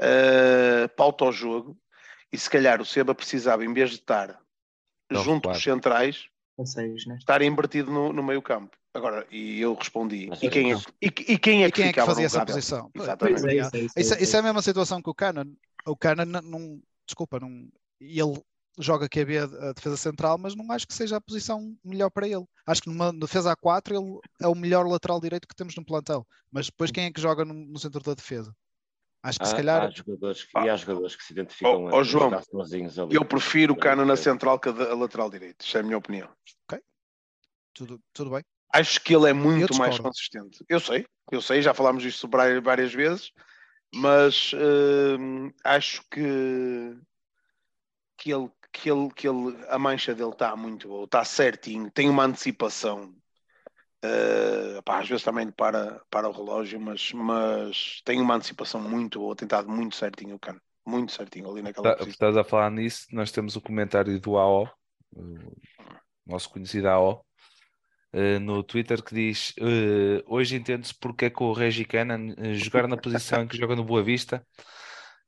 Uh, 0.00 0.88
pauta 0.96 1.24
ao 1.24 1.32
jogo, 1.32 1.78
e 2.32 2.38
se 2.38 2.48
calhar 2.50 2.80
o 2.80 2.84
Seba 2.84 3.14
precisava, 3.14 3.64
em 3.64 3.72
vez 3.72 3.90
de 3.90 3.96
estar 3.96 4.40
Não, 5.10 5.22
junto 5.22 5.44
claro. 5.44 5.56
dos 5.56 5.62
centrais, 5.62 6.26
Seis, 6.64 7.06
né? 7.06 7.16
estar 7.16 7.42
invertido 7.42 7.90
no, 7.90 8.12
no 8.12 8.22
meio 8.22 8.40
campo. 8.40 8.76
Agora, 8.92 9.26
e 9.30 9.60
eu 9.60 9.74
respondi, 9.74 10.30
e 10.40 10.48
quem, 10.48 10.72
é, 10.72 10.76
e, 11.02 11.06
e 11.06 11.38
quem 11.38 11.64
é 11.64 11.70
que, 11.70 11.82
quem 11.82 11.88
é 11.88 11.92
que 11.92 12.00
fazia 12.00 12.26
essa 12.26 12.46
posição? 12.46 12.90
Exatamente. 12.94 13.46
É, 13.48 13.54
isso, 13.56 13.76
é, 13.76 14.00
isso, 14.00 14.22
isso, 14.22 14.36
é 14.36 14.38
a 14.38 14.42
mesma 14.42 14.62
situação 14.62 15.02
que 15.02 15.10
o 15.10 15.14
Canon. 15.14 15.52
O 15.84 15.96
Canon 15.96 16.24
não, 16.24 16.80
desculpa, 17.04 17.40
não, 17.40 17.68
ele 18.00 18.40
joga 18.78 19.08
QB 19.08 19.38
a 19.38 19.72
defesa 19.72 19.96
central, 19.96 20.38
mas 20.38 20.54
não 20.54 20.70
acho 20.72 20.86
que 20.86 20.94
seja 20.94 21.16
a 21.16 21.20
posição 21.20 21.76
melhor 21.84 22.10
para 22.10 22.26
ele. 22.26 22.44
Acho 22.66 22.82
que 22.82 22.88
numa 22.88 23.12
defesa 23.12 23.56
A4 23.56 23.96
ele 23.96 24.20
é 24.40 24.48
o 24.48 24.54
melhor 24.54 24.86
lateral 24.86 25.20
direito 25.20 25.48
que 25.48 25.54
temos 25.54 25.74
no 25.76 25.84
plantel. 25.84 26.26
Mas 26.50 26.66
depois 26.66 26.90
quem 26.90 27.04
é 27.04 27.12
que 27.12 27.20
joga 27.20 27.44
no, 27.44 27.54
no 27.54 27.78
centro 27.78 28.02
da 28.02 28.14
defesa? 28.14 28.54
Acho 29.22 29.38
que 29.38 29.44
há, 29.44 29.48
se 29.48 29.56
calhar. 29.56 29.82
Há 29.84 29.90
jogadores 29.90 30.44
que, 30.44 30.50
ah. 30.54 30.66
e 30.66 30.70
há 30.70 30.76
jogadores 30.76 31.16
que 31.16 31.24
se 31.24 31.32
identificam. 31.32 31.84
Oh, 31.86 31.96
oh 31.96 32.04
João, 32.04 32.30
eu 33.10 33.24
prefiro 33.24 33.72
o 33.72 33.76
Cano 33.76 34.04
na 34.04 34.16
central 34.16 34.58
que 34.58 34.68
a 34.68 34.72
lateral 34.94 35.30
direito. 35.30 35.64
Isto 35.64 35.78
é 35.78 35.80
a 35.80 35.82
minha 35.82 35.96
opinião. 35.96 36.28
Ok. 36.68 36.78
Tudo, 37.72 38.00
tudo 38.12 38.30
bem. 38.30 38.44
Acho 38.74 39.00
que 39.00 39.14
ele 39.14 39.30
é 39.30 39.32
muito 39.32 39.76
mais 39.76 39.98
consistente. 39.98 40.64
Eu 40.68 40.80
sei, 40.80 41.06
eu 41.30 41.40
sei, 41.40 41.62
já 41.62 41.72
falámos 41.72 42.02
disto 42.02 42.28
várias 42.28 42.92
vezes, 42.92 43.30
mas 43.94 44.52
uh, 44.52 45.54
acho 45.62 46.02
que, 46.10 46.98
que, 48.18 48.32
ele, 48.32 48.50
que, 48.74 48.90
ele, 48.90 49.08
que 49.14 49.28
ele, 49.28 49.56
a 49.68 49.78
mancha 49.78 50.14
dele 50.14 50.30
está 50.30 50.54
muito 50.56 50.88
boa, 50.88 51.04
está 51.04 51.24
certinho, 51.24 51.90
tem 51.90 52.10
uma 52.10 52.24
antecipação 52.24 53.14
Uh, 54.04 54.82
pá, 54.82 55.00
às 55.00 55.08
vezes 55.08 55.24
também 55.24 55.50
para, 55.50 55.98
para 56.10 56.28
o 56.28 56.30
relógio, 56.30 56.78
mas, 56.78 57.10
mas 57.14 58.02
tem 58.04 58.20
uma 58.20 58.34
antecipação 58.34 58.78
muito 58.78 59.18
boa, 59.18 59.34
tem 59.34 59.46
estado 59.46 59.66
muito 59.70 59.96
certinho 59.96 60.34
o 60.34 60.38
cano, 60.38 60.60
muito 60.86 61.10
certinho 61.10 61.50
ali 61.50 61.62
naquela 61.62 61.96
tá, 61.96 62.04
Estás 62.04 62.36
a 62.36 62.44
falar 62.44 62.70
nisso, 62.70 63.06
nós 63.12 63.32
temos 63.32 63.56
o 63.56 63.62
comentário 63.62 64.20
do 64.20 64.36
AO, 64.36 64.68
nosso 66.26 66.50
conhecido 66.50 66.86
AO, 66.88 67.24
uh, 68.12 68.40
no 68.40 68.62
Twitter 68.62 69.02
que 69.02 69.14
diz 69.14 69.54
uh, 69.58 70.22
hoje 70.26 70.56
entende-se 70.56 70.92
porque 71.00 71.24
é 71.24 71.30
que 71.30 71.42
o 71.42 71.54
Regi 71.54 71.86
Cannon 71.86 72.34
jogar 72.52 72.86
na 72.86 72.98
posição 72.98 73.44
em 73.44 73.48
que 73.48 73.56
joga 73.56 73.74
no 73.74 73.84
Boa 73.84 74.02
Vista 74.02 74.46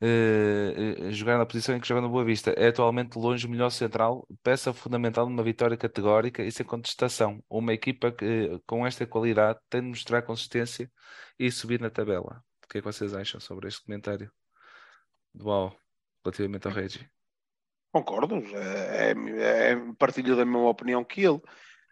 uh, 0.02 1.10
jogar 1.12 1.38
na 1.38 1.46
posição 1.46 1.76
em 1.76 1.80
que 1.80 1.88
joga 1.88 2.00
no 2.00 2.08
Boa 2.08 2.24
Vista. 2.24 2.50
É 2.52 2.68
atualmente 2.68 3.18
longe 3.18 3.46
o 3.46 3.50
melhor 3.50 3.70
central, 3.70 4.26
peça 4.42 4.72
fundamental 4.72 5.28
numa 5.28 5.42
vitória 5.42 5.76
categórica 5.76 6.42
e 6.42 6.50
sem 6.50 6.66
contestação. 6.66 7.42
Uma 7.48 7.72
equipa 7.72 8.12
que, 8.12 8.60
com 8.66 8.86
esta 8.86 9.06
qualidade 9.06 9.58
tem 9.68 9.82
de 9.82 9.88
mostrar 9.88 10.22
consistência 10.22 10.90
e 11.38 11.50
subir 11.50 11.80
na 11.80 11.90
tabela. 11.90 12.42
O 12.64 12.68
que 12.68 12.78
é 12.78 12.80
que 12.80 12.86
vocês 12.86 13.14
acham 13.14 13.40
sobre 13.40 13.68
este 13.68 13.84
comentário 13.84 14.30
do 15.32 15.72
relativamente 16.24 16.66
ao 16.66 16.72
Regi? 16.72 17.08
Concordo, 17.92 18.36
é, 18.54 19.12
é, 19.12 19.72
é, 19.72 19.76
partilho 19.98 20.36
da 20.36 20.44
mesma 20.44 20.68
opinião 20.68 21.04
que 21.04 21.22
ele. 21.22 21.40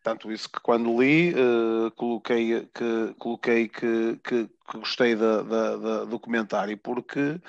Tanto 0.02 0.30
isso 0.30 0.50
que 0.50 0.60
quando 0.60 1.00
li, 1.00 1.32
uh, 1.32 1.90
coloquei, 1.92 2.68
que, 2.74 3.14
coloquei 3.18 3.68
que, 3.68 4.20
que, 4.22 4.46
que 4.46 4.78
gostei 4.78 5.16
da, 5.16 5.40
da, 5.40 5.76
da, 5.76 6.04
do 6.04 6.20
comentário, 6.20 6.76
porque 6.76 7.40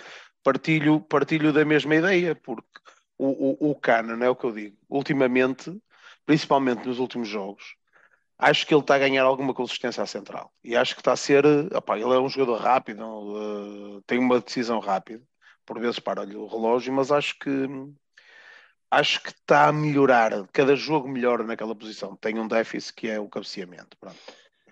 partilho, 0.45 1.01
partilho 1.01 1.51
da 1.51 1.65
mesma 1.65 1.95
ideia, 1.95 2.35
porque 2.35 2.79
o, 3.17 3.67
o, 3.67 3.71
o 3.71 3.75
Canon, 3.75 4.23
é 4.23 4.29
o 4.29 4.35
que 4.35 4.45
eu 4.45 4.51
digo, 4.51 4.77
ultimamente, 4.87 5.75
principalmente 6.23 6.85
nos 6.85 6.99
últimos 6.99 7.27
jogos, 7.27 7.75
acho 8.37 8.67
que 8.67 8.73
ele 8.73 8.81
está 8.81 8.93
a 8.95 8.99
ganhar 8.99 9.23
alguma 9.23 9.55
consistência 9.55 10.03
à 10.03 10.05
central. 10.05 10.53
E 10.63 10.75
acho 10.75 10.93
que 10.93 11.01
está 11.01 11.13
a 11.13 11.17
ser. 11.17 11.43
Opa, 11.73 11.97
ele 11.97 12.13
é 12.13 12.19
um 12.19 12.29
jogador 12.29 12.61
rápido, 12.61 13.03
uh, 13.03 14.01
tem 14.03 14.19
uma 14.19 14.39
decisão 14.39 14.79
rápida, 14.79 15.23
por 15.65 15.79
vezes 15.79 15.99
para-lhe 15.99 16.35
o 16.35 16.45
relógio, 16.45 16.93
mas 16.93 17.11
acho 17.11 17.39
que 17.39 17.49
acho 18.91 19.23
que 19.23 19.29
está 19.29 19.67
a 19.67 19.73
melhorar, 19.73 20.31
cada 20.53 20.75
jogo 20.75 21.07
melhora 21.07 21.43
naquela 21.43 21.75
posição. 21.75 22.15
Tem 22.15 22.37
um 22.39 22.47
déficit 22.47 22.93
que 22.93 23.07
é 23.09 23.19
o 23.19 23.27
cabeceamento. 23.27 23.97
Pronto. 23.97 24.15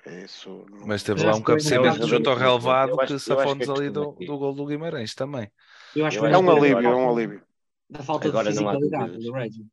Isso. 0.05 0.65
Mas 0.85 1.03
teve 1.03 1.23
lá 1.23 1.35
um 1.35 1.41
cabeceamento 1.41 2.05
junto 2.07 2.29
ao 2.29 2.35
relevado 2.35 2.97
que 2.97 3.17
se 3.17 3.31
afondes 3.31 3.69
ali 3.69 3.89
do, 3.89 4.11
do 4.11 4.37
gol 4.37 4.53
do 4.53 4.65
Guimarães 4.65 5.15
também. 5.15 5.49
Eu 5.95 6.05
acho 6.05 6.25
é 6.25 6.37
um 6.37 6.51
alívio, 6.51 6.87
é 6.87 6.95
um 6.95 7.09
alívio. 7.09 7.41
Da 7.89 8.01
falta 8.01 8.27
Agora 8.27 8.51
de 8.51 8.57
fisicalidade 8.57 9.17
do 9.19 9.31
Reggie. 9.31 9.65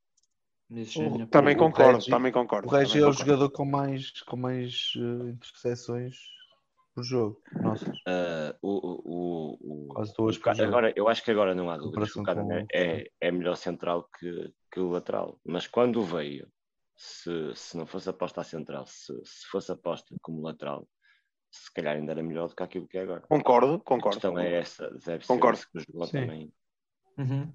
Também 1.30 1.56
concordo, 1.56 2.04
também 2.04 2.30
concordo. 2.30 2.68
O 2.68 2.70
Reggie 2.70 3.00
é 3.00 3.06
o 3.06 3.12
jogador 3.12 3.50
com 3.50 3.64
mais, 3.64 4.12
com 4.22 4.36
mais 4.36 4.92
uh, 4.96 5.28
interseções 5.28 6.16
por 6.94 7.02
jogo. 7.02 7.40
Nossa. 7.60 7.90
Uh, 7.90 8.54
o, 8.62 9.58
o, 9.58 9.88
o, 9.90 10.04
duas 10.16 10.36
o, 10.36 10.62
agora, 10.62 10.92
eu 10.94 11.08
acho 11.08 11.24
que 11.24 11.30
agora 11.30 11.54
não 11.54 11.70
há 11.70 11.76
dúvidas. 11.76 12.14
O 12.14 12.22
com- 12.22 12.66
é, 12.72 13.10
é 13.20 13.32
melhor 13.32 13.56
central 13.56 14.08
que, 14.18 14.52
que 14.70 14.78
o 14.78 14.90
lateral. 14.90 15.40
Mas 15.44 15.66
quando 15.66 16.02
veio, 16.04 16.46
se, 17.00 17.54
se 17.54 17.76
não 17.78 17.86
fosse 17.86 18.10
aposta 18.10 18.42
a 18.42 18.44
central, 18.44 18.84
se, 18.84 19.14
se 19.24 19.46
fosse 19.46 19.72
aposta 19.72 20.14
como 20.20 20.42
lateral, 20.42 20.86
se 21.50 21.72
calhar 21.72 21.96
ainda 21.96 22.12
era 22.12 22.22
melhor 22.22 22.48
do 22.48 22.54
que 22.54 22.62
aquilo 22.62 22.86
que 22.86 22.98
é 22.98 23.02
agora. 23.02 23.22
Concordo, 23.22 23.74
A 23.76 23.78
concordo. 23.80 24.10
questão 24.10 24.38
é 24.38 24.58
essa. 24.58 24.90
Deve 24.90 25.24
ser 25.24 25.32
Concordo. 25.32 25.58
isso 25.58 25.68
que 25.72 25.80
jogou 25.80 26.06
Sim. 26.06 26.12
também. 26.12 26.52
Uhum. 27.16 27.52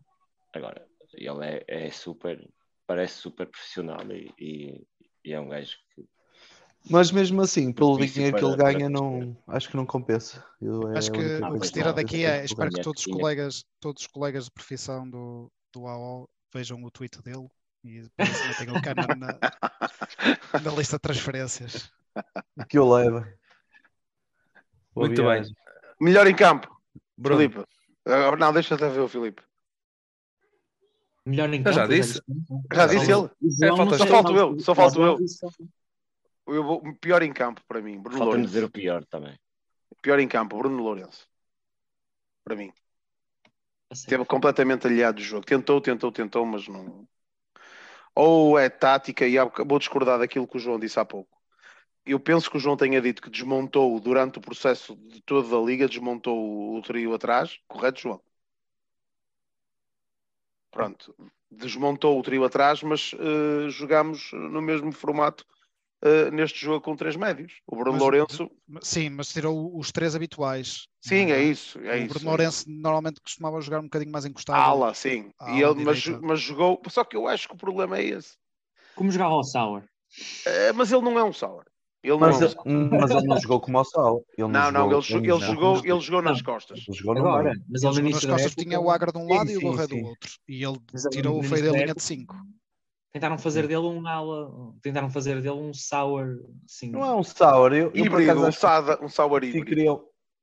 Agora, 0.52 0.88
ele 1.14 1.46
é, 1.46 1.64
é 1.68 1.92
super, 1.92 2.50
parece 2.88 3.20
super 3.20 3.46
profissional 3.46 4.02
e, 4.12 4.34
e, 4.40 4.88
e 5.24 5.32
é 5.34 5.40
um 5.40 5.50
gajo 5.50 5.78
que 5.94 6.04
Mas 6.90 7.12
mesmo 7.12 7.40
assim, 7.42 7.72
pelo 7.72 8.04
dinheiro 8.04 8.36
que 8.36 8.44
ele 8.44 8.56
ganha, 8.56 8.90
não, 8.90 9.38
acho 9.48 9.70
que 9.70 9.78
não 9.78 9.86
compensa. 9.86 10.44
Eu, 10.60 10.90
é 10.92 10.98
Acho 10.98 11.12
a 11.12 11.14
que 11.14 11.44
Ah, 11.44 11.52
o 11.52 11.60
que 11.60 11.68
se 11.68 11.74
tira 11.74 11.94
daqui 11.94 12.26
é, 12.26 12.42
eu 12.42 12.46
espero 12.46 12.72
que 12.72 12.82
todos 12.82 13.06
os 13.06 13.14
colegas, 13.14 13.64
todos 13.80 14.02
os 14.02 14.08
colegas 14.08 14.46
de 14.46 14.52
profissão 14.52 15.08
do, 15.08 15.52
do 15.72 15.86
AO 15.86 16.28
vejam 16.52 16.84
o 16.84 16.90
tweet 16.90 17.22
dele 17.22 17.48
e 17.86 18.02
depois 18.02 18.48
metem 18.60 18.76
o 18.76 18.82
Canon 18.82 19.16
na, 19.18 19.40
na 20.64 20.72
lista 20.76 20.98
de 20.98 21.02
transferências. 21.02 21.92
que 22.68 22.78
eu 22.78 22.90
levo. 22.92 23.20
Boa 24.94 25.08
Muito 25.08 25.24
bem. 25.24 25.44
Melhor 26.02 26.26
em 26.28 26.36
campo, 26.36 26.68
Bruno, 27.18 27.40
Filipe. 27.42 27.64
Ah, 28.08 28.36
não, 28.36 28.52
deixa 28.54 28.76
até 28.76 28.90
ver 28.90 29.00
o 29.02 29.08
Filipe. 29.08 29.42
Melhor 31.26 31.52
em 31.54 31.58
Eu 31.58 31.64
campo. 31.64 31.76
já 31.76 31.88
disse. 31.88 32.22
Já 32.74 32.88
disse 32.88 33.12
ele? 33.12 33.30
João 33.60 33.78
falta- 33.78 33.98
só 33.98 34.06
falto 34.08 34.36
eu, 34.36 34.60
só 34.60 34.76
falto 34.76 35.02
eu. 35.04 35.18
Eu 36.48 36.64
vou, 36.64 36.96
pior 36.98 37.24
em 37.24 37.34
campo 37.34 37.62
para 37.68 37.82
mim, 37.82 37.94
Bruno 38.00 38.18
falta-me 38.18 38.26
Lourenço. 38.44 38.48
dizer 38.54 38.64
o 38.64 38.70
pior 38.70 39.04
também. 39.06 39.38
Pior 40.02 40.20
em 40.20 40.28
campo, 40.28 40.58
Bruno 40.58 40.82
Lourenço. 40.84 41.28
Para 42.44 42.56
mim. 42.56 42.72
Esteve 43.92 44.24
completamente 44.26 44.86
aliado 44.86 45.18
do 45.18 45.24
jogo. 45.24 45.46
Tentou, 45.46 45.82
tentou, 45.82 46.12
tentou, 46.12 46.46
mas 46.46 46.68
não. 46.68 47.08
Ou 48.16 48.58
é 48.58 48.70
tática, 48.70 49.28
e 49.28 49.36
vou 49.66 49.80
discordar 49.80 50.20
daquilo 50.20 50.48
que 50.48 50.58
o 50.58 50.60
João 50.60 50.80
disse 50.80 51.00
há 51.00 51.06
pouco. 51.06 51.38
Eu 52.06 52.20
penso 52.20 52.50
que 52.50 52.58
o 52.58 52.60
João 52.60 52.78
tenha 52.78 53.02
dito 53.02 53.22
que 53.22 53.30
desmontou 53.30 54.00
durante 54.00 54.38
o 54.38 54.42
processo 54.42 54.96
de 54.96 55.22
toda 55.22 55.58
a 55.58 55.62
liga, 55.62 55.88
desmontou 55.88 56.78
o, 56.78 56.82
trio 56.82 57.14
atrás. 57.16 57.60
Correto, 57.68 58.02
João? 58.02 58.22
Pronto. 60.72 61.16
Desmontou 61.50 62.20
o 62.20 62.24
trio 62.24 62.44
atrás, 62.44 62.84
mas 62.84 63.12
eh, 63.14 63.70
jogámos 63.70 64.32
no 64.34 64.62
mesmo 64.62 64.92
formato 64.92 65.46
eh, 66.02 66.32
neste 66.32 66.60
jogo 66.60 66.82
com 66.82 66.96
três 66.96 67.16
médios. 67.16 67.54
O 67.68 67.76
Bruno 67.76 67.94
Mas- 67.94 68.02
Lourenço. 68.02 68.50
Sim, 68.82 69.10
mas 69.12 69.30
tirou 69.32 69.78
os 69.78 69.92
três 69.92 70.16
habituais. 70.16 70.88
Sim, 71.02 71.32
é 71.32 71.36
Ah, 71.36 71.42
isso. 71.42 71.80
É 71.80 71.96
o 71.96 71.98
isso, 72.06 72.08
Bruno 72.14 72.26
é 72.26 72.30
Lourenço 72.30 72.66
normalmente 72.68 73.22
costumava 73.22 73.62
jogar 73.62 73.80
um 73.80 73.84
bocadinho 73.84 74.12
mais 74.12 74.26
encostado. 74.26 74.58
Ala, 74.60 74.94
sim. 74.94 75.30
Ala 75.40 75.58
E 75.58 75.62
ele, 75.64 75.84
mas, 75.86 76.06
mas 76.22 76.40
jogou. 76.42 76.82
Só 76.90 77.04
que 77.04 77.16
eu 77.16 77.28
acho 77.28 77.48
que 77.48 77.54
o 77.56 77.58
problema 77.58 77.98
é 77.98 78.04
esse. 78.06 78.34
Como 78.96 79.12
jogava 79.12 79.34
ao 79.34 79.44
Sauer? 79.44 79.84
É, 80.46 80.72
mas 80.72 80.92
ele 80.92 81.02
não 81.02 81.18
é 81.20 81.24
um 81.24 81.34
sour. 81.34 81.66
Ele 82.02 82.18
Mas, 82.18 82.40
não, 82.40 82.48
é 82.48 82.50
sour. 82.52 82.64
mas 83.10 83.12
ele 83.12 83.26
não 83.28 83.38
jogou 83.38 83.60
como 83.60 83.80
o 83.80 83.84
Sal. 83.84 84.24
Ele 84.38 84.48
não, 84.48 84.72
não, 84.72 84.92
ele, 84.92 85.02
jo- 85.02 85.18
ele 85.18 85.28
não- 85.28 85.40
jogou, 85.42 85.78
ele 85.86 86.00
jogou 86.00 86.22
nas 86.22 86.42
costas. 86.42 86.80
ele 86.88 86.98
jogou 86.98 87.18
Agora, 87.18 87.54
mas 87.68 87.82
Ele 87.84 87.92
ele 87.92 88.02
no 88.04 88.12
jogou 88.12 88.12
nas 88.12 88.26
costas 88.26 88.46
época, 88.52 88.64
tinha 88.64 88.80
o 88.80 88.90
Agra 88.92 89.12
de 89.12 89.18
um 89.18 89.24
Sim, 89.28 89.34
lado 89.34 89.50
e 89.52 89.58
o 89.58 89.60
sim, 89.60 89.66
Borré 89.66 89.88
do 89.88 89.96
sim. 89.96 90.04
outro. 90.04 90.32
E 90.48 90.64
ele 90.64 90.80
Mas 90.94 91.06
ele 91.06 91.16
tirou 91.16 91.40
o 91.40 91.44
feio 91.44 91.62
da 91.64 91.68
da 91.68 91.72
linha 91.74 91.84
época- 91.86 92.00
de 92.00 92.04
5. 92.04 92.36
Tentaram 93.16 93.38
fazer 93.38 93.66
dele 93.66 93.86
um 93.86 94.06
ala, 94.06 94.52
tentaram 94.82 95.10
fazer 95.10 95.36
dele 95.36 95.56
um 95.56 95.74
sour, 95.74 96.38
assim. 96.66 96.92
Não 96.92 97.02
é 97.02 97.16
um 97.16 97.24
sour. 97.24 97.72
Eu, 97.72 97.90
eu 97.94 98.06
Híbrido, 98.06 98.30
acaso 98.30 98.46
um, 98.46 98.52
sada, 98.52 99.00
um 99.02 99.08
sour 99.08 99.42
híbrido. 99.42 99.66
queria 99.66 99.98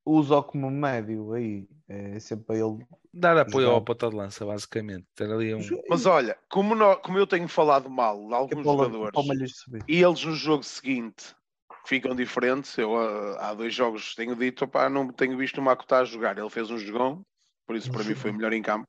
uso 0.07 0.43
como 0.45 0.71
médio 0.71 1.35
aí. 1.35 1.69
É 1.87 2.19
sempre 2.19 2.47
para 2.47 2.57
ele. 2.57 2.79
dar 3.13 3.37
apoio 3.37 3.67
Jogar. 3.67 3.75
ao 3.75 3.83
ponta 3.85 4.09
de 4.09 4.17
lança, 4.17 4.47
basicamente. 4.47 5.05
Ter 5.15 5.31
ali 5.31 5.55
um. 5.55 5.61
Mas 5.87 6.07
olha, 6.07 6.35
como, 6.49 6.75
nó- 6.75 6.97
como 6.97 7.19
eu 7.19 7.27
tenho 7.27 7.47
falado 7.47 7.91
mal 7.91 8.27
de 8.27 8.33
é 8.33 8.37
alguns 8.37 8.65
jogadores 8.65 9.55
e 9.87 10.03
eles 10.03 10.25
no 10.25 10.35
jogo 10.35 10.63
seguinte 10.63 11.37
ficam 11.85 12.17
diferentes, 12.17 12.79
eu 12.79 12.97
ah, 12.97 13.51
há 13.51 13.53
dois 13.55 13.75
jogos 13.75 14.15
tenho 14.15 14.35
dito, 14.35 14.65
opá, 14.65 14.89
não 14.89 15.13
tenho 15.13 15.37
visto 15.37 15.59
o 15.59 15.63
Makuta 15.63 15.99
a 15.99 16.05
jogar. 16.07 16.39
Ele 16.39 16.49
fez 16.49 16.71
um 16.71 16.79
jogão, 16.79 17.23
por 17.67 17.77
isso 17.77 17.91
Um 17.91 17.93
para 17.93 18.05
mim 18.05 18.15
foi 18.15 18.33
melhor 18.33 18.55
em 18.55 18.63
campo. 18.63 18.89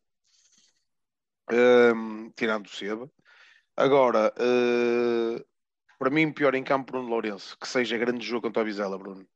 Ahm, 1.50 2.30
tirando 2.34 2.68
o 2.68 2.70
Seba. 2.70 3.10
Agora, 3.76 4.32
eh, 4.38 5.43
para 5.97 6.09
mim, 6.09 6.32
pior 6.32 6.53
em 6.53 6.63
campo, 6.63 6.91
Bruno 6.91 7.09
Lourenço. 7.09 7.57
Que 7.57 7.67
seja 7.67 7.97
grande 7.97 8.26
jogo 8.26 8.43
contra 8.47 8.61
a 8.61 8.65
Vizela, 8.65 8.97
Bruno. 8.97 9.28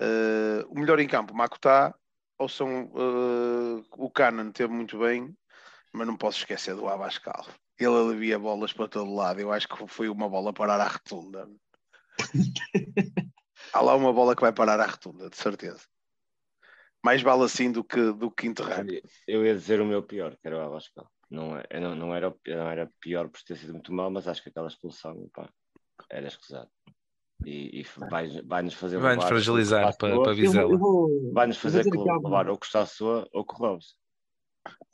Eh, 0.00 0.64
o 0.68 0.78
melhor 0.78 0.98
em 0.98 1.08
campo, 1.08 1.34
Makuta. 1.34 1.94
Ou 2.38 2.48
são, 2.48 2.68
eh, 2.68 3.84
o 3.92 4.10
Canan 4.10 4.50
teve 4.50 4.72
muito 4.72 4.98
bem, 4.98 5.36
mas 5.92 6.06
não 6.06 6.16
posso 6.16 6.38
esquecer 6.38 6.74
do 6.74 6.88
Abascal. 6.88 7.46
Ele 7.78 7.96
alivia 7.96 8.38
bolas 8.38 8.72
para 8.72 8.88
todo 8.88 9.14
lado. 9.14 9.40
Eu 9.40 9.52
acho 9.52 9.68
que 9.68 9.86
foi 9.86 10.08
uma 10.08 10.28
bola 10.28 10.52
parar 10.52 10.80
à 10.80 10.88
retunda. 10.88 11.48
Há 13.72 13.80
lá 13.80 13.94
uma 13.94 14.12
bola 14.12 14.34
que 14.34 14.42
vai 14.42 14.52
parar 14.52 14.80
à 14.80 14.86
retunda, 14.86 15.30
de 15.30 15.36
certeza. 15.36 15.82
Mais 17.04 17.22
vale 17.22 17.44
assim 17.44 17.70
do 17.70 17.84
que, 17.84 18.12
do 18.12 18.30
que 18.30 18.46
enterrar. 18.46 18.84
Eu 19.26 19.44
ia 19.44 19.54
dizer 19.54 19.80
o 19.80 19.86
meu 19.86 20.02
pior, 20.02 20.36
que 20.36 20.46
era 20.46 20.58
o 20.58 20.60
Abascal. 20.60 21.08
Não, 21.32 21.56
é- 21.56 21.80
não, 21.80 21.94
não, 21.94 22.14
era, 22.14 22.34
não 22.46 22.70
era 22.70 22.90
pior 23.00 23.26
por 23.28 23.42
ter 23.42 23.56
sido 23.56 23.72
muito 23.72 23.92
mal, 23.92 24.10
mas 24.10 24.28
acho 24.28 24.42
que 24.42 24.50
aquela 24.50 24.68
expulsão 24.68 25.28
pá, 25.32 25.48
era 26.10 26.28
escusado. 26.28 26.68
E, 27.44 27.80
e 27.80 27.86
vai, 28.10 28.28
vai-nos 28.42 28.74
fazer 28.74 28.98
Vai-nos 28.98 29.24
levar 29.24 29.28
fragilizar 29.28 29.96
para, 29.96 30.10
para 30.10 30.16
Costa 30.16 30.34
Vizela. 30.34 30.78
Vai-nos 31.32 31.56
fazer 31.56 31.84
levar 31.84 32.48
ou 32.48 32.58
com 32.58 32.64
o 32.64 32.68
Sassoa 32.68 33.26
ou 33.32 33.44
com 33.44 33.56
o 33.56 33.66
Robson, 33.66 33.94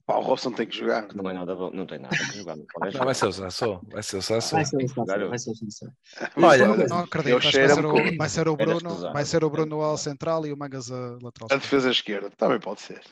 Pá, 0.07 0.17
o 0.17 0.23
Robson 0.23 0.53
tem 0.53 0.67
que 0.67 0.75
jogar. 0.75 1.13
não 1.13 1.29
é 1.29 1.35
nada 1.35 1.55
bom, 1.55 1.71
não 1.71 1.85
tem 1.85 1.99
nada 1.99 2.17
para 2.17 2.35
jogar. 2.35 2.57
Não 2.57 2.65
pode 2.73 2.97
Não, 2.97 3.05
vai 3.05 3.15
ser 3.15 3.27
o 3.27 3.33
Sassou. 3.33 3.83
Vai 3.93 4.03
ser 4.03 4.17
o 4.17 4.23
Sassou. 4.23 4.57
Vai 4.57 4.65
ser 4.65 4.77
o 4.77 4.89
Sassou, 4.89 5.91
vai. 6.37 6.61
Olha, 6.63 6.87
Não 6.87 7.01
acredito, 7.01 7.33
eu 7.33 7.37
acho 7.39 7.51
que 7.51 7.59
vai 7.59 7.69
ser, 7.69 7.85
o, 7.85 7.93
vai 7.93 8.67
Bruno, 8.67 9.13
vai 9.13 9.25
ser 9.25 9.45
o 9.45 9.51
Bruno 9.51 9.83
ao 9.83 9.99
central 9.99 10.47
e 10.47 10.53
o 10.53 10.57
Mangas 10.57 10.91
a 10.91 11.19
lateral. 11.21 11.49
A 11.51 11.57
defesa 11.57 11.91
esquerda 11.91 12.31
também 12.31 12.61
pode 12.61 12.81
ser. 12.81 13.03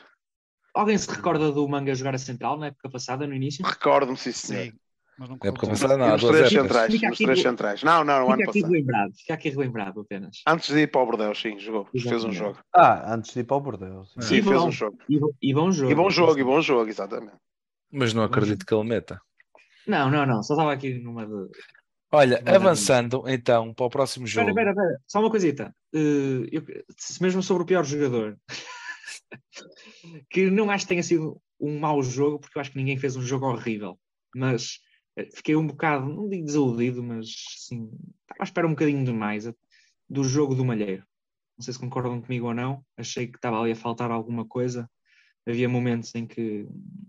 Alguém 0.77 0.97
se 0.97 1.09
recorda 1.09 1.51
do 1.51 1.67
Manga 1.67 1.93
jogar 1.95 2.15
a 2.15 2.17
central 2.17 2.57
na 2.57 2.67
época 2.67 2.89
passada, 2.89 3.25
no 3.27 3.33
início? 3.33 3.65
Recordo-me, 3.65 4.17
sim, 4.17 4.31
senhor. 4.31 4.63
Sim, 4.65 4.73
mas 5.17 5.29
não 5.29 5.35
É 5.35 5.39
porque 5.39 5.59
correu 5.61 5.71
passada 5.71 5.97
não, 5.97 6.11
nos 6.11 6.21
duas 6.21 6.35
três 6.37 6.51
épocas. 6.53 6.67
centrais. 6.67 6.93
Fica 6.93 7.07
Nos 7.07 7.15
aqui 7.15 7.23
três 7.25 7.41
centrais. 7.41 7.83
Não, 7.83 8.03
não, 8.03 8.19
no 8.19 8.25
ano 8.31 8.33
aqui 8.33 8.45
passado. 8.45 8.71
relembrado, 8.71 9.13
fica 9.17 9.33
aqui 9.33 9.49
relembrado 9.49 10.01
apenas. 10.01 10.37
Antes 10.47 10.69
de 10.73 10.79
ir 10.81 10.87
para 10.91 11.01
o 11.01 11.05
Bordeaux, 11.05 11.39
sim, 11.41 11.57
jogou. 11.59 11.85
Fez 11.85 12.05
um 12.05 12.09
Exatamente. 12.13 12.37
jogo. 12.37 12.59
Ah, 12.73 13.13
antes 13.15 13.33
de 13.33 13.39
ir 13.39 13.43
para 13.43 13.57
o 13.57 13.61
Bordeaux. 13.61 14.11
sim. 14.13 14.21
Sim, 14.21 14.41
fez 14.41 14.45
bom. 14.61 14.67
um 14.67 14.71
jogo. 14.71 14.97
E, 15.09 15.19
bo- 15.19 15.35
e 15.41 15.53
bom 15.53 15.71
jogo. 15.71 15.91
E 15.91 15.95
bom 15.95 16.09
jogo, 16.09 16.39
e 16.39 16.43
bom 16.43 16.61
jogo, 16.61 16.89
exatamente. 16.89 17.37
Mas 17.91 18.13
não 18.13 18.23
acredito 18.23 18.65
que 18.65 18.73
ele 18.73 18.83
meta. 18.87 19.19
Não, 19.87 20.11
não, 20.11 20.25
não, 20.25 20.43
só 20.43 20.53
estava 20.53 20.73
aqui 20.73 20.93
numa 20.99 21.25
de. 21.25 21.47
Olha, 22.11 22.41
avançando 22.45 23.23
então 23.27 23.73
para 23.73 23.85
o 23.85 23.89
próximo 23.89 24.27
jogo. 24.27 24.47
Espera, 24.49 24.69
espera, 24.71 24.85
espera, 24.87 25.01
só 25.07 25.19
uma 25.19 25.29
coisita. 25.29 25.75
Eh, 25.93 26.47
eu- 26.51 26.63
se 26.97 27.21
mesmo 27.21 27.41
sobre 27.41 27.63
o 27.63 27.65
pior 27.65 27.83
jogador, 27.83 28.37
que 30.29 30.49
não 30.49 30.69
acho 30.69 30.85
que 30.85 30.89
tenha 30.89 31.03
sido 31.03 31.41
um 31.59 31.79
mau 31.79 32.01
jogo, 32.03 32.39
porque 32.39 32.57
eu 32.57 32.61
acho 32.61 32.71
que 32.71 32.77
ninguém 32.77 32.97
fez 32.97 33.15
um 33.15 33.21
jogo 33.21 33.47
horrível, 33.47 33.99
mas 34.35 34.79
eh, 35.15 35.27
fiquei 35.33 35.55
um 35.55 35.65
bocado, 35.65 36.07
não 36.07 36.29
digo 36.29 36.45
desiludido, 36.45 37.03
mas 37.03 37.27
sim, 37.57 37.89
estava 38.21 38.41
à 38.41 38.43
espera 38.43 38.67
um 38.67 38.71
bocadinho 38.71 39.03
demais 39.03 39.47
eh, 39.47 39.53
do 40.09 40.23
jogo 40.23 40.55
do 40.55 40.65
Malheiro. 40.65 41.03
Não 41.57 41.63
sei 41.63 41.73
se 41.73 41.79
concordam 41.79 42.21
comigo 42.21 42.47
ou 42.47 42.53
não, 42.53 42.85
achei 42.95 43.27
que 43.27 43.37
estava 43.37 43.59
ali 43.59 43.71
a 43.71 43.75
faltar 43.75 44.11
alguma 44.11 44.45
coisa. 44.45 44.89
Havia 45.47 45.69
momentos 45.69 46.13
em 46.13 46.27
que 46.27 46.67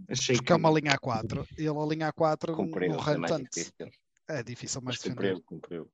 achei 0.08 0.36
Porque 0.36 0.52
é 0.52 0.56
que 0.56 0.60
uma 0.60 0.70
linha 0.70 0.96
A4 0.96 1.46
e 1.58 1.66
ele 1.66 1.78
a 1.78 1.86
linha 1.86 2.12
A4 2.12 2.54
Cumpriu, 2.54 2.92
é 2.94 3.16
mais 3.16 3.32
tanto. 3.32 3.48
difícil. 3.52 3.90
É 4.28 4.42
difícil 4.42 4.80
mais 4.80 4.96
Mas 4.96 5.02
defender. 5.02 5.34
cumpriu, 5.34 5.44
cumpriu. 5.44 5.90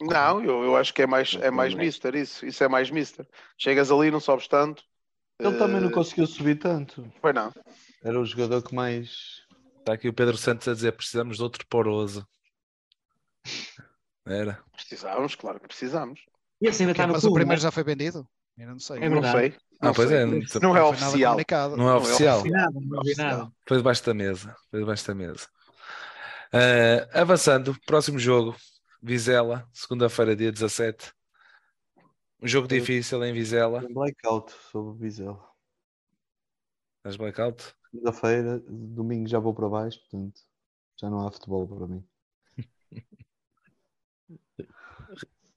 Não, 0.00 0.42
eu, 0.42 0.62
eu 0.62 0.76
acho 0.76 0.94
que 0.94 1.02
é 1.02 1.06
mais, 1.06 1.34
é 1.34 1.50
mais 1.50 1.74
é. 1.74 1.76
mister 1.76 2.14
isso. 2.14 2.46
Isso 2.46 2.64
é 2.64 2.68
mais 2.68 2.90
mister. 2.90 3.26
Chegas 3.58 3.90
ali, 3.90 4.10
não 4.10 4.20
sobes 4.20 4.48
tanto. 4.48 4.82
Ele 5.40 5.58
também 5.58 5.80
não 5.80 5.90
conseguiu 5.90 6.26
subir 6.26 6.58
tanto. 6.58 7.10
Foi 7.20 7.32
não. 7.32 7.52
Era 8.02 8.20
o 8.20 8.24
jogador 8.24 8.62
que 8.62 8.74
mais. 8.74 9.42
Está 9.78 9.94
aqui 9.94 10.08
o 10.08 10.12
Pedro 10.12 10.36
Santos 10.36 10.68
a 10.68 10.74
dizer 10.74 10.92
precisamos 10.92 11.38
de 11.38 11.42
outro 11.42 11.66
poroso. 11.66 12.26
Era. 14.26 14.62
Precisávamos, 14.72 15.34
claro 15.34 15.58
que 15.60 15.68
precisávamos. 15.68 16.20
E 16.60 16.68
assim 16.68 16.84
ainda 16.84 16.92
está 16.92 17.06
no 17.06 17.14
mas 17.14 17.24
o 17.24 17.32
primeiro 17.32 17.60
não 17.60 17.62
já 17.62 17.70
foi 17.70 17.82
vendido? 17.82 18.28
Ainda 18.58 18.72
não 18.72 18.78
sei. 18.78 18.98
É 18.98 19.08
não 19.08 19.20
verdade. 19.20 19.38
sei. 19.38 19.58
Não 19.82 19.94
pois 19.94 20.10
é. 20.12 20.26
Não, 20.26 20.40
Não 20.60 20.76
é 20.76 20.82
oficial. 20.82 21.36
não 21.76 21.88
é 21.88 21.94
oficial. 21.94 22.44
não 22.44 23.02
vi 23.02 23.14
nada. 23.16 23.50
Foi 23.66 23.78
debaixo 23.78 24.04
da 24.04 24.12
mesa. 24.12 24.54
Foi 24.70 24.80
debaixo 24.80 25.06
da 25.06 25.14
mesa. 25.14 25.48
Ah, 26.52 27.20
avançando, 27.20 27.76
próximo 27.86 28.18
jogo. 28.18 28.54
Vizela, 29.02 29.66
segunda-feira, 29.72 30.36
dia 30.36 30.52
17. 30.52 31.10
Um 32.42 32.48
jogo 32.48 32.66
difícil 32.66 33.22
em 33.24 33.34
Vizela. 33.34 33.86
Blackout 33.90 34.50
sobre 34.70 34.98
Vizela. 34.98 35.46
Estás 36.98 37.16
blackout? 37.16 37.74
Segunda-feira, 37.90 38.60
domingo 38.66 39.28
já 39.28 39.38
vou 39.38 39.52
para 39.52 39.68
baixo, 39.68 40.00
portanto 40.00 40.40
já 40.98 41.10
não 41.10 41.26
há 41.26 41.30
futebol 41.30 41.66
para 41.66 41.86
mim. 41.86 42.02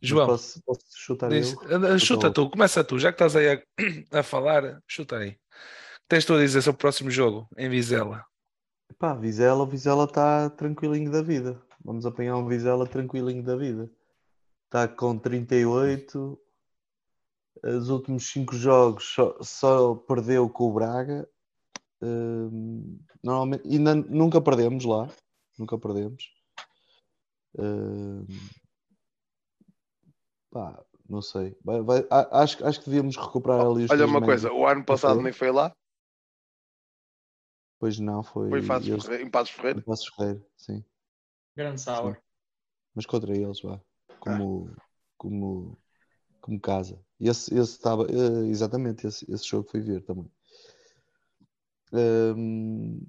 João, 0.02 0.28
posso, 0.28 0.62
posso 0.64 0.82
chutar 0.94 1.30
diz, 1.30 1.56
eu? 1.70 1.98
chuta 2.00 2.30
tu, 2.32 2.50
começa 2.50 2.84
tu, 2.84 3.00
já 3.00 3.14
que 3.14 3.24
estás 3.24 3.38
aí 3.38 3.54
a, 3.54 4.20
a 4.20 4.24
falar, 4.24 4.82
chuta 4.86 5.18
aí. 5.18 5.38
Tens 6.10 6.26
tu 6.26 6.34
a 6.34 6.40
dizer 6.40 6.62
sobre 6.62 6.76
o 6.76 6.80
próximo 6.80 7.10
jogo 7.10 7.48
em 7.58 7.70
Vizela? 7.70 8.26
Pá, 9.00 9.14
Vizela, 9.14 9.66
Vizela 9.66 10.04
está 10.04 10.50
tranquilinho 10.50 11.10
da 11.10 11.22
vida. 11.22 11.62
Vamos 11.84 12.06
apanhar 12.06 12.36
um 12.36 12.46
Vizela 12.46 12.86
tranquilinho 12.86 13.44
da 13.44 13.56
vida. 13.56 13.90
Está 14.66 14.88
com 14.88 15.18
38. 15.18 16.38
Os 17.62 17.90
últimos 17.90 18.30
5 18.32 18.56
jogos 18.56 19.06
só, 19.14 19.38
só, 19.42 19.96
perdeu 19.96 20.50
com 20.50 20.70
o 20.70 20.74
Braga. 20.74 21.30
Uh, 22.02 23.00
normalmente, 23.24 23.64
e 23.66 23.80
nunca 23.80 24.42
perdemos 24.42 24.86
lá. 24.86 25.10
Nunca 25.58 25.78
perdemos. 25.78 26.34
Uh, 27.56 28.26
pá, 30.50 30.84
não 31.08 31.22
sei. 31.22 31.56
Vai, 31.64 31.82
vai, 31.82 32.08
acho, 32.10 32.66
acho 32.66 32.80
que 32.80 32.90
devíamos 32.90 33.16
recuperar 33.16 33.62
ali 33.62 33.86
os 33.86 33.92
Olha 33.92 34.06
uma 34.06 34.22
coisa, 34.22 34.52
o 34.52 34.66
ano 34.66 34.84
passado 34.84 35.22
nem 35.22 35.32
foi 35.32 35.52
lá? 35.52 35.74
Pois 37.80 38.00
não, 38.00 38.24
foi. 38.24 38.50
Foi 38.50 38.60
em 38.62 38.68
Passos 38.68 39.04
Ferreira. 39.04 39.24
Em 39.24 39.30
Passos 39.30 39.54
Ferreira, 39.54 39.80
em 39.80 39.84
Passos 39.84 40.08
Ferreira 40.08 40.46
sim. 40.56 40.86
Grande 41.56 41.82
sour. 41.82 42.18
Mas 42.96 43.06
contra 43.06 43.36
eles, 43.36 43.62
vá. 43.62 43.80
Como, 44.20 44.70
ah. 44.70 44.82
como, 45.18 45.78
como 46.44 46.60
casa. 46.60 47.00
E 47.20 47.30
esse 47.30 47.56
estava. 47.58 48.04
Uh, 48.04 48.46
exatamente, 48.46 49.08
esse, 49.08 49.26
esse 49.32 49.48
jogo 49.48 49.70
fui 49.70 49.80
ver 49.80 50.02
também. 50.02 50.30
Um, 51.94 53.02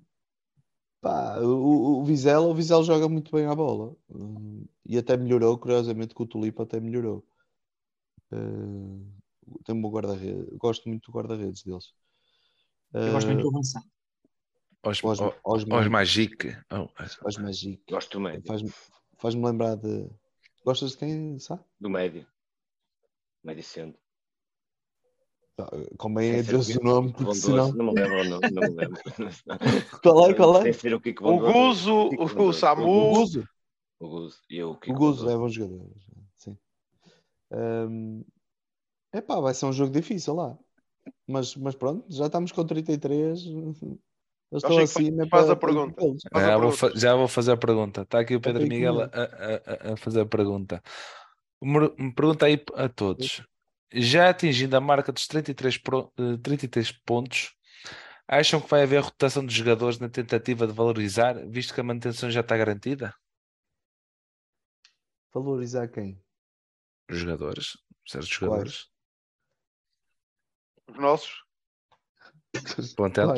pá, 1.01 1.40
o, 1.40 1.98
o 2.01 2.05
Vizela, 2.05 2.47
o 2.47 2.55
Vizela 2.55 2.85
joga 2.85 3.09
muito 3.09 3.32
bem 3.32 3.47
a 3.47 3.55
bola. 3.55 3.94
Um, 4.09 4.65
e 4.86 4.97
até 4.97 5.16
melhorou, 5.16 5.59
curiosamente, 5.59 6.15
com 6.15 6.23
o 6.23 6.27
Tulipa 6.27 6.62
até 6.62 6.78
melhorou. 6.78 7.27
Uh, 8.32 9.05
tem 9.65 9.74
um 9.74 9.82
bom 9.82 9.90
guarda-redes. 9.90 10.56
Gosto 10.56 10.89
muito 10.89 11.11
do 11.11 11.12
guarda-redes 11.12 11.65
deles. 11.65 11.93
Eu 12.93 13.12
gosto 13.12 13.27
muito 13.27 13.43
do 13.43 13.48
avançado. 13.48 13.86
Os, 14.86 15.02
os, 15.02 15.19
os, 15.44 15.65
os 15.65 15.89
Magic. 15.89 16.56
Oh, 16.70 16.89
os 17.27 17.36
Magic. 17.36 17.82
Gosto 17.90 18.12
do 18.12 18.20
médio. 18.20 18.47
Faz-me 18.47 18.73
faz 19.19 19.35
lembrar 19.35 19.74
de. 19.77 20.09
Gostas 20.65 20.93
de 20.93 20.98
quem, 20.98 21.39
sabe? 21.40 21.62
Do 21.81 21.90
médio. 21.90 22.27
Médio 23.45 23.62
centro. 23.62 24.01
Tá, 25.57 25.69
Convém 25.99 26.33
é 26.33 26.43
dizer 26.43 26.79
o 26.81 26.85
nome, 26.85 27.12
porque 27.12 27.35
senão. 27.35 27.73
Não 27.73 27.93
me 27.93 28.01
lembro, 28.01 28.25
não, 28.25 28.41
não 28.41 28.62
me 28.62 28.77
lembro. 28.77 29.01
qual 30.03 30.31
é? 30.31 30.35
Qual 30.35 30.66
é? 30.66 30.71
O, 31.21 31.29
o 31.29 31.53
Guzo, 31.53 31.95
o, 31.95 32.49
o 32.49 32.53
Samu. 32.53 32.85
O 32.85 33.15
Guzo. 33.15 33.49
O 34.01 34.09
Guzo. 34.09 34.39
E 34.51 34.57
eu, 34.57 34.71
o 34.71 34.93
Guzo 34.95 35.31
é 35.31 35.37
bom 35.37 35.49
jogador. 35.49 35.93
Sim. 36.37 36.59
Um, 37.53 38.25
epá, 39.12 39.39
vai 39.39 39.55
ser 39.55 39.66
um 39.66 39.73
jogo 39.73 39.93
difícil 39.93 40.35
lá. 40.35 40.59
Mas, 41.29 41.55
mas 41.55 41.75
pronto, 41.75 42.05
já 42.11 42.27
estamos 42.27 42.51
com 42.51 42.65
33. 42.65 43.45
Eu 44.51 44.59
estou 44.59 44.79
assim, 44.79 45.16
faz, 45.16 45.29
faz 45.31 45.51
a 45.51 45.57
pergunta. 45.57 46.01
Faz 46.33 46.47
já, 46.47 46.55
a 46.55 46.59
vou 46.59 46.71
pergunta. 46.71 47.01
já 47.01 47.16
vou 47.16 47.27
fazer 47.27 47.53
a 47.53 47.57
pergunta. 47.57 48.03
Está 48.03 48.21
aqui 48.21 48.37
o 48.37 48.41
Pedro 48.41 48.62
Miguel 48.62 49.01
a, 49.01 49.07
a, 49.07 49.93
a, 49.93 49.97
fazer 49.97 50.21
a 50.21 50.27
pergunta. 50.27 50.81
Me 51.65 52.12
pergunta 52.12 52.45
aí 52.45 52.62
a 52.74 52.89
todos. 52.89 53.43
Já 53.91 54.28
atingindo 54.28 54.77
a 54.77 54.81
marca 54.81 55.11
dos 55.11 55.27
33, 55.27 55.78
pro, 55.78 56.12
33 56.43 56.89
eh, 56.89 56.93
pontos, 57.07 57.55
acham 58.28 58.61
que 58.61 58.69
vai 58.69 58.82
haver 58.82 59.03
rotação 59.03 59.45
de 59.47 59.55
jogadores 59.55 59.99
na 59.99 60.09
tentativa 60.09 60.66
de 60.66 60.73
valorizar, 60.73 61.35
visto 61.47 61.73
que 61.73 61.81
a 61.81 61.85
manutenção 61.85 62.31
já 62.31 62.41
está 62.41 62.57
garantida? 62.57 63.15
Valorizar 65.32 65.89
quem? 65.89 66.20
Os 67.11 67.19
jogadores, 67.19 67.78
certos 68.07 68.28
jogadores. 68.28 68.91
Os 70.89 70.97
nossos. 70.97 71.45
Plantel. 72.97 73.35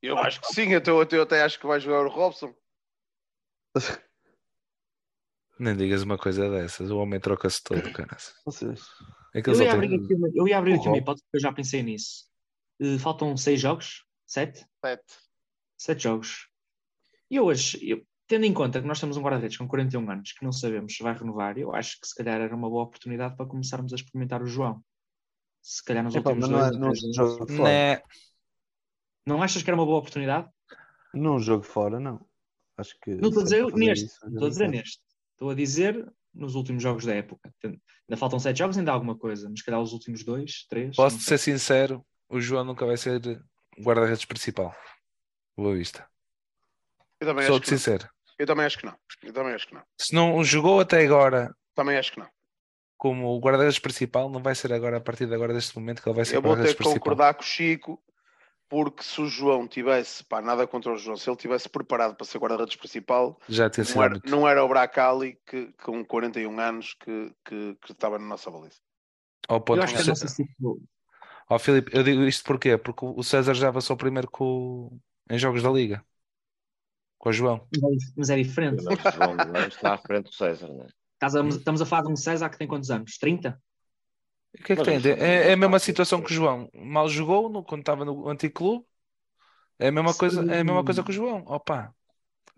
Eu 0.00 0.18
acho 0.18 0.40
que 0.40 0.46
sim, 0.48 0.68
eu, 0.72 0.80
eu 1.10 1.22
até 1.22 1.42
acho 1.42 1.58
que 1.58 1.66
vai 1.66 1.80
jogar 1.80 2.06
o 2.06 2.08
Robson. 2.08 2.54
Nem 5.58 5.76
digas 5.76 6.02
uma 6.02 6.18
coisa 6.18 6.50
dessas, 6.50 6.90
o 6.90 6.98
homem 6.98 7.20
troca-se 7.20 7.62
todo, 7.62 7.92
cara. 7.92 8.16
É 9.34 9.40
eu, 9.46 9.62
ia 9.62 9.72
abrir 9.72 9.94
aqui, 9.94 10.14
uma, 10.14 10.28
eu 10.34 10.48
ia 10.48 10.58
abrir 10.58 10.74
aqui 10.74 10.88
uma 10.88 10.98
hipótese 10.98 11.24
porque 11.24 11.36
eu 11.36 11.40
já 11.40 11.52
pensei 11.52 11.82
nisso. 11.82 12.24
Uh, 12.80 12.98
faltam 12.98 13.36
seis 13.36 13.60
jogos? 13.60 14.04
Sete? 14.26 14.66
Sete. 14.84 15.14
Sete 15.78 16.02
jogos. 16.02 16.48
E 17.30 17.38
hoje, 17.38 17.78
eu, 17.82 18.02
tendo 18.26 18.44
em 18.44 18.52
conta 18.52 18.80
que 18.80 18.86
nós 18.86 18.98
temos 18.98 19.16
um 19.16 19.22
guarda-redes 19.22 19.56
com 19.56 19.68
41 19.68 20.10
anos 20.10 20.32
que 20.32 20.44
não 20.44 20.52
sabemos 20.52 20.96
se 20.96 21.02
vai 21.02 21.14
renovar, 21.14 21.56
eu 21.56 21.74
acho 21.74 22.00
que 22.00 22.06
se 22.06 22.14
calhar 22.14 22.40
era 22.40 22.54
uma 22.54 22.68
boa 22.68 22.84
oportunidade 22.84 23.36
para 23.36 23.46
começarmos 23.46 23.92
a 23.92 23.96
experimentar 23.96 24.42
o 24.42 24.46
João. 24.46 24.82
Se 25.62 25.82
calhar 25.84 26.02
nos 26.02 26.14
últimos 26.14 26.48
não, 26.48 26.58
dois. 26.58 27.00
Não, 27.16 27.46
não, 27.46 27.64
né. 27.64 28.02
Não 29.26 29.42
achas 29.42 29.62
que 29.62 29.70
era 29.70 29.76
uma 29.76 29.86
boa 29.86 29.98
oportunidade? 29.98 30.48
Num 31.14 31.38
jogo 31.38 31.62
fora, 31.62 31.98
não. 31.98 32.20
Acho 32.76 32.98
que. 33.00 33.14
Não 33.14 33.28
estou 33.28 33.40
a 33.40 33.44
dizer 33.44 33.72
neste. 33.72 34.06
Estou 34.06 34.46
a 34.46 34.50
dizer 34.50 34.68
neste. 34.68 35.03
Estou 35.34 35.50
a 35.50 35.54
dizer 35.54 36.06
nos 36.32 36.54
últimos 36.54 36.82
jogos 36.82 37.04
da 37.04 37.14
época. 37.14 37.52
Ainda 37.64 38.16
faltam 38.16 38.38
sete 38.38 38.58
jogos, 38.58 38.76
ainda 38.76 38.90
há 38.90 38.94
alguma 38.94 39.16
coisa, 39.16 39.48
mas 39.48 39.62
calhar 39.62 39.80
os 39.80 39.92
últimos 39.92 40.24
dois, 40.24 40.66
três. 40.68 40.96
Posso 40.96 41.20
ser 41.20 41.38
sincero, 41.38 42.04
o 42.28 42.40
João 42.40 42.64
nunca 42.64 42.84
vai 42.84 42.96
ser 42.96 43.20
guarda-redes 43.80 44.24
principal. 44.24 44.74
Boa 45.56 45.74
vista. 45.74 46.06
Sou 47.46 47.60
de 47.60 47.68
sincero. 47.68 48.08
Eu 48.38 48.46
também 48.46 48.66
acho 48.66 48.78
que 48.78 48.86
não. 48.86 48.96
Eu 49.22 49.32
também 49.32 49.54
acho 49.54 49.68
que 49.68 49.74
não. 49.74 49.82
Se 49.98 50.14
não 50.14 50.42
jogou 50.44 50.80
até 50.80 51.04
agora. 51.04 51.54
Também 51.74 51.96
acho 51.96 52.12
que 52.12 52.18
não. 52.18 52.28
Como 52.96 53.28
o 53.28 53.38
guarda-redes 53.38 53.78
principal, 53.78 54.28
não 54.28 54.42
vai 54.42 54.54
ser 54.54 54.72
agora, 54.72 54.96
a 54.96 55.00
partir 55.00 55.26
de 55.26 55.34
agora, 55.34 55.52
deste 55.52 55.76
momento, 55.76 56.02
que 56.02 56.08
ele 56.08 56.16
vai 56.16 56.24
ser 56.24 56.36
Eu 56.36 56.42
vou 56.42 56.56
ter 56.56 56.74
que 56.74 56.82
concordar 56.82 57.34
com 57.34 57.42
o 57.42 57.46
Chico 57.46 58.02
porque 58.68 59.02
se 59.02 59.20
o 59.20 59.26
João 59.26 59.68
tivesse, 59.68 60.24
pá, 60.24 60.40
nada 60.40 60.66
contra 60.66 60.92
o 60.92 60.96
João, 60.96 61.16
se 61.16 61.28
ele 61.28 61.36
tivesse 61.36 61.68
preparado 61.68 62.14
para 62.14 62.26
ser 62.26 62.38
guarda-redes 62.38 62.76
principal, 62.76 63.38
já 63.48 63.70
tinha 63.70 63.86
não, 63.94 64.02
era, 64.02 64.20
não 64.26 64.48
era 64.48 64.64
o 64.64 64.68
Bracali 64.68 65.38
que, 65.46 65.72
com 65.82 66.04
41 66.04 66.60
anos 66.60 66.94
que, 66.94 67.32
que, 67.44 67.76
que 67.80 67.92
estava 67.92 68.18
na 68.18 68.26
nossa 68.26 68.50
baliza. 68.50 68.78
Oh, 69.48 69.60
pode, 69.60 69.80
eu 69.80 69.84
acho 69.84 69.96
que 69.96 70.08
nossa... 70.08 70.26
oh, 71.50 71.58
Filipe, 71.58 71.90
eu 71.94 72.02
digo 72.02 72.22
isto 72.22 72.44
porquê? 72.44 72.78
Porque 72.78 73.04
o 73.04 73.22
César 73.22 73.54
já 73.54 73.68
avançou 73.68 73.96
primeiro 73.96 74.30
com... 74.30 74.98
em 75.30 75.38
jogos 75.38 75.62
da 75.62 75.70
Liga 75.70 76.04
com 77.24 77.30
o 77.30 77.32
João. 77.32 77.66
Mas 78.14 78.28
é 78.28 78.36
diferente. 78.36 78.82
O 78.82 79.10
João 79.10 79.66
está 79.66 79.94
à 79.94 79.98
frente 79.98 80.26
do 80.26 80.34
César, 80.34 80.68
não 80.68 80.82
é? 80.82 81.48
Estamos 81.48 81.80
a 81.80 81.86
falar 81.86 82.02
de 82.02 82.12
um 82.12 82.16
César 82.16 82.50
que 82.50 82.58
tem 82.58 82.68
quantos 82.68 82.90
anos? 82.90 83.16
30? 83.16 83.58
O 84.58 84.62
que 84.62 84.72
é 84.72 84.76
que 84.76 84.82
tem? 84.84 84.96
É, 85.18 85.50
é, 85.50 85.52
a 85.52 85.56
mesma 85.56 85.78
situação 85.78 86.22
que 86.22 86.30
o 86.30 86.34
João. 86.34 86.70
Mal 86.74 87.08
jogou 87.08 87.48
no, 87.48 87.64
quando 87.64 87.80
estava 87.80 88.04
no 88.04 88.28
antigo 88.28 88.54
clube. 88.54 88.84
É 89.78 89.88
a 89.88 89.92
mesma 89.92 90.14
coisa, 90.14 90.40
é 90.40 90.60
a 90.60 90.64
mesma 90.64 90.84
coisa 90.84 91.02
que 91.02 91.10
o 91.10 91.14
João. 91.14 91.42
Opa. 91.46 91.92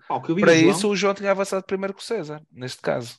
Oh, 0.08 0.20
Para 0.20 0.34
o 0.34 0.38
isso, 0.38 0.80
João... 0.80 0.92
o 0.92 0.96
João 0.96 1.14
tinha 1.14 1.30
avançado 1.30 1.64
primeiro 1.64 1.94
que 1.94 2.02
o 2.02 2.04
César, 2.04 2.42
neste 2.52 2.80
caso. 2.80 3.18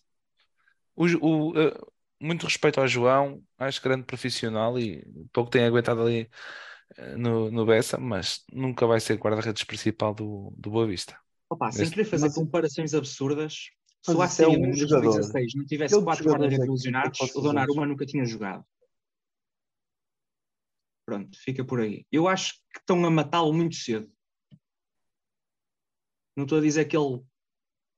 O, 0.95 1.06
o, 1.06 1.49
uh, 1.52 1.91
muito 2.20 2.45
respeito 2.45 2.80
ao 2.80 2.88
João, 2.88 3.41
acho 3.58 3.82
grande 3.82 4.04
profissional 4.04 4.80
e 4.80 5.06
pouco 5.34 5.52
tem 5.52 5.66
aguentado 5.66 6.02
ali 6.02 6.30
uh, 6.98 7.18
no, 7.18 7.52
no 7.52 7.66
Bessa, 7.66 7.98
mas 7.98 8.44
nunca 8.54 8.88
vai 8.88 8.99
ser 8.99 9.18
guarda-redes 9.18 9.64
principal 9.64 10.14
do, 10.14 10.54
do 10.56 10.70
Boa 10.70 10.88
Vista. 10.88 11.18
Opa, 11.49 11.72
sem 11.72 11.90
querer 11.90 12.06
fazer 12.06 12.28
mas... 12.28 12.36
comparações 12.36 12.94
absurdas, 12.94 13.70
se 14.29 14.45
o 14.45 14.49
um 14.49 14.53
em 14.53 14.71
2016 14.71 15.55
não 15.55 15.65
tivesse 15.65 16.03
quatro 16.03 16.25
guarda-redes 16.25 16.65
é 16.65 16.71
lesionados, 16.71 17.19
o 17.35 17.41
Donnarumma 17.41 17.85
nunca 17.85 18.05
tinha 18.05 18.25
jogado. 18.25 18.65
Pronto, 21.05 21.38
fica 21.39 21.63
por 21.63 21.79
aí. 21.79 22.05
Eu 22.11 22.27
acho 22.27 22.55
que 22.73 22.79
estão 22.79 23.05
a 23.05 23.09
matá-lo 23.09 23.53
muito 23.53 23.75
cedo. 23.75 24.11
Não 26.35 26.43
estou 26.43 26.59
a 26.59 26.61
dizer 26.61 26.85
que 26.85 26.95
ele 26.95 27.23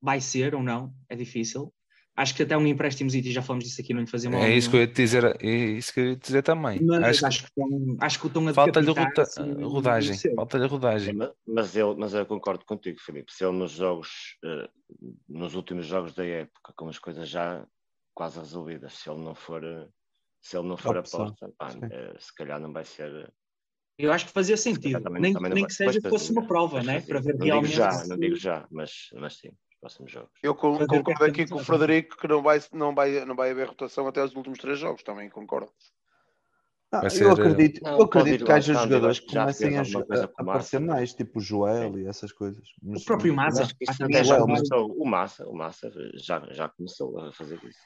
vai 0.00 0.20
ser 0.20 0.54
ou 0.54 0.62
não, 0.62 0.94
é 1.08 1.16
difícil. 1.16 1.72
Acho 2.20 2.34
que 2.34 2.42
até 2.42 2.54
um 2.54 2.66
empréstimo, 2.66 3.08
e 3.10 3.32
já 3.32 3.40
falamos 3.40 3.64
disso 3.64 3.80
aqui, 3.80 3.94
não 3.94 4.02
lhe 4.02 4.06
fazia 4.06 4.28
mal. 4.28 4.42
É 4.42 4.54
isso 4.54 4.68
que 4.68 4.76
eu 4.76 4.80
ia 4.82 4.86
te 4.86 4.92
dizer, 4.92 5.24
é 5.42 5.48
isso 5.48 5.90
que 5.90 6.00
eu 6.00 6.06
ia 6.10 6.16
te 6.16 6.20
dizer 6.20 6.42
também. 6.42 6.78
Mas 6.82 7.02
acho, 7.02 7.26
acho, 7.26 7.42
que, 7.44 7.48
estão, 7.48 7.96
acho 7.98 8.20
que 8.20 8.26
estão 8.26 8.48
a 8.48 8.52
Falta-lhe 8.52 8.90
assim, 8.90 9.62
rodagem. 9.62 10.34
Falta-lhe 10.36 10.66
rodagem. 10.66 11.14
Mas, 11.14 11.30
mas, 11.46 11.74
ele, 11.74 11.94
mas 11.96 12.12
eu 12.12 12.26
concordo 12.26 12.62
contigo, 12.66 13.00
Filipe. 13.00 13.32
Se 13.32 13.42
ele 13.42 13.56
nos 13.56 13.70
jogos, 13.70 14.36
uh, 14.44 14.68
nos 15.26 15.54
últimos 15.54 15.86
jogos 15.86 16.12
da 16.12 16.22
época, 16.22 16.74
com 16.76 16.90
as 16.90 16.98
coisas 16.98 17.26
já 17.26 17.66
quase 18.12 18.38
resolvidas, 18.38 18.92
se 18.92 19.08
ele 19.08 19.22
não 19.22 19.34
for, 19.34 19.62
se 20.42 20.58
ele 20.58 20.68
não 20.68 20.76
for 20.76 20.98
aposta, 20.98 21.50
pá, 21.56 21.68
uh, 21.68 22.20
se 22.20 22.34
calhar 22.34 22.60
não 22.60 22.70
vai 22.70 22.84
ser. 22.84 23.32
Eu 23.98 24.12
acho 24.12 24.26
que 24.26 24.32
fazia 24.32 24.58
sentido, 24.58 25.00
também, 25.00 25.22
nem, 25.22 25.32
também 25.32 25.54
nem 25.54 25.66
que 25.66 25.72
seja 25.72 26.00
fosse 26.02 26.32
uma 26.32 26.46
prova, 26.46 26.82
né? 26.82 27.00
para 27.00 27.18
ver 27.18 27.34
não 27.38 27.46
realmente. 27.46 27.70
Digo 27.70 27.82
já, 27.82 28.06
não 28.06 28.18
digo 28.18 28.36
já, 28.36 28.68
mas, 28.70 29.08
mas 29.14 29.38
sim 29.38 29.52
próximos 29.80 30.12
jogos. 30.12 30.30
Eu 30.42 30.54
concordo 30.54 31.24
aqui 31.24 31.46
com 31.46 31.56
o 31.56 31.64
Frederico 31.64 32.16
que 32.16 32.28
não 32.28 32.42
vai, 32.42 32.60
não, 32.72 32.94
vai, 32.94 33.24
não 33.24 33.34
vai 33.34 33.50
haver 33.50 33.68
rotação 33.68 34.06
até 34.06 34.22
os 34.22 34.34
últimos 34.34 34.58
três 34.58 34.78
jogos, 34.78 35.02
também 35.02 35.28
concordo. 35.28 35.72
Ah, 36.92 37.08
ser... 37.08 37.24
Eu 37.24 37.32
acredito, 37.32 37.80
não, 37.84 37.98
eu 37.98 38.02
acredito 38.02 38.44
que 38.44 38.50
haja 38.50 38.74
jogadores 38.74 39.20
que 39.20 39.26
comecem 39.28 39.78
a, 39.78 39.82
a, 39.82 40.24
aparecer 40.36 40.80
mais, 40.80 41.14
tipo 41.14 41.38
o 41.38 41.42
Joel 41.42 41.92
Sim. 41.92 42.00
e 42.00 42.06
essas 42.06 42.32
coisas. 42.32 42.68
Mas, 42.82 43.02
o 43.02 43.04
próprio 43.04 43.32
Massa. 43.32 43.68
Mas, 44.10 44.26
já 44.26 44.40
começou, 44.40 44.92
o 44.92 45.06
Massa, 45.06 45.48
o 45.48 45.54
Massa 45.54 45.92
já, 46.14 46.44
já 46.50 46.68
começou 46.68 47.20
a 47.20 47.32
fazer 47.32 47.60
isso. 47.62 47.78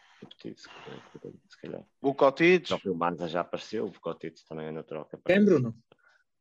Se 0.54 1.60
calhar. 1.60 1.84
O 2.00 2.14
Cotides. 2.14 2.70
O 2.70 2.74
próprio 2.74 2.94
Massa 2.94 3.28
já 3.28 3.40
apareceu, 3.40 3.84
o 3.84 4.00
Cotides 4.00 4.42
também 4.44 4.68
é 4.68 4.70
natural. 4.70 5.06
Quem, 5.26 5.44
Bruno? 5.44 5.76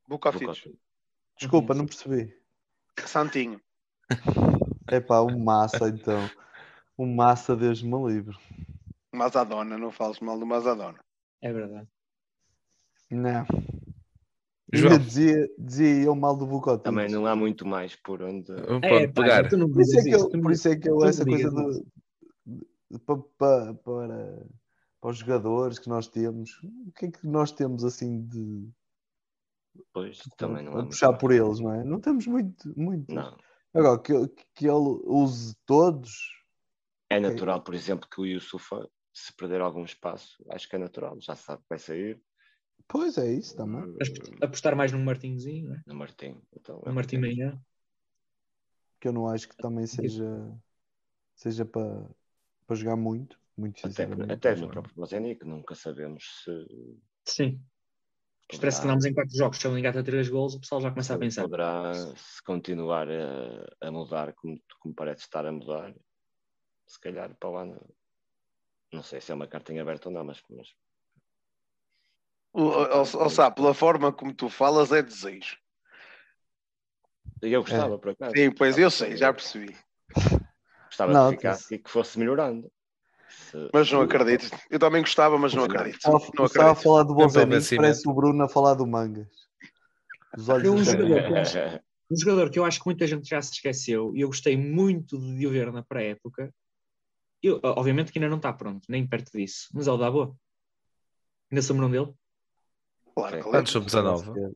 Bucotides. 0.08 0.70
Desculpa, 1.38 1.74
não 1.74 1.86
percebi. 1.86 2.34
Santinho. 3.06 3.60
É 4.88 5.00
pá, 5.00 5.20
o 5.20 5.40
Massa 5.40 5.90
então. 5.90 6.30
O 6.98 7.06
Massa, 7.06 7.56
Deus 7.56 7.82
me 7.82 7.98
livre. 8.08 8.38
Mazadona, 9.12 9.78
não 9.78 9.92
fales 9.92 10.20
mal 10.20 10.38
do 10.38 10.46
Mazadona. 10.46 11.00
É 11.42 11.52
verdade. 11.52 11.88
Não. 13.10 13.46
João. 14.74 14.98
Dizia, 14.98 15.50
dizia 15.58 16.04
eu 16.06 16.16
mal 16.16 16.36
do 16.36 16.48
Bucotinho. 16.48 16.84
Também 16.84 17.10
não 17.10 17.28
há 17.28 17.36
muito 17.36 17.66
mais 17.66 17.96
por 17.96 18.24
onde, 18.24 18.52
é, 18.82 19.08
pegar. 19.08 19.44
Pá, 19.44 19.50
por, 19.50 19.82
isso 19.82 20.00
é 20.00 20.04
que 20.04 20.16
eu, 20.16 20.30
por 20.30 20.52
isso 20.52 20.68
é 20.68 20.76
que 20.76 20.90
eu, 20.90 21.06
essa 21.06 21.24
coisa 21.24 21.52
do, 21.52 21.86
para, 23.00 23.18
para, 23.38 23.74
para, 23.76 24.46
para 25.00 25.10
os 25.10 25.18
jogadores 25.18 25.78
que 25.78 25.90
nós 25.90 26.08
temos, 26.08 26.60
o 26.88 26.92
que 26.92 27.06
é 27.06 27.12
que 27.12 27.28
nós 27.28 27.52
temos 27.52 27.84
assim 27.84 28.26
de. 28.26 28.68
Pois, 29.92 30.20
também 30.38 30.64
não 30.64 30.80
é 30.80 30.86
puxar 30.86 31.14
por 31.14 31.32
eles, 31.32 31.60
não 31.60 31.74
é? 31.74 31.84
Não 31.84 32.00
temos 32.00 32.26
muito. 32.26 32.74
muito. 32.78 33.14
Não. 33.14 33.38
Agora, 33.74 34.00
que, 34.00 34.14
que 34.54 34.66
ele 34.68 35.02
use 35.06 35.56
todos. 35.66 36.12
É 37.10 37.20
natural, 37.20 37.58
okay. 37.58 37.66
por 37.66 37.74
exemplo, 37.76 38.10
que 38.10 38.22
o 38.22 38.26
Yusufa, 38.26 38.90
se 39.14 39.34
perder 39.34 39.62
algum 39.62 39.84
espaço, 39.84 40.44
acho 40.50 40.68
que 40.68 40.76
é 40.76 40.80
natural, 40.80 41.20
já 41.20 41.36
sabe 41.36 41.62
que 41.62 41.70
vai 41.70 41.80
sair 41.80 42.22
Pois 42.88 43.18
é 43.18 43.32
isso 43.32 43.56
também. 43.56 43.96
Apostar 44.42 44.76
mais 44.76 44.92
no 44.92 45.00
Martinzinho, 45.00 45.70
não 45.70 45.76
é? 45.76 45.84
No 45.88 45.96
Martim. 45.96 46.42
Então, 46.56 46.82
no 46.86 46.94
Martim 46.94 47.18
Manhã. 47.18 47.60
Que 49.00 49.08
eu 49.08 49.14
não 49.14 49.28
acho 49.28 49.50
que 49.50 49.58
também 49.58 49.86
seja, 49.86 50.26
seja 51.36 51.66
para, 51.66 52.08
para 52.66 52.76
jogar 52.76 52.96
muito. 52.96 53.42
Muito 53.56 53.86
até, 53.86 54.04
até 54.34 54.56
no 54.56 54.68
próprio 54.68 54.96
Bozenic, 54.96 55.46
nunca 55.46 55.76
sabemos 55.76 56.44
se. 56.44 57.00
Sim. 57.26 57.64
Parece 58.60 58.80
que 58.80 58.86
andamos 58.86 59.06
em 59.06 59.14
quatro 59.14 59.38
jogos, 59.38 59.58
se 59.58 59.68
ele 59.68 59.80
engata 59.80 60.04
três 60.04 60.30
gols, 60.30 60.56
o 60.56 60.60
pessoal 60.60 60.82
já 60.82 60.90
começa 60.90 61.16
a 61.16 61.18
pensar. 61.18 61.44
Poderá, 61.44 61.94
se 62.16 62.44
continuar 62.44 63.08
a, 63.10 63.88
a 63.88 63.92
mudar 63.92 64.34
como, 64.34 64.60
como 64.80 64.96
parece 64.96 65.22
estar 65.22 65.46
a 65.46 65.52
mudar, 65.52 65.94
se 66.88 67.00
calhar 67.00 67.36
para 67.36 67.50
o 67.50 67.58
ano, 67.58 67.82
não 68.92 69.04
sei 69.04 69.22
se 69.22 69.32
é 69.32 69.36
uma 69.36 69.48
carta 69.48 69.74
em 69.74 69.80
aberto 69.80 70.08
ou 70.08 70.12
não, 70.12 70.24
mas, 70.24 70.42
mas 70.50 70.68
ou, 72.54 73.06
seja, 73.06 73.50
pela 73.50 73.74
forma 73.74 74.14
como 74.14 74.34
tu 74.34 74.48
falas, 74.48 74.92
é 74.92 75.02
desejo. 75.02 75.58
Eu 77.42 77.62
gostava, 77.62 77.96
é. 77.96 77.98
por 77.98 78.12
acaso. 78.12 78.36
Sim, 78.36 78.52
pois 78.52 78.78
eu 78.78 78.92
sei, 78.92 79.18
já 79.18 79.34
percebi. 79.34 79.76
Gostava 80.86 81.12
não, 81.12 81.30
que 81.32 81.38
ficasse 81.38 81.76
e 81.76 81.80
que 81.80 81.90
fosse 81.90 82.20
melhorando. 82.20 82.72
Mas 83.74 83.92
não 83.92 84.02
acredito. 84.02 84.50
Eu 84.70 84.80
também 84.80 85.02
gostava, 85.02 85.38
mas 85.38 85.54
não 85.54 85.64
acredito. 85.64 85.98
Estava, 85.98 86.20
não 86.38 86.46
estava 86.46 86.72
a 86.72 86.76
falar 86.76 87.04
do 87.04 87.14
Bonzanic, 87.14 87.76
parece 87.76 88.08
o 88.08 88.14
Bruno 88.14 88.44
a 88.44 88.50
falar 88.50 88.74
do 88.74 88.86
Mangas. 88.88 89.28
Os 90.38 90.50
olhos 90.50 90.68
um, 90.68 90.84
jogador, 90.84 91.22
um 92.12 92.18
jogador 92.18 92.50
que 92.50 92.58
eu 92.58 92.66
acho 92.66 92.80
que 92.80 92.86
muita 92.86 93.06
gente 93.06 93.30
já 93.30 93.42
se 93.42 93.54
esqueceu 93.54 94.12
e 94.16 94.22
eu 94.22 94.28
gostei 94.28 94.58
muito 94.58 95.20
de 95.20 95.46
o 95.46 95.52
ver 95.52 95.72
na 95.72 95.84
pré-época. 95.84 96.54
Eu, 97.42 97.60
obviamente 97.62 98.12
que 98.12 98.18
ainda 98.18 98.30
não 98.30 98.38
está 98.38 98.52
pronto, 98.52 98.86
nem 98.90 99.06
perto 99.06 99.32
disso, 99.38 99.68
mas 99.74 99.88
é 99.88 99.92
o 99.92 99.98
Dabo. 99.98 100.38
Ainda 101.52 101.62
se 101.62 101.72
lembram 101.72 101.92
dele? 101.92 102.14
Claro, 103.14 103.40
claro. 103.42 103.58
Antes 103.60 103.72
sub 103.72 103.86
19. 103.86 104.56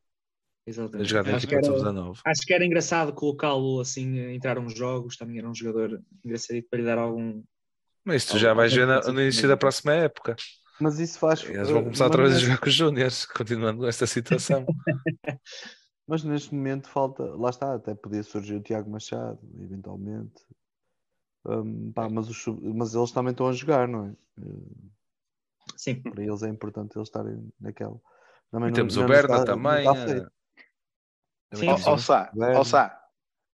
Exatamente. 0.67 1.15
Acho 1.15 1.47
que, 1.47 1.55
era, 1.55 2.11
acho 2.25 2.45
que 2.45 2.53
era 2.53 2.65
engraçado 2.65 3.13
colocá-lo 3.13 3.79
assim 3.79 4.19
a 4.19 4.33
entrar 4.33 4.59
uns 4.59 4.77
jogos, 4.77 5.15
também 5.15 5.37
era 5.37 5.49
um 5.49 5.55
jogador 5.55 6.03
engraçadito 6.25 6.67
para 6.69 6.79
lhe 6.79 6.85
dar 6.85 6.97
algum. 6.97 7.41
Mas 8.07 8.23
tu 8.23 8.39
já 8.39 8.53
vais 8.53 8.73
ver 8.73 8.87
no 8.87 9.21
início 9.21 9.49
da 9.49 9.57
próxima 9.57 9.91
época. 9.91 10.37
Mas 10.79 10.97
isso 10.97 11.19
faz. 11.19 11.43
Eles 11.43 11.69
vão 11.69 11.83
começar 11.83 12.05
outra 12.05 12.23
vez 12.23 12.37
a 12.37 12.39
jogar 12.39 12.57
com 12.57 12.67
os 12.69 12.73
Júniors, 12.73 13.25
continuando 13.35 13.85
esta 13.85 14.07
situação. 14.07 14.65
mas 16.07 16.23
neste 16.23 16.55
momento 16.55 16.87
falta, 16.87 17.23
lá 17.35 17.49
está, 17.49 17.75
até 17.75 17.93
podia 17.93 18.23
surgir 18.23 18.55
o 18.55 18.61
Tiago 18.61 18.89
Machado, 18.89 19.39
eventualmente. 19.61 20.41
Um, 21.45 21.91
pá, 21.91 22.07
mas, 22.07 22.29
os, 22.29 22.45
mas 22.73 22.95
eles 22.95 23.11
também 23.11 23.31
estão 23.31 23.49
a 23.49 23.51
jogar, 23.51 23.89
não 23.89 24.05
é? 24.05 24.13
Sim. 25.75 26.01
Para 26.01 26.23
eles 26.23 26.43
é 26.43 26.47
importante 26.47 26.97
eles 26.97 27.09
estarem 27.09 27.51
naquela. 27.59 27.99
Também 28.49 28.71
temos 28.71 28.95
o 28.95 29.05
Berna 29.05 29.43
também. 29.43 29.85
Ouça, 31.85 32.31
ouça. 32.55 33.01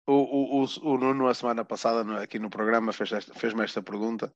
O, 0.06 0.12
o, 0.12 0.64
o, 0.64 0.66
o 0.82 0.98
Nuno, 0.98 1.26
a 1.28 1.32
semana 1.32 1.64
passada, 1.64 2.20
aqui 2.20 2.38
no 2.38 2.50
programa, 2.50 2.92
fez-me 2.92 3.16
esta, 3.16 3.32
fez 3.32 3.54
esta 3.54 3.80
pergunta. 3.80 4.34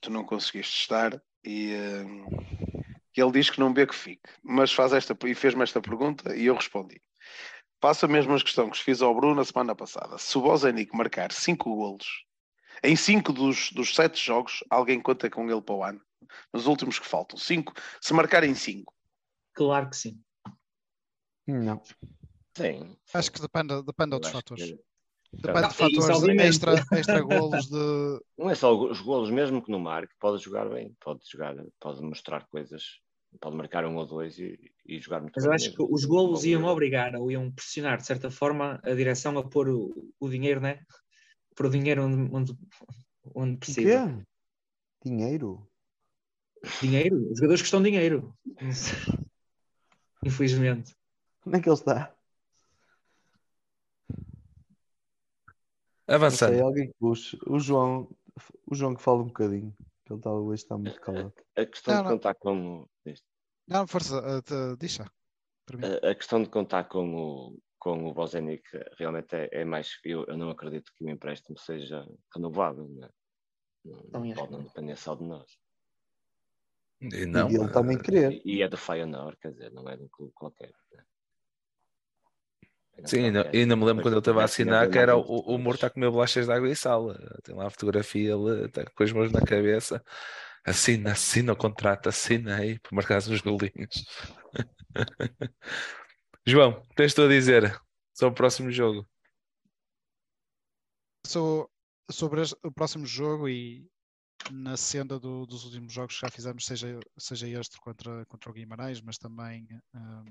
Tu 0.00 0.10
não 0.10 0.24
conseguiste 0.24 0.80
estar 0.80 1.20
e 1.44 1.74
uh, 1.74 2.94
ele 3.16 3.32
diz 3.32 3.50
que 3.50 3.60
não 3.60 3.72
vê 3.72 3.86
que 3.86 3.94
fique, 3.94 4.28
mas 4.42 4.72
faz 4.72 4.92
esta 4.92 5.16
e 5.24 5.34
fez-me 5.34 5.62
esta 5.62 5.80
pergunta 5.80 6.34
e 6.36 6.46
eu 6.46 6.54
respondi. 6.54 7.00
Faço 7.80 8.06
a 8.06 8.08
mesma 8.08 8.38
questão 8.40 8.70
que 8.70 8.82
fiz 8.82 9.02
ao 9.02 9.14
Bruno 9.14 9.40
a 9.40 9.44
semana 9.44 9.74
passada. 9.74 10.18
Se 10.18 10.36
o 10.38 10.42
Bozenic 10.42 10.94
marcar 10.96 11.32
5 11.32 11.74
golos 11.74 12.24
em 12.82 12.96
5 12.96 13.32
dos, 13.32 13.70
dos 13.72 13.94
7 13.94 14.18
jogos, 14.22 14.64
alguém 14.68 15.00
conta 15.00 15.30
com 15.30 15.50
ele 15.50 15.62
para 15.62 15.74
o 15.74 15.84
ano? 15.84 16.00
Nos 16.52 16.66
últimos 16.66 16.98
que 16.98 17.06
faltam, 17.06 17.38
5. 17.38 17.72
Se 18.00 18.12
marcarem 18.14 18.54
5, 18.54 18.94
Claro 19.54 19.88
que 19.88 19.96
sim. 19.96 20.20
Não. 21.46 21.80
Sim. 22.56 22.96
Acho 23.12 23.32
que 23.32 23.40
depende, 23.40 23.82
depende 23.82 24.10
de 24.10 24.14
outros 24.14 24.32
fatores. 24.32 24.64
Que... 24.64 24.84
Depende 25.42 25.68
de 25.68 25.74
fatores 25.74 26.38
extra, 26.40 26.72
extra 26.92 27.20
golos 27.20 27.66
de. 27.66 27.74
Não 28.38 28.50
é 28.50 28.54
só 28.54 28.74
os 28.74 29.00
golos, 29.00 29.30
mesmo 29.30 29.62
que 29.62 29.70
no 29.70 29.78
marque, 29.78 30.14
pode 30.18 30.42
jogar 30.42 30.68
bem, 30.68 30.94
pode 31.00 31.20
jogar, 31.30 31.54
pode 31.80 32.02
mostrar 32.02 32.46
coisas, 32.48 33.00
pode 33.40 33.56
marcar 33.56 33.84
um 33.84 33.96
ou 33.96 34.06
dois 34.06 34.38
e, 34.38 34.58
e 34.86 34.98
jogar 35.00 35.20
muito 35.20 35.32
Mas 35.36 35.44
eu 35.44 35.52
acho 35.52 35.64
mesmo. 35.70 35.86
que 35.88 35.94
os 35.94 36.04
golos 36.04 36.44
iam 36.44 36.64
obrigar 36.64 37.14
ou 37.16 37.30
iam 37.30 37.50
pressionar, 37.50 37.98
de 37.98 38.06
certa 38.06 38.30
forma, 38.30 38.80
a 38.82 38.94
direção 38.94 39.36
a 39.38 39.42
pôr 39.42 39.68
o, 39.68 40.12
o 40.18 40.28
dinheiro, 40.28 40.60
né? 40.60 40.80
Pôr 41.56 41.66
o 41.66 41.70
dinheiro 41.70 42.04
onde, 42.04 42.34
onde, 42.34 42.58
onde 43.34 43.56
precisa. 43.58 44.04
O 44.04 44.08
quê? 44.08 44.24
Dinheiro? 45.04 45.68
Dinheiro? 46.80 47.16
Os 47.30 47.38
jogadores 47.38 47.60
que 47.60 47.66
estão 47.66 47.82
dinheiro. 47.82 48.34
Infelizmente. 50.24 50.94
Onde 51.46 51.58
é 51.58 51.60
que 51.60 51.68
ele 51.68 51.74
está? 51.74 52.14
Avançando. 56.06 56.52
Sei, 56.52 56.60
alguém 56.60 56.88
que 56.88 56.94
puxe. 56.98 57.38
O 57.46 57.58
João, 57.58 58.08
o 58.66 58.74
João 58.74 58.94
que 58.94 59.02
fala 59.02 59.22
um 59.22 59.26
bocadinho. 59.26 59.74
Que 60.04 60.12
ele 60.12 60.20
está, 60.20 60.32
hoje 60.32 60.62
está 60.62 60.76
muito 60.76 61.00
calado. 61.00 61.32
A, 61.56 61.64
questão 61.64 61.94
não, 61.94 62.02
de 62.02 62.08
contar 62.10 62.34
com. 62.34 62.86
Não, 63.66 63.86
força, 63.86 64.18
uh, 64.18 64.76
deixa. 64.76 65.10
A, 66.02 66.10
a, 66.10 66.14
questão 66.14 66.42
de 66.42 66.50
contar 66.50 66.84
com 66.84 67.14
o, 67.14 67.58
com 67.78 68.06
o 68.06 68.12
Bozenic 68.12 68.62
realmente 68.98 69.34
é, 69.34 69.48
é 69.52 69.64
mais. 69.64 69.98
Eu, 70.04 70.24
eu, 70.26 70.36
não 70.36 70.50
acredito 70.50 70.92
que 70.94 71.04
o 71.04 71.08
empréstimo 71.08 71.58
seja 71.58 72.06
renovável. 72.34 72.86
Né? 72.88 73.08
Não, 73.84 74.02
não 74.12 74.34
pode 74.34 74.52
não 74.52 74.62
depender 74.62 74.96
só 74.96 75.14
de 75.14 75.24
nós. 75.24 75.58
E, 77.00 77.26
não, 77.26 77.50
e 77.50 77.56
ele 77.56 77.68
também 77.68 77.98
querer. 77.98 78.42
E 78.44 78.62
é 78.62 78.68
do 78.68 78.76
Feyenoord, 78.76 79.38
quer 79.38 79.52
dizer, 79.52 79.72
não 79.72 79.88
é 79.88 79.96
de 79.96 80.02
um 80.02 80.08
clube 80.08 80.32
qualquer. 80.34 80.72
Né? 80.92 81.04
Sim, 83.04 83.24
ainda, 83.24 83.50
ainda 83.52 83.76
me 83.76 83.84
lembro 83.84 84.02
quando 84.02 84.14
ele 84.14 84.20
estava 84.20 84.42
a 84.42 84.44
assinar 84.44 84.88
que 84.88 84.98
era 84.98 85.16
o, 85.16 85.20
o 85.20 85.58
morto 85.58 85.84
a 85.84 85.90
comer 85.90 86.10
bolachas 86.10 86.46
de 86.46 86.52
água 86.52 86.68
e 86.68 86.76
sal. 86.76 87.14
Tem 87.42 87.54
lá 87.54 87.66
a 87.66 87.70
fotografia, 87.70 88.32
ele 88.32 88.66
está 88.66 88.84
com 88.84 89.02
as 89.02 89.12
mãos 89.12 89.32
na 89.32 89.40
cabeça. 89.40 90.02
Assina, 90.64 91.12
assina 91.12 91.52
o 91.52 91.56
contrato, 91.56 92.08
assina 92.08 92.56
aí 92.56 92.78
para 92.78 92.94
marcar 92.94 93.18
os 93.18 93.40
golinhos. 93.40 94.06
João, 96.46 96.82
tens 96.94 97.12
tu 97.12 97.22
a 97.22 97.28
dizer 97.28 97.78
sobre 98.14 98.32
o 98.32 98.36
próximo 98.36 98.70
jogo? 98.70 99.06
So, 101.26 101.68
sobre 102.10 102.42
o 102.62 102.72
próximo 102.72 103.06
jogo 103.06 103.48
e 103.48 103.86
na 104.50 104.76
senda 104.76 105.18
do, 105.18 105.46
dos 105.46 105.64
últimos 105.64 105.92
jogos 105.92 106.14
que 106.14 106.20
já 106.20 106.30
fizemos, 106.30 106.66
seja, 106.66 107.00
seja 107.18 107.48
este 107.48 107.78
contra, 107.80 108.24
contra 108.26 108.50
o 108.50 108.52
Guimarães, 108.52 109.00
mas 109.00 109.16
também 109.16 109.66
um, 109.94 110.24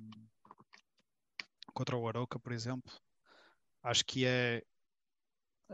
contra 1.74 1.98
o 1.98 2.08
Aroca, 2.08 2.40
por 2.40 2.52
exemplo. 2.52 2.92
Acho 3.82 4.06
que 4.06 4.26
é 4.26 4.64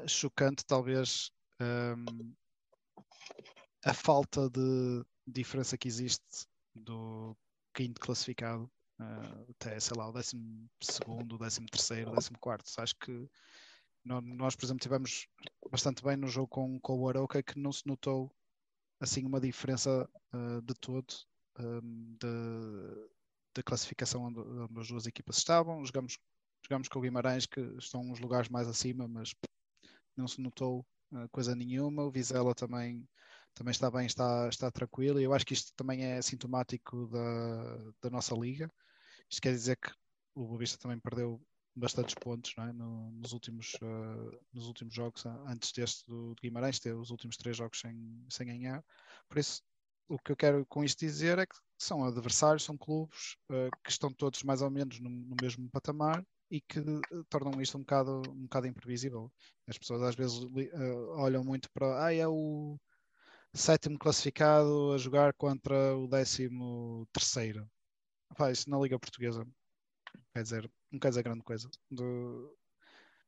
chocante, 0.08 0.66
talvez, 0.66 1.32
um, 1.62 2.34
a 3.86 3.94
falta 3.94 4.50
de 4.50 5.06
diferença 5.28 5.78
que 5.78 5.88
existe 5.88 6.48
do 6.74 7.36
quinto 7.74 8.00
classificado 8.00 8.70
uh, 9.00 9.52
até, 9.52 9.80
sei 9.80 9.98
lá, 9.98 10.10
o 10.10 10.14
décimo 10.14 10.70
segundo, 10.82 11.36
o 11.36 11.38
décimo 11.38 11.68
terceiro, 11.68 12.12
o 12.12 12.16
décimo 12.16 12.40
quarto. 12.40 12.70
Acho 12.78 12.96
que 12.96 13.30
nós, 14.06 14.56
por 14.56 14.66
exemplo, 14.66 14.82
tivemos 14.82 15.28
bastante 15.70 16.04
bem 16.04 16.18
no 16.18 16.28
jogo 16.28 16.48
com, 16.48 16.80
com 16.80 17.00
o 17.00 17.10
Aroca 17.10 17.44
que 17.44 17.60
não 17.60 17.72
se 17.72 17.86
notou 17.86 18.34
assim 19.00 19.26
uma 19.26 19.40
diferença 19.40 20.10
uh, 20.34 20.62
de 20.62 20.74
todo 20.76 21.14
um, 21.60 22.16
de, 22.20 23.10
da 23.60 23.64
classificação 23.64 24.24
onde, 24.24 24.40
onde, 24.40 24.80
as 24.80 24.88
duas 24.88 25.06
equipas 25.06 25.38
estavam. 25.38 25.86
Jogamos, 25.86 26.18
jogamos 26.64 26.88
com 26.88 27.00
o 27.00 27.02
Guimarães, 27.02 27.46
que 27.46 27.60
estão 27.78 28.02
uns 28.02 28.20
lugares 28.20 28.50
mais 28.50 28.68
acima, 28.68 29.08
mas 29.08 29.36
não 30.16 30.28
se 30.28 30.42
notou 30.42 30.86
uh, 31.12 31.30
coisa 31.30 31.56
nenhuma. 31.56 32.04
O 32.04 32.12
Vizela 32.12 32.56
também, 32.56 33.08
também 33.54 33.72
está 33.72 33.92
bem, 33.92 34.06
está, 34.06 34.48
está 34.48 34.72
tranquilo. 34.72 35.20
E 35.20 35.24
eu 35.26 35.34
acho 35.34 35.46
que 35.46 35.54
isto 35.54 35.74
também 35.76 36.04
é 36.04 36.22
sintomático 36.22 37.08
da, 37.08 37.92
da 38.04 38.10
nossa 38.10 38.34
liga. 38.34 38.72
Isto 39.30 39.42
quer 39.42 39.52
dizer 39.52 39.78
que 39.78 39.92
o 40.34 40.48
Boavista 40.48 40.78
também 40.78 41.00
perdeu 41.00 41.42
bastantes 41.76 42.16
pontos 42.16 42.54
é? 42.58 42.74
no, 42.74 43.12
nos, 43.12 43.34
últimos, 43.34 43.74
uh, 43.76 44.40
nos 44.54 44.68
últimos 44.68 44.94
jogos, 44.94 45.26
antes 45.48 45.72
deste 45.74 46.06
do, 46.08 46.34
do 46.34 46.42
Guimarães, 46.42 46.80
ter 46.80 46.94
os 46.94 47.10
últimos 47.10 47.36
três 47.36 47.58
jogos 47.58 47.80
sem, 47.80 48.26
sem 48.30 48.48
ganhar. 48.48 48.84
Por 49.28 49.38
isso, 49.38 49.62
o 50.10 50.18
que 50.18 50.32
eu 50.32 50.36
quero 50.36 50.66
com 50.66 50.84
isto 50.84 51.00
dizer 51.00 51.38
é 51.38 51.46
que 51.46 51.56
são 51.78 52.04
adversários, 52.04 52.64
são 52.64 52.78
clubes 52.78 53.38
uh, 53.52 53.70
que 53.84 53.92
estão 53.92 54.12
todos 54.12 54.44
mais 54.44 54.62
ou 54.62 54.70
menos 54.70 55.00
no, 55.00 55.10
no 55.10 55.36
mesmo 55.42 55.70
patamar 55.70 56.26
e 56.52 56.60
que 56.60 56.80
uh, 56.80 57.24
tornam 57.30 57.62
isto 57.62 57.78
um 57.78 57.82
bocado, 57.82 58.22
um 58.32 58.44
bocado 58.44 58.68
imprevisível. 58.68 59.32
As 59.68 59.78
pessoas 59.78 60.02
às 60.02 60.16
vezes 60.16 60.38
uh, 60.40 61.10
olham 61.18 61.44
muito 61.44 61.70
para 61.72 62.06
ah, 62.06 62.14
é 62.14 62.28
o 62.28 62.78
sétimo 63.54 63.98
classificado 64.00 64.94
a 64.94 64.98
jogar 64.98 65.34
contra 65.34 65.96
o 65.96 66.08
décimo 66.08 67.08
terceiro. 67.14 67.70
Pá, 68.36 68.52
isso 68.52 68.70
na 68.70 68.80
Liga 68.80 69.00
Portuguesa 69.00 69.46
quer 70.34 70.44
dizer, 70.44 70.72
não 70.92 71.00
quer 71.00 71.10
dizer 71.10 71.24
grande 71.24 71.44
coisa. 71.44 71.70
Do, 71.90 72.58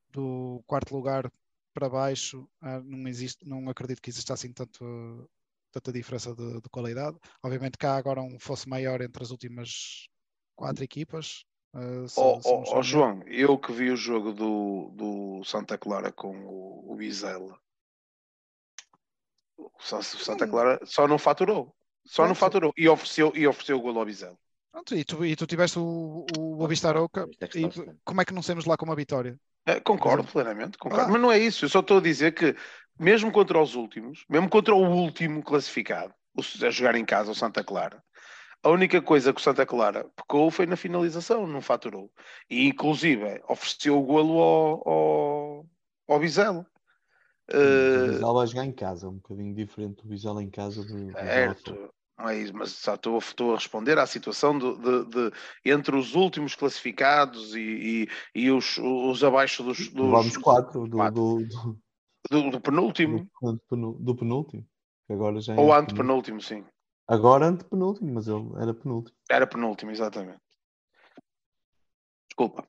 do 0.09 0.63
quarto 0.65 0.95
lugar 0.95 1.31
para 1.73 1.89
baixo, 1.89 2.49
ah, 2.59 2.81
não 2.81 3.07
existe, 3.07 3.47
não 3.47 3.69
acredito 3.69 4.01
que 4.01 4.09
exista 4.09 4.33
assim 4.33 4.51
tanto 4.51 5.29
tanta 5.71 5.91
diferença 5.91 6.35
de, 6.35 6.61
de, 6.61 6.69
qualidade. 6.69 7.17
Obviamente 7.43 7.77
cá 7.77 7.95
agora 7.95 8.21
um 8.21 8.39
fosse 8.39 8.67
maior 8.67 9.01
entre 9.01 9.23
as 9.23 9.31
últimas 9.31 10.07
quatro 10.55 10.83
equipas. 10.83 11.43
Uh, 11.73 12.07
se, 12.07 12.19
oh, 12.19 12.41
se 12.41 12.49
oh, 12.49 12.63
oh 12.67 12.83
João, 12.83 13.23
eu 13.27 13.57
que 13.57 13.71
vi 13.71 13.89
o 13.89 13.95
jogo 13.95 14.33
do, 14.33 14.91
do 14.93 15.43
Santa 15.45 15.77
Clara 15.77 16.11
com 16.11 16.35
o, 16.45 16.91
o 16.91 16.95
Bizela, 16.95 17.57
o 19.57 20.01
Santa 20.01 20.47
Clara 20.47 20.79
só 20.83 21.07
não 21.07 21.17
faturou. 21.17 21.73
Só 22.05 22.27
não 22.27 22.35
faturou 22.35 22.73
e 22.75 22.89
ofereceu, 22.89 23.31
e 23.35 23.47
ofereceu 23.47 23.77
o 23.77 23.81
gol 23.81 23.97
ao 23.99 24.05
Bizela. 24.05 24.37
Pronto, 24.71 24.95
e, 24.95 25.03
tu, 25.03 25.25
e 25.25 25.35
tu 25.35 25.45
tiveste 25.45 25.77
o, 25.77 26.25
o 26.37 26.55
Boavista 26.55 26.87
Arouca, 26.89 27.27
e 27.55 27.69
como 28.03 28.21
é 28.21 28.25
que 28.25 28.33
não 28.33 28.41
saímos 28.41 28.65
lá 28.65 28.77
com 28.77 28.85
uma 28.85 28.95
vitória? 28.95 29.37
É, 29.65 29.79
concordo 29.79 30.23
plenamente, 30.23 30.77
concordo. 30.77 31.05
Ah. 31.05 31.07
Mas 31.09 31.21
não 31.21 31.31
é 31.31 31.37
isso, 31.37 31.65
eu 31.65 31.69
só 31.69 31.81
estou 31.81 31.97
a 31.97 32.01
dizer 32.01 32.33
que 32.33 32.55
mesmo 32.99 33.31
contra 33.31 33.61
os 33.61 33.75
últimos, 33.75 34.25
mesmo 34.29 34.49
contra 34.49 34.73
o 34.75 34.87
último 34.87 35.43
classificado, 35.43 36.13
a 36.37 36.69
jogar 36.69 36.95
em 36.95 37.05
casa, 37.05 37.31
o 37.31 37.35
Santa 37.35 37.63
Clara, 37.63 38.03
a 38.63 38.69
única 38.69 39.01
coisa 39.01 39.33
que 39.33 39.41
o 39.41 39.43
Santa 39.43 39.65
Clara 39.65 40.05
pecou 40.15 40.51
foi 40.51 40.67
na 40.67 40.75
finalização, 40.75 41.47
não 41.47 41.61
faturou. 41.61 42.11
E 42.49 42.67
inclusive 42.67 43.41
ofereceu 43.49 43.97
o 43.97 44.03
golo 44.03 44.39
ao, 44.39 44.89
ao, 44.89 45.65
ao 46.07 46.19
Bizelo. 46.19 46.65
O 47.49 48.11
Bizelo 48.11 48.33
vai 48.35 48.47
jogar 48.47 48.65
em 48.65 48.71
casa, 48.71 49.09
um 49.09 49.15
bocadinho 49.15 49.55
diferente 49.55 50.03
do 50.03 50.07
Bizelo 50.07 50.39
em 50.41 50.49
casa. 50.49 50.83
Do, 50.83 51.11
certo, 51.11 51.91
não 52.19 52.29
é 52.29 52.51
mas 52.51 52.71
só 52.71 52.93
estou, 52.93 53.17
estou 53.17 53.53
a 53.53 53.55
responder 53.55 53.97
à 53.97 54.05
situação 54.05 54.57
de, 54.57 54.77
de, 54.77 55.05
de, 55.05 55.31
entre 55.65 55.95
os 55.95 56.13
últimos 56.13 56.53
classificados 56.53 57.55
e, 57.55 58.07
e, 58.35 58.41
e 58.43 58.51
os, 58.51 58.77
os 58.77 59.23
abaixo 59.23 59.63
dos. 59.63 59.89
dos 59.89 60.11
Vamos 60.11 60.37
quatro, 60.37 60.87
do, 60.87 60.97
quatro. 60.97 61.15
do, 61.15 61.45
do 61.45 61.79
do, 62.31 62.49
do 62.49 62.61
penúltimo. 62.61 63.29
Do, 63.41 63.93
do, 63.99 64.15
penúltimo. 64.15 64.65
Agora 65.09 65.41
já 65.41 65.53
é 65.53 65.59
Ou 65.59 65.73
antepenúltimo, 65.73 66.41
sim. 66.41 66.63
Agora 67.05 67.45
antepenúltimo, 67.45 68.13
mas 68.13 68.27
ele 68.27 68.49
era 68.55 68.73
penúltimo. 68.73 69.17
Era 69.29 69.45
penúltimo, 69.45 69.91
exatamente. 69.91 70.39
Desculpa. 72.29 72.65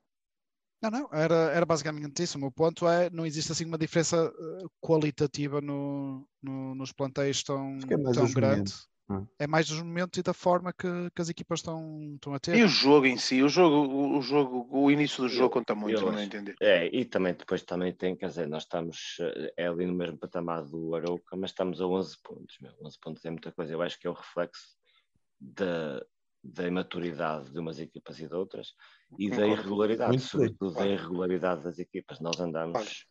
Não, 0.81 0.91
não, 0.91 1.09
era, 1.13 1.35
era 1.53 1.65
basicamente 1.65 2.21
isso. 2.21 2.37
O 2.37 2.41
meu 2.41 2.51
ponto 2.51 2.85
é 2.85 3.09
não 3.09 3.25
existe 3.25 3.53
assim 3.53 3.63
uma 3.63 3.77
diferença 3.77 4.17
eh, 4.17 4.65
qualitativa 4.81 5.61
no, 5.61 6.27
no 6.41 6.75
nos 6.75 6.91
plantéis 6.91 7.41
tão, 7.41 7.77
é 7.89 8.11
tão 8.13 8.29
grande. 8.33 8.73
É 9.37 9.45
mais 9.45 9.67
dos 9.67 9.81
momentos 9.81 10.17
e 10.17 10.23
da 10.23 10.33
forma 10.33 10.71
que, 10.71 10.87
que, 11.13 11.21
as 11.21 11.29
equipas 11.29 11.59
estão, 11.59 12.13
estão 12.15 12.33
a 12.33 12.39
ter. 12.39 12.55
E 12.55 12.63
o 12.63 12.67
jogo 12.67 13.05
em 13.05 13.17
si, 13.17 13.43
o 13.43 13.49
jogo, 13.49 14.17
o, 14.17 14.21
jogo, 14.21 14.67
o 14.71 14.89
início 14.89 15.23
do 15.23 15.29
jogo 15.29 15.45
eu, 15.45 15.49
conta 15.49 15.75
muito, 15.75 16.01
eu, 16.01 16.11
não 16.11 16.21
entender. 16.21 16.55
É, 16.61 16.87
e 16.87 17.03
também 17.03 17.33
depois 17.33 17.63
também 17.63 17.93
tem, 17.93 18.15
quer 18.15 18.27
dizer, 18.27 18.47
nós 18.47 18.63
estamos 18.63 19.17
eh, 19.19 19.53
é 19.57 19.67
ali 19.67 19.85
no 19.85 19.93
mesmo 19.93 20.17
patamar 20.17 20.63
do 20.63 20.95
Arouca, 20.95 21.35
mas 21.35 21.51
estamos 21.51 21.81
a 21.81 21.85
11 21.85 22.17
pontos, 22.23 22.57
meu. 22.61 22.71
11 22.81 22.99
pontos 22.99 23.25
é 23.25 23.29
muita 23.29 23.51
coisa. 23.51 23.73
Eu 23.73 23.81
acho 23.81 23.99
que 23.99 24.07
é 24.07 24.09
o 24.09 24.13
reflexo 24.13 24.77
da, 25.39 26.03
da 26.41 26.65
imaturidade 26.65 27.51
de 27.51 27.59
umas 27.59 27.79
equipas 27.79 28.19
e 28.19 28.27
de 28.27 28.33
outras 28.33 28.73
e 29.19 29.29
da 29.29 29.45
irregularidade, 29.45 30.11
muito 30.11 30.25
sobretudo 30.25 30.73
bem. 30.75 30.83
da 30.83 30.89
irregularidade 30.89 31.63
das 31.63 31.77
equipas. 31.77 32.21
Nós 32.21 32.39
andamos 32.39 33.05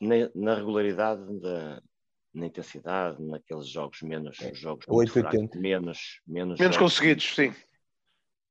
na, 0.00 0.14
na 0.34 0.54
regularidade 0.54 1.40
da, 1.40 1.82
na 2.32 2.46
intensidade, 2.46 3.22
naqueles 3.22 3.68
jogos 3.68 4.02
menos 4.02 4.40
é. 4.40 4.54
jogos 4.54 4.84
880. 4.88 5.58
menos 5.58 6.20
menos, 6.26 6.58
menos 6.58 6.76
conseguidos, 6.76 7.34
sim. 7.34 7.52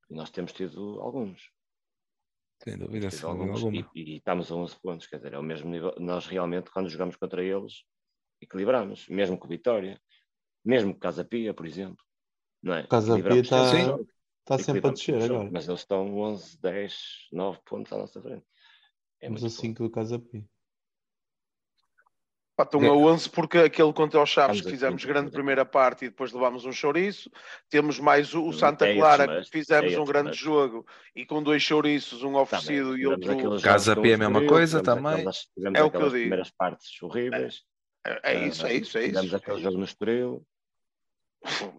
E 0.10 0.14
nós 0.14 0.30
temos 0.30 0.52
tido 0.52 1.00
alguns. 1.02 1.52
Sem 2.62 2.78
dúvida, 2.78 3.10
sem 3.10 3.30
alguns, 3.30 3.64
e, 3.64 3.86
e, 3.96 4.18
estamos 4.18 4.52
a 4.52 4.56
11 4.56 4.76
pontos, 4.82 5.08
quer 5.08 5.18
dizer, 5.18 5.34
é 5.34 5.40
o 5.40 5.44
mesmo 5.44 5.70
nível. 5.70 5.96
Nós 5.98 6.28
realmente, 6.28 6.70
quando 6.70 6.90
jogamos 6.90 7.16
contra 7.16 7.42
eles, 7.42 7.86
equilibramos, 8.42 9.08
mesmo 9.08 9.38
com 9.38 9.48
Vitória, 9.48 10.00
mesmo 10.66 10.94
com 10.94 11.00
Casa 11.00 11.24
Pia, 11.24 11.54
por 11.54 11.66
exemplo. 11.66 12.04
Não 12.62 12.74
é? 12.74 12.86
Casa 12.88 13.16
Pia 13.16 13.40
está, 13.40 13.72
está 14.40 14.58
sempre 14.58 14.88
a 14.90 14.92
descer 14.92 15.24
agora. 15.24 15.50
Mas 15.50 15.70
eles 15.70 15.80
estão 15.80 16.18
11, 16.18 16.60
10, 16.60 17.28
9 17.32 17.60
pontos 17.66 17.94
à 17.94 17.98
nossa 17.98 18.22
frente. 18.22 18.46
É 19.22 19.28
Estamos 19.28 19.44
a 19.46 19.50
5 19.50 19.84
do 19.84 19.90
Casa 19.90 20.20
Pia. 20.20 20.46
Pá, 22.60 22.64
estão 22.64 22.82
a 22.82 22.94
11 22.94 23.30
porque 23.30 23.58
aquele 23.58 23.94
contra 23.94 24.22
os 24.22 24.30
Chaves 24.30 24.60
que 24.60 24.70
fizemos 24.70 25.06
grande 25.06 25.32
primeira 25.32 25.64
parte 25.64 26.04
e 26.04 26.10
depois 26.10 26.34
levámos 26.34 26.66
um 26.66 26.74
chouriço. 26.74 27.32
Temos 27.70 28.02
mais 28.02 28.36
o, 28.36 28.52
Santa 28.52 28.86
é 28.86 28.96
Clara 28.96 29.42
que 29.42 29.50
fizemos 29.50 29.96
um 29.96 30.04
grande 30.04 30.34
jogo 30.34 30.86
e 31.16 31.26
com 31.26 31.42
dois 31.42 31.64
chouriços, 31.64 32.22
um 32.22 32.36
oferecido 32.36 32.98
e 32.98 33.08
outro. 33.08 33.62
Casa 33.62 33.96
P 33.96 34.12
é 34.12 34.14
a 34.16 34.18
mesma 34.18 34.46
coisa 34.46 34.84
também. 34.84 35.24
é 35.74 35.82
o 35.82 35.90
que 35.90 35.98
eu 35.98 36.10
digo. 36.10 36.12
primeiras 36.12 36.52
partes 36.52 37.02
horríveis. 37.02 37.62
É, 38.06 38.34
é 38.34 38.48
isso, 38.48 38.68
é 38.68 38.74
isso, 38.74 38.98
é 38.98 39.04
isso. 39.04 39.14
Tivemos 39.14 39.34
aquele 39.34 39.62
jogo 39.62 39.78
no 39.78 39.86
Estoril. 39.86 40.44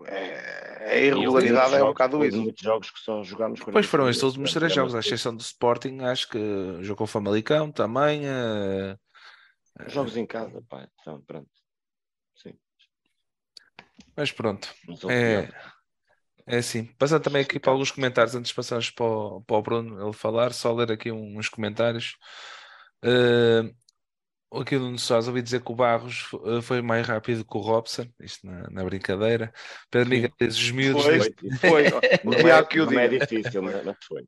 É, 0.07 0.93
a 0.93 0.97
irregularidade 0.97 1.75
é 1.75 1.85
um 1.85 1.89
bocado 1.89 2.25
isso. 2.25 2.41
muitos 2.41 2.63
jogos 2.63 2.91
que 2.91 3.01
só 3.01 3.23
jogámos. 3.23 3.61
Pois 3.61 3.85
foram 3.85 4.09
estes 4.09 4.23
últimos 4.23 4.55
três 4.55 4.73
jogos, 4.73 4.95
à 4.95 5.01
exceção 5.01 5.37
do 5.37 5.43
Sporting, 5.43 5.99
acho 6.01 6.27
que 6.31 6.79
jogou 6.81 7.07
Famalicão 7.07 7.71
também. 7.71 8.23
Uh 8.23 8.97
Jogos 9.87 10.17
em 10.17 10.27
casa, 10.27 10.63
pá, 10.69 10.89
então 11.01 11.21
pronto. 11.23 11.51
Sim. 12.37 12.55
Mas 14.17 14.33
pronto. 14.33 14.73
É, 15.09 15.49
é 16.47 16.59
assim. 16.59 16.85
Passando 16.99 17.23
também 17.23 17.43
aqui 17.43 17.59
para 17.59 17.73
alguns 17.73 17.91
comentários 17.91 18.35
antes 18.35 18.51
de 18.51 18.55
passarmos 18.55 18.91
para 18.91 19.07
o, 19.07 19.41
para 19.43 19.57
o 19.57 19.63
Bruno 19.63 20.03
ele 20.03 20.13
falar, 20.13 20.53
só 20.53 20.73
ler 20.73 20.93
aqui 20.93 21.11
uns 21.11 21.49
comentários. 21.49 22.17
Uh, 23.05 23.75
aqui 24.61 24.77
no 24.77 24.99
Sousa 24.99 25.31
ouvi 25.31 25.43
dizer 25.43 25.63
que 25.63 25.71
o 25.71 25.75
Barros 25.75 26.29
eh, 26.45 26.61
foi 26.61 26.83
mais 26.83 27.07
rápido 27.07 27.45
que 27.45 27.57
o 27.57 27.61
Robson, 27.61 28.07
isto 28.21 28.47
na, 28.47 28.69
na 28.71 28.85
brincadeira. 28.85 29.53
Pedro 29.91 30.11
Miguel 30.11 30.33
diz 30.41 30.57
os 30.57 30.71
miúdos. 30.71 31.05
Foi, 31.05 31.19
deste... 31.19 31.57
foi. 31.59 31.85
não, 32.25 32.33
é, 32.33 32.87
não 32.87 33.01
é 33.01 33.09
difícil, 33.09 33.63
mas 33.63 33.97
foi. 34.07 34.23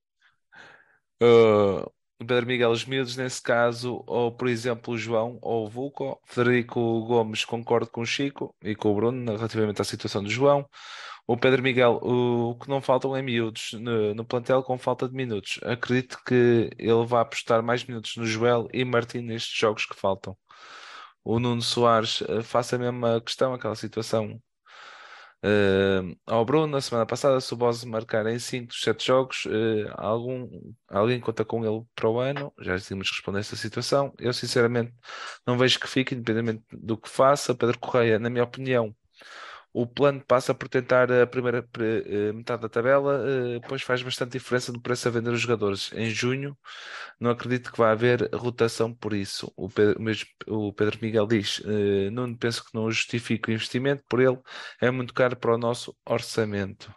Uh, 1.23 1.90
Pedro 2.24 2.47
Miguel, 2.47 2.70
os 2.70 2.85
miúdos 2.85 3.16
nesse 3.16 3.40
caso, 3.43 4.03
ou 4.07 4.32
por 4.32 4.49
exemplo 4.49 4.94
o 4.94 4.99
João 4.99 5.39
ou 5.43 5.66
o 5.66 5.69
Vulco, 5.69 6.20
Federico 6.24 7.05
Gomes, 7.07 7.44
concordo 7.44 7.90
com 7.90 8.03
o 8.03 8.07
Chico 8.07 8.55
e 8.62 8.74
com 8.74 8.90
o 8.93 8.94
Bruno 8.94 9.36
relativamente 9.36 9.81
à 9.81 9.85
situação 9.85 10.23
do 10.23 10.31
João. 10.31 10.66
O 11.27 11.36
Pedro 11.36 11.62
Miguel, 11.62 12.01
o 12.03 12.57
que 12.59 12.69
não 12.69 12.81
faltam 12.82 13.16
é 13.16 13.23
miúdos 13.23 13.73
no, 13.74 14.15
no 14.15 14.24
plantel 14.24 14.62
com 14.62 14.77
falta 14.77 15.09
de 15.09 15.15
minutos. 15.15 15.61
Acredito 15.62 16.19
que 16.27 16.70
ele 16.78 17.07
vai 17.07 17.23
apostar 17.23 17.62
mais 17.62 17.85
minutos 17.85 18.16
no 18.16 18.27
Joel 18.27 18.69
e 18.73 18.85
Martim 18.85 19.20
nestes 19.20 19.57
jogos 19.57 19.86
que 19.86 19.94
faltam. 19.94 20.36
O 21.24 21.39
Nuno 21.39 21.62
Soares 21.62 22.23
eh, 22.28 22.43
faça 22.43 22.77
a 22.77 22.78
mesma 22.78 23.20
questão, 23.20 23.55
aquela 23.55 23.77
situação 23.77 24.40
Uh, 25.44 26.16
ao 26.24 26.44
Bruno, 26.44 26.69
na 26.69 26.81
semana 26.81 27.05
passada, 27.05 27.40
se 27.40 27.52
o 27.52 27.56
Bose 27.56 27.85
marcar 27.86 28.24
em 28.27 28.39
5 28.39 28.69
dos 28.69 28.81
7 28.81 29.05
jogos, 29.06 29.44
uh, 29.47 29.90
algum, 29.97 30.48
alguém 30.89 31.20
conta 31.20 31.44
com 31.44 31.64
ele 31.64 31.85
para 31.97 32.09
o 32.09 32.20
ano? 32.20 32.52
Já 32.60 32.78
tínhamos 32.78 33.10
responder 33.10 33.40
essa 33.40 33.56
situação. 33.56 34.14
Eu, 34.19 34.32
sinceramente, 34.32 34.94
não 35.44 35.59
vejo 35.59 35.81
que 35.81 35.89
fique, 35.89 36.14
independente 36.14 36.62
do 36.73 36.97
que 36.97 37.09
faça. 37.09 37.55
Pedro 37.55 37.78
Correia, 37.78 38.20
na 38.20 38.31
minha 38.31 38.44
opinião, 38.44 38.94
o 39.73 39.86
plano 39.86 40.23
passa 40.27 40.55
por 40.55 40.69
tentar 40.69 41.11
a 41.11 41.27
primeira 41.27 41.66
eh, 41.78 42.32
metade 42.32 42.62
da 42.62 42.69
tabela, 42.69 43.24
depois 43.61 43.82
faz 43.82 44.03
bastante 44.03 44.32
diferença 44.32 44.73
no 44.73 44.81
preço 44.81 45.09
a 45.09 45.11
vender 45.11 45.31
os 45.31 45.40
jogadores. 45.40 45.90
Em 45.94 46.11
junho, 46.11 46.57
não 47.20 47.31
acredito 47.31 47.73
que 47.73 47.78
vá 47.78 47.90
haver 47.93 48.28
rotação 48.35 48.94
por 48.94 49.15
isso. 49.15 49.53
O 49.57 49.69
Pedro, 49.69 50.01
mesmo, 50.03 50.27
o 50.47 50.73
Pedro 50.73 50.99
Miguel 51.01 51.27
diz: 51.27 51.62
não 52.12 52.35
penso 52.36 52.65
que 52.65 52.74
não 52.74 52.90
justifique 52.90 53.51
o 53.51 53.53
investimento 53.53 54.03
por 54.09 54.20
ele, 54.20 54.39
é 54.81 54.90
muito 54.90 55.15
caro 55.15 55.36
para 55.36 55.55
o 55.55 55.59
nosso 55.59 55.97
orçamento. 56.07 56.93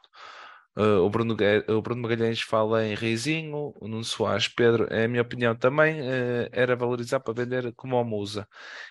Uh, 0.78 1.00
o, 1.00 1.10
Bruno, 1.10 1.38
o 1.70 1.82
Bruno 1.82 2.02
Magalhães 2.02 2.42
fala 2.42 2.86
em 2.86 2.96
Reizinho, 2.96 3.74
o 3.80 3.88
Nuno 3.88 4.04
Soares, 4.04 4.50
Pedro, 4.50 4.86
é 4.92 5.06
a 5.06 5.08
minha 5.08 5.22
opinião 5.22 5.56
também, 5.56 6.02
uh, 6.02 6.50
era 6.52 6.76
valorizar 6.76 7.22
para 7.22 7.34
vender 7.34 7.74
como 7.76 7.96
o 7.96 8.04
Musa. 8.04 8.46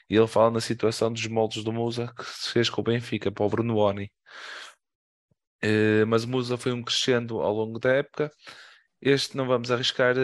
E 0.08 0.16
ele 0.16 0.26
fala 0.26 0.50
na 0.50 0.60
situação 0.62 1.12
dos 1.12 1.26
moldes 1.26 1.62
do 1.62 1.72
Musa 1.72 2.10
que 2.16 2.24
se 2.24 2.50
fez 2.50 2.70
com 2.70 2.80
o 2.80 2.84
Benfica 2.84 3.30
para 3.30 3.44
o 3.44 3.50
Bruno 3.50 3.76
Oni. 3.76 4.10
Uh, 5.62 6.06
mas 6.08 6.24
o 6.24 6.28
Musa 6.28 6.56
foi 6.56 6.72
um 6.72 6.82
crescendo 6.82 7.40
ao 7.42 7.52
longo 7.52 7.78
da 7.78 7.92
época. 7.92 8.30
Este 8.98 9.36
não 9.36 9.46
vamos 9.46 9.70
arriscar 9.70 10.14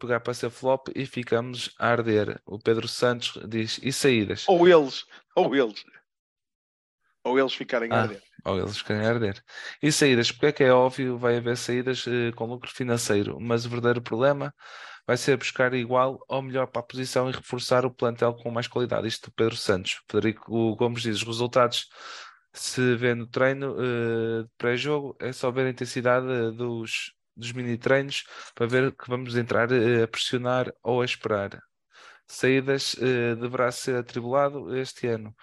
pegar 0.00 0.18
para 0.18 0.34
ser 0.34 0.50
flop 0.50 0.88
e 0.96 1.06
ficamos 1.06 1.72
a 1.78 1.90
arder. 1.90 2.40
O 2.44 2.58
Pedro 2.58 2.88
Santos 2.88 3.38
diz: 3.46 3.78
e 3.80 3.92
saídas? 3.92 4.44
Ou 4.48 4.66
eles, 4.66 5.04
ou 5.36 5.54
eles. 5.54 5.84
Ou 7.22 7.38
eles 7.38 7.54
ficarem 7.54 7.88
ah. 7.92 7.94
a 7.94 8.02
arder 8.02 8.33
ou 8.44 8.58
eles 8.58 8.82
querem 8.82 9.06
arder. 9.06 9.42
E 9.82 9.90
saídas, 9.90 10.30
porque 10.30 10.46
é 10.46 10.52
que 10.52 10.64
é 10.64 10.72
óbvio, 10.72 11.18
vai 11.18 11.36
haver 11.38 11.56
saídas 11.56 12.06
eh, 12.06 12.32
com 12.32 12.46
lucro 12.46 12.70
financeiro, 12.70 13.38
mas 13.40 13.64
o 13.64 13.70
verdadeiro 13.70 14.02
problema 14.02 14.54
vai 15.06 15.16
ser 15.16 15.36
buscar 15.36 15.74
igual 15.74 16.18
ou 16.28 16.42
melhor 16.42 16.66
para 16.68 16.80
a 16.80 16.84
posição 16.84 17.28
e 17.28 17.32
reforçar 17.32 17.84
o 17.86 17.90
plantel 17.90 18.34
com 18.34 18.50
mais 18.50 18.68
qualidade. 18.68 19.08
Isto 19.08 19.30
do 19.30 19.34
Pedro 19.34 19.56
Santos. 19.56 20.00
Federico 20.10 20.76
Gomes 20.76 21.02
diz: 21.02 21.18
os 21.18 21.26
resultados 21.26 21.88
se 22.52 22.94
vê 22.96 23.14
no 23.14 23.26
treino 23.26 23.76
eh, 23.80 24.46
pré-jogo, 24.58 25.16
é 25.20 25.32
só 25.32 25.50
ver 25.50 25.66
a 25.66 25.70
intensidade 25.70 26.26
eh, 26.30 26.50
dos, 26.52 27.12
dos 27.36 27.52
mini-treinos 27.52 28.24
para 28.54 28.66
ver 28.66 28.92
que 28.92 29.08
vamos 29.08 29.36
entrar 29.36 29.68
a 29.72 30.08
pressionar 30.08 30.72
ou 30.82 31.02
a 31.02 31.04
esperar. 31.04 31.60
Saídas 32.26 32.96
deverá 33.38 33.70
ser 33.70 33.96
atribulado 33.96 34.74
este 34.76 35.06
ano 35.08 35.34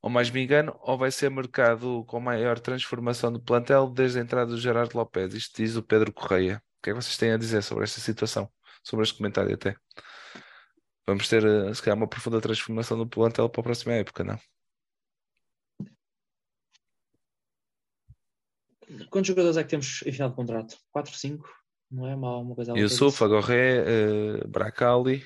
ou 0.00 0.10
mais 0.10 0.30
me 0.30 0.42
engano, 0.42 0.78
ou 0.82 0.96
vai 0.96 1.10
ser 1.10 1.30
mercado 1.30 2.04
com 2.06 2.20
maior 2.20 2.58
transformação 2.58 3.32
do 3.32 3.40
plantel 3.40 3.88
desde 3.88 4.18
a 4.18 4.22
entrada 4.22 4.50
do 4.50 4.58
Gerardo 4.58 4.96
Lopes. 4.96 5.34
Isto 5.34 5.62
diz 5.62 5.76
o 5.76 5.82
Pedro 5.82 6.12
Correia. 6.12 6.62
O 6.78 6.82
que 6.82 6.90
é 6.90 6.92
que 6.92 7.00
vocês 7.02 7.16
têm 7.16 7.32
a 7.32 7.36
dizer 7.36 7.62
sobre 7.62 7.84
esta 7.84 8.00
situação? 8.00 8.50
Sobre 8.82 9.04
este 9.04 9.16
comentário 9.16 9.54
até. 9.54 9.76
Vamos 11.06 11.28
ter, 11.28 11.44
eh, 11.44 11.74
se 11.74 11.82
calhar, 11.82 11.96
uma 11.96 12.06
profunda 12.06 12.40
transformação 12.40 12.96
do 12.96 13.08
plantel 13.08 13.48
para 13.48 13.60
a 13.60 13.64
próxima 13.64 13.94
época, 13.94 14.22
não? 14.22 14.38
Quantos 19.10 19.28
jogadores 19.28 19.56
é 19.56 19.64
que 19.64 19.70
temos 19.70 20.02
em 20.06 20.12
final 20.12 20.30
de 20.30 20.36
contrato? 20.36 20.76
4, 20.92 21.14
5? 21.14 21.48
Não 21.90 22.06
é 22.06 22.14
mal 22.14 22.42
uma 22.42 22.54
coisa 22.54 22.76
Yusuf, 22.76 23.22
Agorré, 23.24 23.80
uh, 23.80 24.48
Bracali, 24.48 25.24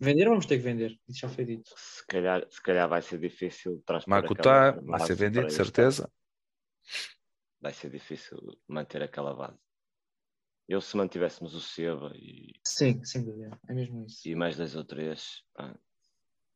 Vender 0.00 0.28
vamos 0.28 0.46
ter 0.46 0.56
que 0.56 0.64
vender, 0.64 0.98
isso 1.08 1.20
já 1.20 1.28
foi 1.28 1.44
dito. 1.44 1.70
Se 1.76 2.04
calhar, 2.06 2.46
se 2.50 2.60
calhar 2.62 2.88
vai 2.88 3.02
ser 3.02 3.18
difícil 3.18 3.82
Makuta 4.06 4.72
vai 4.82 5.00
ser 5.00 5.14
vendido, 5.14 5.46
de 5.46 5.52
certeza. 5.52 6.10
Vai 7.60 7.72
ser 7.72 7.90
difícil 7.90 8.38
manter 8.66 9.02
aquela 9.02 9.34
base. 9.34 9.58
Eu 10.68 10.80
se 10.80 10.96
mantivéssemos 10.96 11.54
o 11.54 11.60
Seba 11.60 12.12
e. 12.14 12.52
Sim, 12.64 13.04
sem 13.04 13.24
dúvida, 13.24 13.58
é 13.68 13.74
mesmo 13.74 14.06
isso. 14.06 14.26
E 14.28 14.34
mais 14.34 14.56
dois 14.56 14.74
ou 14.76 14.84
três, 14.84 15.42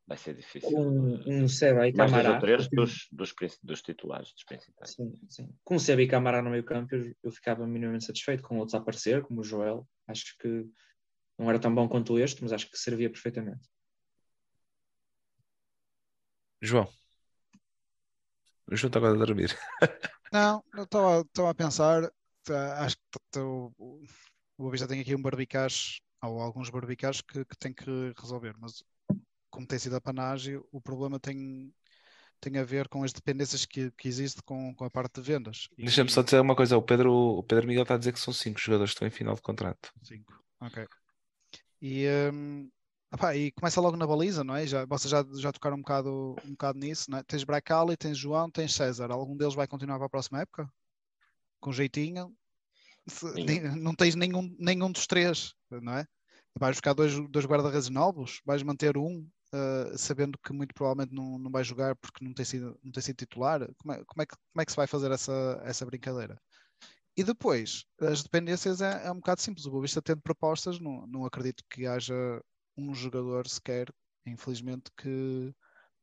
vai 0.07 0.17
ser 0.17 0.35
difícil. 0.35 0.71
Um, 0.77 1.21
um 1.27 1.49
Seba 1.49 1.89
e 1.89 1.93
mais 1.93 2.11
Camará. 2.11 2.11
Mais 2.11 2.25
dois 2.25 2.35
ou 2.35 2.41
três 2.41 2.69
dos, 2.71 3.09
dos, 3.13 3.59
dos, 3.63 3.83
titulares, 3.83 4.33
dos 4.33 4.45
principais. 4.45 4.93
Sim, 4.93 5.13
sim. 5.29 5.55
Com 5.65 5.77
o 5.77 5.81
Seba 5.81 6.03
e 6.03 6.09
Camará 6.09 6.41
no 6.43 6.51
meio 6.51 6.65
campo, 6.65 6.95
eu, 6.95 7.15
eu 7.23 7.31
ficava 7.31 7.67
minimamente 7.67 8.05
satisfeito. 8.05 8.43
Com 8.43 8.59
outros 8.59 8.75
a 8.75 8.79
aparecer, 8.79 9.23
como 9.23 9.41
o 9.41 9.45
Joel, 9.45 9.87
acho 10.07 10.37
que 10.39 10.65
não 11.39 11.49
era 11.51 11.59
tão 11.59 11.75
bom 11.75 11.89
quanto 11.89 12.19
este, 12.19 12.43
mas 12.43 12.53
acho 12.53 12.71
que 12.71 12.79
servia 12.79 13.11
perfeitamente. 13.11 13.69
João. 16.61 16.89
O 18.67 18.77
João 18.77 18.89
está 18.89 18.99
agora 18.99 19.15
a 19.15 19.27
dormir. 19.27 19.57
Não, 20.33 20.65
estou 20.77 21.47
a 21.49 21.55
pensar. 21.55 22.11
Tá, 22.43 22.85
acho 22.85 22.97
que 22.97 23.19
tô, 23.31 23.73
o 23.79 24.03
Boa 24.57 24.89
tem 24.89 25.01
aqui 25.01 25.15
um 25.15 25.23
barbicaz, 25.23 26.01
ou 26.23 26.41
alguns 26.41 26.71
barbicás 26.71 27.21
que, 27.21 27.45
que 27.45 27.57
tem 27.57 27.73
que 27.73 28.13
resolver, 28.19 28.55
mas 28.59 28.83
como 29.51 29.67
tem 29.67 29.79
sido 29.79 29.97
a 29.97 30.01
panagem, 30.01 30.61
o 30.71 30.81
problema 30.81 31.19
tem, 31.19 31.73
tem 32.41 32.59
a 32.59 32.65
ver 32.65 32.89
com 32.89 33.03
as 33.03 33.13
dependências 33.13 33.65
que, 33.65 33.91
que 33.93 34.09
existe 34.09 34.43
com, 34.43 34.75
com 34.75 34.85
a 34.85 34.91
parte 34.91 35.21
de 35.21 35.27
vendas. 35.27 35.69
Deixa-me 35.77 36.11
só 36.11 36.23
dizer 36.23 36.41
uma 36.41 36.57
coisa: 36.57 36.77
o 36.77 36.83
Pedro, 36.83 37.13
o 37.13 37.43
Pedro 37.43 37.67
Miguel 37.67 37.83
está 37.83 37.95
a 37.95 37.99
dizer 37.99 38.13
que 38.13 38.21
são 38.21 38.33
cinco 38.33 38.61
jogadores 38.61 38.93
que 38.93 38.97
estão 38.97 39.09
em 39.09 39.11
final 39.11 39.35
de 39.35 39.43
contrato. 39.43 39.93
Cinco, 40.03 40.43
ok. 40.61 40.87
E, 41.87 42.07
um, 42.33 42.71
opá, 43.13 43.37
e 43.37 43.53
começa 43.53 43.79
logo 43.79 43.95
na 43.95 44.07
baliza, 44.07 44.43
não 44.43 44.57
é? 44.57 44.67
Já, 44.67 44.87
vocês 44.87 45.11
já, 45.11 45.23
já 45.35 45.53
tocaram 45.53 45.77
um 45.77 45.81
bocado, 45.81 46.35
um 46.43 46.53
bocado 46.53 46.79
nisso, 46.79 47.11
não 47.11 47.19
é? 47.19 47.23
Tens 47.23 47.45
Bracali, 47.45 47.95
tens 47.95 48.17
João, 48.17 48.51
tens 48.51 48.73
César. 48.73 49.11
Algum 49.11 49.37
deles 49.37 49.55
vai 49.55 49.67
continuar 49.67 49.99
para 49.99 50.07
a 50.07 50.11
próxima 50.11 50.41
época? 50.41 50.67
Com 51.61 51.73
jeitinho? 51.73 52.35
não 53.77 53.95
tens 53.95 54.15
nenhum, 54.15 54.57
nenhum 54.59 54.91
dos 54.91 55.07
três, 55.07 55.53
não 55.71 55.93
é? 55.93 56.07
Vais 56.59 56.75
buscar 56.77 56.95
dois, 56.95 57.13
dois 57.29 57.45
guarda-redes 57.45 57.91
novos, 57.91 58.41
vais 58.47 58.63
manter 58.63 58.97
um, 58.97 59.19
uh, 59.53 59.99
sabendo 59.99 60.39
que 60.39 60.55
muito 60.55 60.73
provavelmente 60.73 61.15
não, 61.15 61.39
não 61.39 61.51
vai 61.51 61.65
jogar 61.65 61.95
porque 61.97 62.25
não 62.25 62.33
tem 62.33 62.47
sido, 62.47 62.81
não 62.83 62.93
tem 62.93 63.03
sido 63.03 63.17
titular. 63.17 63.61
Como 63.77 63.93
é, 63.93 64.03
como, 64.07 64.23
é 64.23 64.27
que, 64.27 64.35
como 64.35 64.63
é 64.63 64.65
que 64.65 64.73
se 64.73 64.77
vai 64.77 64.87
fazer 64.87 65.11
essa, 65.11 65.61
essa 65.67 65.85
brincadeira? 65.85 66.41
E 67.17 67.23
depois, 67.23 67.85
as 68.01 68.23
dependências 68.23 68.81
é, 68.81 69.07
é 69.07 69.13
um 69.13 69.17
bocado 69.17 69.41
simples. 69.41 69.67
O 69.67 69.71
Boa 69.71 69.83
Vista 69.83 70.03
tendo 70.03 70.21
propostas, 70.21 70.81
não, 70.81 71.07
não 71.07 71.25
acredito 71.25 71.63
que 71.71 71.87
haja 71.87 72.15
um 72.77 72.93
jogador 72.93 73.47
sequer, 73.49 73.89
infelizmente, 74.27 74.91
que, 74.97 75.55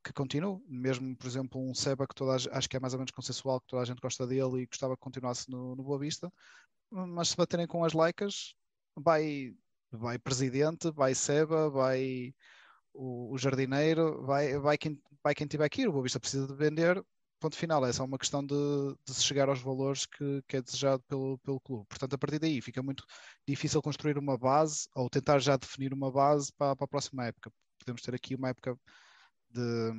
que 0.03 0.13
continue. 0.13 0.63
Mesmo, 0.67 1.15
por 1.17 1.27
exemplo, 1.27 1.61
um 1.61 1.73
Seba 1.73 2.07
que 2.07 2.15
toda 2.15 2.33
a, 2.33 2.57
acho 2.57 2.69
que 2.69 2.77
é 2.77 2.79
mais 2.79 2.93
ou 2.93 2.99
menos 2.99 3.11
consensual, 3.11 3.59
que 3.59 3.67
toda 3.67 3.81
a 3.81 3.85
gente 3.85 3.99
gosta 3.99 4.25
dele 4.25 4.61
e 4.61 4.65
gostava 4.65 4.95
que 4.95 5.01
continuasse 5.01 5.49
no, 5.49 5.75
no 5.75 5.83
Boa 5.83 5.99
Vista. 5.99 6.31
Mas 6.89 7.29
se 7.29 7.37
baterem 7.37 7.67
com 7.67 7.83
as 7.83 7.93
laicas, 7.93 8.55
vai, 8.95 9.53
vai 9.91 10.17
presidente, 10.17 10.91
vai 10.91 11.13
Seba, 11.13 11.69
vai 11.69 12.33
o, 12.93 13.33
o 13.33 13.37
jardineiro, 13.37 14.23
vai, 14.25 14.57
vai, 14.57 14.77
quem, 14.77 15.01
vai 15.23 15.35
quem 15.35 15.47
tiver. 15.47 15.69
O 15.87 15.91
Boa 15.91 16.03
Vista 16.03 16.19
precisa 16.21 16.47
de 16.47 16.55
vender, 16.55 17.03
ponto 17.41 17.57
final, 17.57 17.85
é 17.85 17.91
só 17.91 18.05
uma 18.05 18.17
questão 18.19 18.45
de, 18.45 18.55
de 19.05 19.13
se 19.13 19.23
chegar 19.23 19.49
aos 19.49 19.59
valores 19.61 20.05
que, 20.05 20.43
que, 20.47 20.57
é 20.57 20.61
desejado 20.61 21.03
pelo, 21.07 21.37
pelo 21.39 21.59
clube. 21.59 21.85
Portanto, 21.89 22.13
a 22.13 22.17
partir 22.17 22.39
daí 22.39 22.61
fica 22.61 22.83
muito 22.83 23.03
difícil 23.47 23.81
construir 23.81 24.17
uma 24.17 24.37
base 24.37 24.87
ou 24.95 25.09
tentar 25.09 25.39
já 25.39 25.57
definir 25.57 25.93
uma 25.93 26.11
base 26.11 26.53
para, 26.53 26.75
para 26.75 26.85
a 26.85 26.87
próxima 26.87 27.25
época. 27.25 27.51
Podemos 27.79 28.01
ter 28.03 28.13
aqui 28.15 28.35
uma 28.35 28.49
época 28.49 28.77
de 29.49 29.91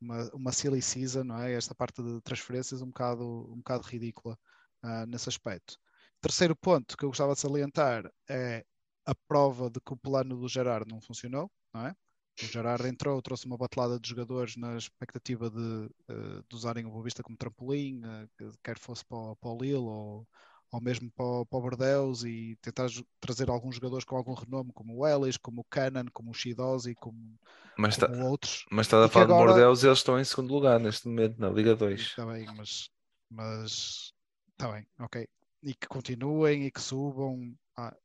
uma, 0.00 0.30
uma 0.32 0.52
silly 0.52 0.80
season, 0.82 1.24
não 1.24 1.38
é? 1.42 1.52
Esta 1.52 1.74
parte 1.74 2.02
de 2.02 2.20
transferências 2.22 2.82
um 2.82 2.86
bocado, 2.86 3.24
um 3.52 3.58
bocado 3.58 3.84
ridícula 3.86 4.38
uh, 4.84 5.06
nesse 5.06 5.28
aspecto. 5.28 5.78
Terceiro 6.20 6.56
ponto 6.56 6.96
que 6.96 7.04
eu 7.04 7.10
gostava 7.10 7.34
de 7.34 7.40
salientar 7.40 8.10
é 8.28 8.64
a 9.06 9.14
prova 9.28 9.70
de 9.70 9.80
que 9.80 9.92
o 9.92 9.96
plano 9.96 10.36
do 10.36 10.48
Gerard 10.48 10.90
não 10.90 11.00
funcionou, 11.00 11.50
não 11.72 11.86
é? 11.86 11.94
O 12.42 12.46
Gerard 12.46 12.86
entrou, 12.86 13.20
trouxe 13.20 13.46
uma 13.46 13.56
batelada 13.56 13.98
de 13.98 14.08
jogadores 14.08 14.56
na 14.56 14.76
expectativa 14.76 15.50
de, 15.50 15.58
uh, 15.58 16.44
de 16.48 16.54
usarem 16.54 16.86
o 16.86 16.90
Boa 16.90 17.02
Vista 17.02 17.22
como 17.22 17.36
trampolim, 17.36 18.00
uh, 18.04 18.52
quer 18.62 18.78
fosse 18.78 19.04
para, 19.04 19.34
para 19.36 19.50
o 19.50 19.58
Lille 19.58 19.74
ou, 19.76 20.26
ou 20.70 20.80
mesmo 20.80 21.10
para, 21.10 21.46
para 21.46 21.58
o 21.58 21.62
Bordeaux 21.62 22.24
e 22.24 22.56
tentar 22.60 22.88
trazer 23.20 23.50
alguns 23.50 23.76
jogadores 23.76 24.04
com 24.04 24.16
algum 24.16 24.34
renome, 24.34 24.72
como 24.72 24.96
o 24.96 25.06
Ellis, 25.06 25.36
como 25.36 25.62
o 25.62 25.64
Cannon, 25.64 26.06
como 26.12 26.30
o 26.30 26.34
Shidozi, 26.34 26.94
como, 26.94 27.38
mas 27.76 27.96
como 27.96 28.14
tá, 28.14 28.24
outros. 28.24 28.64
Mas 28.70 28.86
está 28.86 29.04
a 29.04 29.08
falar 29.08 29.24
agora... 29.24 29.40
de 29.40 29.46
Bordeaux, 29.46 29.84
eles 29.84 29.98
estão 29.98 30.18
em 30.18 30.24
segundo 30.24 30.52
lugar 30.52 30.78
neste 30.78 31.08
momento 31.08 31.38
na 31.38 31.48
Liga 31.48 31.74
2. 31.74 32.00
Está 32.00 32.26
bem, 32.26 32.46
mas, 32.56 32.90
mas 33.30 34.12
está 34.52 34.72
bem, 34.72 34.86
ok. 35.00 35.26
E 35.62 35.74
que 35.74 35.88
continuem 35.88 36.66
e 36.66 36.70
que 36.70 36.80
subam. 36.80 37.52
Ah, 37.76 37.96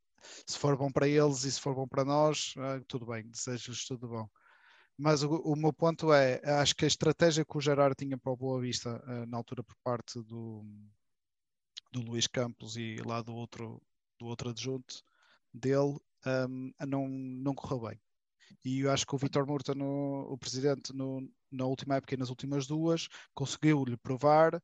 se 0.45 0.57
for 0.57 0.77
bom 0.77 0.91
para 0.91 1.07
eles 1.07 1.43
e 1.43 1.51
se 1.51 1.59
for 1.59 1.75
bom 1.75 1.87
para 1.87 2.05
nós, 2.05 2.53
ah, 2.57 2.79
tudo 2.87 3.05
bem, 3.05 3.27
desejo-lhes 3.29 3.85
tudo 3.85 4.07
bom. 4.07 4.27
Mas 4.97 5.23
o, 5.23 5.35
o, 5.37 5.55
meu 5.55 5.73
ponto 5.73 6.13
é, 6.13 6.39
acho 6.59 6.75
que 6.75 6.85
a 6.85 6.87
estratégia 6.87 7.45
que 7.45 7.57
o 7.57 7.61
Gerard 7.61 7.95
tinha 7.95 8.17
para 8.17 8.31
o 8.31 8.37
Boa 8.37 8.61
Vista 8.61 9.03
uh, 9.07 9.25
na 9.25 9.37
altura 9.37 9.63
por 9.63 9.75
parte 9.83 10.21
do, 10.21 10.63
do 11.91 12.01
Luís 12.01 12.27
Campos 12.27 12.77
e 12.77 12.97
lá 13.05 13.21
do 13.21 13.33
outro, 13.33 13.81
do 14.19 14.27
outro 14.27 14.49
adjunto 14.49 15.03
dele 15.53 15.97
um, 16.25 16.71
não, 16.87 17.07
não 17.07 17.55
correu 17.55 17.81
bem. 17.81 17.99
E 18.63 18.81
eu 18.81 18.91
acho 18.91 19.05
que 19.05 19.15
o 19.15 19.17
Vitor 19.17 19.45
Murta, 19.45 19.73
no, 19.73 20.27
o 20.31 20.37
presidente, 20.37 20.93
no, 20.93 21.27
na 21.51 21.65
última 21.65 21.95
época 21.95 22.13
e 22.13 22.17
nas 22.17 22.29
últimas 22.29 22.67
duas, 22.67 23.07
conseguiu-lhe 23.33 23.97
provar 23.97 24.61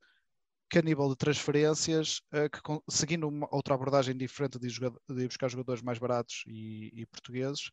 que 0.69 0.79
a 0.79 0.81
nível 0.81 1.09
de 1.09 1.15
transferências, 1.15 2.21
uh, 2.33 2.49
que, 2.49 2.61
seguindo 2.89 3.27
uma, 3.27 3.47
outra 3.51 3.73
abordagem 3.73 4.15
diferente 4.15 4.59
de, 4.59 4.69
jogador, 4.69 5.01
de 5.09 5.27
buscar 5.27 5.49
jogadores 5.49 5.81
mais 5.81 5.97
baratos 5.97 6.43
e, 6.47 6.91
e 6.93 7.05
portugueses, 7.07 7.71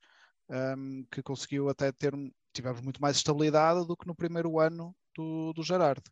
um, 0.49 0.55
ehm, 0.55 1.05
que 1.11 1.23
conseguiu 1.23 1.69
até 1.69 1.93
ter, 1.93 2.13
tivemos 2.53 2.81
muito 2.81 3.01
mais 3.01 3.17
estabilidade 3.17 3.87
do 3.87 3.97
que 3.97 4.07
no 4.07 4.15
primeiro 4.15 4.59
ano 4.59 4.95
do, 5.15 5.53
do 5.53 5.63
Gerard. 5.63 6.03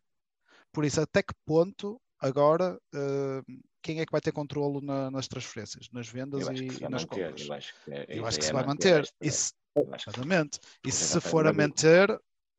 Por 0.71 0.85
isso, 0.85 1.01
até 1.01 1.23
que 1.23 1.33
ponto 1.45 1.99
agora 2.19 2.77
uh, 2.93 3.61
quem 3.81 3.99
é 3.99 4.05
que 4.05 4.11
vai 4.11 4.21
ter 4.21 4.31
controlo 4.31 4.81
na, 4.81 5.11
nas 5.11 5.27
transferências, 5.27 5.87
nas 5.91 6.07
vendas 6.07 6.47
e, 6.47 6.89
nas 6.89 7.05
compras? 7.05 7.47
Eu 7.47 7.53
acho 7.53 7.73
que, 7.83 7.91
é, 7.91 8.05
eu 8.09 8.25
acho 8.25 8.39
que 8.39 8.45
se 8.45 8.53
vai 8.53 8.65
manter. 8.65 8.95
manter. 8.95 9.13
E 9.21 9.31
se, 9.31 9.53
exatamente. 9.75 10.59
E 10.83 10.91
se 10.91 11.21
for 11.21 11.45
a 11.45 11.53
manter, 11.53 12.09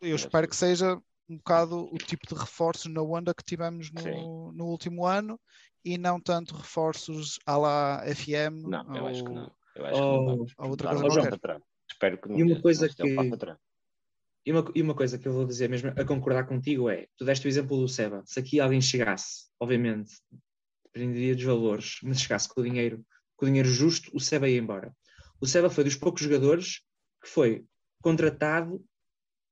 eu 0.01 0.15
espero 0.15 0.49
que 0.49 0.55
seja 0.55 1.01
um 1.29 1.37
bocado 1.37 1.89
o 1.93 1.99
tipo 1.99 2.27
de 2.27 2.35
reforços 2.35 2.93
na 2.93 3.03
onda 3.03 3.35
que 3.35 3.45
tivemos 3.45 3.91
no, 3.93 4.53
no 4.53 4.67
último 4.67 5.07
ano 5.07 5.39
e 5.85 5.99
não 5.99 6.21
tanto 6.21 6.57
reforços 6.57 7.39
à 7.47 7.57
la 7.57 8.03
FM. 8.15 8.67
Não, 8.69 8.97
eu 8.97 9.03
ou, 9.03 9.09
acho 9.09 9.25
que 9.25 9.31
não. 9.31 9.51
Eu 9.75 9.87
acho 9.87 10.03
ou, 10.03 10.19
que 10.19 10.27
não 10.27 10.47
ou 10.59 10.71
outra 10.71 10.97
coisa 10.97 11.29
qualquer. 11.29 11.63
Espero 11.91 12.19
que 12.19 12.29
não. 12.29 12.39
E 12.39 12.43
uma 12.43 12.61
coisa 12.61 12.89
que. 12.89 13.03
E 14.45 14.53
uma, 14.53 14.73
e 14.77 14.83
uma 14.83 14.95
coisa 14.95 15.19
que 15.19 15.27
eu 15.27 15.33
vou 15.33 15.45
dizer 15.45 15.69
mesmo 15.69 15.91
a 15.91 16.05
concordar 16.05 16.47
contigo 16.47 16.89
é: 16.89 17.09
tu 17.17 17.25
deste 17.25 17.47
o 17.47 17.49
exemplo 17.49 17.77
do 17.77 17.89
Seba. 17.89 18.23
Se 18.25 18.39
aqui 18.39 18.61
alguém 18.61 18.81
chegasse, 18.81 19.49
obviamente, 19.59 20.15
dependeria 20.85 21.35
dos 21.35 21.45
valores, 21.45 21.99
mas 22.03 22.21
chegasse 22.21 22.49
com 22.49 22.61
o 22.61 22.65
dinheiro, 22.65 23.05
com 23.37 23.47
o 23.47 23.49
dinheiro 23.49 23.69
justo, 23.69 24.11
o 24.15 24.21
Seba 24.21 24.49
ia 24.49 24.59
embora. 24.59 24.95
O 25.41 25.47
Seba 25.47 25.69
foi 25.69 25.85
dos 25.85 25.97
poucos 25.97 26.23
jogadores 26.23 26.81
que 27.23 27.29
foi 27.29 27.65
contratado 28.01 28.85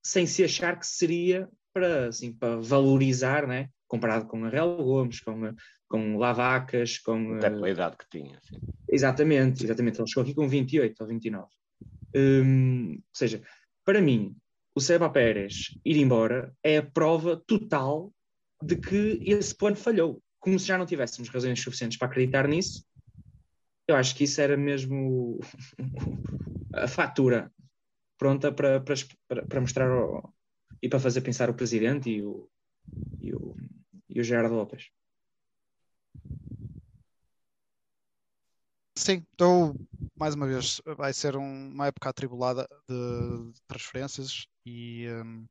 sem 0.03 0.27
se 0.27 0.45
achar 0.45 0.79
que 0.79 0.87
seria 0.87 1.49
para, 1.75 2.09
assim, 2.09 2.33
para 2.33 2.57
valorizar, 2.57 3.47
né? 3.47 3.69
comparado 3.95 4.27
com 4.27 4.45
a 4.45 4.49
Real 4.49 4.77
Gomes, 4.77 5.21
com, 5.21 5.55
com 5.89 6.17
Lavacas, 6.17 6.99
com. 6.99 7.35
Até 7.35 7.51
pela 7.51 7.71
idade 7.71 7.97
que 7.97 8.09
tinha. 8.11 8.41
Sim. 8.43 8.59
Exatamente, 8.89 9.65
exatamente. 9.65 10.01
Ele 10.01 10.09
chegou 10.09 10.25
aqui 10.25 10.35
com 10.35 10.49
28 10.49 11.01
ou 11.01 11.07
29. 11.07 11.47
Hum, 12.17 12.95
ou 12.95 13.03
seja, 13.13 13.41
para 13.85 14.01
mim, 14.01 14.37
o 14.75 14.81
Seba 14.81 15.09
Pérez 15.09 15.79
ir 15.85 15.97
embora 15.97 16.53
é 16.63 16.79
a 16.79 16.83
prova 16.83 17.41
total 17.47 18.13
de 18.63 18.77
que 18.77 19.21
esse 19.25 19.55
plano 19.55 19.77
falhou. 19.77 20.21
Como 20.41 20.59
se 20.59 20.67
já 20.67 20.77
não 20.77 20.87
tivéssemos 20.87 21.29
razões 21.29 21.61
suficientes 21.61 21.97
para 21.97 22.09
acreditar 22.09 22.49
nisso, 22.49 22.85
eu 23.87 23.97
acho 23.97 24.15
que 24.17 24.25
isso 24.25 24.41
era 24.41 24.57
mesmo 24.57 25.39
a 26.75 26.89
fatura 26.89 27.53
pronta 28.19 28.51
para, 28.51 28.81
para, 28.81 29.47
para 29.47 29.61
mostrar 29.61 29.89
ao, 29.89 30.34
e 30.85 30.89
para 30.89 31.01
fazer 31.01 31.23
pensar 31.23 31.49
o 31.49 31.55
presidente 31.55 32.11
e 32.11 32.23
o, 32.23 32.47
e 33.19 33.35
o, 33.35 33.57
e 34.07 34.21
o 34.21 34.23
Gerardo 34.23 34.55
Lopes. 34.55 34.91
Sim, 38.95 39.25
então 39.33 39.75
mais 40.15 40.35
uma 40.35 40.47
vez 40.47 40.83
vai 40.95 41.15
ser 41.15 41.37
um, 41.37 41.73
uma 41.73 41.87
época 41.87 42.11
atribulada 42.11 42.69
de, 42.87 43.53
transferências 43.67 44.47
e 44.67 45.07
um, 45.09 45.47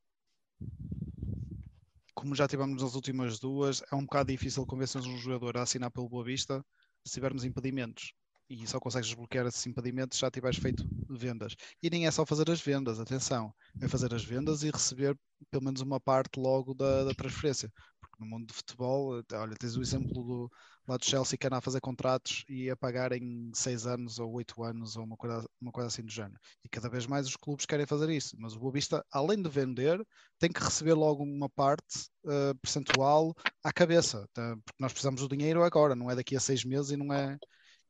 como 2.13 2.35
já 2.35 2.47
tivemos 2.47 2.83
nas 2.83 2.93
últimas 2.93 3.39
duas, 3.39 3.81
é 3.91 3.95
um 3.95 4.03
bocado 4.03 4.31
difícil 4.31 4.67
convencer 4.67 5.01
um 5.01 5.17
jogador 5.17 5.57
a 5.57 5.63
assinar 5.63 5.89
pelo 5.89 6.07
Boa 6.07 6.23
Vista 6.23 6.63
se 7.03 7.15
tivermos 7.15 7.43
impedimentos 7.43 8.13
e 8.53 8.67
só 8.67 8.79
consegues 8.79 9.07
desbloquear 9.07 9.47
esses 9.47 9.65
impedimentos 9.65 10.19
já 10.19 10.29
tiveres 10.29 10.57
feito 10.57 10.87
vendas. 11.09 11.55
E 11.81 11.89
nem 11.89 12.05
é 12.05 12.11
só 12.11 12.25
fazer 12.25 12.49
as 12.51 12.61
vendas, 12.61 12.99
atenção, 12.99 13.53
é 13.81 13.87
fazer 13.87 14.13
as 14.13 14.23
vendas 14.23 14.63
e 14.63 14.69
receber 14.69 15.17
pelo 15.49 15.63
menos 15.63 15.81
uma 15.81 15.99
parte 15.99 16.39
logo 16.39 16.73
da, 16.73 17.03
da 17.03 17.13
transferência. 17.13 17.71
Porque 17.99 18.23
no 18.23 18.29
mundo 18.29 18.47
de 18.47 18.53
futebol, 18.53 19.21
olha, 19.33 19.55
tens 19.59 19.75
o 19.75 19.81
exemplo 19.81 20.23
do, 20.23 20.51
lá 20.87 20.97
do 20.97 21.05
Chelsea 21.05 21.37
que 21.37 21.47
anda 21.47 21.57
a 21.57 21.61
fazer 21.61 21.81
contratos 21.81 22.43
e 22.47 22.69
a 22.69 22.75
pagar 22.75 23.11
em 23.11 23.51
6 23.53 23.87
anos 23.87 24.19
ou 24.19 24.31
8 24.33 24.63
anos 24.63 24.95
ou 24.95 25.03
uma 25.03 25.17
coisa, 25.17 25.47
uma 25.59 25.71
coisa 25.71 25.87
assim 25.87 26.03
do 26.03 26.11
género. 26.11 26.39
E 26.63 26.69
cada 26.69 26.89
vez 26.89 27.07
mais 27.07 27.27
os 27.27 27.35
clubes 27.35 27.65
querem 27.65 27.85
fazer 27.85 28.09
isso. 28.09 28.35
Mas 28.39 28.55
o 28.55 28.59
Boa 28.59 28.73
Vista, 28.73 29.05
além 29.11 29.41
de 29.41 29.49
vender, 29.49 30.05
tem 30.37 30.51
que 30.51 30.63
receber 30.63 30.93
logo 30.93 31.23
uma 31.23 31.49
parte 31.49 32.07
uh, 32.25 32.55
percentual 32.61 33.33
à 33.63 33.71
cabeça. 33.73 34.27
Tá? 34.33 34.55
Porque 34.63 34.81
nós 34.81 34.91
precisamos 34.91 35.21
do 35.21 35.29
dinheiro 35.29 35.63
agora, 35.63 35.95
não 35.95 36.11
é 36.11 36.15
daqui 36.15 36.35
a 36.35 36.39
6 36.39 36.65
meses 36.65 36.91
e 36.91 36.97
não 36.97 37.13
é, 37.13 37.37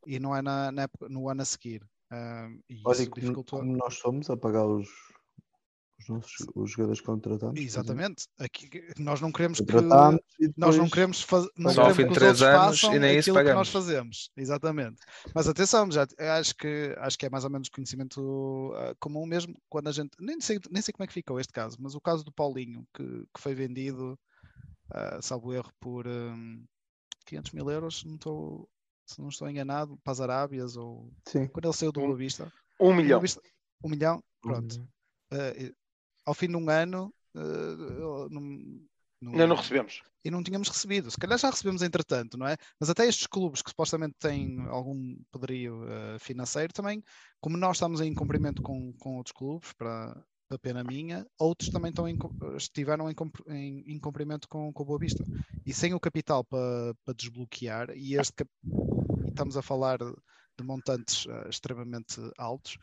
e 0.06 0.20
não 0.20 0.36
é 0.36 0.42
na, 0.42 0.72
na 0.72 0.84
época, 0.84 1.08
no 1.10 1.30
ano 1.30 1.42
a 1.42 1.46
seguir. 1.46 1.84
Uh, 2.12 2.62
e 2.70 2.82
Olha, 2.86 3.10
como, 3.10 3.44
como 3.44 3.78
nós 3.78 3.96
somos 3.96 4.30
a 4.30 4.38
pagar 4.38 4.66
os, 4.66 4.88
os 6.00 6.10
nossos 6.10 6.48
os 6.56 6.72
jogadores 6.72 7.00
que 7.00 7.06
contratamos. 7.06 7.60
Exatamente. 7.60 8.28
Aqui, 8.38 8.70
nós 9.00 9.22
não 9.22 9.32
queremos 9.32 9.60
que 9.60 9.74
nós 10.58 10.78
não 10.78 10.90
queremos 10.90 11.22
fazer 11.22 11.50
não 11.58 11.72
Só 11.72 11.84
ao 11.84 11.96
fim 11.96 12.08
de 12.08 12.14
três 12.14 12.42
anos 12.42 12.84
e 12.84 13.00
nem 13.00 13.18
isso 13.18 13.34
pagamos. 13.34 13.52
que 13.52 13.58
nós 13.58 13.70
fazemos. 13.70 14.32
Exatamente. 14.38 15.02
Mas 15.34 15.48
atenção, 15.48 15.90
já 15.92 16.06
acho 16.40 16.56
que 16.56 16.96
acho 16.98 17.18
que 17.18 17.26
é 17.26 17.30
mais 17.30 17.44
ou 17.44 17.50
menos 17.50 17.70
conhecimento 17.70 18.20
uh, 18.20 18.96
comum 19.00 19.26
mesmo 19.26 19.56
quando 19.70 19.88
a 19.88 19.92
gente 19.92 20.12
nem 20.20 20.40
sei, 20.40 20.60
nem 20.70 20.82
sei 20.82 20.94
como 20.94 21.04
é 21.04 21.08
que 21.08 21.14
ficou 21.14 21.40
este 21.40 21.54
caso, 21.54 21.78
mas 21.80 21.96
o 21.96 22.02
caso 22.02 22.24
do 22.24 22.32
Paulinho 22.32 22.86
que, 22.94 23.04
que 23.34 23.40
foi 23.40 23.56
vendido, 23.56 24.20
uh, 24.94 25.22
salvo 25.22 25.54
erro, 25.54 25.72
por 25.80 26.08
um, 26.08 26.64
500 27.26 27.52
mil 27.54 27.70
euros, 27.70 28.04
não 28.04 28.16
estou 28.16 28.70
se 29.06 29.22
não 29.22 29.30
estou 29.30 29.50
enganado, 29.50 29.98
para 30.04 30.12
as 30.12 30.22
Arábias 30.22 30.76
ou 30.76 31.12
Sim. 31.28 31.48
quando 31.48 31.66
ele 31.66 31.74
saiu 31.74 31.92
do 31.92 32.02
Boa 32.02 32.16
Vista. 32.16 32.52
Um 32.80 32.94
milhão. 32.94 33.20
Vista, 33.20 33.42
um 33.84 33.90
milhão, 33.90 34.24
pronto. 34.42 34.78
Uhum. 34.78 34.88
Uh, 35.34 35.76
ao 36.26 36.34
fim 36.34 36.48
de 36.48 36.56
um 36.56 36.70
ano, 36.70 37.14
uh, 37.36 38.30
Ainda 39.32 39.48
não 39.48 39.56
recebemos. 39.56 40.02
E 40.26 40.32
não 40.32 40.44
tínhamos 40.44 40.68
recebido. 40.68 41.10
Se 41.12 41.18
calhar 41.18 41.38
já 41.38 41.50
recebemos 41.50 41.82
entretanto, 41.82 42.38
não 42.38 42.48
é? 42.48 42.58
Mas 42.80 42.90
até 42.90 43.08
estes 43.08 43.28
clubes 43.28 43.62
que 43.62 43.70
supostamente 43.70 44.16
têm 44.20 44.60
algum 44.68 45.18
poderio 45.32 45.84
uh, 45.84 46.20
financeiro 46.20 46.74
também, 46.74 47.04
como 47.40 47.58
nós 47.58 47.78
estamos 47.78 48.02
em 48.02 48.14
cumprimento 48.14 48.62
com, 48.62 48.94
com 48.94 49.18
outros 49.18 49.34
clubes, 49.34 49.74
para, 49.74 50.14
para 50.48 50.60
pena 50.60 50.84
minha, 50.84 51.26
outros 51.40 51.70
também 51.70 51.90
estão 51.90 52.08
em, 52.08 52.18
estiveram 52.56 53.10
em, 53.10 53.16
em, 53.48 53.94
em 53.94 54.00
cumprimento 54.00 54.48
com, 54.48 54.72
com 54.72 54.84
o 54.84 54.86
Boa 54.86 55.00
Vista. 55.00 55.24
E 55.66 55.74
sem 55.74 55.94
o 55.94 56.00
capital 56.00 56.44
para, 56.44 56.94
para 57.06 57.14
desbloquear, 57.14 57.90
e 57.96 58.16
este 58.16 58.46
estamos 59.34 59.58
a 59.58 59.62
falar 59.62 59.98
de 60.00 60.64
montantes 60.64 61.26
uh, 61.26 61.50
extremamente 61.50 62.22
altos, 62.38 62.78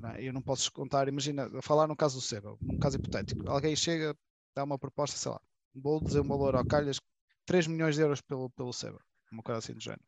não 0.00 0.10
é? 0.10 0.22
Eu 0.22 0.32
não 0.32 0.42
posso 0.42 0.72
contar, 0.72 1.08
imagina, 1.08 1.48
falar 1.62 1.86
no 1.86 1.96
caso 1.96 2.16
do 2.16 2.20
Seba, 2.20 2.56
um 2.62 2.78
caso 2.78 2.96
hipotético. 2.96 3.48
Alguém 3.50 3.74
chega, 3.74 4.16
dá 4.54 4.64
uma 4.64 4.78
proposta, 4.78 5.16
sei 5.16 5.32
lá, 5.32 5.40
vou 5.74 6.00
dizer 6.00 6.20
um 6.20 6.28
valor 6.28 6.54
ao 6.54 6.66
calhas, 6.66 7.00
3 7.46 7.66
milhões 7.66 7.96
de 7.96 8.02
euros 8.02 8.20
pelo, 8.20 8.50
pelo 8.50 8.72
Seba, 8.72 8.98
uma 9.32 9.42
coisa 9.42 9.58
assim 9.58 9.74
do 9.74 9.80
género. 9.80 10.04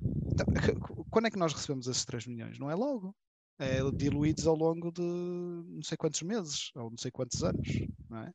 Então, 0.00 0.46
quando 1.10 1.26
é 1.26 1.30
que 1.30 1.38
nós 1.38 1.52
recebemos 1.52 1.86
esses 1.86 2.04
3 2.04 2.26
milhões? 2.26 2.58
Não 2.58 2.70
é 2.70 2.74
logo. 2.74 3.14
É 3.58 3.78
diluídos 3.90 4.46
ao 4.46 4.54
longo 4.54 4.92
de 4.92 5.00
não 5.00 5.82
sei 5.82 5.96
quantos 5.96 6.20
meses, 6.22 6.70
ou 6.74 6.90
não 6.90 6.98
sei 6.98 7.10
quantos 7.10 7.42
anos, 7.42 7.66
não 8.10 8.18
é? 8.18 8.32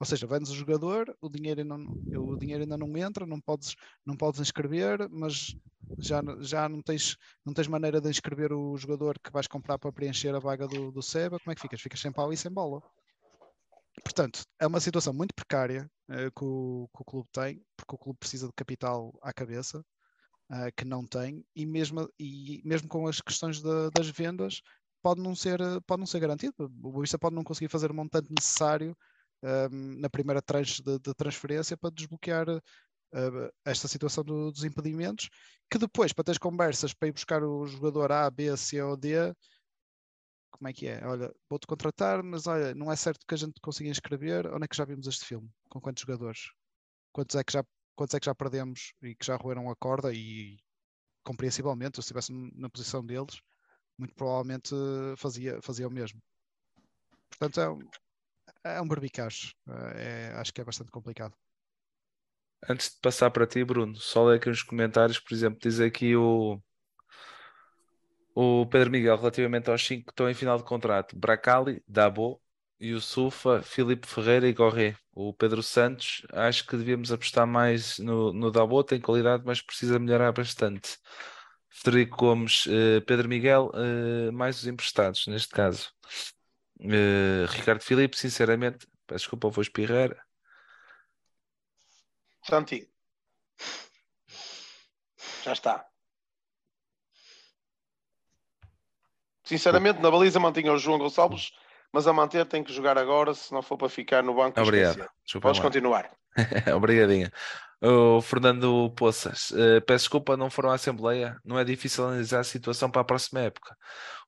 Ou 0.00 0.06
seja, 0.06 0.26
vendes 0.26 0.50
o 0.50 0.54
jogador, 0.54 1.16
o 1.20 1.28
dinheiro, 1.28 1.60
ainda 1.60 1.78
não, 1.78 1.92
o 1.92 2.36
dinheiro 2.36 2.62
ainda 2.62 2.76
não 2.76 2.96
entra, 2.96 3.24
não 3.24 3.40
podes, 3.40 3.74
não 4.04 4.16
podes 4.16 4.40
inscrever, 4.40 5.08
mas 5.08 5.56
já, 5.98 6.20
já 6.40 6.68
não, 6.68 6.82
tens, 6.82 7.16
não 7.44 7.54
tens 7.54 7.68
maneira 7.68 8.00
de 8.00 8.10
inscrever 8.10 8.52
o 8.52 8.76
jogador 8.76 9.18
que 9.18 9.30
vais 9.30 9.46
comprar 9.46 9.78
para 9.78 9.92
preencher 9.92 10.34
a 10.34 10.40
vaga 10.40 10.66
do, 10.66 10.90
do 10.90 11.02
SEBA. 11.02 11.38
Como 11.38 11.52
é 11.52 11.54
que 11.54 11.62
ficas? 11.62 11.80
Ficas 11.80 12.00
sem 12.00 12.12
pau 12.12 12.32
e 12.32 12.36
sem 12.36 12.50
bola. 12.50 12.82
Portanto, 14.02 14.42
é 14.60 14.66
uma 14.66 14.80
situação 14.80 15.12
muito 15.12 15.34
precária 15.34 15.88
uh, 16.10 16.30
que, 16.36 16.44
o, 16.44 16.88
que, 16.94 17.02
o, 17.02 17.04
clube 17.04 17.28
tem, 17.32 17.64
porque 17.76 17.94
o 17.94 17.98
clube 17.98 18.18
precisa 18.18 18.48
de 18.48 18.52
capital 18.52 19.16
à 19.22 19.32
cabeça, 19.32 19.78
uh, 20.50 20.72
que 20.76 20.84
não 20.84 21.06
tem, 21.06 21.44
e 21.54 21.64
mesmo, 21.64 22.08
e 22.18 22.60
mesmo 22.64 22.88
com 22.88 23.06
as 23.06 23.20
questões 23.20 23.62
de, 23.62 23.90
das 23.94 24.08
vendas, 24.08 24.60
pode 25.00 25.22
não 25.22 25.34
ser, 25.36 25.60
pode 25.86 26.00
não 26.00 26.06
ser 26.06 26.18
garantido. 26.18 26.54
O 26.58 26.68
Boavista 26.68 27.18
pode 27.18 27.36
não 27.36 27.44
conseguir 27.44 27.68
fazer 27.68 27.90
o 27.90 27.94
montante 27.94 28.28
necessário 28.30 28.96
um, 29.44 30.00
na 30.00 30.08
primeira 30.08 30.40
tranche 30.40 30.82
de, 30.82 30.98
de, 30.98 31.14
transferência 31.14 31.76
para 31.76 31.90
desbloquear 31.90 32.48
uh, 32.48 33.52
esta 33.64 33.86
situação 33.86 34.24
do, 34.24 34.50
dos 34.50 34.64
impedimentos, 34.64 35.28
que 35.70 35.78
depois, 35.78 36.12
para 36.12 36.24
ter 36.24 36.38
conversas 36.38 36.94
para 36.94 37.08
ir 37.08 37.12
buscar 37.12 37.42
o 37.42 37.66
jogador 37.66 38.10
A, 38.10 38.30
B, 38.30 38.56
C 38.56 38.80
ou 38.82 38.96
D, 38.96 39.34
como 40.50 40.68
é 40.68 40.72
que 40.72 40.86
é? 40.86 41.04
Olha, 41.06 41.34
vou-te 41.50 41.66
contratar, 41.66 42.22
mas 42.22 42.46
olha, 42.46 42.74
não 42.74 42.90
é 42.90 42.96
certo 42.96 43.26
que 43.26 43.34
a 43.34 43.38
gente 43.38 43.60
consiga 43.60 43.90
inscrever. 43.90 44.46
Onde 44.46 44.64
é 44.64 44.68
que 44.68 44.76
já 44.76 44.84
vimos 44.84 45.06
este 45.06 45.24
filme? 45.24 45.50
Com 45.68 45.80
quantos 45.80 46.02
jogadores? 46.02 46.52
Quantos 47.12 47.34
é 47.34 47.42
que 47.42 47.52
já, 47.52 47.64
quantos 47.96 48.14
é 48.14 48.20
que 48.20 48.26
já 48.26 48.34
perdemos 48.34 48.94
e 49.02 49.16
que 49.16 49.26
já 49.26 49.36
roeram 49.36 49.68
a 49.68 49.74
corda? 49.74 50.12
E 50.14 50.56
compreensivelmente, 51.24 51.96
se 51.96 52.02
estivesse 52.02 52.32
na 52.54 52.70
posição 52.70 53.04
deles, 53.04 53.40
muito 53.98 54.14
provavelmente 54.14 54.74
fazia, 55.16 55.60
fazia 55.60 55.88
o 55.88 55.90
mesmo. 55.90 56.22
Portanto, 57.30 57.60
é, 57.60 57.66
é 58.64 58.80
um 58.80 58.88
barbicacho. 58.88 59.54
É, 59.96 60.32
acho 60.36 60.52
que 60.52 60.60
é 60.60 60.64
bastante 60.64 60.90
complicado. 60.90 61.34
Antes 62.68 62.90
de 62.90 63.00
passar 63.00 63.30
para 63.30 63.46
ti, 63.46 63.62
Bruno, 63.62 63.94
só 63.96 64.24
ler 64.24 64.36
aqui 64.36 64.48
uns 64.48 64.62
comentários, 64.62 65.18
por 65.20 65.34
exemplo, 65.34 65.58
diz 65.60 65.80
aqui 65.80 66.16
o, 66.16 66.58
o 68.34 68.66
Pedro 68.66 68.90
Miguel 68.90 69.16
relativamente 69.16 69.70
aos 69.70 69.86
cinco 69.86 70.06
que 70.06 70.12
estão 70.12 70.28
em 70.30 70.34
final 70.34 70.56
de 70.56 70.64
contrato: 70.64 71.16
Bracali, 71.16 71.82
Dabo, 71.86 72.40
Yusufa, 72.80 73.62
Filipe 73.62 74.06
Ferreira 74.06 74.48
e 74.48 74.52
Gorré. 74.52 74.96
O 75.12 75.32
Pedro 75.32 75.62
Santos, 75.62 76.26
acho 76.32 76.66
que 76.66 76.76
devíamos 76.76 77.12
apostar 77.12 77.46
mais 77.46 77.98
no, 77.98 78.32
no 78.32 78.50
Dabo, 78.50 78.82
tem 78.82 79.00
qualidade, 79.00 79.44
mas 79.46 79.60
precisa 79.62 79.98
melhorar 79.98 80.32
bastante. 80.32 80.98
Frederico 81.68 82.16
Gomes, 82.16 82.66
uh, 82.66 83.02
Pedro 83.06 83.28
Miguel, 83.28 83.70
uh, 83.74 84.32
mais 84.32 84.58
os 84.58 84.66
emprestados, 84.66 85.26
neste 85.26 85.48
caso. 85.48 85.92
Uh, 86.80 87.46
Ricardo 87.48 87.82
Filipe, 87.82 88.16
sinceramente, 88.16 88.86
peço 89.06 89.20
desculpa, 89.20 89.48
vou 89.48 89.62
espirrar. 89.62 90.10
Santi. 92.42 92.90
Já 95.44 95.52
está. 95.52 95.86
Sinceramente, 99.44 100.00
na 100.00 100.10
baliza 100.10 100.40
mantinha 100.40 100.72
o 100.72 100.78
João 100.78 100.98
Gonçalves, 100.98 101.52
mas 101.92 102.06
a 102.06 102.12
manter 102.12 102.46
tem 102.46 102.64
que 102.64 102.72
jogar 102.72 102.96
agora, 102.96 103.34
se 103.34 103.52
não 103.52 103.62
for 103.62 103.76
para 103.76 103.88
ficar 103.88 104.22
no 104.22 104.34
banco. 104.34 104.60
Obrigado. 104.60 105.08
Podes 105.40 105.60
continuar. 105.60 106.10
Obrigadinho. 106.74 107.30
O 107.86 108.22
Fernando 108.22 108.90
Poças, 108.96 109.50
uh, 109.50 109.78
peço 109.86 110.04
desculpa, 110.04 110.38
não 110.38 110.48
foram 110.48 110.70
à 110.70 110.74
Assembleia. 110.74 111.36
Não 111.44 111.58
é 111.58 111.64
difícil 111.64 112.06
analisar 112.06 112.40
a 112.40 112.44
situação 112.44 112.90
para 112.90 113.02
a 113.02 113.04
próxima 113.04 113.40
época. 113.40 113.76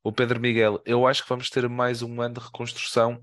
O 0.05 0.13
Pedro 0.13 0.39
Miguel, 0.39 0.79
eu 0.85 1.07
acho 1.07 1.23
que 1.23 1.29
vamos 1.31 1.49
ter 1.49 1.67
mais 1.67 2.03
um 2.03 2.21
ano 2.21 2.35
de 2.35 2.41
reconstrução 2.41 3.15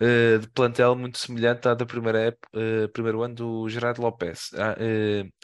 uh, 0.00 0.38
de 0.38 0.48
plantel 0.48 0.96
muito 0.96 1.18
semelhante 1.18 1.68
à 1.68 1.74
da 1.74 1.84
primeira 1.84 2.18
época, 2.20 2.48
uh, 2.54 2.88
primeiro 2.94 3.22
ano 3.22 3.34
do 3.34 3.68
Gerardo 3.68 4.00
Lopes, 4.00 4.50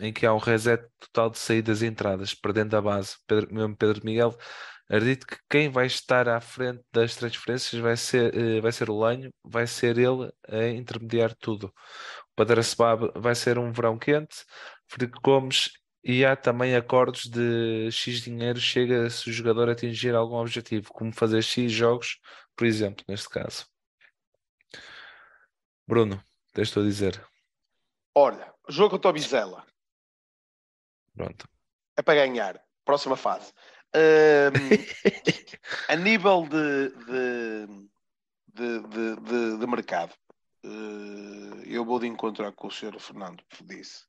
em 0.01 0.11
que 0.11 0.25
há 0.25 0.33
um 0.33 0.39
reset 0.39 0.83
total 0.99 1.29
de 1.29 1.39
saídas 1.39 1.83
e 1.83 1.87
entradas, 1.87 2.33
perdendo 2.33 2.75
a 2.79 2.81
base. 2.81 3.17
Pedro, 3.27 3.55
mesmo 3.55 3.77
Pedro 3.77 4.03
Miguel, 4.03 4.35
acredito 4.89 5.27
que 5.27 5.37
quem 5.51 5.69
vai 5.69 5.85
estar 5.85 6.31
à 6.31 6.41
frente 6.41 6.83
das 6.91 7.15
transferências 7.15 7.79
vai 7.83 7.95
ser, 7.95 8.63
vai 8.63 8.73
ser 8.73 8.89
o 8.89 8.99
Lanho, 8.99 9.31
vai 9.45 9.67
ser 9.67 9.99
ele 9.99 10.33
a 10.49 10.67
intermediar 10.69 11.35
tudo. 11.39 11.71
Para 12.39 12.63
Sebab 12.63 13.11
vai 13.17 13.35
ser 13.35 13.59
um 13.59 13.73
verão 13.73 13.99
quente. 13.99 14.45
Frederico 14.87 15.21
Gomes 15.21 15.73
e 16.05 16.25
há 16.25 16.37
também 16.37 16.77
acordos 16.77 17.25
de 17.25 17.91
X 17.91 18.21
dinheiro 18.21 18.61
chega 18.61 19.11
se 19.11 19.29
o 19.29 19.33
jogador 19.33 19.69
atingir 19.69 20.15
algum 20.15 20.37
objetivo, 20.37 20.93
como 20.93 21.13
fazer 21.13 21.43
X 21.43 21.73
jogos, 21.73 22.21
por 22.55 22.65
exemplo, 22.65 23.05
neste 23.09 23.29
caso. 23.29 23.67
Bruno, 25.85 26.23
tens 26.53 26.77
a 26.77 26.81
dizer. 26.81 27.29
Olha, 28.15 28.55
jogo 28.69 28.91
contra 28.91 29.11
o 29.11 29.13
Bizela. 29.13 29.67
Pronto. 31.17 31.49
É 31.97 32.03
para 32.03 32.25
ganhar. 32.25 32.63
Próxima 32.85 33.17
fase. 33.17 33.53
Um, 33.97 34.53
a 35.93 35.97
nível 35.97 36.47
de, 36.47 36.89
de, 38.55 38.87
de, 38.87 39.59
de, 39.59 39.67
mercado, 39.67 40.15
eu 41.67 41.85
vou 41.85 41.99
de 41.99 42.07
encontrar 42.07 42.53
com 42.53 42.69
o 42.69 42.71
Sr. 42.71 42.99
Fernando 42.99 43.43
disse. 43.63 44.05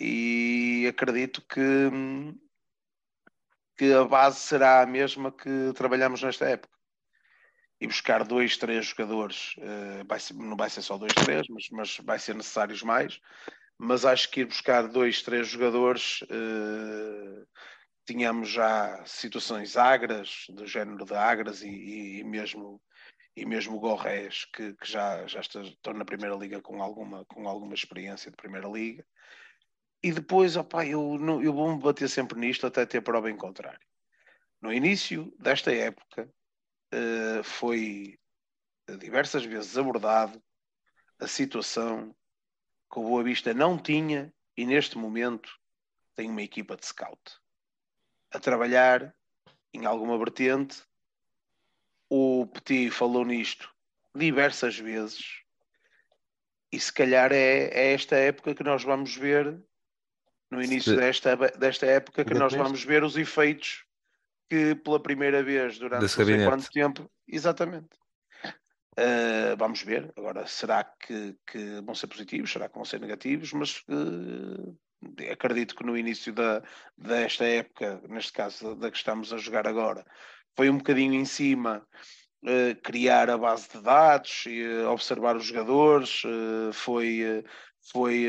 E 0.00 0.86
acredito 0.88 1.42
que, 1.42 1.90
que 3.76 3.92
a 3.92 4.04
base 4.04 4.40
será 4.40 4.82
a 4.82 4.86
mesma 4.86 5.30
que 5.30 5.72
trabalhamos 5.74 6.22
nesta 6.22 6.46
época. 6.48 6.72
E 7.80 7.86
buscar 7.86 8.24
dois, 8.24 8.56
três 8.56 8.86
jogadores, 8.86 9.54
uh, 9.58 10.06
vai 10.06 10.20
ser, 10.20 10.34
não 10.34 10.56
vai 10.56 10.70
ser 10.70 10.82
só 10.82 10.96
dois, 10.96 11.12
três, 11.12 11.46
mas, 11.48 11.68
mas 11.70 11.96
vai 11.98 12.18
ser 12.18 12.34
necessários 12.34 12.82
mais. 12.82 13.20
Mas 13.76 14.04
acho 14.04 14.30
que 14.30 14.40
ir 14.40 14.44
buscar 14.46 14.86
dois, 14.86 15.22
três 15.22 15.48
jogadores 15.48 16.22
uh, 16.22 17.46
tínhamos 18.06 18.50
já 18.50 19.04
situações 19.04 19.76
agras, 19.76 20.44
do 20.48 20.66
género 20.66 21.04
de 21.04 21.14
agras 21.14 21.62
e, 21.62 22.20
e 22.20 22.24
mesmo 22.24 22.80
e 23.36 23.46
mesmo 23.46 23.76
o 23.76 23.80
Gorrés, 23.80 24.44
que, 24.46 24.74
que 24.74 24.90
já, 24.90 25.26
já 25.26 25.40
está, 25.40 25.62
estão 25.62 25.94
na 25.94 26.04
Primeira 26.04 26.36
Liga 26.36 26.60
com 26.60 26.82
alguma, 26.82 27.24
com 27.24 27.48
alguma 27.48 27.74
experiência 27.74 28.30
de 28.30 28.36
Primeira 28.36 28.68
Liga. 28.68 29.06
E 30.02 30.12
depois, 30.12 30.56
opa, 30.56 30.84
eu, 30.84 31.16
eu 31.42 31.52
vou-me 31.52 31.80
bater 31.80 32.08
sempre 32.08 32.38
nisto 32.38 32.66
até 32.66 32.84
ter 32.84 33.00
prova 33.00 33.30
em 33.30 33.36
contrário. 33.36 33.80
No 34.60 34.72
início 34.72 35.32
desta 35.38 35.72
época, 35.72 36.28
uh, 36.94 37.42
foi 37.42 38.18
diversas 38.98 39.44
vezes 39.44 39.78
abordado 39.78 40.42
a 41.18 41.26
situação 41.26 42.14
que 42.92 42.98
o 42.98 43.02
Boa 43.02 43.22
Vista 43.22 43.54
não 43.54 43.78
tinha 43.78 44.32
e 44.56 44.66
neste 44.66 44.98
momento 44.98 45.50
tem 46.14 46.28
uma 46.28 46.42
equipa 46.42 46.76
de 46.76 46.84
scout 46.84 47.40
a 48.30 48.38
trabalhar 48.38 49.14
em 49.72 49.86
alguma 49.86 50.18
vertente 50.18 50.84
o 52.14 52.46
Petit 52.46 52.90
falou 52.90 53.24
nisto 53.24 53.74
diversas 54.14 54.78
vezes 54.78 55.40
e 56.70 56.78
se 56.78 56.92
calhar 56.92 57.32
é, 57.32 57.68
é 57.72 57.94
esta 57.94 58.16
época 58.16 58.54
que 58.54 58.62
nós 58.62 58.84
vamos 58.84 59.16
ver 59.16 59.58
no 60.50 60.62
início 60.62 60.94
desta, 60.94 61.34
desta 61.58 61.86
época 61.86 62.22
que 62.22 62.34
nós 62.34 62.52
vamos 62.52 62.84
ver 62.84 63.02
os 63.02 63.16
efeitos 63.16 63.86
que 64.50 64.74
pela 64.74 65.02
primeira 65.02 65.42
vez 65.42 65.78
durante 65.78 66.02
não 66.02 66.08
sei 66.08 66.44
quanto 66.44 66.70
tempo. 66.70 67.10
Exatamente. 67.26 67.96
Uh, 68.98 69.56
vamos 69.56 69.82
ver. 69.82 70.12
Agora 70.14 70.46
será 70.46 70.84
que, 70.84 71.34
que, 71.46 71.80
vão 71.80 71.94
ser 71.94 72.08
positivos? 72.08 72.52
Será 72.52 72.68
que 72.68 72.74
vão 72.74 72.84
ser 72.84 73.00
negativos? 73.00 73.54
Mas 73.54 73.82
uh, 73.88 74.78
acredito 75.30 75.74
que 75.74 75.86
no 75.86 75.96
início 75.96 76.30
da, 76.34 76.62
desta 76.94 77.46
época 77.46 78.02
neste 78.06 78.32
caso 78.32 78.74
da 78.74 78.90
que 78.90 78.98
estamos 78.98 79.32
a 79.32 79.38
jogar 79.38 79.66
agora 79.66 80.04
foi 80.56 80.70
um 80.70 80.78
bocadinho 80.78 81.14
em 81.14 81.24
cima 81.24 81.86
uh, 82.42 82.80
criar 82.82 83.30
a 83.30 83.38
base 83.38 83.68
de 83.70 83.80
dados, 83.80 84.44
e, 84.46 84.62
uh, 84.62 84.90
observar 84.90 85.36
os 85.36 85.44
jogadores, 85.44 86.22
uh, 86.24 86.72
foi, 86.72 87.44
foi, 87.92 88.26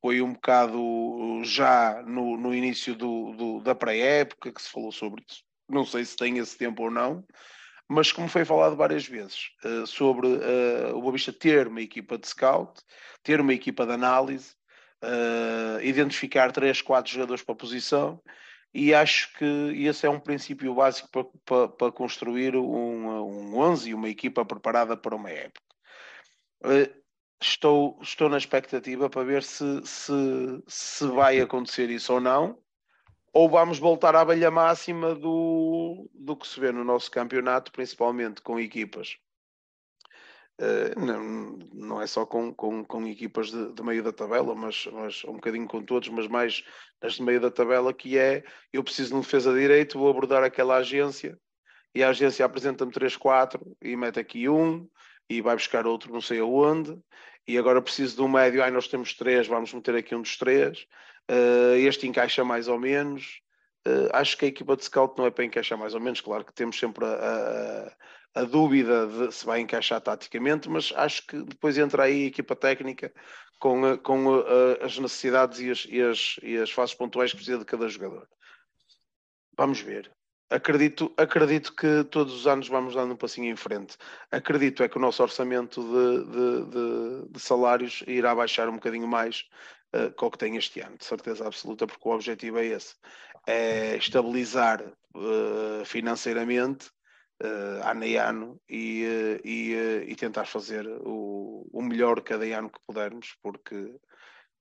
foi 0.00 0.22
um 0.22 0.32
bocado 0.32 1.42
já 1.44 2.02
no, 2.02 2.36
no 2.36 2.54
início 2.54 2.94
do, 2.94 3.32
do 3.32 3.60
da 3.60 3.74
pré-época 3.74 4.52
que 4.52 4.62
se 4.62 4.70
falou 4.70 4.92
sobre 4.92 5.24
isso. 5.28 5.42
Não 5.68 5.84
sei 5.84 6.04
se 6.04 6.16
tem 6.16 6.38
esse 6.38 6.56
tempo 6.56 6.84
ou 6.84 6.90
não, 6.90 7.24
mas 7.88 8.12
como 8.12 8.28
foi 8.28 8.44
falado 8.44 8.76
várias 8.76 9.06
vezes, 9.06 9.50
sobre 9.86 10.26
o 10.92 11.00
Boavista 11.00 11.32
ter 11.32 11.68
uma 11.68 11.80
equipa 11.80 12.18
de 12.18 12.26
scout, 12.26 12.80
ter 13.22 13.40
uma 13.40 13.54
equipa 13.54 13.86
de 13.86 13.92
análise, 13.92 14.56
identificar 15.82 16.50
três, 16.50 16.82
quatro 16.82 17.12
jogadores 17.12 17.42
para 17.42 17.52
a 17.52 17.58
posição 17.58 18.20
e 18.72 18.94
acho 18.94 19.32
que 19.36 19.44
esse 19.84 20.06
é 20.06 20.10
um 20.10 20.20
princípio 20.20 20.74
básico 20.74 21.08
para, 21.10 21.24
para, 21.44 21.68
para 21.68 21.92
construir 21.92 22.56
um, 22.56 23.08
um 23.08 23.58
11 23.58 23.90
e 23.90 23.94
uma 23.94 24.08
equipa 24.08 24.44
preparada 24.44 24.96
para 24.96 25.16
uma 25.16 25.30
época. 25.30 25.66
Eh, 26.64 26.90
estou, 27.42 27.98
estou 28.00 28.28
na 28.28 28.38
expectativa 28.38 29.10
para 29.10 29.24
ver 29.24 29.42
se, 29.42 29.64
se, 29.84 30.12
se 30.66 31.06
vai 31.08 31.40
acontecer 31.40 31.90
isso 31.90 32.12
ou 32.14 32.20
não, 32.20 32.58
ou 33.32 33.48
vamos 33.48 33.78
voltar 33.78 34.14
à 34.14 34.24
velha 34.24 34.50
máxima 34.50 35.14
do, 35.14 36.08
do 36.14 36.36
que 36.36 36.46
se 36.46 36.60
vê 36.60 36.72
no 36.72 36.84
nosso 36.84 37.10
campeonato, 37.10 37.72
principalmente 37.72 38.40
com 38.42 38.58
equipas 38.58 39.18
não, 40.96 41.58
não 41.72 42.02
é 42.02 42.06
só 42.06 42.26
com, 42.26 42.52
com, 42.52 42.84
com 42.84 43.06
equipas 43.06 43.50
de, 43.50 43.72
de, 43.72 43.82
meio 43.82 44.02
da 44.02 44.12
tabela, 44.12 44.54
mas, 44.54 44.86
mas 44.92 45.24
um 45.24 45.34
bocadinho 45.34 45.66
com 45.66 45.82
todos, 45.82 46.08
mas 46.10 46.26
mais 46.26 46.62
nas 47.02 47.14
de 47.14 47.22
meio 47.22 47.40
da 47.40 47.50
tabela, 47.50 47.94
que 47.94 48.18
é 48.18 48.44
eu 48.72 48.84
preciso 48.84 49.10
de 49.10 49.14
um 49.16 49.20
defesa 49.20 49.52
de 49.52 49.60
direito, 49.60 49.98
vou 49.98 50.10
abordar 50.10 50.42
aquela 50.42 50.76
agência 50.76 51.38
e 51.94 52.02
a 52.02 52.10
agência 52.10 52.44
apresenta-me 52.44 52.92
3, 52.92 53.16
4 53.16 53.76
e 53.82 53.96
mete 53.96 54.20
aqui 54.20 54.48
um 54.48 54.88
e 55.28 55.40
vai 55.40 55.56
buscar 55.56 55.86
outro 55.86 56.12
não 56.12 56.20
sei 56.20 56.40
aonde 56.40 56.98
e 57.46 57.58
agora 57.58 57.82
preciso 57.82 58.16
de 58.16 58.22
um 58.22 58.28
médio, 58.28 58.62
ai 58.62 58.70
nós 58.70 58.86
temos 58.86 59.14
três, 59.14 59.46
vamos 59.46 59.72
meter 59.72 59.96
aqui 59.96 60.14
um 60.14 60.22
dos 60.22 60.36
três, 60.36 60.86
uh, 61.30 61.74
este 61.76 62.06
encaixa 62.06 62.44
mais 62.44 62.68
ou 62.68 62.78
menos. 62.78 63.40
Uh, 63.86 64.08
acho 64.12 64.36
que 64.36 64.44
a 64.44 64.48
equipa 64.48 64.76
de 64.76 64.84
scout 64.84 65.18
não 65.18 65.26
é 65.26 65.30
para 65.30 65.44
encaixar 65.44 65.78
mais 65.78 65.94
ou 65.94 66.00
menos, 66.00 66.20
claro 66.20 66.44
que 66.44 66.52
temos 66.52 66.78
sempre 66.78 67.04
a, 67.04 67.08
a 67.08 67.92
a 68.34 68.44
dúvida 68.44 69.06
de 69.06 69.32
se 69.32 69.44
vai 69.44 69.60
encaixar 69.60 70.00
taticamente, 70.00 70.68
mas 70.68 70.92
acho 70.96 71.26
que 71.26 71.42
depois 71.42 71.76
entra 71.76 72.04
aí 72.04 72.24
a 72.24 72.26
equipa 72.26 72.54
técnica 72.54 73.12
com, 73.58 73.96
com 73.98 74.42
as 74.80 74.98
necessidades 74.98 75.60
e 75.60 75.70
as, 75.70 75.86
e, 75.88 76.02
as, 76.02 76.36
e 76.42 76.56
as 76.58 76.70
fases 76.70 76.94
pontuais 76.94 77.30
que 77.30 77.36
precisa 77.36 77.58
de 77.58 77.64
cada 77.64 77.88
jogador. 77.88 78.28
Vamos 79.56 79.80
ver. 79.80 80.10
Acredito, 80.48 81.12
acredito 81.16 81.72
que 81.76 82.02
todos 82.04 82.34
os 82.34 82.46
anos 82.46 82.66
vamos 82.66 82.94
dando 82.94 83.14
um 83.14 83.16
passinho 83.16 83.52
em 83.52 83.56
frente. 83.56 83.96
Acredito 84.32 84.82
é 84.82 84.88
que 84.88 84.96
o 84.96 85.00
nosso 85.00 85.22
orçamento 85.22 85.80
de, 85.80 86.24
de, 86.24 86.70
de, 86.70 87.32
de 87.32 87.40
salários 87.40 88.02
irá 88.06 88.34
baixar 88.34 88.68
um 88.68 88.74
bocadinho 88.74 89.06
mais 89.06 89.44
uh, 89.94 90.12
com 90.14 90.26
o 90.26 90.30
que 90.30 90.38
tem 90.38 90.56
este 90.56 90.80
ano, 90.80 90.96
de 90.96 91.04
certeza 91.04 91.46
absoluta, 91.46 91.86
porque 91.86 92.08
o 92.08 92.12
objetivo 92.12 92.58
é 92.58 92.66
esse: 92.66 92.96
é 93.46 93.96
estabilizar 93.96 94.82
uh, 94.82 95.84
financeiramente 95.84 96.90
uh, 97.42 97.88
ano 97.88 98.04
a 98.04 98.28
ano 98.28 98.60
e, 98.68 99.04
uh, 99.04 99.46
e, 99.46 99.74
uh, 99.74 100.10
e, 100.10 100.16
tentar 100.16 100.44
fazer 100.44 100.86
o, 101.02 101.68
o 101.72 101.82
melhor 101.82 102.20
cada 102.22 102.44
ano 102.44 102.70
que 102.70 102.78
pudermos, 102.86 103.36
porque 103.42 103.94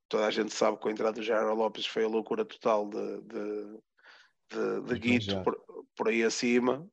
toda 0.07 0.27
a 0.27 0.31
gente 0.31 0.53
sabe 0.53 0.77
que 0.79 0.87
a 0.87 0.91
entrada 0.91 1.13
do 1.13 1.23
Jairo 1.23 1.53
Lopes 1.53 1.85
foi 1.85 2.03
a 2.03 2.07
loucura 2.07 2.45
total 2.45 2.89
de, 2.89 3.21
de, 3.21 3.79
de, 4.49 4.81
de 4.87 4.99
guito 4.99 5.43
por, 5.43 5.57
por, 5.95 6.07
aí 6.07 6.23
acima 6.23 6.87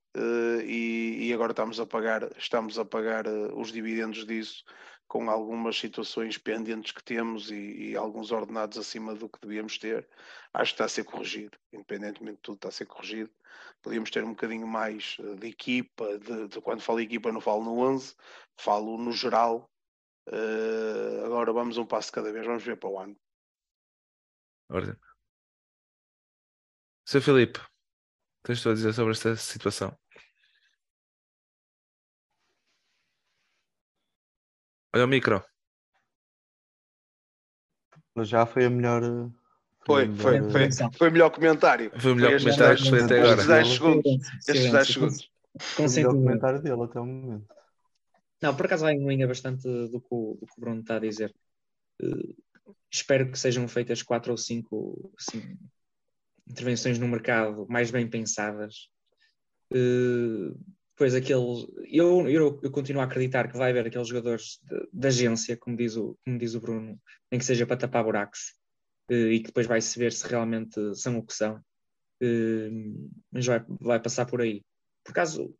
e, 0.64 1.28
e, 1.28 1.32
agora 1.32 1.52
estamos 1.52 1.80
a 1.80 1.86
pagar, 1.86 2.30
estamos 2.36 2.78
a 2.78 2.84
pagar 2.84 3.26
os 3.54 3.72
dividendos 3.72 4.26
disso 4.26 4.64
com 5.08 5.30
algumas 5.30 5.78
situações 5.78 6.36
pendentes 6.36 6.92
que 6.92 7.02
temos 7.02 7.50
e, 7.50 7.90
e, 7.90 7.96
alguns 7.96 8.32
ordenados 8.32 8.76
acima 8.76 9.14
do 9.14 9.28
que 9.28 9.40
devíamos 9.40 9.78
ter, 9.78 10.08
acho 10.52 10.72
que 10.72 10.74
está 10.74 10.84
a 10.84 10.88
ser 10.88 11.04
corrigido, 11.04 11.56
independentemente 11.72 12.36
de 12.36 12.42
tudo, 12.42 12.56
está 12.56 12.68
a 12.68 12.72
ser 12.72 12.86
corrigido. 12.86 13.30
Podíamos 13.82 14.10
ter 14.10 14.24
um 14.24 14.30
bocadinho 14.30 14.66
mais 14.66 15.16
eh, 15.20 15.34
de 15.36 15.48
equipa, 15.48 16.18
de, 16.18 16.48
de 16.48 16.60
quando 16.60 16.80
falo 16.80 17.00
equipa, 17.00 17.30
não 17.30 17.40
falo 17.40 17.62
no 17.62 17.78
11, 17.78 18.16
falo 18.56 18.98
no 18.98 19.12
geral. 19.12 19.70
Uh, 20.28 21.24
agora 21.24 21.52
vamos 21.52 21.78
um 21.78 21.86
passo 21.86 22.10
cada 22.10 22.32
vez, 22.32 22.44
vamos 22.44 22.64
ver 22.64 22.76
para 22.76 22.88
o 22.88 22.98
ano. 22.98 23.16
Ordem. 24.68 24.96
Sr. 27.06 27.20
Filipe, 27.20 27.60
tens 28.42 28.60
tu 28.60 28.70
a 28.70 28.74
dizer 28.74 28.92
sobre 28.92 29.12
esta 29.12 29.36
situação? 29.36 29.96
Olha 34.97 35.05
o 35.05 35.09
micro. 35.09 35.44
Mas 38.14 38.31
já 38.31 38.47
foi 38.47 38.64
a 38.64 38.70
melhor. 38.70 39.02
eh, 39.05 39.31
Foi, 39.85 40.06
foi, 40.16 40.40
melhor, 40.40 40.51
foi, 40.51 40.62
eh, 40.64 40.90
foi 40.97 41.09
o 41.10 41.12
melhor 41.12 41.31
comentário. 41.31 41.93
Foi 42.01 42.12
o 42.12 42.16
melhor 42.16 42.31
Foi 42.31 42.39
comentário 42.39 42.82
que 42.82 42.89
até 42.89 42.97
estes 42.98 43.10
agora. 43.20 43.47
10 43.47 43.68
segundos. 43.68 44.27
Estes 44.48 44.73
10 44.73 44.89
segundos. 44.89 45.31
foi 45.59 46.05
o 46.06 46.09
comentário 46.09 46.62
dele 46.62 46.82
até 46.82 46.98
o 46.98 47.05
momento. 47.05 47.47
Não, 48.40 48.56
por 48.56 48.64
acaso 48.64 48.85
vai 48.85 48.94
em 48.94 49.06
linha 49.06 49.28
bastante 49.28 49.64
do 49.68 50.01
que 50.01 50.06
o, 50.10 50.39
do 50.40 50.47
que 50.47 50.52
o 50.56 50.60
Bruno 50.62 50.81
está 50.81 50.97
a 50.97 51.01
dizer. 51.01 51.35
Eh, 52.01 52.35
espero 52.90 53.31
que 53.31 53.39
sejam 53.39 53.68
feitas 53.68 54.02
quatro 54.02 54.31
ou 54.32 54.39
cinco 54.39 55.12
assim, 55.18 55.59
intervenções 56.48 56.98
no 56.98 57.06
mercado 57.06 57.66
mais 57.68 57.90
bem 57.90 58.09
pensadas. 58.09 58.89
Eh, 59.74 60.55
Depois 60.97 61.14
aquele. 61.14 61.66
Eu, 61.93 62.27
eu, 62.27 62.59
eu 62.62 62.70
continuo 62.70 63.02
a 63.02 63.05
acreditar 63.05 63.48
que 63.48 63.56
vai 63.59 63.70
haver 63.70 63.86
aqueles 63.86 64.09
jogadores 64.09 64.59
de 64.90 65.06
agência, 65.06 65.55
como 65.55 65.77
diz, 65.77 65.94
o, 65.94 66.16
como 66.24 66.39
diz 66.39 66.55
o 66.55 66.60
Bruno, 66.60 66.98
nem 67.31 67.39
que 67.39 67.44
seja 67.44 67.66
para 67.66 67.77
tapar 67.77 68.02
buracos, 68.02 68.55
eh, 69.10 69.32
e 69.35 69.40
que 69.40 69.48
depois 69.48 69.66
vai 69.66 69.78
se 69.82 69.98
ver 69.98 70.10
se 70.10 70.27
realmente 70.27 70.94
são 70.94 71.18
o 71.18 71.23
que 71.27 71.35
são. 71.35 71.60
Eh, 72.23 72.70
Mas 73.31 73.44
vai, 73.44 73.62
vai 73.81 74.01
passar 74.01 74.24
por 74.24 74.40
aí. 74.40 74.62
Por 75.05 75.10
acaso, 75.12 75.55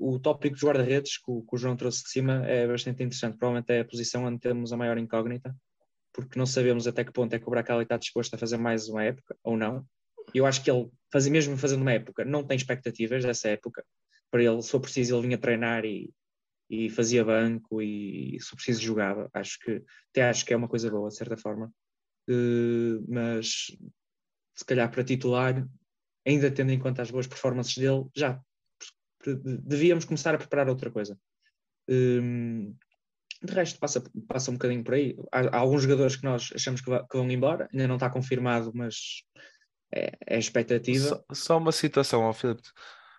o 0.00 0.18
tópico 0.18 0.54
dos 0.54 0.64
guarda-redes 0.64 1.18
que, 1.18 1.30
o- 1.30 1.44
João 1.58 1.76
trouxe 1.76 2.02
de 2.02 2.08
cima 2.08 2.44
é 2.46 2.66
bastante 2.66 3.02
interessante. 3.02 3.36
Provavelmente 3.36 3.70
é 3.70 3.80
a 3.80 3.84
posição 3.84 4.24
onde 4.24 4.40
temos 4.40 4.72
a 4.72 4.76
maior 4.78 4.96
incógnita, 4.96 5.54
porque 6.12 6.38
não 6.38 6.46
sabemos 6.46 6.86
até 6.86 7.04
que 7.04 7.12
ponto 7.12 7.34
é 7.34 7.38
que 7.38 7.46
o 7.46 7.50
Bracali 7.50 7.82
está 7.82 7.98
disposto 7.98 8.34
a 8.34 8.38
fazer 8.38 8.56
mais 8.56 8.88
uma 8.88 9.04
época 9.04 9.36
ou 9.44 9.56
não. 9.58 9.86
Eu 10.32 10.46
acho 10.46 10.64
que 10.64 10.70
ele, 10.70 10.90
mesmo 11.30 11.56
fazendo 11.58 11.82
uma 11.82 11.92
época, 11.92 12.24
não 12.24 12.42
tem 12.42 12.56
expectativas 12.56 13.22
dessa 13.22 13.48
época. 13.50 13.84
Para 14.34 14.42
ele, 14.42 14.60
se 14.62 14.70
for 14.72 14.80
preciso, 14.80 15.14
ele 15.14 15.28
vinha 15.28 15.38
treinar 15.38 15.84
e, 15.84 16.12
e 16.68 16.90
fazia 16.90 17.24
banco 17.24 17.80
e, 17.80 18.36
se 18.40 18.48
for 18.48 18.56
preciso, 18.56 18.82
jogava. 18.82 19.30
Acho 19.32 19.60
que, 19.60 19.80
até 20.10 20.28
acho 20.28 20.44
que 20.44 20.52
é 20.52 20.56
uma 20.56 20.66
coisa 20.66 20.90
boa, 20.90 21.08
de 21.08 21.14
certa 21.14 21.36
forma. 21.36 21.72
Eh, 22.28 22.98
mas, 23.06 23.66
se 24.56 24.64
calhar, 24.66 24.90
para 24.90 25.04
titular, 25.04 25.64
ainda 26.26 26.50
tendo 26.50 26.72
em 26.72 26.80
conta 26.80 27.00
as 27.00 27.12
boas 27.12 27.28
performances 27.28 27.78
dele, 27.78 28.06
já 28.12 28.42
devíamos 29.64 30.04
começar 30.04 30.34
a 30.34 30.38
preparar 30.38 30.68
outra 30.68 30.90
coisa. 30.90 31.16
Hum, 31.88 32.74
de 33.40 33.52
resto, 33.52 33.78
passa, 33.78 34.02
passa 34.26 34.50
um 34.50 34.54
bocadinho 34.54 34.82
por 34.82 34.94
aí. 34.94 35.16
Há, 35.30 35.42
há 35.42 35.58
alguns 35.58 35.84
jogadores 35.84 36.16
que 36.16 36.24
nós 36.24 36.50
achamos 36.52 36.80
que, 36.80 36.90
que 36.90 37.16
vão 37.16 37.30
embora, 37.30 37.68
ainda 37.72 37.86
não 37.86 37.94
está 37.94 38.10
confirmado, 38.10 38.72
mas 38.74 39.22
é, 39.94 40.10
é 40.26 40.38
expectativa. 40.40 41.06
Só, 41.06 41.24
só 41.32 41.58
uma 41.58 41.70
situação, 41.70 42.22
ó 42.22 42.32
Filipe. 42.32 42.68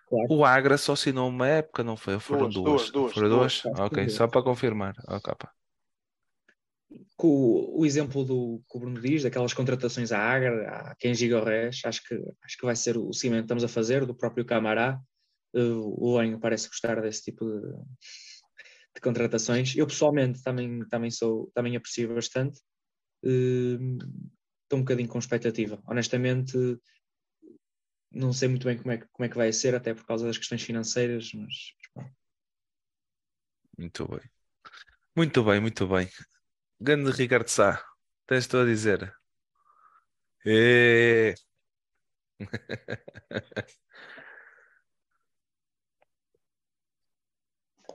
Claro. 0.08 0.26
O 0.32 0.44
Agra 0.44 0.78
só 0.78 0.92
assinou 0.92 1.28
uma 1.28 1.48
época, 1.48 1.82
não 1.82 1.96
foi? 1.96 2.18
Foram 2.20 2.48
Duas, 2.48 2.54
duas? 2.54 2.90
duas, 2.90 3.12
Foram 3.12 3.28
duas. 3.28 3.62
duas? 3.62 3.78
Ok, 3.80 4.08
só 4.08 4.28
para 4.28 4.42
confirmar. 4.42 4.94
Com 7.16 7.26
o, 7.28 7.80
o 7.80 7.86
exemplo 7.86 8.24
do 8.24 8.62
que 8.70 8.76
o 8.76 8.80
Bruno 8.80 9.00
diz, 9.00 9.24
daquelas 9.24 9.52
contratações 9.52 10.12
à 10.12 10.18
Agra, 10.20 10.68
a 10.68 10.94
Kenji 10.94 11.28
Gorres, 11.28 11.84
acho 11.84 12.02
que, 12.04 12.14
acho 12.14 12.56
que 12.56 12.64
vai 12.64 12.76
ser 12.76 12.96
o 12.96 13.12
cimento 13.12 13.40
que 13.40 13.44
estamos 13.46 13.64
a 13.64 13.68
fazer, 13.68 14.06
do 14.06 14.14
próprio 14.14 14.44
Camará. 14.44 15.00
Uh, 15.54 15.94
o 15.98 16.16
Lenho 16.18 16.38
parece 16.38 16.68
gostar 16.68 17.00
desse 17.00 17.22
tipo 17.24 17.44
de, 17.44 17.62
de 18.94 19.00
contratações. 19.02 19.74
Eu 19.74 19.86
pessoalmente 19.86 20.42
também, 20.42 20.86
também, 20.88 21.10
sou, 21.10 21.50
também 21.52 21.74
aprecio 21.76 22.14
bastante. 22.14 22.60
Uh, 23.24 23.98
Estou 24.66 24.80
um 24.80 24.82
bocadinho 24.82 25.08
com 25.08 25.18
expectativa. 25.20 25.80
Honestamente, 25.86 26.58
não 28.16 28.32
sei 28.32 28.48
muito 28.48 28.64
bem 28.66 28.76
como 28.76 28.92
é, 28.92 28.98
que- 28.98 29.06
como 29.12 29.26
é 29.26 29.28
que 29.28 29.36
vai 29.36 29.52
ser, 29.52 29.74
até 29.74 29.94
por 29.94 30.04
causa 30.06 30.26
das 30.26 30.38
questões 30.38 30.62
financeiras, 30.62 31.30
mas 31.34 31.74
bom. 31.94 32.10
Muito 33.78 34.08
bem. 34.08 34.20
Muito 35.14 35.44
bem, 35.44 35.60
muito 35.60 35.86
bem. 35.86 36.08
Grande 36.80 37.10
Ricardo 37.10 37.48
Sá, 37.48 37.82
tens 38.26 38.46
tu 38.46 38.58
a 38.58 38.64
dizer? 38.64 39.14
É. 40.44 41.34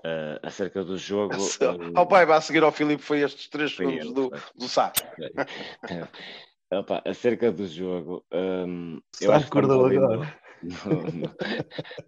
Eh, 0.03 0.39
acerca 0.41 0.83
do 0.83 0.97
jogo. 0.97 1.35
Ao 1.95 2.07
pai, 2.07 2.25
vai 2.25 2.37
a 2.37 2.41
seguir 2.41 2.63
ao 2.63 2.71
Filipe, 2.71 3.03
foi 3.03 3.19
estes 3.21 3.47
3 3.47 3.71
Foi 3.71 3.85
segundos 3.85 4.05
ele, 4.07 4.13
do, 4.15 4.31
do 4.55 4.67
Sá. 4.67 4.91
Opa, 6.73 7.01
acerca 7.05 7.51
do 7.51 7.67
jogo, 7.67 8.25
hum, 8.31 9.01
eu 9.19 9.33
acho 9.33 9.51
que 9.51 9.57
estamos 9.57 9.69
acordou 9.69 9.85
ali 9.85 9.99
no- 9.99 10.05
agora. 10.05 10.41
no- 10.61 11.03
no- 11.11 11.35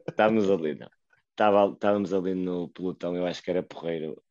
estávamos 0.10 0.50
ali, 0.50 0.76
não. 0.76 0.90
Estava- 1.32 1.74
estávamos 1.74 2.14
ali 2.14 2.34
no 2.34 2.70
pelotão, 2.70 3.16
eu 3.16 3.26
acho 3.26 3.42
que 3.44 3.50
era 3.50 3.62
porreiro. 3.62 4.22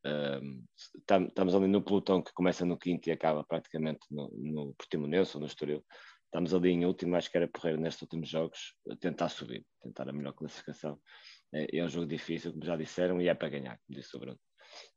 tam- 1.05 1.27
estamos 1.27 1.55
ali 1.55 1.67
no 1.67 1.83
pelotão 1.83 2.23
que 2.23 2.33
começa 2.33 2.65
no 2.65 2.79
quinto 2.79 3.09
e 3.09 3.13
acaba 3.13 3.45
praticamente 3.45 4.01
no, 4.11 4.31
no 4.35 4.75
Portimonense 4.75 5.37
ou 5.37 5.41
no 5.41 5.47
Estoril. 5.47 5.85
Estamos 6.25 6.55
ali 6.55 6.71
em 6.71 6.87
último, 6.87 7.15
acho 7.17 7.31
que 7.31 7.37
era 7.37 7.47
porreiro 7.49 7.79
nestes 7.81 8.01
últimos 8.03 8.29
jogos, 8.29 8.75
a 8.91 8.97
tentar 8.97 9.29
subir, 9.29 9.67
tentar 9.83 10.09
a 10.09 10.13
melhor 10.15 10.33
classificação. 10.33 10.99
É, 11.53 11.77
é 11.77 11.85
um 11.85 11.89
jogo 11.89 12.07
difícil, 12.07 12.53
como 12.53 12.65
já 12.65 12.75
disseram, 12.77 13.21
e 13.21 13.29
é 13.29 13.35
para 13.35 13.51
ganhar, 13.51 13.79
como 13.87 13.99
disse 14.01 14.17
o 14.17 14.21
Bruno. 14.21 14.39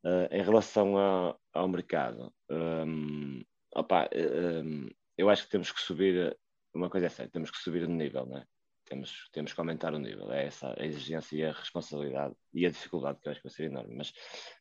Uh, 0.05 0.31
em 0.31 0.41
relação 0.41 0.97
a- 0.97 1.35
ao 1.53 1.67
mercado, 1.67 2.31
hum, 2.49 3.43
opa, 3.75 4.07
hum, 4.63 4.87
eu 5.17 5.29
acho 5.29 5.43
que 5.45 5.49
temos 5.49 5.71
que 5.71 5.81
subir, 5.81 6.37
uma 6.73 6.89
coisa 6.89 7.07
é 7.07 7.09
certa, 7.09 7.31
temos 7.33 7.51
que 7.51 7.57
subir 7.57 7.83
o 7.83 7.89
nível, 7.89 8.25
não 8.25 8.37
é? 8.39 8.45
Temos, 8.85 9.29
temos 9.31 9.51
que 9.51 9.59
aumentar 9.59 9.93
o 9.95 9.99
nível, 9.99 10.31
é 10.31 10.45
essa 10.45 10.75
a 10.79 10.85
exigência 10.85 11.35
e 11.37 11.43
a 11.43 11.51
responsabilidade 11.51 12.35
e 12.53 12.65
a 12.67 12.69
dificuldade 12.69 13.19
que 13.19 13.27
eu 13.27 13.31
acho 13.31 13.41
que 13.41 13.47
vai 13.47 13.55
ser 13.55 13.65
enorme, 13.65 13.95
mas 13.95 14.13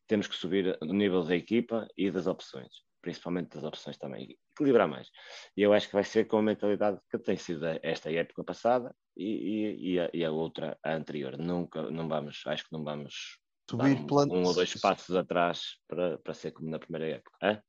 temos 0.06 0.26
que 0.26 0.34
subir 0.34 0.78
o 0.82 0.86
nível 0.92 1.22
da 1.22 1.36
equipa 1.36 1.86
e 1.96 2.10
das 2.10 2.26
opções, 2.26 2.72
principalmente 3.02 3.50
das 3.54 3.64
opções 3.64 3.98
também, 3.98 4.38
equilibrar 4.56 4.88
mais. 4.88 5.08
E 5.56 5.60
eu 5.62 5.72
acho 5.74 5.88
que 5.88 5.94
vai 5.94 6.04
ser 6.04 6.24
com 6.26 6.38
a 6.38 6.42
mentalidade 6.42 6.98
que 7.10 7.18
tem 7.18 7.36
sido 7.36 7.66
esta 7.82 8.10
época 8.10 8.42
passada 8.44 8.94
e, 9.16 9.26
e- 9.26 9.92
e 9.94 10.00
a, 10.00 10.10
e 10.14 10.24
a 10.24 10.30
outra, 10.30 10.78
a 10.82 10.94
anterior. 10.94 11.36
Nunca, 11.36 11.90
não 11.90 12.08
vamos, 12.08 12.42
acho 12.46 12.64
que 12.64 12.72
não 12.72 12.82
vamos 12.82 13.38
Subir 13.70 13.92
um, 13.92 14.14
um 14.28 14.44
ou 14.44 14.52
dois 14.54 14.74
passos 14.74 15.16
atrás 15.16 15.78
para, 15.88 16.18
para 16.18 16.34
ser 16.34 16.52
como 16.52 16.68
na 16.70 16.78
primeira 16.78 17.16
época. 17.16 17.36
Hã? 17.42 17.62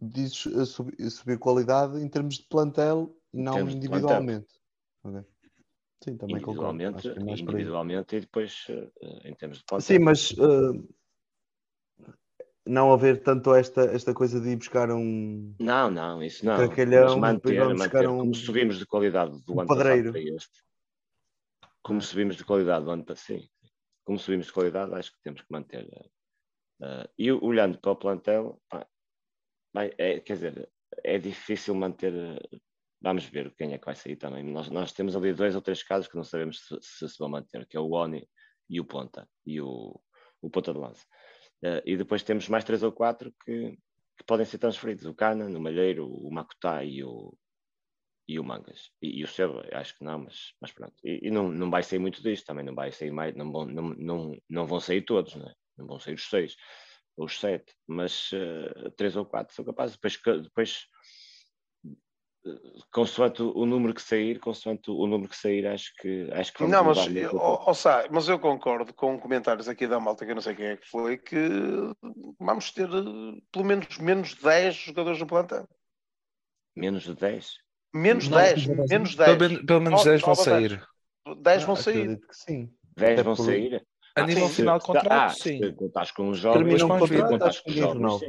Dizes 0.00 0.46
eh, 0.46 0.64
subir, 0.64 1.10
subir 1.10 1.38
qualidade 1.38 1.98
em 2.00 2.08
termos 2.08 2.36
de 2.38 2.46
plantel 2.48 3.14
e 3.34 3.42
não 3.42 3.68
individualmente. 3.68 4.48
Ok. 5.04 5.24
Sim, 6.02 6.16
também 6.16 6.40
concordo. 6.40 6.74
individualmente, 6.82 7.02
que 7.02 7.08
é 7.30 7.34
individualmente 7.34 8.16
e 8.16 8.20
depois 8.20 8.66
eh, 8.70 9.28
em 9.28 9.34
termos 9.34 9.58
de 9.58 9.64
plantel. 9.64 9.86
Sim, 9.86 9.98
mas 10.02 10.32
eh, 10.38 10.88
não 12.66 12.92
haver 12.92 13.22
tanto 13.22 13.54
esta, 13.54 13.82
esta 13.82 14.14
coisa 14.14 14.40
de 14.40 14.50
ir 14.50 14.56
buscar 14.56 14.90
um. 14.90 15.54
Não, 15.58 15.90
não, 15.90 16.22
isso 16.22 16.44
não. 16.46 16.56
Mas 16.56 17.16
manter, 17.16 17.74
manter. 17.74 18.08
um- 18.08 18.18
Como 18.18 18.34
subimos 18.34 18.78
de 18.78 18.86
qualidade 18.86 19.32
do 19.44 19.54
um 19.54 19.60
ano 19.60 19.68
padreiro. 19.68 20.12
passado 20.12 20.24
para 20.24 20.34
este. 20.36 20.64
Como 21.82 22.00
subimos 22.00 22.36
de 22.36 22.44
qualidade 22.44 22.84
do 22.84 22.90
ano 22.90 23.04
passado, 23.04 23.38
sim. 23.40 23.48
Como 24.04 24.18
subimos 24.18 24.46
de 24.46 24.52
qualidade, 24.52 24.94
acho 24.94 25.12
que 25.12 25.20
temos 25.22 25.42
que 25.42 25.52
manter. 25.52 25.86
eh, 25.92 26.10
eh, 26.82 27.10
e 27.18 27.32
olhando 27.32 27.78
para 27.78 27.90
o 27.92 27.96
plantel, 27.96 28.60
pá, 28.68 28.86
é, 29.74 30.20
quer 30.20 30.34
dizer, 30.34 30.70
é 31.04 31.18
difícil 31.18 31.74
manter. 31.74 32.12
Vamos 33.00 33.24
ver 33.24 33.54
quem 33.56 33.72
é 33.72 33.78
que 33.78 33.86
vai 33.86 33.94
sair 33.94 34.16
também. 34.16 34.42
Nós, 34.44 34.68
nós 34.68 34.92
temos 34.92 35.16
ali 35.16 35.32
dois 35.32 35.54
ou 35.54 35.62
três 35.62 35.82
casos 35.82 36.08
que 36.08 36.16
não 36.16 36.24
sabemos 36.24 36.66
se 36.66 36.76
se, 36.80 37.08
se 37.08 37.18
vão 37.18 37.28
manter, 37.28 37.66
que 37.66 37.76
é 37.76 37.80
o 37.80 37.90
Oni 37.90 38.28
e 38.68 38.80
o 38.80 38.84
Ponta, 38.84 39.28
e 39.46 39.60
o, 39.60 39.98
o 40.42 40.50
Ponta 40.50 40.72
de 40.72 40.78
Lança. 40.78 41.06
Eh, 41.62 41.82
e 41.86 41.96
depois 41.96 42.22
temos 42.22 42.48
mais 42.48 42.64
três 42.64 42.82
ou 42.82 42.92
quatro 42.92 43.32
que, 43.44 43.72
que 44.18 44.24
podem 44.26 44.46
ser 44.46 44.58
transferidos. 44.58 45.06
O 45.06 45.14
Cana, 45.14 45.46
o 45.46 45.60
Malheiro, 45.60 46.06
o 46.06 46.30
Macutá 46.30 46.84
e 46.84 47.02
o, 47.02 47.34
e 48.28 48.38
o 48.38 48.44
Mangas. 48.44 48.90
E, 49.02 49.20
e 49.20 49.24
o 49.24 49.26
Seba, 49.28 49.66
acho 49.72 49.96
que 49.96 50.04
não, 50.04 50.20
mas, 50.20 50.54
mas 50.60 50.72
pronto. 50.72 50.94
E, 51.04 51.28
e 51.28 51.30
não, 51.30 51.50
não 51.50 51.70
vai 51.70 51.82
sair 51.82 51.98
muito 51.98 52.22
disto, 52.22 52.46
também 52.46 52.64
não 52.64 52.74
vai 52.74 52.92
sair 52.92 53.10
mais, 53.10 53.34
não 53.34 53.50
vão, 53.50 53.66
não, 53.66 53.88
não, 53.90 54.36
não 54.48 54.66
vão 54.66 54.80
sair 54.80 55.02
todos, 55.02 55.34
não, 55.34 55.46
é? 55.46 55.54
vão 55.78 55.98
sair 55.98 56.14
os 56.14 56.28
seis, 56.28 56.56
os 57.16 57.38
sete, 57.38 57.74
mas 57.86 58.30
eh, 58.32 58.90
três 58.96 59.16
ou 59.16 59.24
quatro 59.26 59.54
são 59.54 59.64
capazes. 59.64 59.96
Depois, 59.96 60.42
depois 60.42 60.86
eh, 62.46 62.50
consoante 62.92 63.42
o 63.42 63.66
número 63.66 63.92
que 63.94 64.00
sair, 64.02 64.38
consoante 64.40 64.90
o 64.90 65.06
número 65.06 65.28
que 65.28 65.36
sair, 65.36 65.66
acho 65.66 65.92
que 66.00 66.30
acho 66.32 66.52
que 66.52 66.60
vamos 66.60 66.76
Não, 66.76 66.84
mas, 66.84 66.98
mudar 66.98 67.10
muito 67.10 67.36
o 67.36 67.40
ó, 67.40 67.56
pouco. 67.56 67.70
ó, 67.70 67.74
Sá, 67.74 68.06
mas 68.10 68.28
eu 68.28 68.38
concordo 68.38 68.94
com 68.94 69.18
comentários 69.18 69.68
aqui 69.68 69.86
da 69.86 70.00
malta, 70.00 70.24
que 70.24 70.30
eu 70.30 70.34
não 70.34 70.42
sei 70.42 70.54
quem 70.54 70.66
é 70.66 70.76
que 70.76 70.88
foi, 70.88 71.18
que 71.18 71.36
vamos 72.38 72.70
ter 72.70 72.88
eh, 72.88 73.40
pelo 73.52 73.64
menos 73.64 73.98
menos 73.98 74.34
10 74.34 74.74
jogadores 74.76 75.20
no 75.20 75.26
plantel. 75.26 75.68
menos 76.76 77.02
de 77.02 77.14
10. 77.14 77.58
Menos 77.92 78.28
Não, 78.28 78.38
10, 78.38 78.66
não, 78.68 78.86
menos 78.86 79.14
Pelo, 79.16 79.36
10. 79.36 79.52
men- 79.52 79.66
pelo 79.66 79.80
menos 79.80 79.98
Nove- 79.98 80.10
10 80.10 80.22
vão 80.22 80.34
dez. 80.34 80.44
sair. 80.44 80.88
10 81.42 81.64
vão 81.64 81.74
Ah, 81.74 81.76
sair. 81.76 81.98
Acredito 82.02 82.26
que 82.28 82.36
sim. 82.36 82.74
10 82.96 83.12
Até 83.12 83.22
vão 83.24 83.36
sair. 83.36 83.86
A 84.22 84.26
nível 84.26 84.48
se- 84.48 84.54
final 84.54 84.78
de 84.78 84.84
se- 84.84 84.86
contrato, 84.86 85.12
ah, 85.12 85.28
sim. 85.30 85.58
Se 85.58 85.72
contares 85.72 86.10
com 86.10 86.28
os 86.28 86.38
jovens, 86.38 86.58
Termina 86.64 86.84
um 86.84 86.88
contrato, 86.98 87.62
com 87.62 87.70
os 87.70 87.76
jovens, 87.76 88.18
sim. 88.20 88.26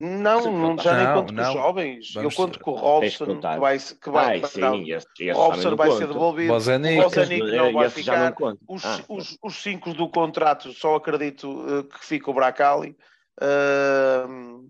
Não, 0.00 0.42
Sim, 0.42 0.50
não, 0.52 0.76
já 0.76 0.96
nem 0.96 1.06
Não, 1.06 1.14
conto 1.14 1.28
com 1.32 1.40
não. 1.40 1.48
os 1.48 1.52
jovens. 1.54 2.12
Vamos- 2.14 2.32
eu 2.32 2.36
conto 2.44 2.58
com 2.60 2.70
o 2.72 2.74
Robson, 2.74 3.26
que 3.40 3.58
vai, 3.60 3.78
que 3.78 4.10
vai, 4.10 4.26
Ai, 4.26 4.40
não, 4.40 4.48
sim, 4.74 4.90
esse, 4.92 5.06
esse 5.20 5.30
o 5.32 5.34
Robson 5.34 5.76
vai 5.76 5.88
não 5.88 5.96
ser 5.96 6.06
devolvido. 6.08 6.52
Bozanic. 6.52 6.98
O 6.98 7.02
Bozanic 7.04 7.44
Esse- 7.44 7.56
não 7.56 7.72
vai 7.72 7.84
não 7.84 7.90
ficar. 7.90 8.32
conta. 8.32 8.58
Os, 8.68 8.84
Ah, 8.84 9.00
os, 9.08 9.38
os 9.40 9.54
cinco 9.62 9.94
do 9.94 10.08
contrato, 10.08 10.72
só 10.72 10.96
acredito 10.96 11.64
eh, 11.68 11.82
que 11.96 12.04
fica 12.04 12.28
o 12.30 12.34
Bracali. 12.34 12.96
Uh, 13.40 14.68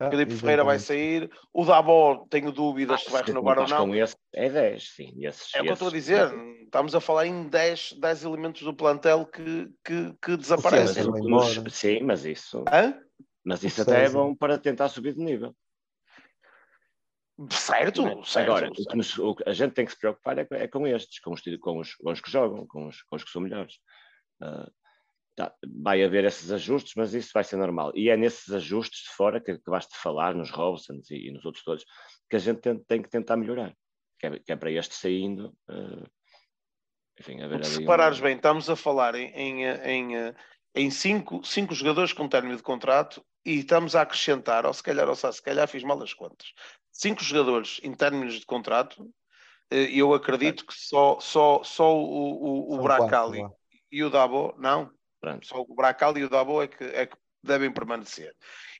ah, 0.00 0.10
Felipe 0.10 0.36
Ferreira 0.36 0.62
vai 0.62 0.78
sair. 0.78 1.30
O 1.52 1.64
Dabó, 1.64 2.24
tenho 2.30 2.52
dúvidas 2.52 3.00
ah, 3.00 3.04
se 3.04 3.10
vai 3.10 3.22
renovar 3.22 3.58
ou 3.58 3.68
não. 3.68 3.86
Com 3.88 3.94
esse, 3.94 4.16
é 4.32 4.48
10, 4.48 4.90
sim. 4.90 5.12
Esses, 5.26 5.54
é 5.54 5.60
o 5.60 5.64
que 5.64 5.70
eu 5.70 5.72
estou 5.74 5.88
a 5.88 5.92
dizer. 5.92 6.32
Estamos 6.62 6.94
a 6.94 7.00
falar 7.00 7.26
em 7.26 7.48
10, 7.48 7.94
10 7.94 8.24
elementos 8.24 8.62
do 8.62 8.74
plantel 8.74 9.26
que, 9.26 9.68
que, 9.84 10.14
que 10.22 10.36
desaparecem. 10.36 11.02
Sim, 11.02 11.30
mas, 11.30 11.74
sim, 11.74 12.00
mas 12.02 12.24
isso. 12.24 12.64
Hã? 12.72 12.94
Mas 13.44 13.64
isso 13.64 13.82
até 13.82 14.04
é 14.04 14.08
bom 14.10 14.34
para 14.34 14.58
tentar 14.58 14.88
subir 14.88 15.14
de 15.14 15.20
nível. 15.20 15.54
Certo, 17.50 18.02
certo. 18.24 18.50
Agora, 18.50 18.66
certo. 18.66 18.82
O 18.82 18.86
que 18.86 18.96
nos, 18.96 19.18
o 19.18 19.36
a 19.46 19.52
gente 19.52 19.72
tem 19.72 19.84
que 19.84 19.92
se 19.92 19.98
preocupar 19.98 20.38
é, 20.38 20.46
é 20.50 20.68
com 20.68 20.86
estes, 20.86 21.20
com 21.20 21.32
os, 21.32 21.40
com, 21.60 21.78
os, 21.78 21.94
com 21.94 22.10
os 22.10 22.20
que 22.20 22.30
jogam, 22.30 22.66
com 22.66 22.88
os, 22.88 23.02
com 23.02 23.16
os 23.16 23.24
que 23.24 23.30
são 23.30 23.40
melhores. 23.40 23.74
Uh, 24.42 24.70
tá, 25.38 25.54
vai 25.80 26.02
haver 26.02 26.24
esses 26.24 26.50
ajustes, 26.50 26.94
mas 26.96 27.14
isso 27.14 27.30
vai 27.32 27.44
ser 27.44 27.56
normal. 27.56 27.92
E 27.94 28.10
é 28.10 28.16
nesses 28.16 28.52
ajustes 28.52 29.04
de 29.04 29.10
fora 29.10 29.40
que, 29.40 29.56
que 29.56 29.70
vais-te 29.70 29.96
falar, 29.96 30.34
nos 30.34 30.50
Robsons 30.50 31.08
e, 31.10 31.28
e, 31.28 31.32
nos 31.32 31.44
outros 31.44 31.62
todos, 31.62 31.84
que 32.28 32.34
a 32.34 32.40
gente 32.40 32.60
tem, 32.60 32.76
tem 32.80 33.00
que 33.00 33.08
tentar 33.08 33.36
melhorar. 33.36 33.72
Que 34.18 34.26
é, 34.26 34.38
que 34.40 34.52
é, 34.52 34.56
para 34.56 34.72
este 34.72 34.96
saindo. 34.96 35.56
Uh, 35.70 36.04
enfim, 37.20 37.40
a 37.40 37.46
ver 37.46 37.64
se 37.64 37.78
reparares 37.78 38.18
bem, 38.18 38.34
estamos 38.34 38.68
a 38.68 38.74
falar 38.74 39.14
em, 39.14 39.30
em, 39.32 39.64
em, 39.64 40.34
em 40.74 40.90
cinco, 40.90 41.44
cinco 41.44 41.72
jogadores 41.72 42.12
com 42.12 42.28
término 42.28 42.56
de 42.56 42.62
contrato 42.62 43.24
e 43.44 43.60
estamos 43.60 43.94
a 43.94 44.02
acrescentar, 44.02 44.66
ou 44.66 44.74
se 44.74 44.82
calhar, 44.82 45.08
ou 45.08 45.14
se 45.14 45.42
calhar 45.42 45.68
fiz 45.68 45.84
mal 45.84 46.00
as 46.02 46.14
contas, 46.14 46.52
cinco 46.92 47.22
jogadores 47.22 47.80
em 47.82 47.92
términos 47.92 48.34
de 48.38 48.46
contrato, 48.46 49.08
eh, 49.70 49.90
eu 49.90 50.14
acredito 50.14 50.64
que 50.64 50.74
só, 50.74 51.18
só, 51.18 51.62
só 51.64 51.96
o, 51.96 52.72
o, 52.72 52.74
o 52.74 52.82
Bracali 52.82 53.44
e 53.90 54.04
o 54.04 54.10
Dabo, 54.10 54.54
não, 54.58 54.92
Pronto. 55.20 55.46
só 55.46 55.60
o 55.60 55.74
Bracali 55.74 56.20
e 56.20 56.24
o 56.24 56.28
Dabo 56.28 56.62
é 56.62 56.68
que, 56.68 56.84
é 56.84 57.06
que 57.06 57.16
devem 57.42 57.72
permanecer. 57.72 58.34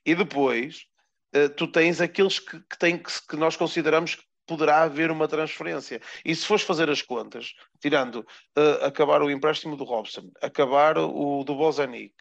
E 0.05 0.15
depois, 0.15 0.85
eh, 1.33 1.49
tu 1.49 1.67
tens 1.67 2.01
aqueles 2.01 2.39
que, 2.39 2.59
que, 2.61 2.77
têm, 2.77 2.97
que, 2.97 3.11
que 3.27 3.35
nós 3.35 3.55
consideramos 3.55 4.15
que 4.15 4.23
poderá 4.49 4.81
haver 4.81 5.11
uma 5.11 5.27
transferência. 5.27 6.01
E 6.25 6.35
se 6.35 6.45
fores 6.45 6.63
fazer 6.63 6.89
as 6.89 7.03
contas, 7.03 7.53
tirando 7.79 8.25
uh, 8.57 8.85
acabar 8.85 9.21
o 9.21 9.29
empréstimo 9.29 9.77
do 9.77 9.83
Robson, 9.83 10.31
acabar 10.41 10.97
o 10.97 11.43
do 11.43 11.55
Bozanic, 11.55 12.15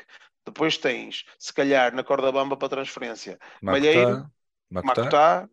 depois 0.45 0.77
tens, 0.77 1.25
se 1.39 1.53
calhar, 1.55 1.95
na 1.95 2.05
corda 2.05 2.31
bamba 2.31 2.55
para 2.55 2.69
transferência, 2.69 3.39
Malheiro, 3.63 4.31
Macutá, 4.71 5.49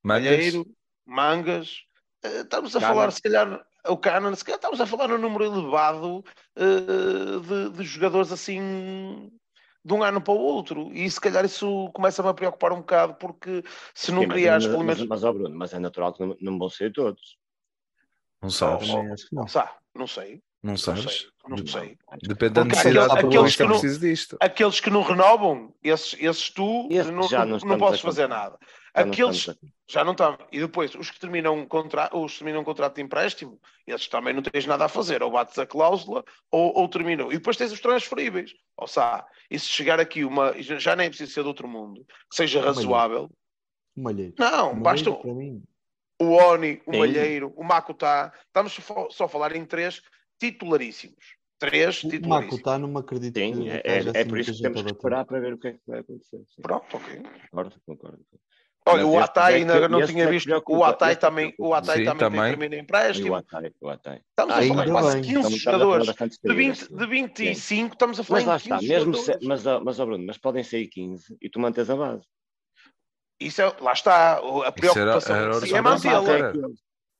Malheiro, 0.00 0.64
Mangas. 1.04 1.78
Uh, 2.24 2.42
estamos 2.42 2.76
a 2.76 2.80
falar, 2.80 3.10
se 3.10 3.20
calhar, 3.20 3.60
o 3.88 3.96
Canon, 3.96 4.34
se 4.34 4.44
calhar 4.44 4.58
estamos 4.58 4.80
a 4.80 4.86
falar 4.86 5.08
num 5.08 5.18
número 5.18 5.44
elevado 5.44 6.24
uh, 6.56 7.40
de, 7.40 7.70
de 7.70 7.84
jogadores 7.84 8.30
assim 8.30 9.30
de 9.84 9.92
um 9.92 10.02
ano 10.02 10.20
para 10.20 10.34
o 10.34 10.38
outro. 10.38 10.90
E 10.92 11.10
se 11.10 11.20
calhar 11.20 11.44
isso 11.44 11.90
começa-me 11.92 12.28
a 12.28 12.34
preocupar 12.34 12.72
um 12.72 12.78
bocado, 12.78 13.14
porque 13.14 13.64
se 13.94 14.12
não 14.12 14.26
criares 14.28 14.66
pelo 14.66 14.84
menos. 14.84 15.04
Mas, 15.06 15.22
mas, 15.22 15.34
Bruno, 15.34 15.56
mas 15.56 15.72
é 15.72 15.78
natural 15.78 16.12
que 16.12 16.24
não, 16.24 16.36
não 16.40 16.58
vão 16.58 16.68
ser 16.68 16.92
todos. 16.92 17.36
Não 18.40 18.50
sabes. 18.50 18.88
Não, 18.88 19.02
não, 19.02 19.14
não, 19.32 19.46
não 19.94 20.06
sei. 20.06 20.42
Não 20.62 20.76
sabes? 20.76 21.02
Não 21.02 21.16
sei. 21.16 21.32
Não 21.48 21.66
sei. 21.66 21.98
Depende 22.22 22.52
da 22.52 22.64
necessidade 22.64 23.18
aqueles, 23.18 23.56
que, 23.56 23.64
não, 23.64 23.80
disto. 23.80 24.36
aqueles 24.40 24.80
que 24.80 24.90
não 24.90 25.02
renovam, 25.02 25.74
esses, 25.82 26.16
esses 26.20 26.50
tu 26.50 26.86
Esse 26.88 27.10
não, 27.10 27.28
não, 27.28 27.58
não 27.58 27.78
podes 27.78 28.00
fazer 28.00 28.28
nada. 28.28 28.56
Aqueles 28.94 29.48
já 29.88 30.04
não 30.04 30.12
estão. 30.12 30.36
E 30.50 30.60
depois, 30.60 30.94
os 30.94 31.10
que 31.10 31.18
terminam 31.18 31.66
contra, 31.66 32.10
os 32.14 32.32
que 32.32 32.38
terminam 32.40 32.60
um 32.60 32.64
contrato 32.64 32.96
de 32.96 33.02
empréstimo, 33.02 33.58
esses 33.86 34.06
também 34.08 34.34
não 34.34 34.42
tens 34.42 34.66
nada 34.66 34.84
a 34.84 34.88
fazer. 34.88 35.22
Ou 35.22 35.30
bates 35.30 35.58
a 35.58 35.66
cláusula 35.66 36.22
ou, 36.50 36.76
ou 36.76 36.88
terminam. 36.88 37.32
E 37.32 37.36
depois 37.36 37.56
tens 37.56 37.72
os 37.72 37.80
transferíveis. 37.80 38.52
Ou 38.76 38.86
seja, 38.86 39.24
e 39.50 39.58
se 39.58 39.66
chegar 39.66 39.98
aqui 39.98 40.24
uma. 40.24 40.52
Já 40.60 40.94
nem 40.94 41.06
é 41.06 41.08
preciso 41.08 41.32
ser 41.32 41.42
de 41.42 41.48
outro 41.48 41.66
mundo, 41.66 42.04
que 42.30 42.36
seja 42.36 42.60
razoável. 42.60 43.30
Um 43.96 44.02
malheiro. 44.02 44.34
Não, 44.38 44.72
um 44.72 44.80
basta. 44.80 45.10
O 45.10 46.34
Oni, 46.34 46.80
o 46.86 46.92
Sim. 46.92 46.98
Malheiro, 46.98 47.52
o 47.56 47.64
Makutá. 47.64 48.32
Estamos 48.46 48.78
só 49.10 49.24
a 49.24 49.28
falar 49.28 49.56
em 49.56 49.64
três 49.64 50.02
titularíssimos. 50.38 51.36
Três 51.58 51.96
titularíssimos. 51.96 52.26
O 52.26 52.28
Makutá 52.28 52.78
não 52.78 52.88
me 52.88 52.98
acredito. 52.98 53.38
Sim, 53.38 53.68
é, 53.68 53.82
é, 53.84 54.20
é 54.20 54.24
por 54.24 54.38
isso 54.38 54.52
que 54.52 54.62
temos 54.62 54.82
que 54.82 54.92
esperar 54.92 55.24
para 55.24 55.40
ver 55.40 55.54
o 55.54 55.58
que 55.58 55.68
é 55.68 55.72
que 55.72 55.80
vai 55.86 56.00
acontecer. 56.00 56.38
Sim. 56.48 56.62
Pronto, 56.62 56.96
ok. 56.96 57.22
Concordo, 57.50 57.76
concordo. 57.84 58.24
Olha, 58.84 59.06
o 59.06 59.18
Atai 59.18 59.54
ainda 59.56 59.88
não 59.88 60.04
tinha 60.04 60.28
visto. 60.28 60.50
O 60.68 60.82
Atai 60.82 61.14
também, 61.14 61.54
o 61.58 61.72
Atai 61.72 61.98
Sim, 61.98 62.04
também, 62.04 62.18
também. 62.18 62.50
termina 62.50 62.76
empréstimo. 62.76 63.32
O 63.32 63.34
Atai, 63.36 63.72
o 63.80 63.88
Atai. 63.88 64.20
Estamos 64.30 64.54
a 64.54 64.62
falar 64.62 64.90
quase 64.90 65.20
15 65.20 65.56
jogadores. 65.56 66.14
De, 66.42 66.54
20, 66.54 66.88
de 66.88 67.06
25, 67.06 67.92
estamos 67.92 68.18
a 68.18 68.24
falar 68.24 68.40
mas 68.40 68.48
lá 68.48 68.56
está, 68.56 68.82
mesmo 68.82 69.14
se, 69.14 69.38
mas, 69.42 69.64
mas, 69.64 70.00
oh 70.00 70.06
Bruno, 70.06 70.24
mas 70.26 70.36
podem 70.36 70.64
sair 70.64 70.88
15 70.88 71.36
e 71.40 71.48
tu 71.48 71.60
mantens 71.60 71.90
a 71.90 71.96
base. 71.96 72.26
Isso 73.38 73.62
é, 73.62 73.76
lá 73.80 73.92
está, 73.92 74.38
a 74.38 74.72
preocupação 74.72 75.36
era, 75.36 75.56
era, 75.56 75.76
é 75.76 75.80
mantê-la. 75.80 76.52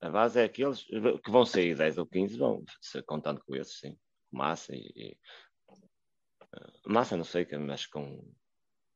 A 0.00 0.10
base 0.10 0.40
é 0.40 0.44
aqueles 0.44 0.82
que 0.82 1.30
vão 1.30 1.44
sair 1.44 1.76
10 1.76 1.98
ou 1.98 2.06
15, 2.06 2.36
vão, 2.36 2.64
contando 3.06 3.40
com 3.44 3.54
esses, 3.54 3.78
sim. 3.78 3.96
Massa 4.32 4.74
e, 4.74 4.90
e 4.96 5.16
Massa 6.86 7.16
não 7.16 7.24
sei, 7.24 7.46
mas 7.58 7.86
com, 7.86 8.24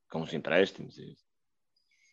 com 0.09 0.21
os 0.21 0.33
empréstimos 0.33 0.97
e 0.97 1.15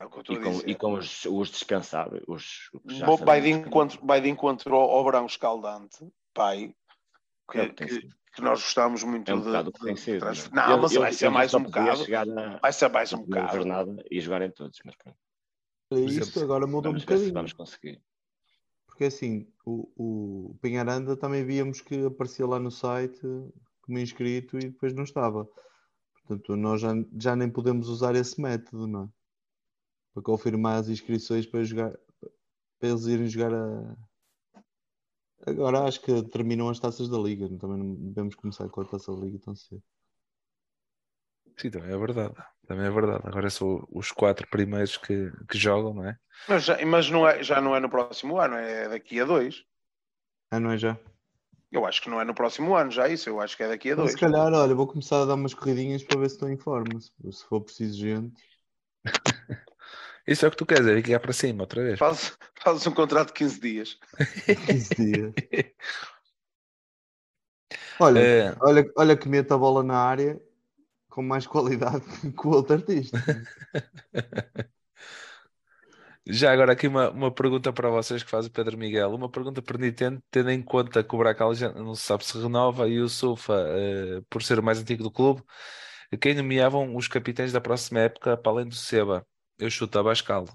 é 0.01 0.05
e, 0.05 0.37
com, 0.39 0.61
e, 0.67 0.75
com, 0.75 0.95
os, 0.95 1.25
os 1.25 1.51
dispensáveis. 1.51 2.23
Os, 2.27 2.71
os 2.85 3.21
vai, 3.21 3.41
de 3.41 3.51
encontro, 3.51 4.05
vai 4.05 4.21
de 4.21 4.29
encontro 4.29 4.75
ao, 4.75 4.91
ao 4.91 5.05
Brão 5.05 5.27
Escaldante, 5.27 6.07
pai, 6.33 6.75
que, 7.51 7.59
é 7.59 7.69
que, 7.69 7.87
que, 8.35 8.43
nós 8.43 8.61
gostamos 8.61 9.05
muito 9.05 9.31
é 9.31 9.35
um 9.35 9.41
de. 9.41 9.47
Bocado 9.47 9.73
de, 9.73 9.95
de 9.95 10.55
não, 10.55 10.71
eu, 10.71 10.79
mas 10.83 10.93
eu, 10.93 11.01
vai 11.01 11.13
ser 11.13 11.29
mais 11.31 11.55
um 11.55 11.63
bocado. 11.63 12.05
Vai 12.61 12.73
ser 12.73 12.89
mais 12.89 13.13
um 13.13 13.23
bocado. 13.23 13.57
Jornada 13.57 14.05
e 14.11 14.21
jogarem 14.21 14.51
todos, 14.51 14.79
mas 14.85 14.97
pronto. 14.97 15.19
Isso 15.93 16.43
agora 16.43 16.67
muda 16.67 16.91
um 16.91 16.95
bocadinho. 16.95 17.33
Vamos 17.33 17.53
conseguir. 17.53 18.03
Porque 18.87 19.05
assim, 19.05 19.47
o, 19.65 19.91
o 19.97 20.59
Pinharanda 20.61 21.17
também 21.17 21.45
víamos 21.45 21.81
que 21.81 22.07
aparecia 22.07 22.47
lá 22.47 22.59
no 22.59 22.71
site 22.71 23.21
como 23.83 23.99
inscrito 23.99 24.57
e 24.57 24.71
depois 24.71 24.95
não 24.95 25.05
estava. 25.05 25.49
Portanto, 26.15 26.57
nós 26.57 26.81
já, 26.81 26.93
já 27.19 27.37
nem 27.37 27.51
podemos 27.51 27.89
usar 27.89 28.15
esse 28.17 28.41
método, 28.41 28.87
não 28.87 29.05
é? 29.05 29.09
Para 30.15 30.23
confirmar 30.23 30.79
as 30.79 30.89
inscrições 30.89 31.45
para, 31.45 31.65
jogar, 31.65 31.91
para 32.79 32.89
eles 32.89 33.05
irem 33.07 33.27
jogar 33.27 33.53
a. 33.53 33.97
Agora 35.47 35.83
acho 35.83 36.01
que 36.01 36.23
terminam 36.31 36.71
as 36.71 36.79
taças 36.79 37.09
da 37.09 37.19
Liga, 37.19 37.47
também 37.59 37.77
não 37.77 37.95
devemos 37.95 38.35
começar 38.35 38.67
com 38.69 38.81
a 38.81 38.85
taça 38.87 39.13
da 39.13 39.21
Liga 39.21 39.39
tão 39.41 39.55
cedo. 39.55 39.83
Sim, 41.57 41.71
também 41.71 41.93
é 41.93 41.99
verdade. 41.99 42.35
Também 42.67 42.87
é 42.87 42.91
verdade. 42.91 43.23
Agora 43.25 43.51
são 43.51 43.87
os 43.91 44.11
quatro 44.11 44.49
primeiros 44.49 44.97
que, 44.97 45.31
que 45.49 45.59
jogam, 45.59 45.95
não 45.95 46.09
é? 46.09 46.17
Mas, 46.49 46.65
já, 46.65 46.87
mas 46.87 47.11
não 47.11 47.29
é, 47.29 47.43
já 47.43 47.61
não 47.61 47.77
é 47.77 47.81
no 47.81 47.91
próximo 47.91 48.39
ano, 48.39 48.55
é 48.55 48.89
daqui 48.89 49.21
a 49.21 49.25
dois. 49.25 49.63
Ah, 50.51 50.59
não 50.59 50.71
é 50.71 50.79
já? 50.79 50.99
Eu 51.71 51.85
acho 51.85 52.01
que 52.01 52.09
não 52.09 52.21
é 52.21 52.25
no 52.25 52.35
próximo 52.35 52.75
ano 52.75 52.91
já 52.91 53.09
isso, 53.09 53.29
eu 53.29 53.41
acho 53.41 53.57
que 53.57 53.63
é 53.63 53.69
daqui 53.69 53.91
a 53.91 53.95
dois. 53.97 54.13
Mas, 54.13 54.21
se 54.21 54.27
calhar, 54.27 54.53
olha, 54.53 54.75
vou 54.75 54.87
começar 54.87 55.23
a 55.23 55.25
dar 55.25 55.35
umas 55.35 55.55
corridinhas 55.55 56.03
para 56.03 56.19
ver 56.19 56.29
se 56.29 56.37
estou 56.37 56.49
em 56.49 56.57
forma, 56.57 57.01
se, 57.01 57.11
se 57.33 57.45
for 57.45 57.61
preciso 57.61 57.99
gente. 57.99 58.43
Isso 60.27 60.45
é 60.45 60.49
o 60.49 60.51
que 60.51 60.57
tu 60.57 60.67
queres, 60.67 60.87
é 60.87 60.97
ficar 61.03 61.21
para 61.21 61.33
cima 61.33 61.63
outra 61.63 61.83
vez. 61.83 61.99
Faz, 61.99 62.37
faz 62.63 62.87
um 62.87 62.93
contrato 62.93 63.29
de 63.29 63.35
15 63.35 63.61
dias. 63.61 63.99
15 64.67 64.95
dias. 64.95 65.33
Olha, 68.01 68.19
é... 68.19 68.57
olha, 68.61 68.93
olha 68.97 69.17
que 69.17 69.29
mete 69.29 69.53
a 69.53 69.59
bola 69.59 69.83
na 69.83 69.97
área 69.97 70.41
com 71.09 71.23
mais 71.23 71.47
qualidade 71.47 72.05
que 72.37 72.47
o 72.47 72.51
outro 72.51 72.75
artista. 72.75 73.17
Já 76.27 76.53
agora 76.53 76.73
aqui 76.73 76.89
uma, 76.89 77.11
uma 77.11 77.31
pergunta 77.31 77.71
para 77.71 77.91
vocês 77.91 78.23
que 78.23 78.31
faz 78.31 78.47
o 78.47 78.51
Pedro 78.51 78.79
Miguel. 78.79 79.15
Uma 79.15 79.31
pergunta 79.31 79.61
pertinente, 79.61 80.25
tendo 80.31 80.51
em 80.51 80.63
conta 80.63 81.05
que 81.05 81.15
o 81.15 81.19
Bracal 81.19 81.55
já 81.55 81.71
não 81.71 81.95
se 81.95 82.01
sabe 82.01 82.25
se 82.25 82.39
renova 82.39 82.89
e 82.89 82.99
o 82.99 83.11
Sufa, 83.11 83.53
uh, 83.53 84.23
por 84.31 84.43
ser 84.43 84.59
o 84.59 84.63
mais 84.63 84.81
antigo 84.81 85.03
do 85.03 85.11
clube, 85.11 85.43
quem 86.19 86.35
nomeavam 86.35 86.97
os 86.97 87.09
capitães 87.09 87.53
da 87.53 87.61
próxima 87.61 88.01
época 88.01 88.39
para 88.39 88.53
além 88.53 88.67
do 88.67 88.75
Seba? 88.75 89.27
Eu 89.59 89.71
chuto 89.71 89.99
Abascal. 89.99 90.47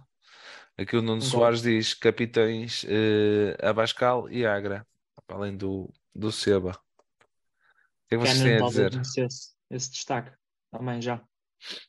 Aqui 0.77 0.95
o 0.95 1.01
Nuno 1.01 1.21
Bom. 1.21 1.27
Soares 1.27 1.61
diz 1.61 1.93
capitães 1.93 2.83
uh, 2.83 3.67
Abascal 3.67 4.29
e 4.29 4.45
Agra, 4.45 4.85
além 5.27 5.55
do, 5.55 5.91
do 6.15 6.31
Seba. 6.31 6.71
O 6.71 8.07
que 8.07 8.15
é 8.15 8.17
que 8.17 8.25
vocês 8.25 8.41
têm 8.41 8.55
a 8.55 8.67
dizer? 8.67 8.93
Esse, 8.99 9.53
esse 9.69 9.91
destaque 9.91 10.31
também 10.71 11.01
já. 11.01 11.23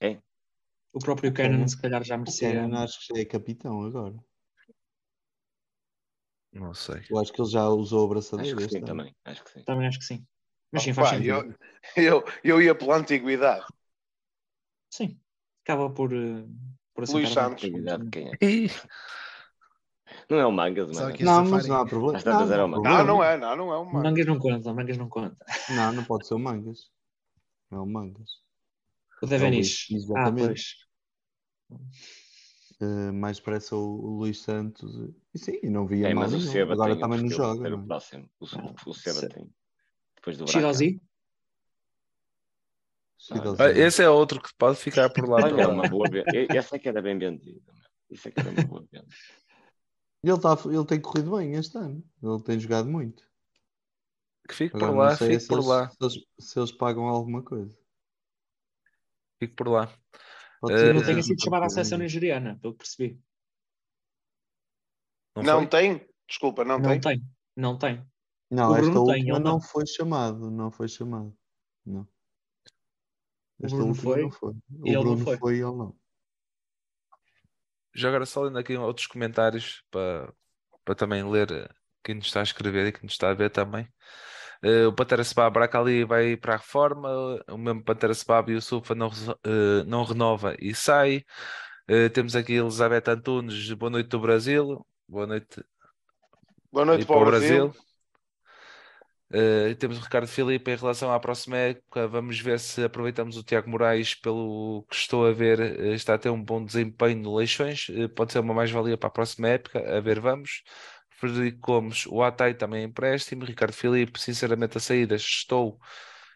É. 0.01 0.19
O 0.93 0.99
próprio 0.99 1.33
Cannon, 1.33 1.67
se 1.69 1.81
calhar, 1.81 2.03
já 2.03 2.19
merecia. 2.19 2.67
O 2.67 2.77
acho 2.77 2.99
que 2.99 3.15
já 3.15 3.21
é 3.21 3.25
capitão 3.25 3.83
agora. 3.83 4.17
Não 6.53 6.75
sei. 6.75 7.05
Eu 7.09 7.19
acho 7.19 7.33
que 7.33 7.41
ele 7.41 7.51
já 7.51 7.69
usou 7.69 8.07
a 8.07 8.09
braçadeira. 8.09 8.59
Acho 8.59 8.69
que 8.69 8.75
sim, 8.75 8.85
também. 8.85 9.15
Acho 9.25 9.45
que 9.45 9.51
sim. 9.51 9.63
Também 9.63 9.87
acho 9.87 9.99
que 10.01 10.05
sim. 10.05 10.27
Mas 10.73 10.83
sim, 10.83 10.93
faz 10.93 11.11
sentido. 11.11 11.57
Eu, 11.97 12.03
eu, 12.03 12.25
eu 12.43 12.63
ia 12.63 12.75
pela 12.75 12.97
antiguidade. 12.97 13.65
Sim. 14.93 15.21
Acaba 15.63 15.91
por, 15.91 16.13
eh, 16.13 16.45
por 16.45 16.80
Luís 17.09 17.31
Santos. 17.31 17.63
Quem 18.11 18.29
é? 18.29 18.71
Não 20.29 20.39
é 20.39 20.47
o 20.47 20.53
Mangas, 20.53 20.91
mano. 20.91 21.17
Não, 21.21 21.45
mas 21.45 21.67
não 21.67 21.77
há 21.77 21.87
problema. 21.87 22.21
Não, 22.25 22.47
não, 22.47 22.69
não, 22.69 22.83
não, 22.83 23.05
não 23.05 23.25
é, 23.25 23.37
não, 23.37 23.57
não 23.57 23.73
é 23.73 23.79
o 23.79 23.85
Mangas. 23.85 24.03
Mangas 24.03 24.27
não 24.27 24.39
conta, 24.39 24.73
Mangas 24.73 24.97
não 24.99 25.09
conta. 25.09 25.47
Não, 25.71 25.93
não 25.93 26.05
pode 26.05 26.27
ser 26.27 26.35
o 26.35 26.39
Mangas. 26.39 26.91
Não 27.71 27.79
é 27.79 27.83
o 27.83 27.87
Mangas. 27.87 28.31
O 29.23 29.27
Devenis. 29.27 29.87
É 29.91 29.95
exatamente. 29.95 30.77
Ah, 31.71 31.77
uh, 32.81 33.13
mais 33.13 33.39
parece 33.39 33.75
o, 33.75 33.79
o 33.79 34.19
Luís 34.19 34.41
Santos. 34.41 35.13
E 35.35 35.39
sim, 35.39 35.61
não 35.65 35.87
via 35.87 36.09
é, 36.09 36.15
nenhum. 36.15 36.73
Agora 36.73 36.99
também 36.99 37.23
não 37.23 37.31
joga. 37.31 37.75
O 37.75 37.87
próximo. 37.87 38.29
O, 38.41 38.91
o 38.91 38.95
Seba 38.95 39.29
tem. 39.29 39.53
Depois 40.17 40.37
do 40.37 40.47
Chidozi? 40.47 41.01
Ah, 43.59 43.71
esse 43.71 44.03
é 44.03 44.09
outro 44.09 44.41
que 44.41 44.49
pode 44.57 44.79
ficar 44.79 45.11
por 45.11 45.29
lá. 45.29 45.41
é 45.41 45.67
uma 45.67 45.89
boa 45.89 46.07
Essa 46.49 46.77
é 46.77 46.79
que 46.79 46.89
era 46.89 47.03
bem 47.03 47.19
vendida. 47.19 47.61
Isso 48.11 48.29
é 48.29 48.31
que 48.31 48.41
era 48.41 48.51
uma 48.51 48.65
boa 48.65 48.87
venda. 48.91 49.07
Ele, 50.23 50.39
tá, 50.39 50.57
ele 50.67 50.85
tem 50.85 51.01
corrido 51.01 51.37
bem 51.37 51.55
este 51.55 51.77
ano. 51.79 52.05
Ele 52.23 52.43
tem 52.43 52.59
jogado 52.59 52.89
muito. 52.89 53.23
Que 54.49 54.55
fique 54.55 54.77
Agora, 54.77 54.93
por 54.93 54.99
lá, 54.99 55.17
fique 55.17 55.47
por 55.47 55.55
eles, 55.55 55.67
lá. 55.67 55.91
Se 55.91 55.97
eles, 56.01 56.15
se 56.39 56.59
eles, 56.59 56.73
pagam 56.73 57.07
alguma 57.07 57.43
coisa. 57.43 57.79
Fique 59.39 59.55
por 59.55 59.69
lá. 59.69 59.93
Pode 60.61 60.79
ser, 60.79 60.91
uh, 60.91 60.95
não 60.95 61.05
tenha 61.05 61.23
sido 61.23 61.43
chamado 61.43 61.65
à 61.65 61.69
seleção 61.69 61.99
nigeriana, 61.99 62.59
pelo 62.61 62.75
que 62.75 62.79
percebi. 62.79 63.21
Não, 65.37 65.43
não 65.43 65.67
tem? 65.67 66.07
Desculpa, 66.29 66.65
não, 66.65 66.79
não 66.79 66.91
tem? 66.91 67.01
tem. 67.01 67.25
Não 67.57 67.79
tem. 67.79 68.05
Não, 68.51 68.75
esta 68.77 68.99
última 68.99 69.15
tem, 69.15 69.25
não. 69.27 69.39
não 69.41 69.61
foi 69.61 69.87
chamado. 69.87 70.51
Não 70.51 70.71
foi 70.71 70.89
chamado. 70.89 71.35
Não. 71.87 72.07
Esta 73.63 73.77
última 73.77 73.95
foi? 73.95 74.23
não 74.23 74.31
foi. 74.31 74.53
O 74.53 74.87
ele 74.87 74.99
Bruno 74.99 75.17
não 75.17 75.25
foi. 75.25 75.37
foi 75.37 75.53
e 75.57 75.61
ele 75.61 75.77
não. 75.77 75.95
Já 77.95 78.09
agora 78.09 78.25
só 78.25 78.43
lendo 78.43 78.59
aqui 78.59 78.77
outros 78.77 79.07
comentários 79.07 79.83
para, 79.91 80.33
para 80.85 80.95
também 80.95 81.29
ler 81.29 81.51
eh, 81.51 81.69
quem 82.05 82.15
nos 82.15 82.27
está 82.27 82.41
a 82.41 82.45
escrever 82.45 82.87
e 82.87 82.93
quem 82.93 83.03
nos 83.03 83.13
está 83.13 83.31
a 83.31 83.35
ver 83.35 83.51
também. 83.51 83.89
Uh, 84.63 84.89
o 84.89 84.93
Pantera 84.93 85.25
Sebab 85.25 85.59
ali 85.73 86.05
vai 86.05 86.37
para 86.37 86.55
a 86.55 86.57
reforma, 86.59 87.09
o 87.49 87.57
mesmo 87.57 87.83
Pantera 87.83 88.13
Sebab 88.13 88.53
e 88.53 88.57
o 88.57 88.63
Sufa 88.63 88.95
não, 88.95 89.09
uh, 89.09 89.85
não 89.87 90.05
renova 90.05 90.55
e 90.61 90.75
sai. 90.75 91.25
Uh, 91.91 92.11
temos 92.11 92.37
aqui 92.37 92.53
Elizabeth 92.55 93.11
Antunes, 93.11 93.73
boa 93.73 93.91
noite 93.91 94.09
do 94.09 94.21
Brasil. 94.21 94.87
Boa 95.09 95.27
noite. 95.27 95.65
Boa 96.71 96.85
noite 96.85 97.05
para 97.05 97.17
o 97.17 97.25
Brasil. 97.25 97.69
Brasil. 97.69 97.90
Uh, 99.33 99.75
temos 99.77 99.97
o 99.97 100.01
Ricardo 100.01 100.27
Filipe 100.27 100.73
em 100.73 100.77
relação 100.77 101.13
à 101.13 101.21
próxima 101.21 101.57
época. 101.57 102.09
Vamos 102.09 102.41
ver 102.41 102.59
se 102.59 102.83
aproveitamos 102.83 103.37
o 103.37 103.45
Tiago 103.45 103.71
Moraes, 103.71 104.15
pelo 104.15 104.85
que 104.91 104.97
estou 104.97 105.25
a 105.27 105.33
ver, 105.33 105.61
uh, 105.61 105.95
está 105.95 106.15
a 106.15 106.19
ter 106.19 106.31
um 106.31 106.43
bom 106.43 106.65
desempenho 106.65 107.23
no 107.23 107.37
Leixões. 107.37 107.89
Uh, 107.91 108.09
pode 108.09 108.33
ser 108.33 108.41
uma 108.41 108.55
mais-valia 108.55 108.99
para 108.99 109.09
a 109.09 109.13
próxima 109.13 109.49
época. 109.49 109.79
A 109.97 110.01
ver, 110.01 110.21
vamos. 110.21 110.63
Frederico 111.11 111.61
Gomes, 111.61 112.07
o 112.07 112.23
Atai 112.23 112.55
também 112.55 112.83
é 112.83 112.85
empréstimo. 112.85 113.45
Ricardo 113.45 113.75
Filipe, 113.75 114.19
sinceramente, 114.19 114.79
a 114.79 114.81
saídas 114.81 115.21
estou 115.23 115.79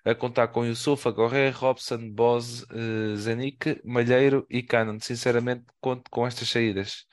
a 0.04 0.14
contar 0.14 0.48
com 0.48 0.64
Yusufa, 0.64 1.10
Gorré, 1.10 1.48
Robson, 1.50 2.10
Boz, 2.10 2.62
uh, 2.64 3.84
Malheiro 3.84 4.46
e 4.50 4.62
Cannon. 4.62 5.00
Sinceramente, 5.00 5.64
conto 5.80 6.10
com 6.10 6.26
estas 6.26 6.48
saídas. 6.48 7.06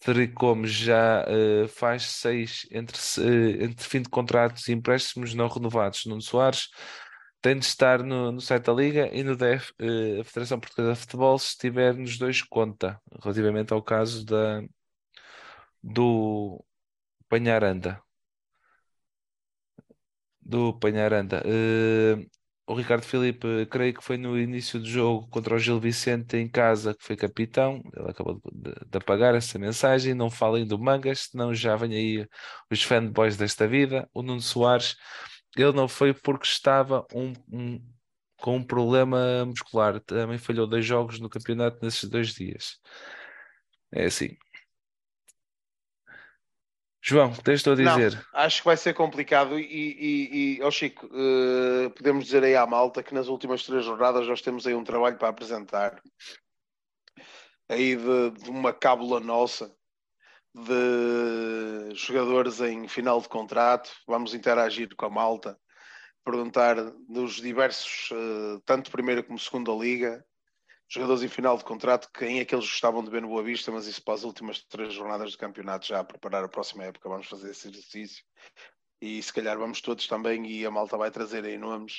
Frederico 0.00 0.64
já 0.64 1.24
uh, 1.24 1.68
faz 1.68 2.04
seis 2.04 2.66
entre, 2.70 2.96
uh, 2.96 3.64
entre 3.64 3.86
fim 3.88 4.02
de 4.02 4.08
contratos 4.08 4.68
e 4.68 4.72
empréstimos 4.72 5.34
não 5.34 5.48
renovados. 5.48 6.06
Nuno 6.06 6.22
Soares 6.22 6.68
tem 7.40 7.58
de 7.58 7.64
estar 7.64 8.02
no, 8.02 8.32
no 8.32 8.40
site 8.40 8.64
da 8.64 8.72
Liga 8.72 9.08
e 9.12 9.22
no 9.22 9.36
DEF, 9.36 9.72
uh, 9.80 10.20
a 10.20 10.24
Federação 10.24 10.60
Portuguesa 10.60 10.94
de 10.94 11.00
Futebol, 11.00 11.38
se 11.38 11.48
estiver 11.48 11.94
nos 11.94 12.18
dois, 12.18 12.42
conta, 12.42 13.00
relativamente 13.22 13.72
ao 13.72 13.82
caso 13.82 14.24
da, 14.24 14.62
do 15.82 16.64
Panharanda. 17.28 18.00
Do 20.40 20.72
Panharanda. 20.78 21.42
Uh, 21.44 22.37
o 22.68 22.74
Ricardo 22.74 23.02
Filipe, 23.02 23.66
creio 23.70 23.94
que 23.94 24.04
foi 24.04 24.18
no 24.18 24.38
início 24.38 24.78
do 24.78 24.86
jogo 24.86 25.26
contra 25.28 25.54
o 25.54 25.58
Gil 25.58 25.80
Vicente 25.80 26.36
em 26.36 26.46
casa 26.46 26.94
que 26.94 27.02
foi 27.02 27.16
capitão. 27.16 27.82
Ele 27.96 28.10
acabou 28.10 28.42
de, 28.52 28.72
de 28.86 28.98
apagar 28.98 29.34
essa 29.34 29.58
mensagem. 29.58 30.12
Não 30.12 30.30
falem 30.30 30.66
do 30.66 30.78
Mangas, 30.78 31.28
senão 31.30 31.54
já 31.54 31.74
vem 31.76 31.94
aí 31.94 32.28
os 32.70 32.82
fanboys 32.82 33.38
desta 33.38 33.66
vida. 33.66 34.06
O 34.12 34.22
Nuno 34.22 34.42
Soares, 34.42 34.96
ele 35.56 35.72
não 35.72 35.88
foi 35.88 36.12
porque 36.12 36.46
estava 36.46 37.06
um, 37.14 37.32
um, 37.50 37.80
com 38.36 38.56
um 38.56 38.62
problema 38.64 39.46
muscular. 39.46 39.98
Também 40.00 40.36
falhou 40.36 40.66
dois 40.66 40.84
jogos 40.84 41.18
no 41.20 41.30
campeonato 41.30 41.78
nesses 41.82 42.08
dois 42.10 42.34
dias. 42.34 42.78
É 43.92 44.04
assim. 44.04 44.36
João, 47.00 47.32
tens 47.32 47.66
a 47.66 47.74
dizer? 47.74 48.14
Não, 48.14 48.40
acho 48.40 48.60
que 48.60 48.66
vai 48.66 48.76
ser 48.76 48.92
complicado 48.92 49.58
e, 49.58 49.64
e, 49.64 50.56
e 50.58 50.62
oh 50.62 50.70
Chico, 50.70 51.06
uh, 51.06 51.90
podemos 51.90 52.24
dizer 52.24 52.42
aí 52.42 52.56
à 52.56 52.66
malta 52.66 53.02
que 53.02 53.14
nas 53.14 53.28
últimas 53.28 53.62
três 53.64 53.84
jornadas 53.84 54.26
nós 54.26 54.42
temos 54.42 54.66
aí 54.66 54.74
um 54.74 54.84
trabalho 54.84 55.16
para 55.16 55.28
apresentar 55.28 56.02
aí 57.68 57.96
de, 57.96 58.30
de 58.42 58.50
uma 58.50 58.72
cábula 58.72 59.20
nossa 59.20 59.72
de 60.54 61.94
jogadores 61.94 62.60
em 62.60 62.88
final 62.88 63.20
de 63.20 63.28
contrato, 63.28 63.90
vamos 64.06 64.34
interagir 64.34 64.88
com 64.96 65.06
a 65.06 65.10
malta, 65.10 65.58
perguntar 66.24 66.74
dos 67.08 67.36
diversos, 67.36 68.10
uh, 68.10 68.60
tanto 68.64 68.90
primeira 68.90 69.22
como 69.22 69.38
segunda 69.38 69.72
liga, 69.72 70.24
jogadores 70.88 71.22
em 71.22 71.28
final 71.28 71.56
de 71.56 71.64
contrato, 71.64 72.10
quem 72.12 72.40
é 72.40 72.44
que 72.44 72.54
eles 72.54 72.64
gostavam 72.64 73.04
de 73.04 73.10
ver 73.10 73.20
no 73.20 73.28
Boa 73.28 73.42
Vista, 73.42 73.70
mas 73.70 73.86
isso 73.86 74.02
para 74.02 74.14
as 74.14 74.24
últimas 74.24 74.64
três 74.64 74.94
jornadas 74.94 75.32
do 75.32 75.38
campeonato, 75.38 75.86
já 75.86 76.00
a 76.00 76.04
preparar 76.04 76.42
a 76.42 76.48
próxima 76.48 76.84
época, 76.84 77.08
vamos 77.08 77.26
fazer 77.26 77.50
esse 77.50 77.68
exercício. 77.68 78.24
E 79.00 79.22
se 79.22 79.32
calhar 79.32 79.58
vamos 79.58 79.80
todos 79.80 80.06
também, 80.06 80.46
e 80.46 80.64
a 80.64 80.70
malta 80.70 80.96
vai 80.96 81.10
trazer 81.10 81.44
aí 81.44 81.58
nomes, 81.58 81.94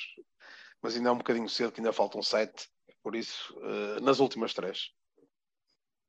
mas 0.81 0.95
ainda 0.95 1.09
é 1.09 1.11
um 1.11 1.17
bocadinho 1.17 1.47
cedo, 1.47 1.71
que 1.71 1.79
ainda 1.79 1.93
faltam 1.93 2.21
sete, 2.21 2.67
por 3.03 3.15
isso, 3.15 3.55
uh, 3.59 4.01
nas 4.01 4.19
últimas 4.19 4.53
três. 4.53 4.91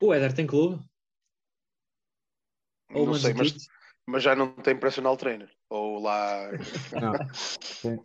O 0.01 0.13
Éder 0.13 0.33
tem 0.33 0.47
clube? 0.47 0.83
Ou 2.93 3.05
não 3.05 3.13
sei, 3.13 3.33
mas, 3.33 3.55
mas, 4.05 4.23
já 4.23 4.35
não 4.35 4.53
tem 4.53 4.77
personal 4.77 5.15
trainer. 5.15 5.49
Ou 5.69 6.01
lá. 6.01 6.49
Não. 6.99 7.13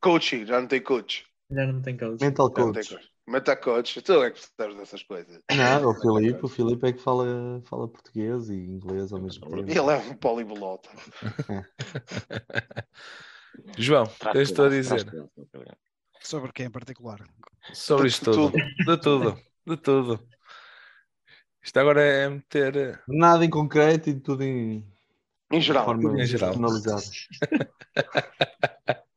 Coaching, 0.00 0.46
já 0.46 0.60
não 0.60 0.66
tem 0.66 0.82
coach. 0.82 1.27
Já 1.50 1.66
não 1.66 1.80
tem 1.80 1.96
coach. 1.96 2.22
Mental 2.22 2.50
coach. 2.50 2.98
Mental 3.26 3.56
coach, 3.56 4.02
tu 4.02 4.22
é 4.22 4.30
que 4.30 4.40
percebes 4.40 4.76
dessas 4.76 5.02
coisas. 5.02 5.40
Não, 5.50 5.90
o 5.90 5.94
Filipe, 5.94 6.44
o 6.44 6.48
Filipe 6.48 6.88
é 6.88 6.92
que 6.92 7.00
fala, 7.00 7.62
fala 7.64 7.88
português 7.88 8.50
e 8.50 8.54
inglês 8.54 9.12
ao 9.12 9.20
mesmo 9.20 9.48
tempo. 9.48 9.70
Ele 9.70 9.78
é 9.78 9.96
um 9.96 10.14
polibolota. 10.14 10.90
João, 13.78 14.04
o 14.04 14.32
que 14.32 14.38
estou 14.38 14.66
a 14.66 14.68
dizer? 14.68 15.06
Sobre 16.20 16.52
quem 16.52 16.66
em 16.66 16.70
particular? 16.70 17.26
Sobre 17.72 18.08
isto 18.08 18.30
tudo. 18.30 18.58
De 18.84 18.96
tudo. 18.98 19.40
De 19.66 19.76
tudo. 19.76 20.28
Isto 21.62 21.80
agora 21.80 22.02
é 22.02 22.28
meter. 22.28 22.76
Eh, 22.76 22.98
Nada 23.08 23.44
em 23.44 23.50
concreto 23.50 24.10
e 24.10 24.20
tudo 24.20 24.42
em. 24.42 24.86
Em 25.50 25.60
geral. 25.60 25.94
Em 25.94 26.26
geral. 26.26 26.54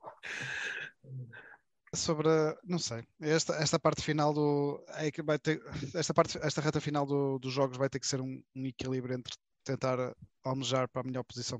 sobre, 2.01 2.29
não 2.63 2.79
sei, 2.79 3.03
esta, 3.19 3.55
esta 3.55 3.79
parte 3.79 4.01
final 4.01 4.33
do. 4.33 4.83
É 4.89 5.11
que 5.11 5.21
vai 5.21 5.39
ter, 5.39 5.61
esta, 5.93 6.13
parte, 6.13 6.37
esta 6.41 6.61
reta 6.61 6.81
final 6.81 7.05
do, 7.05 7.39
dos 7.39 7.53
jogos 7.53 7.77
vai 7.77 7.89
ter 7.89 7.99
que 7.99 8.07
ser 8.07 8.19
um, 8.19 8.41
um, 8.55 8.65
equilíbrio 8.65 9.15
entre 9.15 9.33
tentar 9.63 10.15
almejar 10.43 10.89
para 10.89 11.01
a 11.01 11.05
melhor 11.05 11.23
posição 11.23 11.59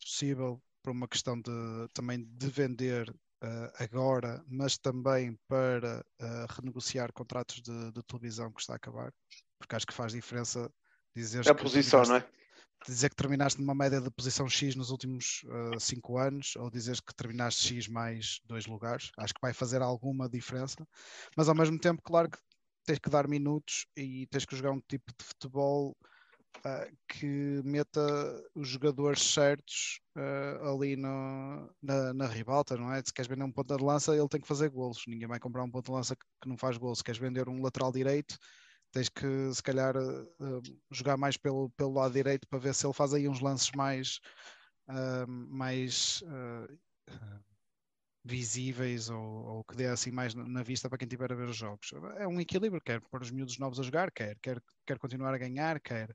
possível, 0.00 0.62
por 0.82 0.90
uma 0.90 1.08
questão 1.08 1.40
de 1.40 1.50
também 1.92 2.24
de 2.24 2.48
vender 2.48 3.08
uh, 3.10 3.72
agora, 3.78 4.42
mas 4.48 4.78
também 4.78 5.38
para 5.48 6.04
uh, 6.20 6.46
renegociar 6.54 7.12
contratos 7.12 7.60
de, 7.60 7.92
de, 7.92 8.02
televisão 8.04 8.52
que 8.52 8.60
está 8.60 8.74
a 8.74 8.76
acabar, 8.76 9.12
porque 9.58 9.76
acho 9.76 9.86
que 9.86 9.94
faz 9.94 10.12
diferença 10.12 10.72
dizer. 11.14 11.46
É 11.46 11.50
a 11.50 11.54
posição, 11.54 12.02
não 12.04 12.16
é? 12.16 12.26
Dizer 12.86 13.10
que 13.10 13.16
terminaste 13.16 13.60
numa 13.60 13.74
média 13.74 14.00
de 14.00 14.10
posição 14.10 14.48
X 14.48 14.74
nos 14.74 14.90
últimos 14.90 15.42
5 15.78 16.12
uh, 16.12 16.18
anos 16.18 16.56
ou 16.56 16.70
dizeres 16.70 17.00
que 17.00 17.14
terminaste 17.14 17.74
X 17.74 17.88
mais 17.88 18.40
dois 18.44 18.66
lugares. 18.66 19.10
Acho 19.18 19.34
que 19.34 19.40
vai 19.40 19.52
fazer 19.52 19.82
alguma 19.82 20.28
diferença, 20.28 20.86
mas 21.36 21.48
ao 21.48 21.54
mesmo 21.54 21.78
tempo, 21.78 22.02
claro 22.02 22.30
que 22.30 22.38
tens 22.84 22.98
que 22.98 23.10
dar 23.10 23.28
minutos 23.28 23.86
e 23.96 24.26
tens 24.28 24.44
que 24.44 24.56
jogar 24.56 24.72
um 24.72 24.80
tipo 24.80 25.12
de 25.16 25.24
futebol 25.24 25.96
uh, 26.58 26.96
que 27.08 27.62
meta 27.64 28.00
os 28.54 28.68
jogadores 28.68 29.22
certos 29.22 30.00
uh, 30.16 30.68
ali 30.68 30.96
no, 30.96 31.70
na, 31.82 32.12
na 32.12 32.26
ribalta, 32.26 32.76
não 32.76 32.92
é? 32.92 33.02
Se 33.04 33.12
queres 33.12 33.28
vender 33.28 33.44
um 33.44 33.52
ponta 33.52 33.76
de 33.76 33.84
lança, 33.84 34.16
ele 34.16 34.28
tem 34.28 34.40
que 34.40 34.48
fazer 34.48 34.68
golos. 34.70 35.04
Ninguém 35.06 35.28
vai 35.28 35.38
comprar 35.38 35.62
um 35.64 35.70
ponta 35.70 35.90
de 35.90 35.96
lança 35.96 36.16
que, 36.16 36.24
que 36.40 36.48
não 36.48 36.56
faz 36.56 36.76
golos. 36.76 36.98
Se 36.98 37.04
queres 37.04 37.20
vender 37.20 37.48
um 37.48 37.62
lateral 37.62 37.92
direito, 37.92 38.36
tens 38.92 39.08
que 39.08 39.52
se 39.52 39.62
calhar 39.62 39.96
uh, 39.96 40.62
jogar 40.90 41.16
mais 41.16 41.36
pelo, 41.36 41.70
pelo 41.70 41.94
lado 41.94 42.12
direito 42.12 42.46
para 42.46 42.58
ver 42.58 42.74
se 42.74 42.86
ele 42.86 42.92
faz 42.92 43.14
aí 43.14 43.28
uns 43.28 43.40
lances 43.40 43.70
mais, 43.72 44.20
uh, 44.88 45.26
mais 45.26 46.22
visíveis 48.24 49.10
ou, 49.10 49.20
ou, 49.20 49.64
que 49.64 49.74
dê 49.74 49.86
assim 49.86 50.10
mais 50.10 50.34
na 50.34 50.62
vista 50.62 50.88
para 50.88 50.98
quem 50.98 51.06
estiver 51.06 51.32
a 51.32 51.34
ver 51.34 51.48
os 51.48 51.56
jogos. 51.56 51.92
É 52.18 52.28
um 52.28 52.40
equilíbrio, 52.40 52.80
quer 52.80 53.00
pôr 53.00 53.22
os 53.22 53.30
miúdos 53.30 53.58
novos 53.58 53.80
a 53.80 53.82
jogar, 53.82 54.10
quer, 54.12 54.38
quer, 54.40 54.62
quer 54.86 54.98
continuar 54.98 55.34
a 55.34 55.38
ganhar, 55.38 55.80
quer. 55.80 56.14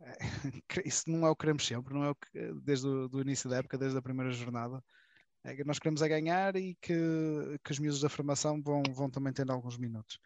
Isso 0.84 1.10
não 1.10 1.26
é 1.26 1.30
o 1.30 1.36
que 1.36 1.40
queremos 1.40 1.66
sempre, 1.66 1.94
não 1.94 2.04
é 2.04 2.10
o 2.10 2.14
que 2.14 2.52
desde 2.62 2.86
o 2.86 3.20
início 3.20 3.48
da 3.50 3.58
época, 3.58 3.78
desde 3.78 3.98
a 3.98 4.02
primeira 4.02 4.32
jornada. 4.32 4.82
É, 5.44 5.64
nós 5.64 5.78
queremos 5.78 6.02
é 6.02 6.08
ganhar 6.08 6.56
e 6.56 6.76
que, 6.80 6.94
que 7.64 7.72
os 7.72 7.78
miúdos 7.78 8.00
da 8.00 8.08
formação 8.08 8.60
vão, 8.62 8.82
vão 8.92 9.10
também 9.10 9.32
tendo 9.32 9.52
alguns 9.52 9.78
minutos. 9.78 10.18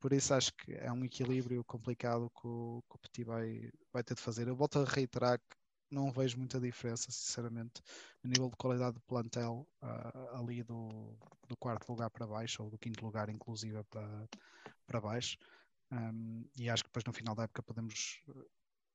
Por 0.00 0.12
isso 0.12 0.32
acho 0.32 0.52
que 0.54 0.72
é 0.72 0.90
um 0.90 1.04
equilíbrio 1.04 1.62
complicado 1.64 2.30
que 2.30 2.46
o, 2.46 2.82
que 2.88 2.96
o 2.96 2.98
Petit 2.98 3.24
vai, 3.24 3.70
vai 3.92 4.02
ter 4.02 4.14
de 4.14 4.22
fazer. 4.22 4.48
Eu 4.48 4.56
volto 4.56 4.78
a 4.78 4.84
reiterar 4.84 5.38
que 5.38 5.56
não 5.90 6.10
vejo 6.10 6.38
muita 6.38 6.60
diferença, 6.60 7.10
sinceramente, 7.10 7.82
a 8.24 8.28
nível 8.28 8.48
de 8.48 8.56
qualidade 8.56 8.94
de 8.94 9.02
plantel 9.02 9.68
uh, 9.82 10.36
ali 10.36 10.62
do, 10.62 10.88
do 11.48 11.56
quarto 11.56 11.88
lugar 11.90 12.08
para 12.10 12.26
baixo, 12.26 12.62
ou 12.62 12.70
do 12.70 12.78
quinto 12.78 13.04
lugar, 13.04 13.28
inclusive, 13.28 13.82
para, 13.84 14.28
para 14.86 15.00
baixo. 15.00 15.36
Um, 15.92 16.48
e 16.56 16.70
acho 16.70 16.84
que 16.84 16.88
depois 16.88 17.04
no 17.04 17.12
final 17.12 17.34
da 17.34 17.42
época 17.42 17.62
podemos 17.62 18.22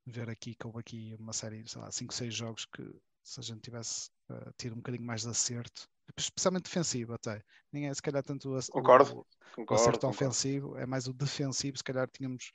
ver 0.06 0.30
aqui 0.30 0.56
que 0.56 0.66
houve 0.66 0.80
aqui 0.80 1.16
uma 1.20 1.34
série, 1.34 1.68
sei 1.68 1.82
lá, 1.82 1.92
5, 1.92 2.14
6 2.14 2.34
jogos 2.34 2.66
que 2.66 2.84
se 3.24 3.40
a 3.40 3.44
gente 3.44 3.62
tivesse 3.62 4.10
uh, 4.30 4.54
tido 4.58 4.74
um 4.74 4.78
bocadinho 4.78 5.06
mais 5.06 5.22
de 5.22 5.30
acerto, 5.30 5.90
especialmente 6.18 6.64
defensivo 6.64 7.14
até. 7.14 7.44
Nem 7.72 7.88
é 7.88 7.94
se 7.94 8.02
calhar 8.02 8.24
tanto 8.24 8.56
o, 8.56 8.62
concordo, 8.72 9.12
o, 9.12 9.26
concordo, 9.56 9.84
o 9.84 9.92
concordo. 9.92 10.08
ofensivo, 10.08 10.78
é 10.78 10.86
mais 10.86 11.08
o 11.08 11.14
defensivo, 11.14 11.78
se 11.78 11.84
calhar 11.84 12.08
tínhamos 12.10 12.52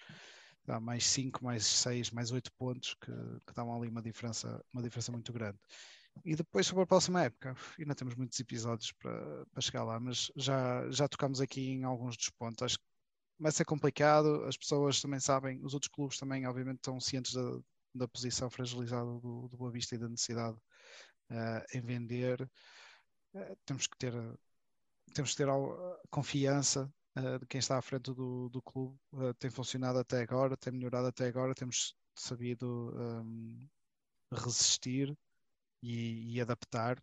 mais 0.81 1.07
5, 1.07 1.45
mais 1.45 1.65
6, 1.65 2.11
mais 2.11 2.31
8 2.31 2.53
pontos 2.53 2.95
que, 2.95 3.13
que 3.47 3.55
davam 3.55 3.75
ali 3.75 3.89
uma 3.89 4.03
diferença, 4.03 4.63
uma 4.73 4.83
diferença 4.83 5.11
muito 5.11 5.33
grande. 5.33 5.59
E 6.25 6.35
depois 6.37 6.67
sobre 6.67 6.85
a 6.85 6.87
próxima 6.87 7.23
época, 7.23 7.57
ainda 7.79 7.95
temos 7.95 8.15
muitos 8.15 8.39
episódios 8.39 8.93
para, 8.93 9.47
para 9.47 9.61
chegar 9.61 9.85
lá, 9.85 9.99
mas 9.99 10.31
já, 10.37 10.89
já 10.91 11.09
tocamos 11.09 11.41
aqui 11.41 11.71
em 11.71 11.85
alguns 11.85 12.17
dos 12.17 12.31
pontos. 12.31 12.63
Acho 12.63 12.79
que 12.79 12.85
vai 13.39 13.51
ser 13.53 13.65
complicado, 13.65 14.45
as 14.45 14.57
pessoas 14.57 15.01
também 15.01 15.19
sabem, 15.19 15.65
os 15.65 15.73
outros 15.73 15.91
clubes 15.91 16.19
também, 16.19 16.47
obviamente, 16.47 16.77
estão 16.77 17.01
cientes 17.01 17.33
da, 17.33 17.59
da 17.95 18.09
posição 18.09 18.51
fragilizada 18.51 19.07
do, 19.07 19.49
do 19.49 19.57
Boa 19.57 19.71
Vista 19.71 19.95
e 19.95 19.99
da 19.99 20.09
necessidade 20.09 20.57
uh, 21.31 21.65
em 21.77 21.81
vender. 21.81 22.49
Uh, 23.35 23.57
temos 23.65 23.87
que 23.87 23.97
ter 23.97 24.13
temos 25.15 25.33
que 25.33 25.39
ter 25.39 25.49
confiança 26.11 26.93
uh, 27.19 27.39
de 27.39 27.47
quem 27.47 27.59
está 27.59 27.79
à 27.79 27.83
frente 27.83 28.13
do, 28.13 28.49
do 28.49 28.63
clube. 28.63 28.97
tem 29.39 29.51
funcionado 29.51 29.99
até 29.99 30.23
agora, 30.23 30.57
tem 30.57 30.73
melhorado 30.73 31.09
até 31.09 31.27
agora, 31.27 31.55
temos 31.55 31.95
sabido 32.15 32.93
um, 32.97 33.69
resistir 34.33 35.17
e, 35.83 36.37
e 36.37 36.41
adaptar. 36.41 37.03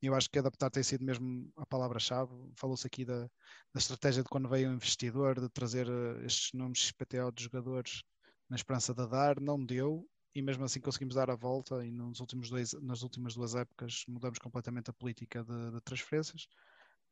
Eu 0.00 0.14
acho 0.14 0.30
que 0.30 0.38
adaptar 0.38 0.70
tem 0.70 0.82
sido 0.82 1.04
mesmo 1.04 1.50
a 1.56 1.66
palavra-chave. 1.66 2.32
Falou-se 2.56 2.86
aqui 2.86 3.04
da, 3.04 3.22
da, 3.22 3.78
estratégia 3.78 4.22
de 4.22 4.28
quando 4.28 4.48
veio 4.48 4.70
o 4.70 4.74
investidor, 4.74 5.40
de 5.40 5.48
trazer 5.48 5.88
estes 6.24 6.52
nomes 6.52 6.78
XPTO 6.78 7.32
de 7.32 7.44
jogadores 7.44 8.02
na 8.48 8.56
esperança 8.56 8.94
de 8.94 9.06
dar, 9.08 9.40
não 9.40 9.62
deu 9.64 10.08
e 10.34 10.42
mesmo 10.42 10.64
assim 10.64 10.80
conseguimos 10.80 11.14
dar 11.14 11.30
a 11.30 11.36
volta 11.36 11.84
e 11.84 11.90
nos 11.90 12.20
últimos 12.20 12.50
dois, 12.50 12.72
nas 12.74 13.02
últimas 13.02 13.34
duas 13.34 13.54
épocas 13.54 14.04
mudamos 14.08 14.38
completamente 14.38 14.90
a 14.90 14.92
política 14.92 15.42
de, 15.42 15.70
de 15.72 15.80
transferências. 15.80 16.46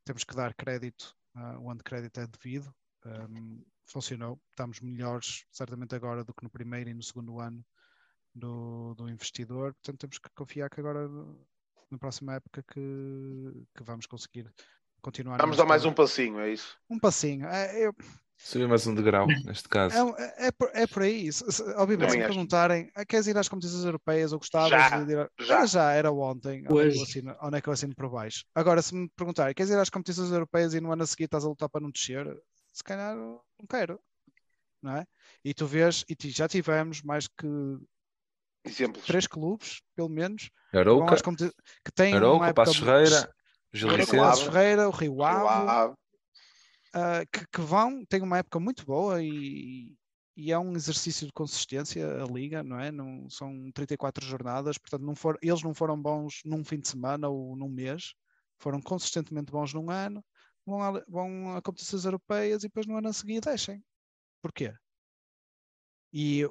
Temos 0.05 0.23
que 0.23 0.35
dar 0.35 0.53
crédito 0.53 1.15
uh, 1.35 1.59
onde 1.67 1.83
crédito 1.83 2.19
é 2.19 2.27
devido. 2.27 2.73
Um, 3.05 3.63
funcionou, 3.85 4.39
estamos 4.49 4.81
melhores 4.81 5.45
certamente 5.51 5.95
agora 5.95 6.23
do 6.23 6.33
que 6.33 6.43
no 6.43 6.49
primeiro 6.49 6.89
e 6.89 6.93
no 6.93 7.03
segundo 7.03 7.39
ano 7.39 7.65
do, 8.33 8.93
do 8.95 9.09
investidor, 9.09 9.73
portanto 9.75 9.99
temos 9.99 10.17
que 10.19 10.29
confiar 10.35 10.69
que 10.69 10.79
agora 10.79 11.07
na 11.89 11.97
próxima 11.97 12.35
época 12.35 12.63
que, 12.63 13.65
que 13.75 13.83
vamos 13.83 14.05
conseguir 14.05 14.51
continuar. 15.01 15.37
Vamos 15.37 15.57
dar 15.57 15.65
mais 15.65 15.85
um 15.85 15.93
passinho, 15.93 16.39
é 16.39 16.51
isso? 16.51 16.77
Um 16.89 16.99
passinho. 16.99 17.47
É, 17.47 17.87
eu... 17.87 17.95
Subir 18.37 18.67
mais 18.67 18.85
um 18.85 18.93
degrau, 18.93 19.25
neste 19.45 19.67
caso. 19.67 19.95
É, 20.17 20.47
é, 20.47 20.51
por, 20.51 20.69
é 20.73 20.85
por 20.85 21.03
aí. 21.03 21.29
Obviamente, 21.75 22.11
se 22.11 22.17
me 22.17 22.23
perguntarem, 22.23 22.91
ah, 22.95 23.03
queres 23.03 23.27
ir 23.27 23.37
às 23.37 23.49
competições 23.49 23.83
europeias 23.83 24.31
ou 24.31 24.39
gostavas 24.39 24.69
já, 24.69 25.03
de 25.03 25.11
ir? 25.11 25.19
A... 25.19 25.29
Já. 25.39 25.65
já, 25.65 25.91
era 25.91 26.11
ontem. 26.11 26.63
Onde 26.69 26.87
é, 26.87 26.91
que 26.91 26.97
eu 26.97 27.03
assino, 27.03 27.35
onde 27.41 27.57
é 27.57 27.61
que 27.61 27.67
eu 27.67 27.73
assino 27.73 27.95
por 27.95 28.09
baixo? 28.09 28.45
Agora, 28.53 28.81
se 28.81 28.93
me 28.93 29.09
perguntarem, 29.09 29.55
queres 29.55 29.71
ir 29.71 29.77
às 29.77 29.89
competições 29.89 30.31
europeias 30.31 30.73
e 30.73 30.79
no 30.79 30.91
ano 30.91 31.03
a 31.03 31.07
seguir 31.07 31.25
estás 31.25 31.43
a 31.43 31.49
lutar 31.49 31.67
para 31.67 31.81
não 31.81 31.89
descer? 31.89 32.25
Se 32.71 32.83
calhar 32.83 33.15
não 33.15 33.67
quero. 33.67 33.99
Não 34.81 34.97
é? 34.97 35.05
E 35.43 35.53
tu 35.53 35.65
vês, 35.65 36.05
e 36.07 36.29
já 36.29 36.47
tivemos 36.47 37.01
mais 37.01 37.27
que 37.27 37.47
Exemplos. 38.63 39.03
três 39.05 39.25
clubes, 39.25 39.81
pelo 39.95 40.09
menos, 40.09 40.51
Arouca, 40.71 41.15
que, 41.15 41.51
que 41.85 41.91
têm 41.95 42.13
Arouca, 42.13 42.53
Passos 42.53 42.77
Ferreira, 42.77 43.33
Gil 43.73 43.89
Passos 44.15 44.45
Ferreira, 44.45 44.87
o 44.87 44.91
Rio 44.91 45.23
Ave, 45.23 45.71
Ave. 45.71 45.93
uh, 46.97 47.27
que, 47.31 47.45
que, 47.47 47.61
vão, 47.61 48.05
têm 48.05 48.21
uma 48.21 48.39
época 48.39 48.59
muito 48.59 48.85
boa 48.85 49.21
e, 49.23 49.95
e 50.35 50.51
é 50.51 50.59
um 50.59 50.75
exercício 50.75 51.25
de 51.27 51.33
consistência 51.33 52.23
a 52.23 52.25
liga, 52.25 52.63
não 52.63 52.79
é? 52.79 52.91
Não, 52.91 53.29
são 53.29 53.71
34 53.73 54.25
jornadas, 54.25 54.77
portanto 54.77 55.03
não 55.03 55.15
for, 55.15 55.37
eles 55.41 55.63
não 55.63 55.73
foram 55.73 56.01
bons 56.01 56.41
num 56.45 56.63
fim 56.63 56.79
de 56.79 56.87
semana 56.87 57.29
ou 57.29 57.55
num 57.55 57.69
mês, 57.69 58.13
foram 58.59 58.81
consistentemente 58.81 59.51
bons 59.51 59.73
num 59.73 59.89
ano, 59.89 60.23
vão 60.65 60.81
a, 60.81 61.03
vão 61.07 61.55
a 61.57 61.61
competições 61.61 62.05
europeias 62.05 62.63
e 62.63 62.67
depois 62.67 62.85
no 62.87 62.97
ano 62.97 63.09
a 63.09 63.13
seguir 63.13 63.41
deixem. 63.41 63.83
Porquê? 64.41 64.73
E 66.13 66.43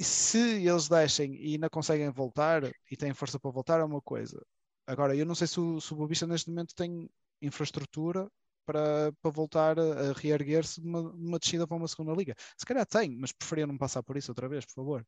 se 0.00 0.38
eles 0.66 0.88
deixem 0.88 1.34
e 1.34 1.54
ainda 1.54 1.70
conseguem 1.70 2.10
voltar 2.10 2.62
e 2.90 2.96
têm 2.96 3.12
força 3.14 3.38
para 3.38 3.50
voltar, 3.50 3.80
é 3.80 3.84
uma 3.84 4.00
coisa. 4.00 4.40
Agora, 4.86 5.14
eu 5.16 5.26
não 5.26 5.34
sei 5.34 5.46
se 5.46 5.60
o, 5.60 5.80
se 5.80 5.92
o 5.92 5.96
Bobista 5.96 6.26
neste 6.26 6.48
momento 6.50 6.74
tem 6.74 7.08
infraestrutura 7.42 8.28
para, 8.68 9.10
para 9.22 9.30
voltar 9.30 9.78
a, 9.80 10.12
reerguer-se 10.12 10.82
de 10.82 10.86
uma, 10.86 11.00
uma 11.00 11.38
descida 11.38 11.66
para 11.66 11.76
uma 11.76 11.88
segunda 11.88 12.12
liga. 12.12 12.34
Se 12.54 12.66
calhar 12.66 12.84
tem, 12.84 13.16
mas 13.16 13.32
preferia 13.32 13.66
não 13.66 13.78
passar 13.78 14.02
por 14.02 14.18
isso 14.18 14.30
outra 14.30 14.46
vez, 14.46 14.66
por 14.66 14.74
favor. 14.74 15.06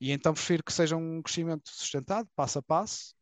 E 0.00 0.12
então 0.12 0.32
prefiro 0.32 0.62
que 0.62 0.72
seja 0.72 0.94
um 0.96 1.20
crescimento 1.20 1.68
sustentado, 1.68 2.28
passo 2.36 2.60
a 2.60 2.62
passo, 2.62 3.14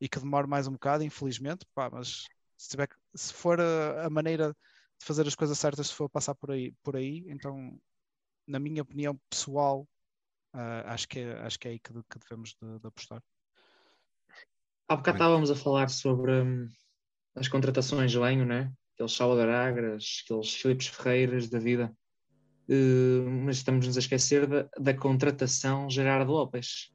e 0.00 0.08
que 0.08 0.18
demore 0.18 0.46
mais 0.46 0.66
um 0.66 0.72
bocado, 0.72 1.04
infelizmente, 1.04 1.66
pá, 1.74 1.90
mas 1.90 2.24
se, 2.56 2.70
tiver, 2.70 2.88
se 3.14 3.34
for 3.34 3.60
a, 3.60 4.06
a, 4.06 4.10
maneira 4.10 4.56
de 4.98 5.04
fazer 5.04 5.26
as 5.26 5.34
coisas 5.34 5.58
certas, 5.58 5.88
se 5.88 5.94
for 5.94 6.08
passar 6.08 6.34
por 6.34 6.50
aí, 6.50 6.72
por 6.82 6.96
aí 6.96 7.24
então, 7.28 7.78
na 8.46 8.58
minha 8.58 8.80
opinião 8.80 9.20
pessoal, 9.28 9.86
Uh, 10.52 10.82
acho, 10.86 11.06
que 11.06 11.20
é, 11.20 11.38
acho 11.42 11.60
que 11.60 11.68
é 11.68 11.70
aí 11.70 11.78
que, 11.78 11.92
que 11.92 12.18
devemos 12.18 12.56
de, 12.60 12.80
de 12.80 12.86
apostar. 12.88 13.22
Há 14.88 14.96
bocado 14.96 15.16
estávamos 15.16 15.48
a 15.48 15.54
falar 15.54 15.88
sobre 15.88 16.32
hum, 16.42 16.68
as 17.40 17.48
contratações 17.48 18.12
de 18.12 18.18
lenho, 18.18 18.44
né? 18.44 18.70
aqueles 18.94 19.12
Salvador 19.12 19.48
Agras, 19.48 20.22
aqueles 20.24 20.54
Filipes 20.54 20.88
Ferreiras 20.88 21.48
da 21.48 21.58
vida. 21.58 21.90
Uh, 22.68 23.28
mas 23.44 23.56
estamos-nos 23.56 23.96
a 23.96 24.00
esquecer 24.00 24.46
da, 24.46 24.68
da 24.78 24.94
contratação 24.94 25.88
Gerardo 25.88 26.30
Lopes. 26.30 26.92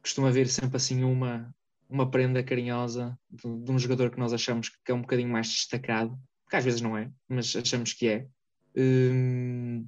Costuma 0.00 0.28
haver 0.28 0.48
sempre 0.48 0.76
assim 0.76 1.02
uma, 1.02 1.52
uma 1.88 2.08
prenda 2.08 2.42
carinhosa 2.42 3.18
de, 3.28 3.42
de, 3.42 3.70
um 3.72 3.78
jogador 3.78 4.10
que 4.10 4.18
nós 4.18 4.32
achamos 4.32 4.68
que 4.68 4.92
é 4.92 4.94
um 4.94 5.02
bocadinho 5.02 5.28
mais 5.28 5.48
destacado, 5.48 6.16
que 6.48 6.56
às 6.56 6.64
vezes 6.64 6.80
não 6.80 6.96
é, 6.96 7.10
mas 7.28 7.54
achamos 7.56 7.92
que 7.92 8.08
é. 8.08 8.26
Uh, 8.74 9.84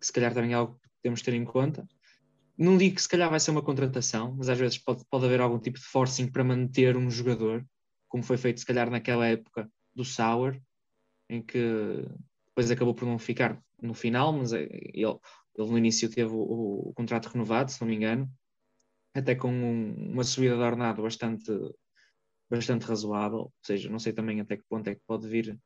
que 0.00 0.06
se 0.06 0.12
calhar 0.12 0.32
também 0.32 0.52
é 0.52 0.54
algo 0.54 0.80
temos 1.02 1.20
de 1.20 1.26
ter 1.26 1.34
em 1.34 1.44
conta. 1.44 1.86
Não 2.56 2.78
digo 2.78 2.96
que 2.96 3.02
se 3.02 3.08
calhar 3.08 3.28
vai 3.28 3.38
ser 3.38 3.50
uma 3.50 3.62
contratação, 3.62 4.34
mas 4.36 4.48
às 4.48 4.58
vezes 4.58 4.78
pode, 4.78 5.04
pode 5.10 5.26
haver 5.26 5.40
algum 5.40 5.58
tipo 5.58 5.78
de 5.78 5.84
forcing 5.84 6.30
para 6.30 6.44
manter 6.44 6.96
um 6.96 7.10
jogador, 7.10 7.64
como 8.12 8.22
foi 8.22 8.36
feito 8.36 8.60
se 8.60 8.66
calhar 8.66 8.90
naquela 8.90 9.26
época 9.26 9.72
do 9.94 10.04
Sauer, 10.04 10.62
em 11.30 11.40
que 11.40 12.04
depois 12.48 12.70
acabou 12.70 12.94
por 12.94 13.06
não 13.06 13.18
ficar 13.18 13.58
no 13.80 13.94
final, 13.94 14.34
mas 14.34 14.52
ele, 14.52 14.68
ele 14.92 15.18
no 15.56 15.78
início 15.78 16.10
teve 16.10 16.30
o, 16.30 16.90
o 16.90 16.92
contrato 16.94 17.30
renovado, 17.30 17.72
se 17.72 17.80
não 17.80 17.88
me 17.88 17.96
engano, 17.96 18.30
até 19.14 19.34
com 19.34 19.50
um, 19.50 20.12
uma 20.12 20.24
subida 20.24 20.54
de 20.56 20.60
ordenado 20.60 21.00
bastante, 21.00 21.50
bastante 22.50 22.84
razoável, 22.84 23.38
ou 23.38 23.52
seja, 23.64 23.88
não 23.88 23.98
sei 23.98 24.12
também 24.12 24.42
até 24.42 24.58
que 24.58 24.64
ponto 24.68 24.88
é 24.90 24.94
que 24.94 25.02
pode 25.06 25.26
vir 25.26 25.58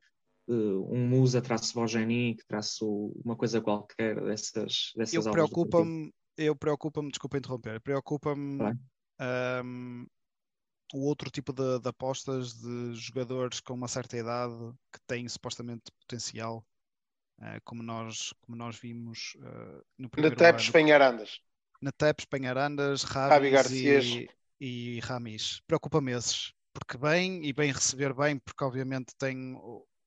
uh, 0.46 0.94
um 0.94 1.04
Musa 1.04 1.42
traço 1.42 1.74
Bojani, 1.74 2.36
que 2.36 2.46
traço 2.46 3.12
uma 3.24 3.34
coisa 3.34 3.60
qualquer 3.60 4.22
dessas, 4.22 4.92
dessas 4.94 5.26
eu 5.26 5.32
preocupa-me 5.32 6.12
Eu 6.36 6.54
preocupa-me, 6.54 7.10
desculpa 7.10 7.38
interromper, 7.38 7.80
preocupa-me 7.80 8.62
um, 9.20 10.02
o 10.04 10.15
outro 10.94 11.30
tipo 11.30 11.52
de, 11.52 11.80
de, 11.80 11.88
apostas 11.88 12.54
de 12.54 12.94
jogadores 12.94 13.60
com 13.60 13.74
uma 13.74 13.88
certa 13.88 14.16
idade 14.16 14.54
que 14.92 15.00
têm 15.06 15.28
supostamente 15.28 15.90
potencial, 16.00 16.64
uh, 17.38 17.60
como, 17.64 17.82
nós, 17.82 18.32
como 18.40 18.56
nós 18.56 18.78
vimos 18.78 19.36
uh, 19.36 19.84
no 19.98 20.08
primeiro 20.08 20.36
Netepes 20.36 20.70
Penharandas. 20.70 21.40
Netepes 21.80 22.24
Penharandas, 22.24 23.02
Rabi 23.02 23.52
e, 23.70 24.28
e 24.60 25.00
Ramis. 25.00 25.60
Preocupa-me 25.66 26.12
esses, 26.12 26.52
porque 26.72 26.96
bem 26.96 27.44
e 27.44 27.52
bem 27.52 27.72
receber 27.72 28.14
bem, 28.14 28.38
porque 28.38 28.64
obviamente 28.64 29.14
tem 29.18 29.56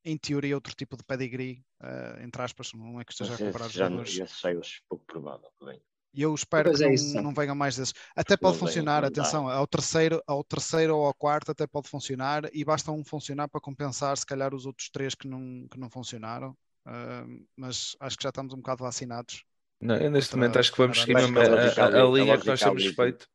em 0.04 0.18
teoria, 0.18 0.56
outro 0.56 0.74
tipo 0.74 0.96
de 0.96 1.04
pedigree, 1.04 1.64
uh, 1.82 2.24
entre 2.24 2.42
aspas, 2.42 2.74
não 2.74 3.00
é 3.00 3.04
que 3.04 3.12
esteja 3.12 3.36
a 3.36 3.38
comparar 3.38 3.70
já, 3.70 3.86
jogadores. 3.86 4.12
Já 4.12 4.28
sei 4.28 4.60
pouco 4.88 5.06
provável 5.06 5.52
que 5.60 5.66
venha. 5.66 5.82
E 6.14 6.22
eu 6.22 6.34
espero 6.34 6.70
pois 6.70 6.80
que 6.80 6.86
é 6.86 7.14
não, 7.16 7.24
não 7.24 7.34
venham 7.34 7.56
mais 7.56 7.76
desses. 7.76 7.94
Até 8.16 8.36
pode 8.36 8.54
não 8.54 8.68
funcionar, 8.68 9.02
vem, 9.02 9.10
atenção, 9.10 9.48
ao 9.48 9.68
terceiro, 9.68 10.22
ao 10.26 10.44
terceiro 10.44 10.98
ou 10.98 11.06
ao 11.06 11.14
quarto 11.14 11.52
até 11.52 11.68
pode 11.68 11.88
funcionar 11.88 12.50
e 12.52 12.66
basta 12.66 12.92
um 12.92 13.04
funcionar 13.04 13.48
para 13.48 13.62
compensar 13.62 14.18
se 14.18 14.26
calhar 14.26 14.54
os 14.54 14.66
outros 14.66 14.90
três 14.90 15.14
que 15.14 15.28
não, 15.28 15.68
que 15.70 15.80
não 15.80 15.90
funcionaram. 15.90 16.56
Uh, 16.88 17.46
mas 17.56 17.96
acho 18.00 18.18
que 18.18 18.24
já 18.24 18.30
estamos 18.30 18.54
um 18.54 18.58
bocado 18.58 18.84
vacinados. 18.84 19.44
Não, 19.80 19.96
eu 19.96 20.10
neste 20.10 20.36
momento 20.36 20.58
acho 20.58 20.72
que 20.72 20.78
vamos 20.78 21.00
seguir 21.00 21.16
a, 21.16 21.20
a, 21.20 21.24
a, 21.24 22.04
a 22.04 22.10
linha 22.10 22.38
que 22.38 22.48
nós 22.48 22.60
temos 22.60 22.84
respeito. 22.84 23.28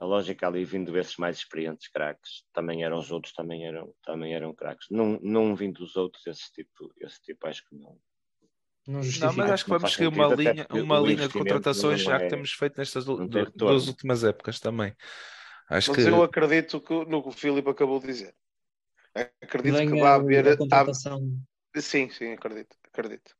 a 0.00 0.04
lógica 0.04 0.46
ali 0.46 0.64
vindo 0.64 0.92
desses 0.92 1.16
mais 1.16 1.38
experientes 1.38 1.88
craques, 1.88 2.44
também 2.52 2.84
eram 2.84 2.98
os 2.98 3.10
outros, 3.10 3.32
também 3.32 3.66
eram, 3.66 3.94
também 4.04 4.34
eram 4.34 4.52
craques. 4.54 4.88
Não, 4.90 5.18
não 5.22 5.54
vindo 5.54 5.78
dos 5.78 5.96
outros, 5.96 6.26
esse 6.26 6.52
tipo, 6.52 6.92
esse 7.00 7.20
tipo 7.22 7.46
acho 7.46 7.66
que 7.68 7.76
não. 7.76 7.98
Não, 8.86 9.00
não 9.00 9.32
mas 9.32 9.50
acho 9.50 9.64
que 9.64 9.70
vamos 9.70 9.92
seguir 9.92 10.08
uma 10.08 10.26
linha, 10.34 10.66
uma 10.70 11.00
linha 11.00 11.26
de 11.26 11.32
contratações 11.32 12.02
já 12.02 12.18
que 12.18 12.26
é, 12.26 12.28
temos 12.28 12.52
feito 12.52 12.76
nestas 12.76 13.04
duas 13.04 13.88
últimas 13.88 14.22
épocas 14.22 14.60
também. 14.60 14.94
Acho 15.70 15.92
mas 15.92 16.04
que... 16.04 16.10
eu 16.10 16.22
acredito 16.22 16.80
que, 16.80 16.92
no 17.06 17.22
que 17.22 17.28
o 17.28 17.32
Filipe 17.32 17.70
acabou 17.70 17.98
de 17.98 18.06
dizer. 18.06 18.34
Acredito 19.42 19.78
que 19.78 20.00
vai 20.00 20.12
haver. 20.12 20.48
A... 20.48 21.80
Sim, 21.80 22.10
sim, 22.10 22.32
acredito, 22.32 22.76
acredito. 22.92 23.34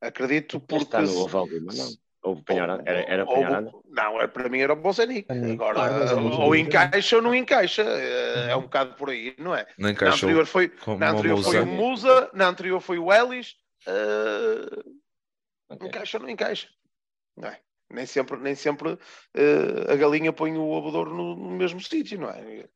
Acredito 0.00 0.60
porque. 0.60 0.84
Está 0.84 1.02
no 1.02 1.16
Ovaldo, 1.20 1.60
não. 1.60 1.88
Ou 2.22 2.42
Penharanda? 2.42 2.82
Era, 2.84 3.00
era 3.00 3.26
Penharanda? 3.26 3.72
Não, 3.88 4.28
para 4.28 4.48
mim 4.48 4.60
era 4.60 4.72
o 4.72 4.76
Bozanic. 4.76 5.26
Agora, 5.30 5.74
claro, 5.74 6.40
ou 6.40 6.54
encaixa 6.54 7.16
ou 7.16 7.22
não 7.22 7.34
encaixa. 7.34 7.82
É, 7.82 8.50
é 8.50 8.56
um 8.56 8.62
bocado 8.62 8.94
por 8.94 9.10
aí, 9.10 9.34
não 9.38 9.54
é? 9.54 9.66
Não 9.78 9.90
na 9.90 10.10
anterior 10.10 10.46
foi, 10.46 10.72
na 10.98 11.10
anterior 11.10 11.42
foi 11.42 11.60
o 11.60 11.66
Musa, 11.66 12.30
na 12.34 12.48
anterior 12.48 12.80
foi 12.80 12.98
o 12.98 13.12
Ellis. 13.12 13.56
Uh, 13.86 15.00
okay. 15.68 15.88
Encaixa 15.88 16.18
ou 16.18 16.22
não 16.22 16.30
encaixa? 16.30 16.68
Não 17.36 17.48
é? 17.48 17.60
Nem 17.90 18.06
sempre, 18.06 18.38
nem 18.38 18.54
sempre 18.54 18.92
uh, 18.92 19.92
a 19.92 19.96
galinha 19.96 20.32
põe 20.32 20.56
o 20.56 20.76
abodor 20.76 21.08
no, 21.08 21.34
no 21.34 21.50
mesmo 21.50 21.80
sítio, 21.80 22.20
não 22.20 22.30
é? 22.30 22.68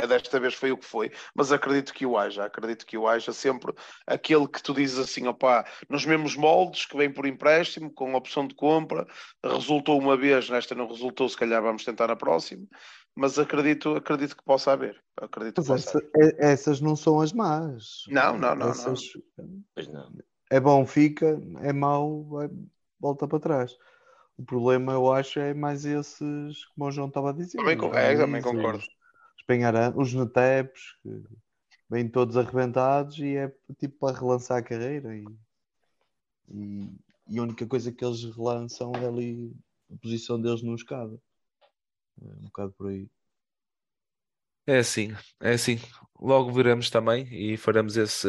A 0.00 0.06
desta 0.06 0.38
vez 0.38 0.54
foi 0.54 0.70
o 0.70 0.78
que 0.78 0.86
foi, 0.86 1.10
mas 1.34 1.50
acredito 1.50 1.92
que 1.92 2.06
o 2.06 2.16
haja, 2.16 2.44
acredito 2.44 2.86
que 2.86 2.96
o 2.96 3.08
haja 3.08 3.32
sempre 3.32 3.74
aquele 4.06 4.46
que 4.46 4.62
tu 4.62 4.72
dizes 4.72 4.96
assim, 4.96 5.26
opá, 5.26 5.66
nos 5.88 6.06
mesmos 6.06 6.36
moldes, 6.36 6.86
que 6.86 6.96
vem 6.96 7.12
por 7.12 7.26
empréstimo, 7.26 7.92
com 7.92 8.14
opção 8.14 8.46
de 8.46 8.54
compra, 8.54 9.04
resultou 9.44 9.98
uma 9.98 10.16
vez, 10.16 10.48
nesta 10.48 10.72
não 10.76 10.86
resultou, 10.86 11.28
se 11.28 11.36
calhar 11.36 11.60
vamos 11.60 11.84
tentar 11.84 12.06
na 12.06 12.14
próxima, 12.14 12.64
mas 13.14 13.38
acredito, 13.38 13.96
acredito 13.96 14.36
que 14.36 14.44
possa 14.44 14.72
haver. 14.72 15.00
Acredito 15.16 15.58
mas 15.58 15.66
possa 15.66 15.98
essa, 15.98 15.98
haver. 15.98 16.36
É, 16.38 16.52
essas 16.52 16.80
não 16.80 16.96
são 16.96 17.20
as 17.20 17.32
más. 17.32 18.04
Não, 18.08 18.38
não, 18.38 18.54
não, 18.54 18.70
essas, 18.70 19.00
não. 19.76 19.92
não. 19.92 20.12
É 20.50 20.58
bom, 20.58 20.84
fica, 20.86 21.40
é 21.60 21.72
mau, 21.72 22.26
volta 22.98 23.28
para 23.28 23.38
trás. 23.38 23.76
O 24.36 24.44
problema, 24.44 24.92
eu 24.92 25.12
acho, 25.12 25.38
é 25.38 25.52
mais 25.52 25.84
esses, 25.84 26.64
como 26.74 26.88
o 26.88 26.90
João 26.90 27.08
estava 27.08 27.30
a 27.30 27.32
dizer. 27.32 27.58
Também, 27.58 27.78
é, 27.94 28.16
também 28.16 28.42
concordo 28.42 28.84
os 29.96 30.14
Netepes, 30.14 30.96
que 31.02 31.22
vêm 31.88 32.08
todos 32.08 32.36
arrebentados 32.36 33.18
e 33.18 33.36
é 33.36 33.52
tipo 33.78 33.98
para 33.98 34.18
relançar 34.18 34.58
a 34.58 34.62
carreira 34.62 35.16
e, 35.16 35.24
e, 36.48 36.98
e, 37.28 37.38
a 37.38 37.42
única 37.42 37.66
coisa 37.66 37.90
que 37.90 38.04
eles 38.04 38.24
relançam 38.36 38.92
é 38.94 39.06
ali 39.06 39.52
a 39.92 39.96
posição 39.98 40.40
deles 40.40 40.62
no 40.62 40.74
escada. 40.74 41.20
É 42.22 42.24
um 42.24 42.42
bocado 42.44 42.72
por 42.72 42.88
aí. 42.88 43.08
É 44.66 44.78
assim, 44.78 45.14
é 45.40 45.52
assim. 45.52 45.78
Logo 46.18 46.52
veremos 46.52 46.90
também 46.90 47.26
e 47.32 47.56
faremos 47.56 47.96
esse 47.96 48.28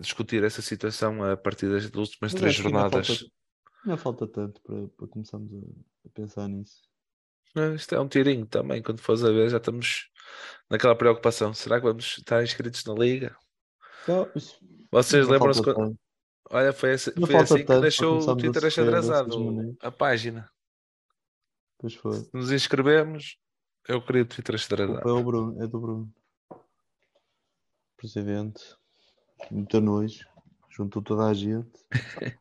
discutir 0.00 0.44
essa 0.44 0.60
situação 0.60 1.22
a 1.24 1.36
partir 1.36 1.70
das 1.70 1.84
últimas 1.84 2.34
três 2.34 2.54
jornadas. 2.54 3.08
Não 3.08 3.16
falta, 3.16 3.32
não 3.84 3.96
falta 3.96 4.26
tanto 4.26 4.60
para, 4.62 4.88
para 4.88 5.08
começarmos 5.08 5.52
a, 5.54 6.08
a 6.08 6.10
pensar 6.12 6.48
nisso. 6.48 6.82
Isto 7.74 7.94
é 7.94 8.00
um 8.00 8.08
tirinho 8.08 8.44
também, 8.46 8.82
quando 8.82 9.00
fores 9.00 9.24
a 9.24 9.30
ver, 9.30 9.48
já 9.48 9.56
estamos 9.56 10.10
naquela 10.68 10.94
preocupação. 10.94 11.54
Será 11.54 11.80
que 11.80 11.86
vamos 11.86 12.18
estar 12.18 12.42
inscritos 12.42 12.84
na 12.84 12.92
liga? 12.92 13.34
Então, 14.02 14.30
Vocês 14.90 15.26
lembram-se 15.26 15.62
quando... 15.62 15.98
Olha, 16.50 16.72
foi, 16.72 16.92
esse, 16.92 17.10
foi 17.12 17.36
assim 17.36 17.64
que 17.64 17.80
deixou 17.80 18.20
o 18.20 18.36
Twitter 18.36 18.66
achadrazado 18.66 19.76
a 19.80 19.90
página. 19.90 20.48
Pois 21.78 21.94
foi. 21.94 22.14
Se 22.16 22.30
nos 22.34 22.50
inscrevemos, 22.50 23.38
eu 23.88 24.04
queria 24.04 24.22
o 24.22 24.26
Twitter 24.26 24.54
achadrazado. 24.54 25.08
É 25.08 25.12
o 25.12 25.22
Bruno, 25.22 25.62
é 25.62 25.66
do 25.66 25.80
Bruno. 25.80 26.14
Presidente. 27.96 28.62
Muito 29.50 29.80
nojo. 29.80 30.26
Juntou 30.70 31.02
toda 31.02 31.26
a 31.26 31.34
gente. 31.34 31.70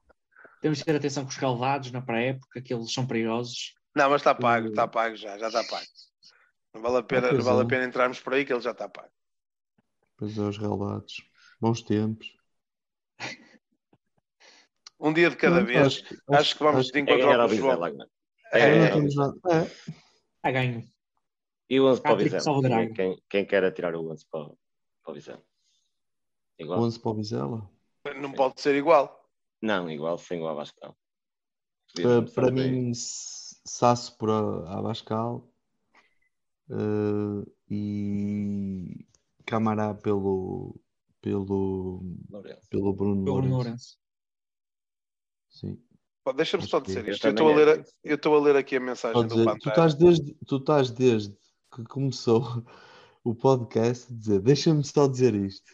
Temos 0.61 0.79
que 0.79 0.85
ter 0.85 0.95
atenção 0.95 1.23
com 1.23 1.29
os 1.29 1.37
calvados 1.37 1.91
na 1.91 2.01
pré-época, 2.01 2.61
que 2.61 2.73
eles 2.73 2.91
são 2.91 3.05
perigosos. 3.05 3.75
Não, 3.95 4.09
mas 4.09 4.21
está 4.21 4.33
pago, 4.33 4.69
está 4.69 4.87
pago 4.87 5.15
já, 5.15 5.37
já 5.37 5.47
está 5.47 5.63
pago. 5.63 5.85
Não 6.73 6.81
vale 6.81 6.97
a 6.97 7.03
pena, 7.03 7.31
não 7.31 7.41
vale 7.41 7.59
a 7.59 7.63
é. 7.63 7.67
pena 7.67 7.85
entrarmos 7.85 8.19
por 8.19 8.33
aí 8.33 8.43
que 8.43 8.51
ele 8.51 8.61
já 8.61 8.71
está 8.71 8.89
pago. 8.89 9.11
Pois 10.17 10.37
é, 10.37 10.41
os 10.41 10.57
relatos. 10.57 11.23
Bons 11.61 11.81
tempos. 11.81 12.35
Um 14.99 15.13
dia 15.13 15.29
de 15.29 15.35
cada 15.37 15.59
não, 15.59 15.65
vez. 15.65 15.85
Acho, 15.85 16.03
acho, 16.03 16.23
acho, 16.29 16.57
que 16.57 16.63
vamos 16.63 16.89
acho, 16.89 16.97
encontrar 16.97 17.45
o 17.45 17.55
João. 17.55 17.79
É, 18.55 18.61
é, 18.61 19.53
é. 19.53 20.49
é. 20.49 20.51
ganho. 20.51 20.83
E 21.69 21.79
o 21.79 21.87
11 21.87 22.01
para 22.01 22.13
o 22.13 22.17
Vizela? 22.17 22.89
Quem, 22.93 23.21
quem 23.29 23.45
quer 23.45 23.63
atirar 23.63 23.95
o 23.95 24.11
11 24.11 24.25
para, 24.29 24.45
para 25.03 25.11
o 25.11 25.13
Vizela? 25.13 25.43
Igual? 26.59 26.79
11 26.81 26.99
para 26.99 27.11
o 27.11 27.15
Vizela? 27.15 27.71
Não 28.21 28.31
pode 28.31 28.61
ser 28.61 28.75
igual. 28.75 29.29
Não, 29.61 29.89
igual, 29.89 30.17
sem 30.17 30.39
que 30.39 30.45
não. 30.81 30.95
Para, 31.95 32.21
para 32.31 32.51
mim, 32.51 32.91
Sasso 32.93 34.17
por 34.17 34.29
Abascal 34.29 35.49
uh, 36.69 37.51
e 37.69 39.07
Camará 39.45 39.93
pelo 39.93 40.79
pelo 41.19 42.03
Lourenço. 42.29 42.69
pelo 42.69 42.93
Bruno, 42.93 43.23
Bruno 43.23 43.49
Lourenço. 43.49 43.97
Sim. 45.49 45.81
Deixa-me 46.33 46.67
só 46.67 46.79
dizer 46.79 47.07
isto. 47.07 47.27
Eu 47.27 47.31
estou, 47.31 47.49
a 47.49 47.55
ler, 47.55 47.85
eu 48.03 48.15
estou 48.15 48.35
a 48.35 48.41
ler 48.41 48.55
aqui 48.55 48.77
a 48.77 48.79
mensagem 48.79 49.27
dizer, 49.27 49.39
do 49.39 49.45
Pantera. 49.45 49.59
Tu 49.59 49.69
estás, 49.69 49.93
desde, 49.93 50.35
tu 50.47 50.57
estás 50.57 50.91
desde 50.91 51.37
que 51.73 51.83
começou 51.83 52.63
o 53.23 53.35
podcast 53.35 54.11
a 54.11 54.15
dizer 54.15 54.39
deixa-me 54.39 54.83
só 54.83 55.07
dizer 55.07 55.35
isto. 55.35 55.71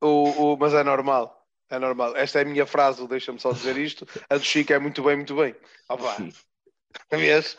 o, 0.00 0.52
o, 0.52 0.56
mas 0.56 0.72
é 0.72 0.82
normal. 0.82 1.36
É 1.68 1.78
normal. 1.78 2.16
Esta 2.16 2.40
é 2.40 2.42
a 2.42 2.44
minha 2.44 2.66
frase, 2.66 3.06
deixa-me 3.06 3.38
só 3.38 3.52
dizer 3.52 3.76
isto. 3.76 4.06
A 4.28 4.36
do 4.36 4.42
Chico 4.42 4.72
é 4.72 4.78
muito 4.78 5.02
bem, 5.02 5.16
muito 5.16 5.36
bem. 5.36 5.54
Opa. 5.88 6.16
Vês? 7.10 7.56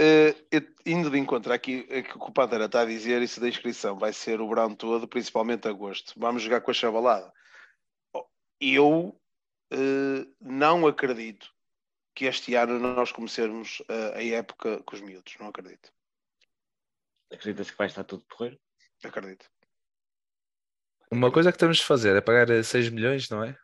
Uh, 0.00 0.36
indo 0.84 1.10
de 1.10 1.18
encontro 1.18 1.52
aqui 1.52 1.82
que 1.82 2.16
o 2.16 2.30
Pantera 2.30 2.66
está 2.66 2.82
a 2.82 2.86
dizer, 2.86 3.22
isso 3.22 3.40
da 3.40 3.48
inscrição 3.48 3.98
vai 3.98 4.12
ser 4.12 4.40
o 4.40 4.48
verão 4.48 4.74
todo, 4.74 5.08
principalmente 5.08 5.66
agosto. 5.66 6.12
Vamos 6.16 6.42
jogar 6.42 6.60
com 6.60 6.70
a 6.70 6.74
chavalada. 6.74 7.30
Eu 8.60 8.88
uh, 8.90 9.25
não 10.40 10.86
acredito 10.86 11.54
que 12.16 12.24
este 12.24 12.54
ano 12.54 12.78
nós 12.78 13.12
comecemos 13.12 13.80
uh, 13.80 14.14
a 14.14 14.24
época 14.24 14.82
com 14.84 14.96
os 14.96 15.02
miúdos. 15.02 15.34
Não 15.38 15.48
acredito. 15.48 15.92
Acreditas 17.30 17.70
que 17.70 17.76
vai 17.76 17.86
estar 17.88 18.04
tudo 18.04 18.24
porreiro? 18.24 18.58
Acredito. 19.04 19.46
Uma 21.10 21.30
coisa 21.30 21.52
que 21.52 21.58
temos 21.58 21.76
de 21.76 21.84
fazer 21.84 22.16
é 22.16 22.20
pagar 22.20 22.64
6 22.64 22.88
milhões, 22.88 23.28
não 23.28 23.44
é? 23.44 23.56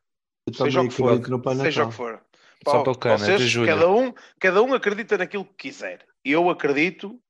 Seja 0.54 0.82
o 0.82 0.88
que 0.88 0.94
for. 0.94 1.20
Seja 1.56 1.84
o 1.84 1.88
que 1.88 1.94
for. 1.94 2.24
Só 2.64 2.82
para 2.82 2.92
o 2.92 2.98
cano, 2.98 3.18
vocês, 3.18 3.56
é 3.56 3.66
cada, 3.66 3.90
um, 3.90 4.14
cada 4.38 4.62
um 4.62 4.72
acredita 4.74 5.18
naquilo 5.18 5.44
que 5.44 5.68
quiser. 5.68 6.06
Eu 6.24 6.48
acredito 6.48 7.20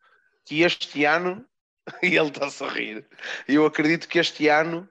que 0.45 0.61
este 0.61 1.05
ano, 1.05 1.47
e 2.03 2.17
ele 2.17 2.29
está 2.29 2.67
a 2.67 2.69
rir, 2.69 3.07
eu 3.49 3.65
acredito 3.65 4.09
que 4.09 4.19
este 4.19 4.49
ano 4.49 4.87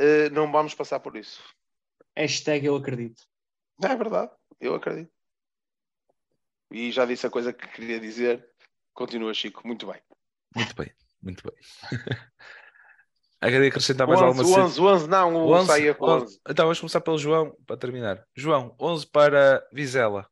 uh, 0.00 0.30
não 0.32 0.50
vamos 0.52 0.74
passar 0.74 1.00
por 1.00 1.16
isso. 1.16 1.42
Hashtag 2.16 2.66
eu 2.66 2.76
acredito. 2.76 3.22
É 3.82 3.96
verdade, 3.96 4.30
eu 4.60 4.74
acredito. 4.74 5.12
E 6.70 6.90
já 6.90 7.04
disse 7.04 7.26
a 7.26 7.30
coisa 7.30 7.52
que 7.52 7.66
queria 7.68 8.00
dizer. 8.00 8.48
Continua, 8.94 9.34
Chico. 9.34 9.66
Muito 9.66 9.86
bem. 9.86 10.00
Muito 10.54 10.74
bem, 10.74 10.92
muito 11.22 11.42
bem. 11.44 11.56
Queria 13.42 13.68
acrescentar 13.68 14.06
mais 14.06 14.20
11, 14.20 14.28
alguma 14.28 14.44
coisa. 14.44 14.60
11, 14.68 14.80
11, 14.80 15.08
não, 15.08 15.34
o 15.34 15.52
11, 15.52 15.66
saia 15.66 15.94
com 15.94 16.04
11. 16.04 16.24
11. 16.24 16.40
Então 16.48 16.64
vamos 16.64 16.80
começar 16.80 17.00
pelo 17.00 17.18
João, 17.18 17.56
para 17.66 17.76
terminar. 17.76 18.24
João, 18.36 18.76
11 18.78 19.06
para 19.08 19.68
Vizela. 19.72 20.28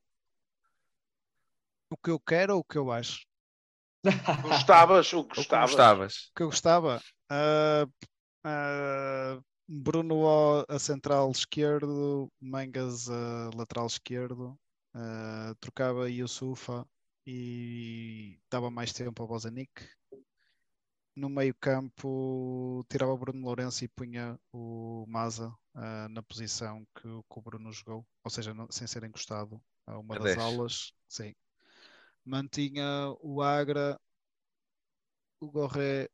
O 1.90 1.97
que 1.97 2.11
eu 2.11 2.20
quero 2.20 2.55
ou 2.55 2.61
o 2.61 2.65
que 2.65 2.78
eu 2.78 2.93
acho? 2.93 3.27
Gostavas, 4.43 5.12
o 5.12 5.24
que 5.24 5.36
gostavas. 5.36 5.73
O 5.74 5.77
que, 5.77 5.77
gostavas. 5.77 6.15
O 6.15 6.35
que 6.36 6.43
eu 6.43 6.47
gostava? 6.47 7.02
Uh, 7.32 7.86
uh, 8.47 9.44
Bruno 9.73 10.65
a 10.69 10.79
central 10.79 11.31
esquerdo, 11.31 12.29
Mangas 12.41 13.09
a 13.09 13.51
lateral 13.55 13.87
esquerdo, 13.87 14.59
uh, 14.95 15.55
trocava 15.61 16.11
Yusufa 16.11 16.85
e 17.25 18.39
dava 18.51 18.71
mais 18.71 18.93
tempo 18.93 19.23
ao 19.23 19.29
Bozanic 19.29 19.71
no 21.21 21.29
meio 21.29 21.55
campo 21.61 22.85
tirava 22.89 23.13
o 23.13 23.19
Bruno 23.19 23.45
Lourenço 23.45 23.85
e 23.85 23.89
punha 23.89 24.39
o 24.53 25.05
Maza 25.07 25.49
uh, 25.75 26.09
na 26.09 26.23
posição 26.23 26.87
que, 26.95 27.03
que, 27.03 27.39
o 27.39 27.43
Bruno 27.43 27.73
jogou, 27.73 28.07
ou 28.25 28.31
seja, 28.31 28.55
não, 28.55 28.67
sem 28.71 28.87
ser 28.87 29.05
encostado 29.05 29.61
a 29.87 29.99
uma 29.99 30.15
das 30.15 30.37
10. 30.37 30.39
aulas. 30.39 30.93
Sim. 31.09 31.35
Mantinha 32.25 33.15
o 33.21 33.43
Agra, 33.43 34.01
o 35.41 35.51
Gorré. 35.51 36.09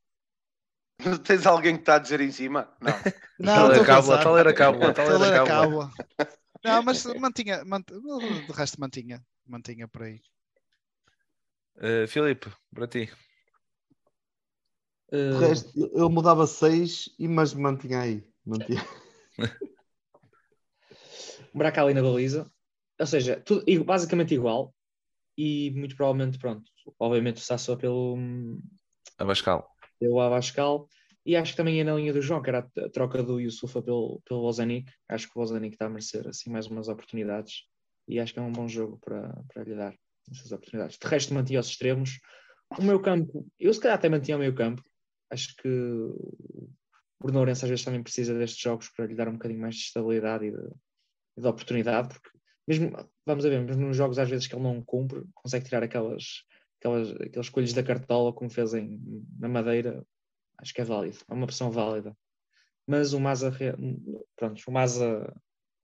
Tens 1.24 1.46
alguém 1.46 1.74
que 1.74 1.82
está 1.82 1.96
a 1.96 1.98
dizer 1.98 2.20
em 2.20 2.30
cima? 2.30 2.68
Não. 2.80 2.92
não, 3.38 3.54
tal 3.54 3.72
era 3.72 3.84
cábula, 3.84 4.22
tal 4.22 4.38
era 4.38 4.54
cábula, 4.54 4.94
tal 4.94 5.24
era 5.24 5.46
cábula. 5.46 5.90
Não, 6.64 6.82
mas 6.82 7.04
mantinha, 7.20 7.64
mant... 7.64 7.86
de 7.86 8.52
resto 8.52 8.80
mantinha. 8.80 9.24
mantinha 9.46 9.86
por 9.86 10.02
aí. 10.02 10.20
Uh, 11.76 12.08
Filipe, 12.08 12.50
para 12.74 12.88
ti. 12.88 13.08
Uh... 15.12 15.38
Resto, 15.38 15.92
eu 15.94 16.10
mudava 16.10 16.44
6 16.44 17.14
e 17.20 17.28
mas 17.28 17.54
mantinha 17.54 18.00
aí. 18.00 18.28
Mantinha. 18.44 18.84
Braca 21.54 21.82
ali 21.82 21.94
na 21.94 22.02
baliza. 22.02 22.50
Ou 22.98 23.06
seja, 23.06 23.40
tudo, 23.40 23.64
basicamente 23.84 24.34
igual. 24.34 24.74
E 25.38 25.70
muito 25.70 25.94
provavelmente, 25.94 26.38
pronto, 26.38 26.64
obviamente 26.98 27.36
o 27.36 27.44
Sassou 27.44 27.76
pelo 27.76 28.16
Abascal. 29.18 29.75
Pelo 29.98 30.20
Abascal. 30.20 30.88
E 31.24 31.34
acho 31.34 31.52
que 31.52 31.56
também 31.56 31.80
é 31.80 31.84
na 31.84 31.94
linha 31.94 32.12
do 32.12 32.22
João, 32.22 32.40
que 32.40 32.50
era 32.50 32.58
a 32.58 32.88
troca 32.90 33.22
do 33.22 33.40
Yusufa 33.40 33.82
pelo, 33.82 34.20
pelo 34.24 34.42
Bozanic. 34.42 34.90
Acho 35.08 35.26
que 35.26 35.36
o 35.36 35.40
Bozanic 35.40 35.74
está 35.74 35.86
a 35.86 35.88
merecer 35.88 36.26
assim 36.28 36.50
mais 36.50 36.66
umas 36.66 36.88
oportunidades. 36.88 37.64
E 38.06 38.20
acho 38.20 38.32
que 38.32 38.38
é 38.38 38.42
um 38.42 38.52
bom 38.52 38.68
jogo 38.68 38.98
para, 38.98 39.32
para 39.52 39.64
lhe 39.64 39.74
dar 39.74 39.94
essas 40.30 40.52
oportunidades. 40.52 40.98
De 40.98 41.06
resto, 41.06 41.34
mantinha 41.34 41.60
os 41.60 41.66
extremos. 41.66 42.20
O 42.78 42.82
meu 42.82 43.00
campo, 43.00 43.46
eu 43.58 43.74
se 43.74 43.80
calhar 43.80 43.96
até 43.96 44.08
mantinha 44.08 44.36
o 44.36 44.40
meu 44.40 44.54
campo. 44.54 44.82
Acho 45.30 45.56
que 45.56 45.68
o 45.68 46.70
Bruno 47.20 47.38
Lourenço 47.38 47.64
às 47.64 47.70
vezes 47.70 47.84
também 47.84 48.02
precisa 48.02 48.38
destes 48.38 48.60
jogos 48.60 48.88
para 48.90 49.06
lhe 49.06 49.14
dar 49.14 49.28
um 49.28 49.32
bocadinho 49.32 49.60
mais 49.60 49.74
de 49.74 49.82
estabilidade 49.82 50.46
e 50.46 50.50
de, 50.52 50.68
e 51.36 51.40
de 51.40 51.46
oportunidade, 51.46 52.08
porque 52.08 52.30
mesmo, 52.68 52.92
vamos 53.24 53.46
a 53.46 53.48
ver, 53.48 53.60
mesmo 53.62 53.86
nos 53.86 53.96
jogos 53.96 54.18
às 54.18 54.28
vezes 54.28 54.46
que 54.46 54.54
ele 54.54 54.62
não 54.62 54.82
cumpre, 54.82 55.24
consegue 55.34 55.64
tirar 55.64 55.82
aquelas, 55.82 56.44
aquelas, 56.86 57.10
aqueles 57.20 57.48
coelhos 57.48 57.72
da 57.72 57.82
cartola 57.82 58.32
como 58.32 58.50
fez 58.50 58.74
em, 58.74 59.00
na 59.38 59.48
Madeira, 59.48 60.04
acho 60.58 60.72
que 60.72 60.80
é 60.80 60.84
válido, 60.84 61.18
é 61.28 61.34
uma 61.34 61.44
opção 61.44 61.70
válida. 61.70 62.16
Mas 62.86 63.12
o 63.12 63.20
Maza, 63.20 63.52
pronto, 64.36 64.62
o 64.66 64.72
Maza 64.72 65.34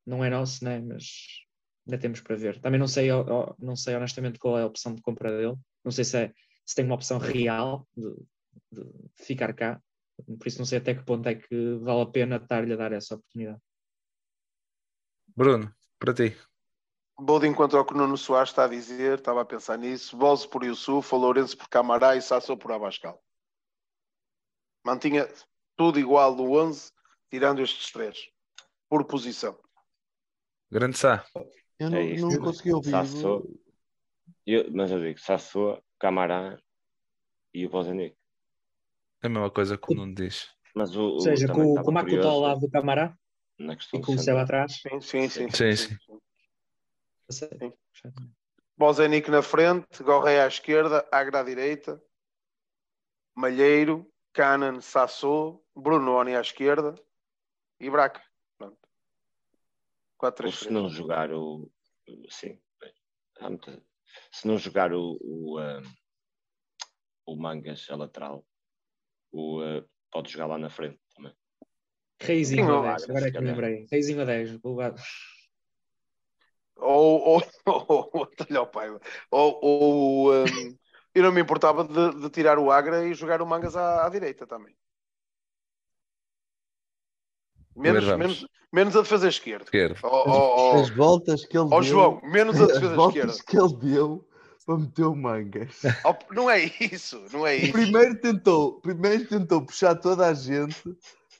não 0.06 0.24
é 0.24 0.30
nosso, 0.30 0.64
né? 0.64 0.80
mas 0.80 1.44
ainda 1.86 1.98
temos 1.98 2.20
para 2.20 2.36
ver. 2.36 2.60
Também 2.60 2.78
não 2.78 2.86
sei, 2.86 3.08
não 3.58 3.76
sei 3.76 3.96
honestamente 3.96 4.38
qual 4.38 4.58
é 4.58 4.62
a 4.62 4.66
opção 4.66 4.94
de 4.94 5.02
compra 5.02 5.36
dele, 5.36 5.56
não 5.84 5.90
sei 5.90 6.04
se, 6.04 6.16
é, 6.16 6.32
se 6.64 6.74
tem 6.74 6.84
uma 6.84 6.94
opção 6.94 7.18
real 7.18 7.86
de, 7.96 8.14
de 8.70 8.84
ficar 9.16 9.52
cá, 9.52 9.82
por 10.38 10.46
isso 10.46 10.58
não 10.58 10.66
sei 10.66 10.78
até 10.78 10.94
que 10.94 11.04
ponto 11.04 11.28
é 11.28 11.34
que 11.34 11.74
vale 11.80 12.02
a 12.02 12.06
pena 12.06 12.36
estar-lhe 12.36 12.72
a 12.72 12.76
dar 12.76 12.92
essa 12.92 13.16
oportunidade. 13.16 13.60
Bruno, 15.34 15.74
para 15.98 16.14
ti. 16.14 16.36
Vou 17.18 17.38
de 17.38 17.46
encontro 17.46 17.78
ao 17.78 17.84
que 17.84 17.92
o 17.92 17.96
Nuno 17.96 18.16
Soares 18.16 18.50
está 18.50 18.64
a 18.64 18.68
dizer, 18.68 19.18
estava 19.18 19.42
a 19.42 19.44
pensar 19.44 19.78
nisso. 19.78 20.16
Bolso 20.16 20.48
por 20.48 20.64
Yusuf, 20.64 21.14
Lourenço 21.14 21.56
por 21.56 21.68
Camará 21.68 22.16
e 22.16 22.22
Sassou 22.22 22.56
por 22.56 22.72
Abascal. 22.72 23.22
Mantinha 24.84 25.28
tudo 25.76 25.98
igual 25.98 26.34
do 26.34 26.50
11, 26.52 26.90
tirando 27.30 27.62
estes 27.62 27.92
três, 27.92 28.28
por 28.88 29.04
posição. 29.04 29.58
Grande 30.70 30.96
Sá. 30.96 31.24
Eu 31.78 31.90
não, 31.90 31.98
é 31.98 32.14
não 32.16 32.38
consegui 32.38 32.72
ouvir. 32.72 32.90
Sassou, 32.90 33.46
eu, 34.46 34.72
mas 34.72 34.90
eu 34.90 35.00
digo 35.00 35.20
Sassou, 35.20 35.82
Camará 35.98 36.58
e 37.54 37.66
o 37.66 37.70
Bozanic. 37.70 38.16
É 39.22 39.26
a 39.26 39.30
mesma 39.30 39.50
coisa 39.50 39.78
que 39.78 39.92
o 39.92 39.96
Nuno 39.96 40.14
diz. 40.14 40.48
Mas 40.74 40.96
o, 40.96 41.02
Ou 41.02 41.20
seja, 41.20 41.46
com, 41.46 41.74
com 41.74 41.90
o 41.90 41.92
Marco 41.92 42.10
está 42.10 42.28
ao 42.28 42.40
lado 42.40 42.60
do 42.60 42.70
Camará 42.70 43.16
e 43.58 44.00
com 44.00 44.14
o 44.14 44.18
céu 44.18 44.38
atrás. 44.38 44.80
Sim, 44.80 45.00
sim, 45.00 45.28
sim. 45.28 45.50
sim, 45.50 45.76
sim. 45.76 45.96
sim. 45.96 46.18
Bozenic 48.76 49.30
na 49.30 49.42
frente, 49.42 50.02
Gorreia 50.02 50.44
à 50.44 50.48
esquerda, 50.48 51.06
Agra 51.12 51.40
à 51.40 51.42
direita, 51.42 52.02
Malheiro, 53.34 54.10
Canan, 54.32 54.80
Sassou, 54.80 55.64
Brunoni 55.74 56.34
à 56.34 56.40
esquerda 56.40 56.94
e 57.78 57.90
Braca. 57.90 58.22
Pronto. 58.58 58.78
4 60.18 60.44
3 60.44 60.58
Se 60.58 60.70
não 60.70 60.88
jogar 60.88 61.32
o. 61.32 61.70
Sim. 62.28 62.60
Se 64.30 64.46
não 64.46 64.58
jogar 64.58 64.92
o, 64.92 65.18
o, 65.20 65.60
um, 65.60 65.82
o 67.26 67.36
Mangas 67.36 67.88
a 67.90 67.96
lateral, 67.96 68.46
o, 69.32 69.62
uh, 69.62 69.88
pode 70.10 70.30
jogar 70.30 70.46
lá 70.46 70.58
na 70.58 70.70
frente 70.70 71.00
também. 71.14 71.34
Reizinho 72.20 72.78
a 72.78 72.82
10, 72.94 73.10
agora 73.10 73.28
é 73.28 73.30
que 73.32 73.40
me 73.40 73.46
lembrei. 73.46 73.86
Reizinho 73.90 74.22
a 74.22 74.24
10, 74.24 74.60
ou, 76.82 77.20
ou, 77.20 77.42
ou, 77.66 78.10
ou, 78.12 78.66
pai, 78.66 78.90
ou, 79.30 79.60
ou 79.62 80.34
um, 80.34 80.76
eu 81.14 81.22
não 81.22 81.32
me 81.32 81.40
importava 81.40 81.84
de, 81.84 82.20
de, 82.20 82.30
tirar 82.30 82.58
o 82.58 82.70
Agra 82.70 83.06
e 83.06 83.14
jogar 83.14 83.42
o 83.42 83.46
Mangas 83.46 83.76
à, 83.76 84.06
à 84.06 84.08
direita 84.08 84.46
também. 84.46 84.74
Menos, 87.74 88.04
menos, 88.16 88.46
menos 88.72 88.96
a 88.96 89.00
defesa 89.02 89.28
esquerda. 89.28 89.64
esquerda. 89.64 89.98
Oh, 90.02 90.74
as, 90.74 90.82
as, 90.82 90.96
voltas 90.96 91.44
que 91.46 91.56
ele 91.56 91.66
oh, 91.66 91.80
deu. 91.80 91.82
João, 91.82 92.20
menos 92.22 92.60
a 92.60 92.66
defesa 92.66 92.90
as 92.90 92.96
voltas 92.96 93.36
esquerda. 93.36 93.44
que 93.46 93.58
ele 93.58 93.94
deu 93.94 94.28
para 94.64 94.78
meter 94.78 95.04
o 95.04 95.16
Mangas. 95.16 95.80
Oh, 96.04 96.34
não 96.34 96.50
é 96.50 96.64
isso, 96.80 97.24
não 97.32 97.46
é 97.46 97.56
isso. 97.56 97.72
Primeiro 97.72 98.20
tentou, 98.20 98.80
primeiro 98.80 99.26
tentou 99.26 99.64
puxar 99.64 99.94
toda 99.96 100.26
a 100.26 100.34
gente 100.34 100.82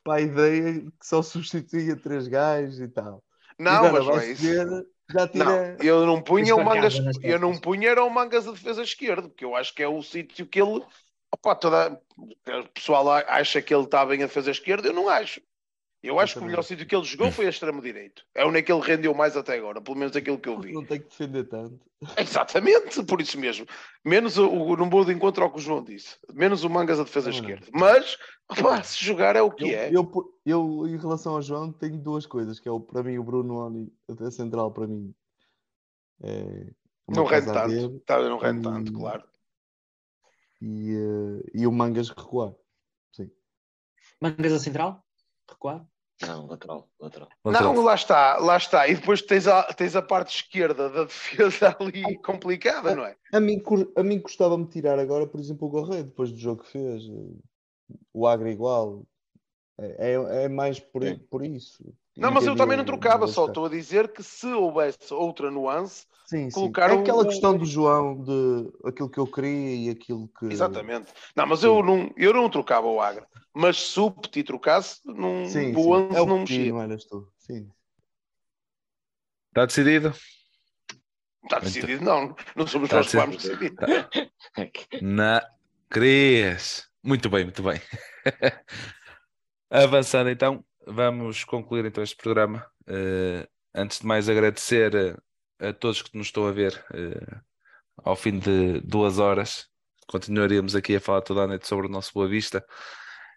para 0.03 0.15
a 0.15 0.21
ideia 0.21 0.81
que 0.81 1.07
só 1.07 1.23
substituía 1.23 1.97
três 1.97 2.27
gajos 2.27 2.81
e 2.81 2.89
tal. 2.89 3.23
Não, 3.59 3.93
mas 3.93 4.07
não 4.07 4.19
é 4.19 4.33
isso. 4.33 4.43
Ver, 4.43 4.87
já 5.13 5.29
tira... 5.29 5.45
Não, 5.45 5.77
eu 5.81 6.07
não 6.07 6.21
punha 6.23 6.57
o 6.57 6.65
mangas, 6.65 6.95
eu 7.23 7.39
não 7.39 7.59
punha 7.59 7.91
era 7.91 8.03
o 8.03 8.11
mangas 8.11 8.45
de 8.45 8.53
defesa 8.53 8.83
esquerda, 8.83 9.29
porque 9.29 9.45
eu 9.45 9.55
acho 9.55 9.75
que 9.75 9.83
é 9.83 9.89
o 9.89 10.03
sítio 10.03 10.47
que 10.47 10.61
ele. 10.61 10.83
Opa, 11.31 11.55
toda... 11.55 12.01
O 12.17 12.69
pessoal 12.75 13.09
acha 13.11 13.63
que 13.63 13.75
ele 13.75 13.85
está 13.85 14.05
bem 14.05 14.23
a 14.23 14.27
defesa 14.27 14.51
esquerda, 14.51 14.89
eu 14.89 14.93
não 14.93 15.09
acho. 15.09 15.41
Eu 16.03 16.19
acho 16.19 16.35
que 16.35 16.41
o 16.41 16.45
melhor 16.45 16.63
sítio 16.63 16.85
que 16.85 16.97
ele 16.97 17.05
jogou 17.05 17.31
foi 17.31 17.47
a 17.47 17.51
extremo-direito. 17.51 18.25
É 18.35 18.45
onde 18.45 18.59
é 18.59 18.63
que 18.63 18.73
ele 18.73 18.81
rendeu 18.81 19.15
mais 19.15 19.37
até 19.37 19.57
agora, 19.57 19.81
pelo 19.81 19.97
menos 19.97 20.17
aquilo 20.17 20.39
que 20.39 20.49
eu 20.49 20.59
vi. 20.61 20.73
Não 20.73 20.85
tem 20.85 21.01
que 21.01 21.09
defender 21.09 21.45
tanto. 21.45 21.79
Exatamente, 22.19 23.03
por 23.05 23.21
isso 23.21 23.39
mesmo. 23.39 23.67
Menos 24.05 24.37
o, 24.37 24.49
o 24.49 24.77
no 24.77 24.87
bolo 24.87 25.05
de 25.05 25.13
encontro 25.13 25.45
ao 25.45 25.51
que 25.51 25.59
o 25.59 25.63
João 25.63 25.85
disse. 25.85 26.17
Menos 26.35 26.65
o 26.65 26.71
Mangas 26.71 26.99
a 26.99 27.05
defesa 27.05 27.31
não, 27.31 27.39
esquerda. 27.39 27.67
Não. 27.73 27.81
Mas, 27.81 28.19
opa, 28.49 28.83
se 28.83 29.05
jogar 29.05 29.37
é 29.37 29.43
o 29.43 29.51
que 29.51 29.71
eu, 29.71 29.79
é. 29.79 29.91
Eu, 29.93 30.35
eu, 30.45 30.89
em 30.89 30.99
relação 30.99 31.35
ao 31.35 31.43
João, 31.43 31.73
tenho 31.73 31.99
duas 31.99 32.27
coisas, 32.27 32.59
que 32.59 32.69
é 32.69 32.73
o, 32.73 32.81
para 32.81 33.05
mim 33.05 33.19
o 33.19 33.25
Bruno 33.25 33.65
Oni, 33.65 33.93
até 34.11 34.29
central 34.31 34.73
para 34.73 34.89
mim. 34.89 35.15
É 36.21 36.67
não 37.09 37.25
rende 37.25 37.47
tanto. 37.47 38.01
Tá, 38.01 38.21
não 38.21 38.39
rende 38.39 38.61
e, 38.61 38.63
tanto, 38.63 38.93
claro. 38.93 39.25
E, 40.61 40.97
uh, 40.97 41.45
e 41.55 41.67
o 41.67 41.73
Mangas 41.73 42.09
recuar. 42.09 42.55
Sim. 43.13 43.31
Mangas 44.21 44.53
a 44.53 44.59
central? 44.59 45.05
Recuar? 45.49 45.87
Não, 46.27 46.47
lateral, 46.47 46.89
lateral. 47.01 47.29
Não, 47.45 47.83
lá 47.83 47.95
está, 47.95 48.37
lá 48.39 48.57
está. 48.57 48.89
E 48.89 48.95
depois 48.95 49.23
tens 49.23 49.47
a, 49.47 49.63
tens 49.73 49.97
a 49.97 50.03
parte 50.03 50.35
esquerda 50.35 50.89
da 50.89 51.05
defesa 51.05 51.77
ali 51.79 52.17
complicada, 52.23 52.95
não 52.95 53.05
é? 53.05 53.17
A, 53.33 53.39
a 53.39 53.41
mim, 53.41 53.63
a 53.97 54.03
mim 54.03 54.21
custava-me 54.21 54.67
tirar 54.67 54.99
agora, 54.99 55.27
por 55.27 55.41
exemplo, 55.41 55.69
o 55.69 55.71
Gorreio, 55.71 56.05
depois 56.05 56.31
do 56.31 56.39
jogo 56.39 56.63
que 56.63 56.71
fez. 56.71 57.03
O 58.13 58.27
Agra 58.27 58.51
igual. 58.51 59.05
É, 59.79 60.13
é, 60.13 60.45
é 60.45 60.49
mais 60.49 60.79
por, 60.79 61.03
por 61.31 61.45
isso. 61.45 61.93
Não, 62.17 62.31
mas 62.31 62.47
eu 62.47 62.55
também 62.55 62.77
não 62.77 62.85
trocava, 62.85 63.27
só 63.27 63.47
estou 63.47 63.67
a 63.67 63.69
dizer 63.71 64.13
que 64.13 64.23
se 64.23 64.47
houvesse 64.47 65.13
outra 65.15 65.51
nuance, 65.51 66.07
sim, 66.27 66.51
colocar 66.51 66.91
sim. 66.91 66.97
É 66.97 67.01
aquela 67.01 67.25
questão 67.25 67.57
do 67.57 67.65
João 67.65 68.23
de 68.23 68.73
aquilo 68.85 69.09
que 69.09 69.19
eu 69.19 69.27
queria 69.27 69.75
e 69.77 69.91
aquilo 69.91 70.29
que. 70.39 70.47
Exatamente. 70.47 71.13
Não, 71.35 71.47
mas 71.47 71.65
eu 71.65 71.83
não, 71.83 72.13
eu 72.17 72.35
não 72.35 72.51
trocava 72.51 72.87
o 72.87 73.01
Agra. 73.01 73.27
Mas 73.55 73.81
se 73.81 74.01
o 74.01 74.11
Petit 74.11 74.45
trocasse, 74.45 75.01
não, 75.05 75.47
sim, 75.47 75.75
o 75.75 75.91
11 75.91 76.17
é 76.17 76.21
o 76.21 76.27
não 76.27 76.41
mexia. 76.41 76.73
Não 76.73 76.83
eras 76.83 77.05
tu. 77.05 77.29
Sim. 77.39 77.71
Está 79.49 79.67
decidido? 79.67 80.15
Está 81.45 81.59
decidido, 81.59 82.05
não. 82.05 82.35
Não 82.55 82.67
somos 82.67 82.89
tá 82.89 82.97
nós 82.97 83.11
que 83.11 83.17
vamos 83.17 83.37
decidir. 83.37 83.75
Tá. 83.75 83.87
Na 85.03 85.43
querias. 85.91 86.89
Muito 87.03 87.29
bem, 87.29 87.45
muito 87.45 87.63
bem. 87.63 87.81
Avançando 89.71 90.31
então, 90.31 90.65
vamos 90.87 91.45
concluir 91.45 91.85
então 91.85 92.03
este 92.03 92.17
programa. 92.17 92.67
Uh, 92.83 93.47
antes 93.75 94.01
de 94.01 94.07
mais 94.07 94.29
agradecer 94.29 94.93
a, 95.61 95.69
a, 95.69 95.73
todos 95.73 96.03
que 96.03 96.17
nos 96.17 96.27
estão 96.29 96.47
a 96.47 96.53
ver 96.53 96.73
uh, 96.93 97.41
ao 98.05 98.17
fim 98.17 98.39
de 98.39 98.81
duas 98.81 99.19
horas. 99.19 99.69
Continuaríamos 100.07 100.75
aqui 100.75 100.97
a 100.97 101.01
falar 101.01 101.23
toda 101.23 101.43
a 101.43 101.47
noite 101.47 101.67
sobre 101.67 101.87
o 101.87 101.91
nosso 101.91 102.13
Boa 102.13 102.29
Vista. 102.29 102.65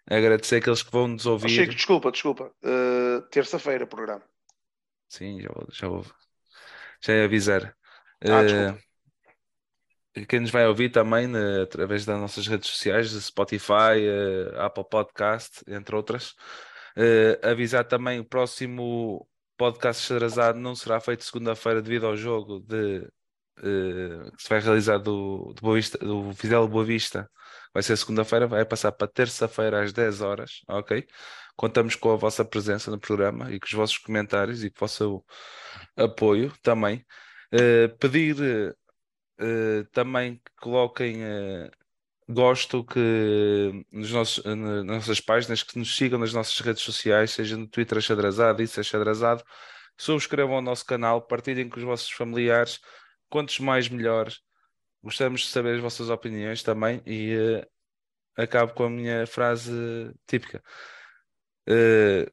Agradecer 0.10 0.58
aqueles 0.58 0.84
que 0.84 0.92
vão 0.92 1.08
nos 1.08 1.26
ouvir. 1.26 1.46
Oh, 1.46 1.50
Chico, 1.50 1.74
desculpa, 1.74 2.12
desculpa. 2.12 2.52
Uh, 2.64 3.22
Terça-feira, 3.32 3.88
programa. 3.88 4.24
Sim, 5.08 5.42
já 5.42 5.50
vou, 5.50 5.68
já 5.72 5.88
vou. 5.88 6.06
Já 7.02 7.14
ia 7.14 7.26
avisar. 7.26 7.76
Ah, 8.22 8.78
quem 10.28 10.40
nos 10.40 10.50
vai 10.50 10.66
ouvir 10.66 10.90
também 10.90 11.28
né, 11.28 11.62
através 11.62 12.06
das 12.06 12.20
nossas 12.20 12.48
redes 12.48 12.70
sociais, 12.70 13.12
Spotify, 13.12 14.02
Apple 14.58 14.86
Podcast, 14.90 15.62
entre 15.68 15.96
outras. 15.96 16.34
Uh, 16.98 17.46
avisar 17.46 17.84
também 17.86 18.20
o 18.20 18.26
próximo 18.26 19.28
podcast 19.58 20.04
xadrezado 20.04 20.60
não 20.60 20.76
será 20.76 21.00
feito 21.00 21.24
segunda-feira 21.24 21.82
devido 21.82 22.06
ao 22.06 22.16
jogo 22.16 22.60
de, 22.62 23.00
uh, 23.60 24.32
que 24.36 24.44
se 24.44 24.50
vai 24.50 24.60
realizar 24.60 24.98
do, 24.98 25.54
do, 25.54 25.62
Boa 25.62 25.76
Vista, 25.76 25.98
do 25.98 26.34
Fidel 26.34 26.68
Boa 26.68 26.86
Vista. 26.86 27.30
Vai 27.74 27.84
ser 27.84 27.98
segunda-feira, 27.98 28.48
vai 28.48 28.64
passar 28.66 28.92
para 28.92 29.08
terça-feira 29.08 29.84
às 29.84 29.92
10 29.92 30.22
horas, 30.22 30.62
ok? 30.68 31.06
Contamos 31.56 31.96
com 31.96 32.12
a 32.12 32.16
vossa 32.16 32.46
presença 32.46 32.90
no 32.92 33.00
programa 33.00 33.52
e 33.52 33.60
com 33.60 33.66
os 33.66 33.74
vossos 33.74 33.98
comentários 33.98 34.64
e 34.64 34.70
com 34.70 34.78
o 34.78 34.80
vosso 34.80 35.26
apoio 35.98 36.54
também. 36.62 37.06
Uh, 37.54 37.96
pedir 37.98 38.36
uh, 39.42 39.86
também 39.92 40.36
que 40.36 40.52
coloquem 40.62 41.24
gosto 42.27 42.84
que 42.84 43.85
nos 43.91 44.11
nossos, 44.11 44.43
nas 44.43 44.84
nossas 44.84 45.19
páginas, 45.19 45.64
que 45.64 45.77
nos 45.77 45.95
sigam 45.95 46.19
nas 46.19 46.34
nossas 46.34 46.60
redes 46.60 46.81
sociais, 46.84 47.31
seja 47.31 47.56
no 47.56 47.68
Twitter 47.68 47.97
Achadrazado, 47.97 48.64
isso 48.64 48.80
Achadrazado, 48.80 49.43
subscrevam 49.97 50.57
o 50.57 50.61
nosso 50.61 50.85
canal, 50.85 51.22
partilhem 51.22 51.69
com 51.69 51.77
os 51.77 51.84
vossos 51.84 52.10
familiares, 52.10 52.80
quantos 53.30 53.60
mais 53.60 53.88
melhor. 53.89 54.31
Gostamos 55.03 55.41
de 55.41 55.47
saber 55.47 55.76
as 55.76 55.81
vossas 55.81 56.10
opiniões 56.10 56.64
também 56.64 57.02
e 57.06 57.35
uh, 57.35 57.68
acabo 58.35 58.73
com 58.73 58.85
a 58.85 58.89
minha 58.89 59.27
frase 59.27 59.72
típica. 60.27 60.64
Uh, 61.69 62.30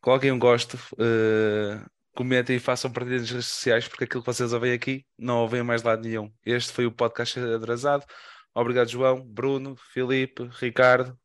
coloquem 0.00 0.32
um 0.32 0.38
gosto, 0.38 0.76
uh, 0.94 1.90
comentem 2.14 2.56
e 2.56 2.60
façam 2.60 2.90
partilha 2.90 3.18
nas 3.20 3.30
redes 3.30 3.46
sociais, 3.46 3.86
porque 3.86 4.04
aquilo 4.04 4.22
que 4.22 4.26
vocês 4.26 4.54
ouvem 4.54 4.72
aqui 4.72 5.04
não 5.18 5.38
ouvem 5.40 5.62
mais 5.62 5.82
lado 5.82 6.02
nenhum. 6.02 6.32
Este 6.46 6.72
foi 6.72 6.86
o 6.86 6.92
podcast 6.92 7.38
atrasado. 7.38 8.06
Obrigado, 8.54 8.88
João, 8.88 9.20
Bruno, 9.22 9.76
Filipe, 9.76 10.44
Ricardo, 10.60 11.18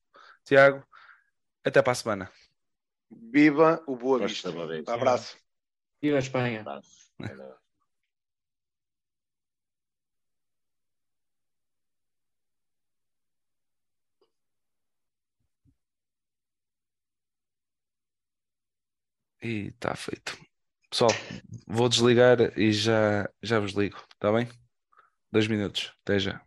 Tiago. 0.44 0.86
Até 1.64 1.82
para 1.82 1.92
a 1.92 1.96
semana. 1.96 2.32
Viva 3.10 3.84
o 3.88 3.96
Boa 3.96 4.20
Vista. 4.20 4.50
Um 4.50 4.94
abraço. 4.94 5.38
Viva 6.02 6.18
a 6.18 6.20
Espanha. 6.20 6.64
E 19.42 19.68
está 19.68 19.96
feito. 19.96 20.38
Pessoal, 20.90 21.12
vou 21.68 21.90
desligar 21.90 22.58
e 22.58 22.72
já, 22.72 23.30
já 23.44 23.60
vos 23.60 23.74
ligo, 23.74 23.98
está 24.14 24.32
bem? 24.32 24.48
Dois 25.32 25.48
minutos, 25.48 25.94
até 26.04 26.20
já. 26.20 26.47